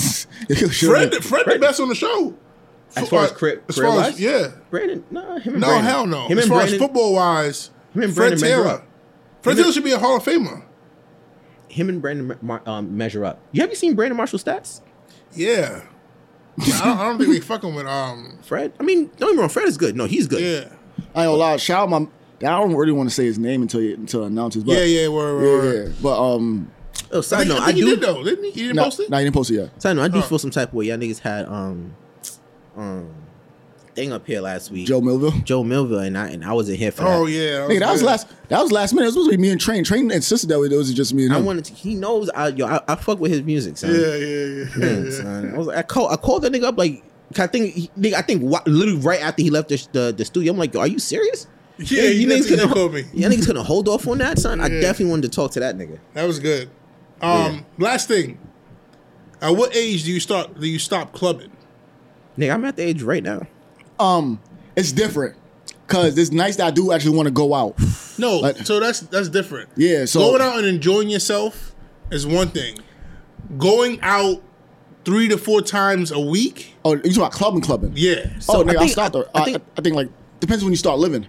Fred, 0.48 1.16
Fred, 1.24 1.46
the 1.48 1.58
best 1.60 1.80
on 1.80 1.90
the 1.90 1.96
show. 1.96 2.36
As 2.96 3.10
far 3.10 3.24
as 3.26 3.32
Uh, 3.32 3.34
career- 3.36 3.62
as 3.70 3.76
far 3.78 4.02
as 4.02 4.20
yeah. 4.20 4.48
Brandon, 4.70 5.04
no, 5.12 5.22
him 5.22 5.30
and 5.30 5.44
Brandon. 5.44 5.60
No, 5.62 5.68
Brandon. 5.68 5.86
hell 5.92 6.06
no. 6.08 6.28
Him 6.28 6.38
as 6.38 6.44
and 6.46 6.50
far 6.50 6.58
Brandon, 6.60 6.76
as 6.76 6.82
football 6.82 7.14
wise, 7.14 7.70
Him 7.94 8.04
and 8.04 8.14
Fred 8.16 8.28
Brandon 8.30 8.42
measure 8.42 8.64
Taylor. 8.64 8.84
Fred 9.42 9.58
Taylor 9.58 9.72
should 9.72 9.84
be 9.84 9.92
a 9.92 10.00
Hall 10.00 10.18
of 10.18 10.24
Famer. 10.24 10.64
him 11.70 11.90
and 11.90 12.02
Brandon 12.02 12.38
um, 12.66 12.98
measure 12.98 13.24
up. 13.26 13.40
You 13.54 13.62
have 13.62 13.70
you 13.70 13.76
seen 13.76 13.96
Brandon 13.96 14.18
Marshall 14.18 14.40
stats? 14.40 14.82
Yeah. 15.34 15.84
I, 16.62 16.66
don't, 16.66 16.98
I 16.98 17.04
don't 17.06 17.18
think 17.18 17.30
they 17.32 17.40
fucking 17.40 17.74
with 17.74 17.86
um. 17.88 18.38
Fred? 18.44 18.74
I 18.80 18.84
mean, 18.84 19.10
don't 19.18 19.30
get 19.30 19.36
me 19.36 19.40
wrong. 19.40 19.50
Fred 19.50 19.68
is 19.68 19.78
good. 19.78 19.96
No, 19.96 20.06
he's 20.06 20.28
good. 20.28 20.42
Yeah. 20.42 20.70
I 21.16 21.24
ain't 21.24 21.30
gonna 21.30 21.32
lie. 21.32 21.58
Shout 21.58 21.84
out 21.84 21.90
my. 21.90 21.98
I 22.48 22.60
don't 22.60 22.76
really 22.76 22.92
want 22.92 23.08
to 23.10 23.16
say 23.16 23.24
his 23.26 23.40
name 23.40 23.62
until 23.62 23.80
he, 23.80 23.94
until 23.94 24.24
it 24.24 24.28
announces. 24.28 24.64
But 24.64 24.74
Yeah, 24.74 24.84
yeah, 24.84 25.08
word, 25.08 25.38
yeah, 25.42 25.44
word, 25.48 25.64
word. 25.64 25.88
yeah. 25.90 25.94
But 26.02 26.34
um, 26.36 26.72
Oh, 27.14 27.18
I 27.20 27.22
side 27.22 27.38
think, 27.40 27.50
note, 27.50 27.60
I 27.60 27.64
I, 27.64 27.66
think 27.68 27.78
he 27.78 27.82
do. 27.84 27.90
did 27.92 28.02
though, 28.02 28.24
didn't 28.24 28.44
he? 28.46 28.52
He 28.52 28.62
didn't 28.64 28.76
no, 28.78 28.84
post 28.86 29.00
it. 29.00 29.10
no, 29.10 29.18
he 29.18 29.24
didn't 29.24 29.36
post 29.36 29.52
it 29.52 29.54
yet. 29.56 29.82
Side 29.82 29.96
note, 29.96 30.04
I 30.04 30.08
do 30.10 30.20
Oh. 30.20 30.22
feel 30.24 30.40
some 30.40 30.52
type 30.52 30.70
of 30.70 30.74
way. 30.74 30.86
Y'all 30.86 30.98
niggas 30.98 31.20
had 31.20 31.46
um, 31.46 31.96
um, 32.82 33.14
thing 33.96 34.12
up 34.14 34.26
here 34.26 34.42
last 34.42 34.72
week. 34.72 34.88
Joe 34.88 35.02
Millville. 35.02 35.32
Joe 35.44 35.64
Millville, 35.64 36.00
and 36.00 36.18
I 36.18 36.30
and 36.30 36.44
I 36.46 36.54
wasn't 36.54 36.78
here 36.80 36.92
for 36.92 37.04
Oh 37.06 37.26
that. 37.26 37.32
yeah, 37.32 37.40
Nigga, 37.68 37.80
that 37.80 37.92
was 37.92 38.04
last. 38.04 38.28
That 38.50 38.62
was 38.62 38.72
last 38.72 38.94
minute. 38.94 39.04
It 39.04 39.08
was 39.08 39.14
supposed 39.16 39.32
to 39.32 39.38
be 39.38 39.42
me 39.42 39.50
and 39.52 39.60
Train. 39.60 39.84
Train 39.84 40.10
insisted 40.12 40.48
that 40.50 40.62
it 40.62 40.76
was 40.76 40.94
just 40.94 41.14
me 41.14 41.26
and 41.26 41.34
I 41.34 41.38
him. 41.38 41.46
wanted 41.46 41.66
to. 41.66 41.74
He 41.74 41.96
knows. 41.96 42.30
I 42.30 42.48
yo, 42.50 42.66
I, 42.68 42.82
I 42.88 42.96
fuck 42.96 43.20
with 43.20 43.32
his 43.32 43.42
music, 43.44 43.78
son. 43.78 43.92
Yeah, 43.94 43.98
yeah, 44.16 44.16
yeah. 44.16 44.66
Yeah, 44.78 45.00
yeah. 45.04 45.12
son. 45.12 45.54
I 45.54 45.58
was 45.58 45.68
like, 45.68 45.78
I 45.78 45.84
called, 45.84 46.12
I 46.12 46.16
called 46.16 46.42
that 46.44 46.52
nigga 46.54 46.64
up 46.64 46.78
like, 46.78 47.04
I 47.38 47.48
think, 47.48 47.74
he, 47.74 47.88
nigga, 47.98 48.14
I 48.14 48.22
think, 48.22 48.42
what, 48.42 48.68
literally 48.68 49.00
right 49.00 49.22
after 49.22 49.42
he 49.42 49.50
left 49.50 49.70
the, 49.70 49.88
the, 49.92 50.14
the 50.18 50.26
studio, 50.26 50.52
I'm 50.54 50.58
like, 50.60 50.74
yo, 50.74 50.80
are 50.82 50.88
you 50.88 51.00
serious? 51.00 51.48
Yeah, 51.78 52.04
you 52.04 52.28
niggas 52.28 52.42
definitely 52.50 52.58
couldn't, 52.58 52.74
called 52.74 52.94
me. 52.94 53.04
yeah, 53.14 53.28
niggas 53.30 53.46
couldn't 53.48 53.66
hold 53.66 53.88
off 53.88 54.08
on 54.08 54.20
that, 54.20 54.38
son. 54.38 54.62
I 54.62 54.68
definitely 54.70 55.06
wanted 55.10 55.32
to 55.32 55.36
talk 55.36 55.52
to 55.54 55.60
that 55.62 55.76
nigga. 55.78 55.98
That 56.14 56.26
was 56.26 56.38
good. 56.40 56.70
Um, 57.22 57.66
last 57.80 58.08
thing. 58.08 58.38
At 59.42 59.56
what 59.56 59.76
age 59.76 60.04
do 60.04 60.12
you 60.12 60.20
start? 60.20 60.60
Do 60.60 60.68
you 60.68 60.78
stop 60.78 61.12
clubbing? 61.14 61.50
Nigga, 62.38 62.54
I'm 62.54 62.66
at 62.66 62.76
the 62.76 62.84
age 62.84 63.02
right 63.04 63.24
now. 63.24 63.46
um, 64.00 64.40
it's 64.76 64.92
different 64.92 65.36
because 65.86 66.18
it's 66.18 66.32
nice 66.32 66.56
that 66.56 66.68
I 66.68 66.72
do 66.72 66.92
actually 66.94 67.16
want 67.16 67.28
to 67.28 67.32
go 67.34 67.54
out. 67.54 67.76
No, 68.18 68.38
Like- 68.40 68.58
so 68.66 68.80
that's 68.80 69.02
that's 69.02 69.30
different. 69.30 69.70
Yeah, 69.76 70.06
so- 70.06 70.20
going 70.20 70.42
out 70.42 70.58
and 70.60 70.66
enjoying 70.68 71.10
yourself 71.10 71.76
is 72.10 72.26
one 72.26 72.50
thing. 72.50 72.78
Going 73.58 74.00
out 74.02 74.42
three 75.04 75.28
to 75.28 75.38
four 75.38 75.62
times 75.62 76.12
a 76.12 76.20
week, 76.20 76.76
Oh, 76.86 76.94
you 76.94 77.02
talking 77.02 77.18
about 77.18 77.32
clubbing, 77.34 77.62
clubbing? 77.62 77.94
yeah. 77.96 78.40
So 78.40 78.60
oh, 78.60 78.64
nigga, 78.64 78.76
I, 78.78 78.80
think- 78.80 78.92
stopped. 78.92 79.14
though. 79.14 79.26
I 79.36 79.42
I, 79.42 79.44
think- 79.44 79.58
I 79.78 79.82
think 79.82 79.96
like 79.96 80.10
depends 80.40 80.64
when 80.64 80.72
you 80.72 80.78
start 80.78 81.00
living. 81.00 81.28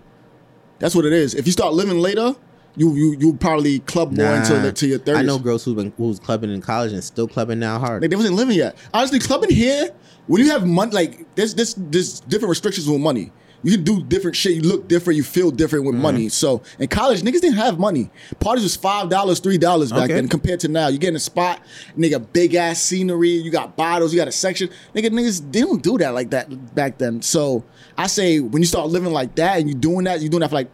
That's 0.78 0.94
what 0.94 1.04
it 1.04 1.12
is. 1.12 1.34
If 1.34 1.46
you 1.46 1.52
start 1.52 1.74
living 1.74 1.98
later, 1.98 2.34
you 2.76 2.94
you 2.94 3.16
you 3.18 3.34
probably 3.34 3.80
club 3.80 4.12
more 4.16 4.26
until 4.34 4.58
Nah. 4.60 4.66
until 4.68 4.88
your 4.88 4.98
thirties. 4.98 5.20
I 5.20 5.22
know 5.22 5.38
girls 5.38 5.64
who've 5.64 5.76
been 5.76 5.92
who's 5.96 6.18
clubbing 6.20 6.50
in 6.52 6.60
college 6.62 6.92
and 6.92 7.02
still 7.02 7.26
clubbing 7.28 7.58
now 7.58 7.78
hard. 7.78 8.02
Like 8.02 8.10
they 8.10 8.16
wasn't 8.16 8.36
living 8.36 8.56
yet. 8.56 8.76
Honestly, 8.94 9.18
clubbing 9.18 9.50
here, 9.50 9.90
when 10.26 10.40
you 10.44 10.50
have 10.50 10.66
money, 10.66 10.92
like 10.92 11.34
there's 11.34 11.54
this 11.54 11.74
there's 11.76 12.20
different 12.20 12.50
restrictions 12.50 12.88
with 12.88 13.00
money. 13.00 13.32
You 13.64 13.76
can 13.76 13.84
do 13.84 14.02
different 14.02 14.36
shit. 14.36 14.54
You 14.56 14.62
look 14.62 14.88
different. 14.88 15.16
You 15.16 15.22
feel 15.22 15.52
different 15.52 15.84
Mm-hmm. 15.84 15.94
with 15.94 16.02
money. 16.02 16.28
So 16.30 16.62
in 16.80 16.88
college, 16.88 17.22
niggas 17.22 17.40
didn't 17.42 17.58
have 17.58 17.78
money. 17.78 18.10
Parties 18.40 18.64
was 18.64 18.74
five 18.74 19.08
dollars, 19.08 19.38
three 19.38 19.56
dollars 19.58 19.92
back 19.92 20.04
Okay. 20.04 20.14
then 20.14 20.28
compared 20.28 20.58
to 20.60 20.68
now. 20.68 20.88
You 20.88 20.98
get 20.98 21.10
in 21.10 21.16
a 21.16 21.20
spot, 21.20 21.60
nigga, 21.96 22.24
big 22.32 22.56
ass 22.56 22.82
scenery. 22.82 23.28
You 23.30 23.52
got 23.52 23.76
bottles. 23.76 24.12
You 24.12 24.18
got 24.18 24.26
a 24.26 24.32
section. 24.32 24.68
Nigga, 24.96 25.10
niggas 25.10 25.52
they 25.52 25.60
don't 25.60 25.80
do 25.82 25.96
that 25.98 26.12
like 26.12 26.30
that 26.30 26.74
back 26.74 26.98
then. 26.98 27.22
So 27.22 27.62
I 27.96 28.08
say 28.08 28.40
when 28.40 28.62
you 28.62 28.66
start 28.66 28.88
living 28.88 29.12
like 29.12 29.36
that 29.36 29.60
and 29.60 29.68
you 29.68 29.74
doing 29.76 30.04
that, 30.06 30.20
you 30.22 30.28
doing 30.28 30.40
that 30.40 30.48
for 30.50 30.56
like 30.56 30.70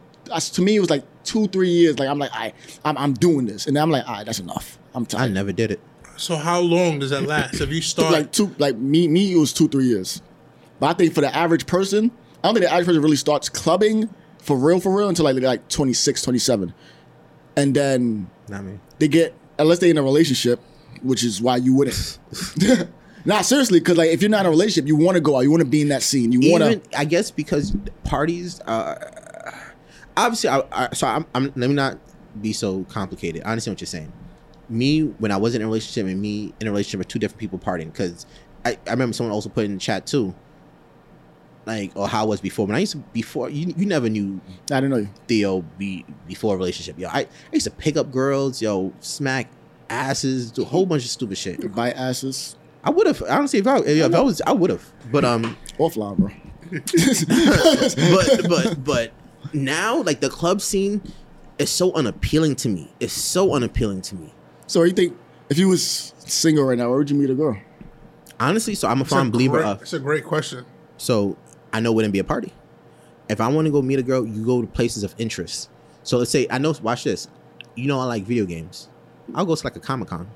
to 0.53 0.63
me 0.63 0.77
it 0.77 0.81
was 0.81 0.89
like 0.91 1.05
two 1.25 1.47
three 1.49 1.69
years. 1.71 1.99
Like 1.99 2.09
I'm 2.09 2.19
like, 2.19 2.31
I 2.33 2.55
I'm, 2.87 2.97
I'm 2.97 3.13
doing 3.13 3.45
this, 3.45 3.67
and 3.67 3.77
then 3.77 3.83
I'm 3.83 3.91
like, 3.91 4.09
all 4.09 4.15
right, 4.15 4.25
that's 4.25 4.41
enough. 4.41 4.79
I'm 4.95 5.05
tired. 5.05 5.25
I 5.25 5.29
never 5.29 5.53
did 5.53 5.71
it. 5.73 5.81
So 6.19 6.37
how 6.37 6.61
long 6.61 6.99
does 6.99 7.11
that 7.11 7.23
last? 7.23 7.61
If 7.61 7.71
you 7.71 7.81
start, 7.81 8.13
like 8.13 8.33
two 8.33 8.55
like 8.59 8.77
me 8.77 9.09
me 9.09 9.33
it 9.33 9.37
was 9.37 9.53
two 9.53 9.69
three 9.69 9.87
years 9.87 10.21
but 10.81 10.87
i 10.87 10.93
think 10.93 11.15
for 11.15 11.21
the 11.21 11.35
average 11.35 11.67
person 11.67 12.11
i 12.43 12.49
don't 12.49 12.55
think 12.55 12.65
the 12.67 12.73
average 12.73 12.87
person 12.87 13.03
really 13.03 13.17
starts 13.17 13.49
clubbing 13.49 14.09
for 14.41 14.57
real 14.57 14.81
for 14.81 14.95
real 14.97 15.09
until 15.09 15.25
like 15.25 15.37
like 15.43 15.69
26 15.69 16.23
27 16.23 16.73
and 17.57 17.75
then 17.75 18.31
Not 18.49 18.65
me. 18.65 18.79
they 18.99 19.09
get 19.09 19.35
unless 19.59 19.79
they're 19.81 19.91
in 19.91 19.99
a 19.99 20.03
relationship 20.03 20.61
which 21.03 21.25
is 21.25 21.41
why 21.43 21.57
you 21.57 21.75
wouldn't 21.75 22.19
Not 23.25 23.45
seriously, 23.45 23.81
because 23.81 23.99
like 23.99 24.09
if 24.11 24.23
you're 24.23 24.31
not 24.31 24.41
in 24.41 24.47
a 24.47 24.51
relationship, 24.51 24.87
you 24.89 24.97
want 24.97 25.17
to 25.17 25.21
go 25.21 25.37
out, 25.37 25.41
you 25.41 25.51
want 25.51 25.61
to 25.61 25.69
be 25.69 25.83
in 25.83 25.89
that 25.89 26.03
scene, 26.03 26.33
you 26.33 26.51
want 26.51 26.63
to. 26.65 26.99
I 26.99 27.05
guess 27.05 27.31
because 27.31 27.77
parties. 28.05 28.59
Uh, 28.61 28.95
obviously, 30.17 30.49
I, 30.49 30.63
I, 30.73 30.95
so 30.95 31.07
I'm, 31.09 31.27
I'm. 31.35 31.53
Let 31.57 31.69
me 31.69 31.75
not 31.75 31.99
be 32.41 32.55
so 32.55 32.85
complicated. 32.85 33.43
I 33.45 33.51
understand 33.51 33.75
what 33.75 33.81
you're 33.83 33.87
saying. 33.87 34.11
Me 34.69 35.03
when 35.03 35.33
I 35.33 35.37
wasn't 35.37 35.63
in 35.63 35.67
a 35.67 35.69
relationship 35.69 36.07
and 36.07 36.21
me 36.21 36.53
in 36.61 36.67
a 36.67 36.71
relationship 36.71 36.99
with 36.99 37.09
two 37.09 37.19
different 37.19 37.41
people 37.41 37.59
partying 37.59 37.93
because 37.93 38.27
I, 38.65 38.79
I 38.87 38.91
remember 38.91 39.15
someone 39.15 39.33
also 39.33 39.49
put 39.49 39.65
in 39.65 39.75
the 39.75 39.81
chat 39.81 40.07
too. 40.07 40.35
Like 41.67 41.93
or 41.95 42.09
how 42.09 42.25
it 42.25 42.29
was 42.29 42.41
before 42.41 42.67
when 42.67 42.77
I 42.77 42.81
used 42.81 42.93
to 42.93 42.99
before 42.99 43.51
you 43.51 43.75
you 43.77 43.85
never 43.85 44.09
knew 44.09 44.41
I 44.71 44.81
didn't 44.81 44.91
know 44.91 44.97
you. 44.99 45.09
Theo 45.27 45.63
be 45.77 46.05
before 46.27 46.55
a 46.55 46.57
relationship. 46.57 46.99
Yo, 46.99 47.09
I, 47.09 47.21
I 47.21 47.27
used 47.53 47.65
to 47.65 47.71
pick 47.71 47.97
up 47.97 48.11
girls, 48.11 48.63
yo, 48.63 48.93
smack 49.01 49.51
asses, 49.91 50.51
do 50.51 50.63
a 50.63 50.65
whole 50.65 50.87
bunch 50.87 51.05
of 51.05 51.11
stupid 51.11 51.37
shit. 51.37 51.75
Bite 51.75 51.95
asses 51.95 52.57
I 52.85 52.91
would 52.91 53.07
have 53.07 53.23
i 53.25 53.37
honestly 53.37 53.59
if 53.59 53.67
I 53.67 53.79
if 53.79 54.15
I 54.15 54.21
was 54.21 54.41
I 54.47 54.53
would 54.53 54.71
have. 54.71 54.93
But 55.11 55.25
um 55.25 55.57
offline, 55.79 56.17
bro. 56.17 56.31
but 58.49 58.49
but 58.49 58.85
but 58.85 59.13
now 59.53 60.03
like 60.03 60.21
the 60.21 60.31
club 60.31 60.61
scene 60.61 61.03
is 61.59 61.71
so 61.71 61.93
unappealing 61.93 62.57
to 62.57 62.69
me. 62.69 62.91
It's 63.01 63.13
so 63.13 63.55
unappealing 63.55 64.03
to 64.03 64.15
me. 64.15 64.33
So 64.69 64.85
you 64.85 64.93
think 64.93 65.17
if 65.51 65.59
you 65.59 65.69
was 65.69 66.13
single 66.19 66.65
right 66.65 66.79
now, 66.79 66.89
where 66.91 66.99
would 66.99 67.11
you 67.11 67.17
meet 67.17 67.31
a 67.31 67.35
girl? 67.35 67.59
Honestly, 68.39 68.77
so 68.77 68.87
I'm 68.87 69.01
a 69.01 69.03
It's 69.03 69.13
firm 69.13 69.31
believer 69.33 69.57
great- 69.59 69.67
of 69.67 69.83
It's 69.83 69.93
a 69.95 69.99
great 69.99 70.25
question. 70.25 70.65
so 70.97 71.37
I 71.73 71.81
know 71.81 71.91
wouldn't 71.93 72.13
be 72.13 72.21
a 72.21 72.25
party. 72.25 72.53
If 73.29 73.41
I 73.41 73.49
want 73.49 73.67
to 73.67 73.73
go 73.73 73.83
meet 73.83 73.99
a 73.99 74.03
girl, 74.03 74.25
you 74.25 74.45
go 74.47 74.61
to 74.63 74.67
places 74.69 75.03
of 75.03 75.15
interest. 75.19 75.69
So 76.05 76.17
let's 76.19 76.31
say 76.31 76.47
I 76.51 76.59
know 76.59 76.73
watch 76.83 77.03
this. 77.05 77.27
You 77.75 77.87
know 77.89 77.99
I 78.01 78.05
like 78.05 78.23
video 78.25 78.45
games. 78.47 78.89
I'll 79.35 79.45
go 79.45 79.55
to 79.57 79.65
like 79.65 79.77
a 79.77 79.81
Comic 79.81 80.09
Con. 80.09 80.29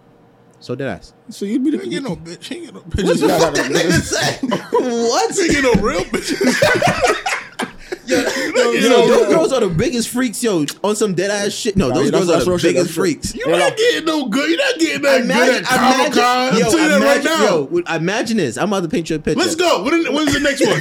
So 0.61 0.75
did 0.75 0.89
I. 0.89 1.01
So 1.31 1.45
you'd 1.45 1.65
be 1.65 1.71
You 1.71 1.77
the 1.79 1.83
ain't 1.85 1.91
get 1.93 2.03
no 2.03 2.17
bitch. 2.27 2.51
You 2.51 2.57
ain't 2.57 2.67
get 2.67 2.75
no 2.75 2.81
bitches. 2.83 3.21
What 3.21 3.21
the 3.21 3.27
No, 3.27 3.39
no, 3.39 3.39
fuck 3.39 3.55
that 3.55 3.71
nigga 3.71 4.01
say? 4.01 4.47
What? 4.73 5.37
You 5.37 5.43
ain't 5.45 5.53
get 5.53 5.65
no 5.65 5.83
real 5.83 6.05
bitches. 6.05 7.39
Yo, 8.55 8.73
yo, 8.73 9.07
those 9.09 9.35
girls 9.35 9.53
are 9.53 9.61
the 9.61 9.69
biggest 9.69 10.09
freaks, 10.09 10.43
yo. 10.43 10.65
On 10.85 10.95
some 10.97 11.15
dead 11.15 11.31
ass 11.31 11.53
shit. 11.53 11.77
No, 11.77 11.89
Nah, 11.89 11.95
those 11.95 12.11
girls 12.11 12.29
are 12.31 12.39
the 12.41 12.45
that's 12.51 12.63
shit, 12.63 12.75
biggest 12.75 12.95
freaks. 12.95 13.35
You're 13.35 13.51
not 13.51 13.77
getting 13.77 14.05
no 14.05 14.27
good. 14.29 14.49
You're 14.51 14.59
not 14.59 14.79
getting 14.79 15.03
that 15.03 15.23
good 15.27 15.57
at 15.57 15.65
Comic 15.65 16.13
Con. 16.13 16.23
I'm 16.55 16.61
telling 16.61 16.83
you 16.83 16.89
that 16.89 17.01
right 17.01 17.21
imagine- 17.21 17.25
now. 17.25 17.45
Yo, 17.91 17.97
imagine 17.97 18.37
this. 18.37 18.57
I'm 18.59 18.69
about 18.69 18.83
to 18.83 18.89
paint 18.89 19.11
you 19.11 19.17
a 19.17 19.19
picture. 19.19 19.39
Let's 19.41 19.55
go. 19.57 19.83
When, 19.85 20.13
when's 20.15 20.33
the 20.33 20.41
next 20.41 20.61
one? 20.67 20.81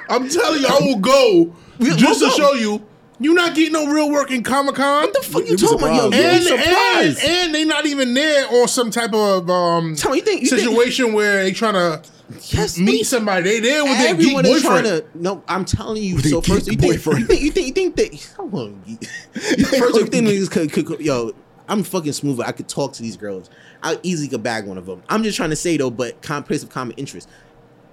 I'm 0.08 0.28
telling 0.28 0.60
you, 0.62 0.68
I 0.68 0.78
will 0.80 0.98
go 0.98 1.54
We- 1.78 1.94
just 1.96 2.20
we'll 2.20 2.30
to 2.30 2.36
go. 2.40 2.48
show 2.48 2.54
you. 2.54 2.82
You're 3.18 3.34
not 3.34 3.54
getting 3.54 3.72
no 3.72 3.86
real 3.90 4.10
work 4.10 4.30
in 4.30 4.42
Comic 4.42 4.74
Con. 4.74 5.02
What 5.04 5.14
the 5.14 5.22
fuck 5.22 5.42
you 5.44 5.50
You'd 5.52 5.58
talking 5.60 5.78
about? 5.78 6.12
Yo, 6.12 6.38
surprised, 6.38 6.54
and, 6.58 7.16
be 7.16 7.20
and, 7.26 7.44
and 7.46 7.54
they 7.54 7.64
not 7.64 7.86
even 7.86 8.12
there 8.14 8.46
on 8.48 8.68
some 8.68 8.90
type 8.90 9.14
of 9.14 9.48
um 9.48 9.94
Tell 9.96 10.10
me, 10.12 10.18
you 10.18 10.22
think 10.24 10.42
you 10.42 10.48
think- 10.48 10.60
situation 10.62 11.12
where 11.14 11.42
they 11.42 11.52
trying 11.52 11.74
to 11.74 12.02
Yes, 12.48 12.76
meet 12.78 12.90
we- 12.90 13.02
somebody. 13.04 13.44
They 13.44 13.60
there 13.60 13.84
with 13.84 13.98
their 13.98 14.14
geek 14.14 14.24
Everyone 14.24 14.46
is 14.46 14.60
trying 14.62 14.82
boyfriend. 14.82 15.12
to. 15.14 15.22
No, 15.22 15.42
I'm 15.48 15.64
telling 15.64 16.02
you. 16.02 16.16
With 16.16 16.28
So 16.28 16.40
first, 16.40 16.66
you 16.66 16.72
geek 16.72 16.80
think, 16.80 17.04
boyfriend. 17.04 17.20
you 17.20 17.26
think 17.26 17.40
you 17.42 17.50
think 17.52 17.66
you 17.68 17.72
think 17.72 17.96
that. 17.96 18.34
Hold 18.36 18.54
on, 18.54 18.98
first, 19.32 19.58
you 19.96 20.06
think 20.06 20.26
niggas 20.26 20.50
could, 20.50 20.72
could, 20.72 20.86
could- 20.86 21.00
Yo, 21.00 21.32
I'm 21.68 21.82
fucking 21.84 22.12
smooth. 22.12 22.40
I 22.40 22.52
could 22.52 22.68
talk 22.68 22.92
to 22.94 23.02
these 23.02 23.16
girls. 23.16 23.48
I 23.82 23.98
easily 24.02 24.28
could 24.28 24.42
bag 24.42 24.66
one 24.66 24.76
of 24.76 24.86
them. 24.86 25.02
I'm 25.08 25.22
just 25.22 25.36
trying 25.36 25.50
to 25.50 25.56
say 25.56 25.76
though, 25.76 25.90
but 25.90 26.20
com- 26.20 26.42
place 26.44 26.62
of 26.64 26.68
common 26.68 26.94
interest. 26.96 27.28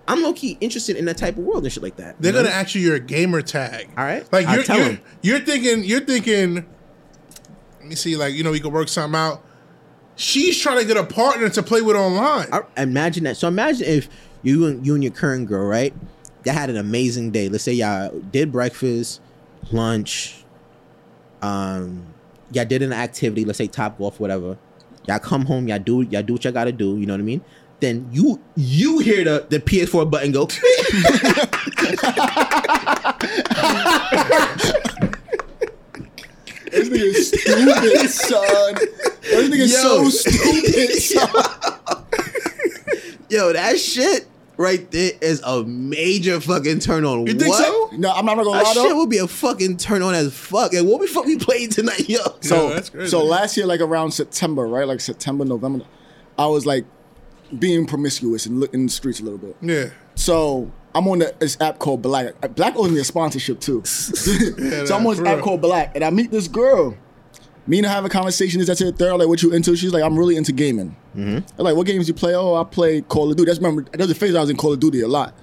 I'm 0.07 0.21
low 0.21 0.33
key 0.33 0.57
interested 0.59 0.97
in 0.97 1.05
that 1.05 1.17
type 1.17 1.37
of 1.37 1.43
world 1.43 1.63
and 1.63 1.71
shit 1.71 1.81
like 1.81 1.95
that. 1.95 2.21
They're 2.21 2.33
know? 2.33 2.43
gonna 2.43 2.53
ask 2.53 2.75
you 2.75 2.81
your 2.81 2.99
gamer 2.99 3.41
tag. 3.41 3.89
All 3.97 4.03
right. 4.03 4.31
Like 4.31 4.45
I'll 4.47 4.63
you're 4.63 4.77
you're, 4.77 4.99
you're 5.21 5.39
thinking 5.39 5.83
you're 5.83 6.01
thinking. 6.01 6.65
Let 7.79 7.87
me 7.87 7.95
see. 7.95 8.15
Like 8.17 8.33
you 8.33 8.43
know, 8.43 8.51
we 8.51 8.59
could 8.59 8.73
work 8.73 8.89
something 8.89 9.17
out. 9.17 9.43
She's 10.15 10.59
trying 10.59 10.79
to 10.79 10.85
get 10.85 10.97
a 10.97 11.03
partner 11.03 11.49
to 11.49 11.63
play 11.63 11.81
with 11.81 11.95
online. 11.95 12.47
I, 12.51 12.61
imagine 12.81 13.23
that. 13.23 13.37
So 13.37 13.47
imagine 13.47 13.87
if 13.87 14.09
you 14.43 14.67
and 14.67 14.85
you 14.85 14.93
and 14.93 15.03
your 15.03 15.13
current 15.13 15.47
girl, 15.47 15.65
right? 15.65 15.93
That 16.43 16.53
had 16.53 16.69
an 16.69 16.77
amazing 16.77 17.31
day. 17.31 17.47
Let's 17.47 17.63
say 17.63 17.73
y'all 17.73 18.19
did 18.19 18.51
breakfast, 18.51 19.21
lunch, 19.71 20.43
um, 21.41 22.13
y'all 22.51 22.65
did 22.65 22.81
an 22.81 22.93
activity. 22.93 23.45
Let's 23.45 23.57
say 23.57 23.67
Topgolf, 23.67 24.19
whatever. 24.19 24.57
Y'all 25.07 25.19
come 25.19 25.45
home, 25.45 25.67
y'all 25.67 25.79
do 25.79 26.01
y'all 26.01 26.21
do 26.23 26.33
what 26.33 26.43
y'all 26.43 26.53
gotta 26.53 26.71
do. 26.71 26.97
You 26.97 27.05
know 27.05 27.13
what 27.13 27.19
I 27.19 27.23
mean? 27.23 27.41
Then 27.83 28.07
you 28.13 28.39
you 28.55 28.99
hear 28.99 29.25
the 29.25 29.45
the 29.49 29.59
PS4 29.59 30.09
button 30.09 30.31
go. 30.31 30.47
This 36.71 36.89
nigga 36.89 37.03
is 37.03 37.27
stupid, 37.27 38.09
son. 38.09 38.75
This 39.21 39.49
nigga 39.49 39.59
is 39.59 39.79
so 39.81 40.03
Yo. 40.03 40.09
stupid, 40.09 40.89
son. 41.01 42.05
Yo, 43.29 43.53
that 43.53 43.79
shit 43.79 44.27
right 44.57 44.89
there 44.91 45.11
is 45.21 45.41
a 45.43 45.63
major 45.63 46.39
fucking 46.41 46.79
turn 46.79 47.05
on. 47.05 47.27
You 47.27 47.33
think 47.33 47.49
What? 47.49 47.63
so? 47.65 47.89
No, 47.97 48.11
I'm 48.11 48.25
not 48.25 48.35
gonna 48.37 48.49
lie. 48.49 48.57
That 48.59 48.65
lie 48.65 48.73
shit 48.73 48.89
though. 48.89 48.97
would 48.99 49.09
be 49.09 49.17
a 49.19 49.27
fucking 49.27 49.77
turn 49.77 50.01
on 50.01 50.15
as 50.15 50.33
fuck. 50.33 50.73
And 50.73 50.87
what 50.87 50.99
we 50.99 51.07
fuck 51.07 51.25
we 51.25 51.37
playing 51.37 51.69
tonight, 51.69 52.09
yo? 52.09 52.19
So, 52.41 52.69
Yeah, 52.69 52.73
that's 52.75 52.89
crazy. 52.89 53.09
so 53.09 53.23
last 53.23 53.55
year, 53.57 53.65
like 53.67 53.81
around 53.81 54.11
September, 54.11 54.65
right? 54.67 54.87
Like 54.87 54.99
September, 54.99 55.45
November, 55.45 55.85
I 56.39 56.47
was 56.47 56.65
like 56.65 56.85
being 57.59 57.85
promiscuous 57.85 58.45
and 58.45 58.59
looking 58.59 58.81
in 58.81 58.85
the 58.87 58.91
streets 58.91 59.19
a 59.19 59.23
little 59.23 59.39
bit. 59.39 59.55
Yeah. 59.61 59.89
So 60.15 60.71
I'm 60.95 61.07
on 61.07 61.19
the, 61.19 61.33
this 61.39 61.59
app 61.59 61.79
called 61.79 62.01
BLK. 62.01 62.33
BLK 62.33 62.75
owes 62.75 62.91
me 62.91 62.99
a 62.99 63.03
sponsorship 63.03 63.59
too. 63.59 63.83
so 63.85 64.95
I'm 64.95 65.05
on 65.05 65.15
this 65.15 65.19
app 65.19 65.35
real. 65.37 65.43
called 65.43 65.61
BLK, 65.61 65.91
and 65.95 66.03
I 66.03 66.09
meet 66.09 66.31
this 66.31 66.47
girl. 66.47 66.95
Me 67.65 67.77
and 67.77 67.87
I 67.87 67.91
have 67.91 68.03
a 68.03 68.09
conversation. 68.09 68.59
Is 68.59 68.67
that 68.67 68.75
to 68.77 68.85
the 68.85 68.91
third? 68.91 69.15
Like, 69.15 69.27
what 69.29 69.41
you 69.41 69.53
into? 69.53 69.75
She's 69.75 69.93
like, 69.93 70.03
I'm 70.03 70.19
really 70.19 70.35
into 70.35 70.51
gaming. 70.51 70.95
I'm 71.15 71.45
like, 71.57 71.75
what 71.77 71.87
games 71.87 72.07
you 72.09 72.13
play? 72.13 72.35
Oh, 72.35 72.55
I 72.55 72.63
play 72.65 73.01
Call 73.01 73.31
of 73.31 73.37
Duty. 73.37 73.49
That's 73.49 73.59
remember. 73.59 73.85
Was 73.97 74.11
a 74.11 74.15
phase 74.15 74.35
I 74.35 74.41
was 74.41 74.49
in 74.49 74.57
Call 74.57 74.73
of 74.73 74.79
Duty 74.81 75.01
a 75.01 75.07
lot. 75.07 75.33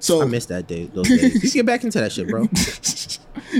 So 0.00 0.22
I 0.22 0.26
missed 0.26 0.48
that 0.48 0.66
day. 0.66 0.86
Those 0.86 1.08
days. 1.08 1.34
You 1.34 1.40
should 1.40 1.52
get 1.52 1.66
back 1.66 1.84
into 1.84 2.00
that 2.00 2.12
shit, 2.12 2.28
bro. 2.28 2.46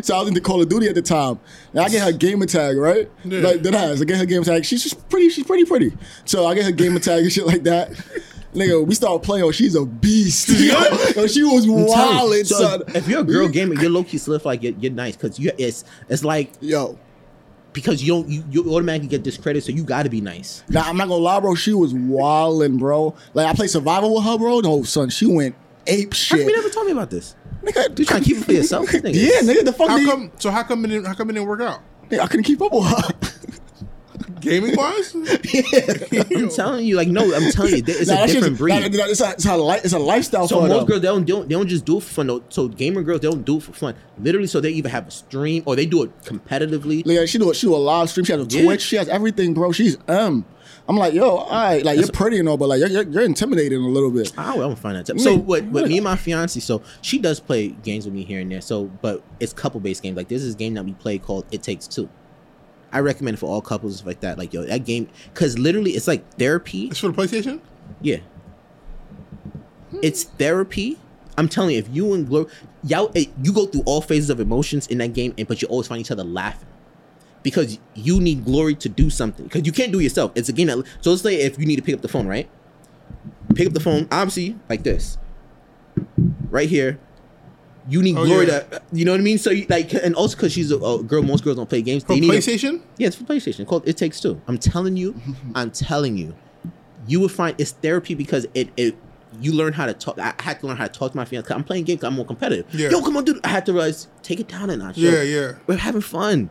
So 0.02 0.14
I 0.14 0.20
was 0.20 0.28
into 0.28 0.40
Call 0.42 0.60
of 0.60 0.68
Duty 0.68 0.86
at 0.86 0.94
the 0.94 1.00
time. 1.02 1.40
And 1.72 1.80
I 1.80 1.88
get 1.88 2.02
her 2.02 2.12
gamer 2.12 2.44
tag, 2.44 2.76
right? 2.76 3.10
Yeah. 3.24 3.40
Like 3.40 3.62
that 3.62 3.72
has. 3.72 4.02
I 4.02 4.04
get 4.04 4.18
her 4.18 4.26
gamer 4.26 4.44
tag. 4.44 4.64
She's 4.64 4.82
just 4.82 5.08
pretty, 5.08 5.30
she's 5.30 5.46
pretty 5.46 5.64
pretty. 5.64 5.96
So 6.26 6.46
I 6.46 6.54
get 6.54 6.66
her 6.66 6.72
gamer 6.72 6.98
tag 6.98 7.22
and 7.22 7.32
shit 7.32 7.46
like 7.46 7.62
that. 7.62 7.92
Nigga, 8.54 8.86
we 8.86 8.94
start 8.94 9.22
playing. 9.22 9.44
Oh, 9.44 9.50
she's 9.50 9.74
a 9.74 9.86
beast. 9.86 10.48
Yo, 10.50 10.66
Yo, 10.66 10.76
oh, 11.16 11.26
she 11.26 11.42
was 11.42 11.64
I'm 11.64 11.86
wild, 11.86 12.46
So 12.46 12.56
son. 12.56 12.82
if, 12.88 12.96
if 12.96 13.08
you're 13.08 13.20
a 13.20 13.24
girl 13.24 13.48
gamer, 13.48 13.74
you're 13.80 13.90
low 13.90 14.04
key 14.04 14.18
slip 14.18 14.44
like 14.44 14.62
you're, 14.62 14.74
you're 14.74 14.92
nice 14.92 15.16
because 15.16 15.38
you 15.38 15.52
it's 15.56 15.84
it's 16.10 16.22
like 16.24 16.52
Yo, 16.60 16.98
because 17.72 18.02
you 18.02 18.12
don't 18.12 18.28
you, 18.28 18.44
you 18.50 18.74
automatically 18.74 19.08
get 19.08 19.22
discredited, 19.22 19.64
so 19.64 19.72
you 19.72 19.84
got 19.84 20.02
to 20.02 20.10
be 20.10 20.20
nice. 20.20 20.64
now 20.68 20.82
I'm 20.82 20.96
not 20.98 21.08
gonna 21.08 21.22
lie, 21.22 21.40
bro. 21.40 21.54
She 21.54 21.72
was 21.72 21.94
wildin', 21.94 22.78
bro. 22.78 23.14
Like 23.32 23.46
I 23.46 23.54
played 23.54 23.70
survival 23.70 24.14
with 24.14 24.24
her, 24.24 24.36
bro. 24.36 24.60
No, 24.60 24.82
son, 24.82 25.08
she 25.08 25.26
went 25.26 25.54
ape 25.88 26.14
How 26.14 26.36
come 26.36 26.48
you 26.48 26.54
never 26.56 26.68
told 26.70 26.86
me 26.86 26.92
about 26.92 27.10
this? 27.10 27.34
Nigga, 27.62 27.94
Do 27.94 28.02
You 28.02 28.06
trying 28.06 28.22
to 28.22 28.28
keep 28.28 28.36
it 28.38 28.44
for 28.44 28.52
yourself? 28.52 28.86
Nigga? 28.92 29.12
yeah, 29.14 29.40
nigga, 29.40 29.64
the 29.64 29.72
fuck 29.72 29.88
How 29.88 30.04
come? 30.04 30.30
So 30.38 30.50
how 30.50 30.62
come 30.62 30.84
it 30.84 30.88
didn't? 30.88 31.06
How 31.06 31.14
come 31.14 31.30
it 31.30 31.32
didn't 31.34 31.48
work 31.48 31.60
out? 31.60 31.80
nigga, 32.08 32.20
I 32.20 32.26
couldn't 32.26 32.44
keep 32.44 32.62
up 32.62 32.72
with 32.72 32.86
her. 32.86 33.37
Gaming 34.40 34.76
wise? 34.76 35.14
I'm 35.14 36.48
telling 36.50 36.86
you, 36.86 36.96
like 36.96 37.08
no, 37.08 37.22
I'm 37.34 37.50
telling 37.52 37.74
you, 37.76 37.82
it's 37.86 38.08
Nah, 38.10 38.24
a 38.24 38.26
different 38.26 38.58
breed. 38.58 38.72
that- 38.72 38.92
that- 38.92 39.10
it's, 39.10 39.20
a, 39.20 39.30
it's, 39.32 39.46
a, 39.46 39.80
it's 39.84 39.92
a 39.92 39.98
lifestyle 39.98 40.48
So 40.48 40.60
most 40.60 40.68
though. 40.70 40.84
girls 40.84 41.00
they 41.00 41.08
don't, 41.08 41.24
they 41.26 41.32
don't 41.32 41.48
they 41.48 41.54
don't 41.54 41.68
just 41.68 41.84
do 41.84 41.98
it 41.98 42.02
for 42.02 42.10
fun. 42.10 42.26
Though. 42.28 42.42
So 42.48 42.68
gamer 42.68 43.02
girls 43.02 43.20
they 43.20 43.28
don't 43.30 43.44
do 43.44 43.56
it 43.58 43.62
for 43.62 43.72
fun. 43.72 43.94
Literally, 44.18 44.46
so 44.46 44.60
they 44.60 44.70
either 44.70 44.88
have 44.88 45.08
a 45.08 45.10
stream 45.10 45.62
or 45.66 45.76
they 45.76 45.86
do 45.86 46.02
it 46.02 46.18
competitively. 46.22 47.04
Like, 47.06 47.28
she 47.28 47.38
do 47.38 47.50
it. 47.50 47.54
She 47.54 47.66
do 47.66 47.74
a 47.74 47.76
live 47.76 48.10
stream. 48.10 48.24
She 48.24 48.32
has 48.32 48.40
a 48.40 48.46
Yeah. 48.56 48.64
Twitch. 48.64 48.82
She 48.82 48.96
has 48.96 49.08
everything, 49.08 49.54
bro. 49.54 49.72
She's 49.72 49.96
um. 50.08 50.44
I'm 50.88 50.96
like, 50.96 51.12
yo, 51.12 51.36
all 51.36 51.50
right, 51.50 51.84
like 51.84 51.98
you're 51.98 52.08
pretty 52.10 52.38
and 52.38 52.48
all, 52.48 52.56
but 52.56 52.70
like 52.70 52.80
you're, 52.80 53.02
you're, 53.02 53.22
intimidating 53.22 53.78
a 53.78 53.86
little 53.88 54.10
bit. 54.10 54.32
I 54.38 54.56
don't 54.56 54.78
find 54.78 54.96
that. 54.96 55.20
So 55.20 55.36
what? 55.36 55.64
What 55.64 55.86
me 55.86 55.98
and 55.98 56.04
my 56.04 56.16
fiance. 56.16 56.58
So 56.60 56.80
she 57.02 57.18
does 57.18 57.40
play 57.40 57.68
games 57.68 58.06
with 58.06 58.14
me 58.14 58.24
here 58.24 58.40
and 58.40 58.50
there. 58.50 58.62
So, 58.62 58.86
but 59.02 59.22
it's 59.38 59.52
couple 59.52 59.80
based 59.80 60.02
games. 60.02 60.16
Like 60.16 60.28
this 60.28 60.42
game 60.54 60.72
that 60.74 60.84
we 60.86 60.94
play 60.94 61.18
called 61.18 61.44
It 61.50 61.62
Takes 61.62 61.86
Two. 61.86 62.08
I 62.92 63.00
recommend 63.00 63.36
it 63.36 63.38
for 63.38 63.46
all 63.46 63.60
couples 63.60 64.04
like 64.04 64.20
that. 64.20 64.38
Like 64.38 64.52
yo, 64.52 64.64
that 64.64 64.84
game 64.84 65.08
because 65.32 65.58
literally 65.58 65.92
it's 65.92 66.08
like 66.08 66.28
therapy. 66.34 66.86
It's 66.86 66.98
for 66.98 67.08
the 67.08 67.14
PlayStation. 67.14 67.60
Yeah, 68.00 68.18
it's 70.02 70.24
therapy. 70.24 70.98
I'm 71.36 71.48
telling 71.48 71.72
you, 71.72 71.78
if 71.78 71.88
you 71.90 72.14
and 72.14 72.26
Glory, 72.26 72.46
y'all, 72.82 73.12
eh, 73.14 73.26
you 73.42 73.52
go 73.52 73.66
through 73.66 73.82
all 73.86 74.00
phases 74.00 74.28
of 74.28 74.40
emotions 74.40 74.86
in 74.88 74.98
that 74.98 75.12
game, 75.12 75.34
and 75.38 75.46
but 75.46 75.62
you 75.62 75.68
always 75.68 75.86
find 75.86 76.00
each 76.00 76.10
other 76.10 76.24
laughing 76.24 76.68
because 77.42 77.78
you 77.94 78.20
need 78.20 78.44
Glory 78.44 78.74
to 78.76 78.88
do 78.88 79.10
something 79.10 79.44
because 79.44 79.64
you 79.64 79.72
can't 79.72 79.92
do 79.92 80.00
it 80.00 80.04
yourself. 80.04 80.32
It's 80.34 80.48
a 80.48 80.52
game 80.52 80.66
that. 80.68 80.84
So 81.00 81.10
let's 81.10 81.22
say 81.22 81.36
if 81.36 81.58
you 81.58 81.66
need 81.66 81.76
to 81.76 81.82
pick 81.82 81.94
up 81.94 82.02
the 82.02 82.08
phone, 82.08 82.26
right? 82.26 82.48
Pick 83.54 83.66
up 83.66 83.72
the 83.72 83.80
phone, 83.80 84.08
obviously 84.10 84.58
like 84.68 84.82
this, 84.82 85.18
right 86.50 86.68
here. 86.68 86.98
You 87.88 88.02
need 88.02 88.16
Oh, 88.18 88.26
Glory 88.26 88.46
yeah. 88.48 88.60
to, 88.60 88.82
you 88.92 89.04
know 89.06 89.12
what 89.12 89.20
I 89.20 89.24
mean? 89.24 89.38
So 89.38 89.50
you 89.50 89.66
like, 89.68 89.94
and 89.94 90.14
also 90.14 90.36
because 90.36 90.52
she's 90.52 90.70
a, 90.70 90.76
a 90.78 91.02
girl, 91.02 91.22
most 91.22 91.42
girls 91.42 91.56
don't 91.56 91.68
play 91.68 91.80
games. 91.82 92.02
For 92.04 92.14
They 92.14 92.20
need 92.20 92.30
a- 92.30 92.34
PlayStation? 92.34 92.82
yeah, 92.98 93.06
it's 93.06 93.16
for 93.16 93.24
PlayStation. 93.24 93.66
Called 93.66 93.88
It 93.88 93.96
Takes 93.96 94.20
Two. 94.20 94.40
I'm 94.46 94.58
telling 94.58 94.96
you, 94.96 95.14
I'm 95.54 95.70
telling 95.70 96.18
you, 96.18 96.34
you 97.06 97.20
would 97.20 97.30
find 97.32 97.54
it's 97.58 97.70
therapy 97.72 98.14
because 98.14 98.46
it 98.54 98.68
it 98.76 98.96
you 99.40 99.52
learn 99.52 99.72
how 99.72 99.86
to 99.86 99.94
talk. 99.94 100.18
I 100.18 100.34
had 100.40 100.60
to 100.60 100.66
learn 100.66 100.76
how 100.76 100.86
to 100.86 100.92
talk 100.92 101.12
to 101.12 101.16
my 101.16 101.24
fiance. 101.24 101.52
I'm 101.54 101.64
playing 101.64 101.84
games. 101.84 102.02
I'm 102.04 102.14
more 102.14 102.26
competitive. 102.26 102.66
Yeah. 102.74 102.90
Yo, 102.90 103.00
come 103.02 103.16
on, 103.16 103.24
dude. 103.24 103.40
I 103.44 103.48
had 103.48 103.64
to 103.66 103.72
realize 103.72 104.08
take 104.22 104.40
it 104.40 104.48
down 104.48 104.68
a 104.70 104.76
notch. 104.76 104.98
Yeah, 104.98 105.22
yeah. 105.22 105.52
We're 105.66 105.76
having 105.76 106.00
fun. 106.02 106.50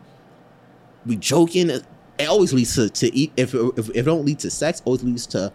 We 1.05 1.17
joking. 1.17 1.69
It 1.69 1.83
always 2.27 2.51
leads 2.53 2.73
to 2.75 2.89
to 2.89 3.15
eat. 3.15 3.31
If 3.37 3.53
if, 3.53 3.77
if 3.77 3.89
it 3.95 4.03
don't 4.03 4.25
lead 4.25 4.39
to 4.39 4.49
sex, 4.49 4.79
it 4.79 4.83
always 4.87 5.03
leads 5.03 5.27
to 5.27 5.51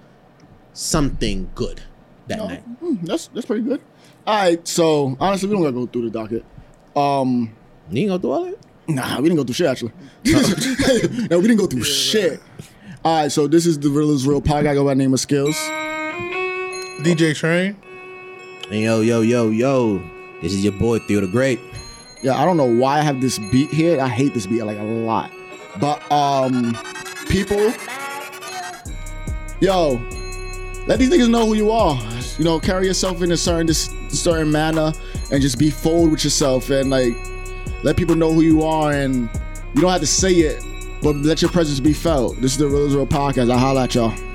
something 0.72 1.50
good 1.54 1.82
that 2.28 2.38
night. 2.38 2.60
Hmm, 2.80 2.94
that's 3.04 3.28
that's 3.28 3.46
pretty 3.46 3.62
good. 3.62 3.80
All 4.26 4.36
right, 4.36 4.66
so 4.68 5.16
honestly, 5.18 5.48
we 5.48 5.54
don't 5.54 5.62
gotta 5.62 5.74
go 5.74 5.86
through 5.86 6.10
the 6.10 6.18
docket. 6.18 6.44
Um, 6.94 7.52
You 7.90 8.02
ain't 8.02 8.08
gonna 8.10 8.22
do 8.22 8.30
all 8.30 8.44
that? 8.44 8.56
nah, 8.88 9.16
we 9.20 9.28
didn't 9.28 9.36
go 9.38 9.44
through 9.44 9.54
shit 9.54 9.66
actually. 9.66 9.92
no, 11.30 11.38
we 11.38 11.46
didn't 11.48 11.56
go 11.58 11.66
through 11.66 11.82
shit. 11.84 12.40
All 13.04 13.22
right, 13.22 13.32
so 13.32 13.46
this 13.48 13.66
is 13.66 13.78
the 13.78 13.88
Real 13.88 14.10
is 14.12 14.26
Real 14.26 14.40
podcast. 14.42 14.68
I 14.68 14.74
go 14.74 14.84
by 14.84 14.90
the 14.90 14.96
name 14.98 15.12
of 15.12 15.20
Skills. 15.20 15.56
DJ 17.02 17.34
Train. 17.34 17.76
And 18.70 18.80
yo, 18.80 19.00
yo, 19.00 19.22
yo, 19.22 19.48
yo. 19.50 20.02
This 20.40 20.52
is 20.52 20.62
your 20.62 20.72
boy 20.74 20.98
Theo 21.00 21.20
the 21.20 21.26
Great. 21.26 21.58
Yeah, 22.22 22.40
I 22.40 22.44
don't 22.44 22.56
know 22.56 22.64
why 22.72 22.98
I 22.98 23.02
have 23.02 23.20
this 23.20 23.38
beat 23.50 23.70
here. 23.70 24.00
I 24.00 24.08
hate 24.08 24.34
this 24.34 24.46
beat 24.46 24.62
like 24.62 24.78
a 24.78 24.82
lot. 24.84 25.32
But 25.80 26.00
um 26.12 26.76
people 27.28 27.72
Yo, 29.60 29.96
let 30.86 30.98
these 30.98 31.10
niggas 31.10 31.30
know 31.30 31.46
who 31.46 31.54
you 31.54 31.70
are. 31.70 32.00
You 32.38 32.44
know, 32.44 32.58
carry 32.58 32.86
yourself 32.86 33.22
in 33.22 33.32
a 33.32 33.36
certain 33.36 33.72
certain 33.72 34.50
manner 34.50 34.92
and 35.30 35.40
just 35.40 35.58
be 35.58 35.70
forward 35.70 36.10
with 36.10 36.24
yourself 36.24 36.70
and 36.70 36.90
like 36.90 37.14
let 37.82 37.96
people 37.96 38.14
know 38.14 38.32
who 38.32 38.42
you 38.42 38.62
are 38.62 38.92
and 38.92 39.28
you 39.74 39.80
don't 39.80 39.90
have 39.90 40.00
to 40.00 40.06
say 40.06 40.32
it, 40.32 40.64
but 41.02 41.16
let 41.16 41.42
your 41.42 41.50
presence 41.50 41.80
be 41.80 41.92
felt. 41.92 42.36
This 42.40 42.52
is 42.52 42.58
the 42.58 42.66
Real 42.66 42.88
Real 42.88 43.06
podcast. 43.06 43.50
I 43.52 43.58
holla 43.58 43.84
at 43.84 43.94
y'all. 43.94 44.31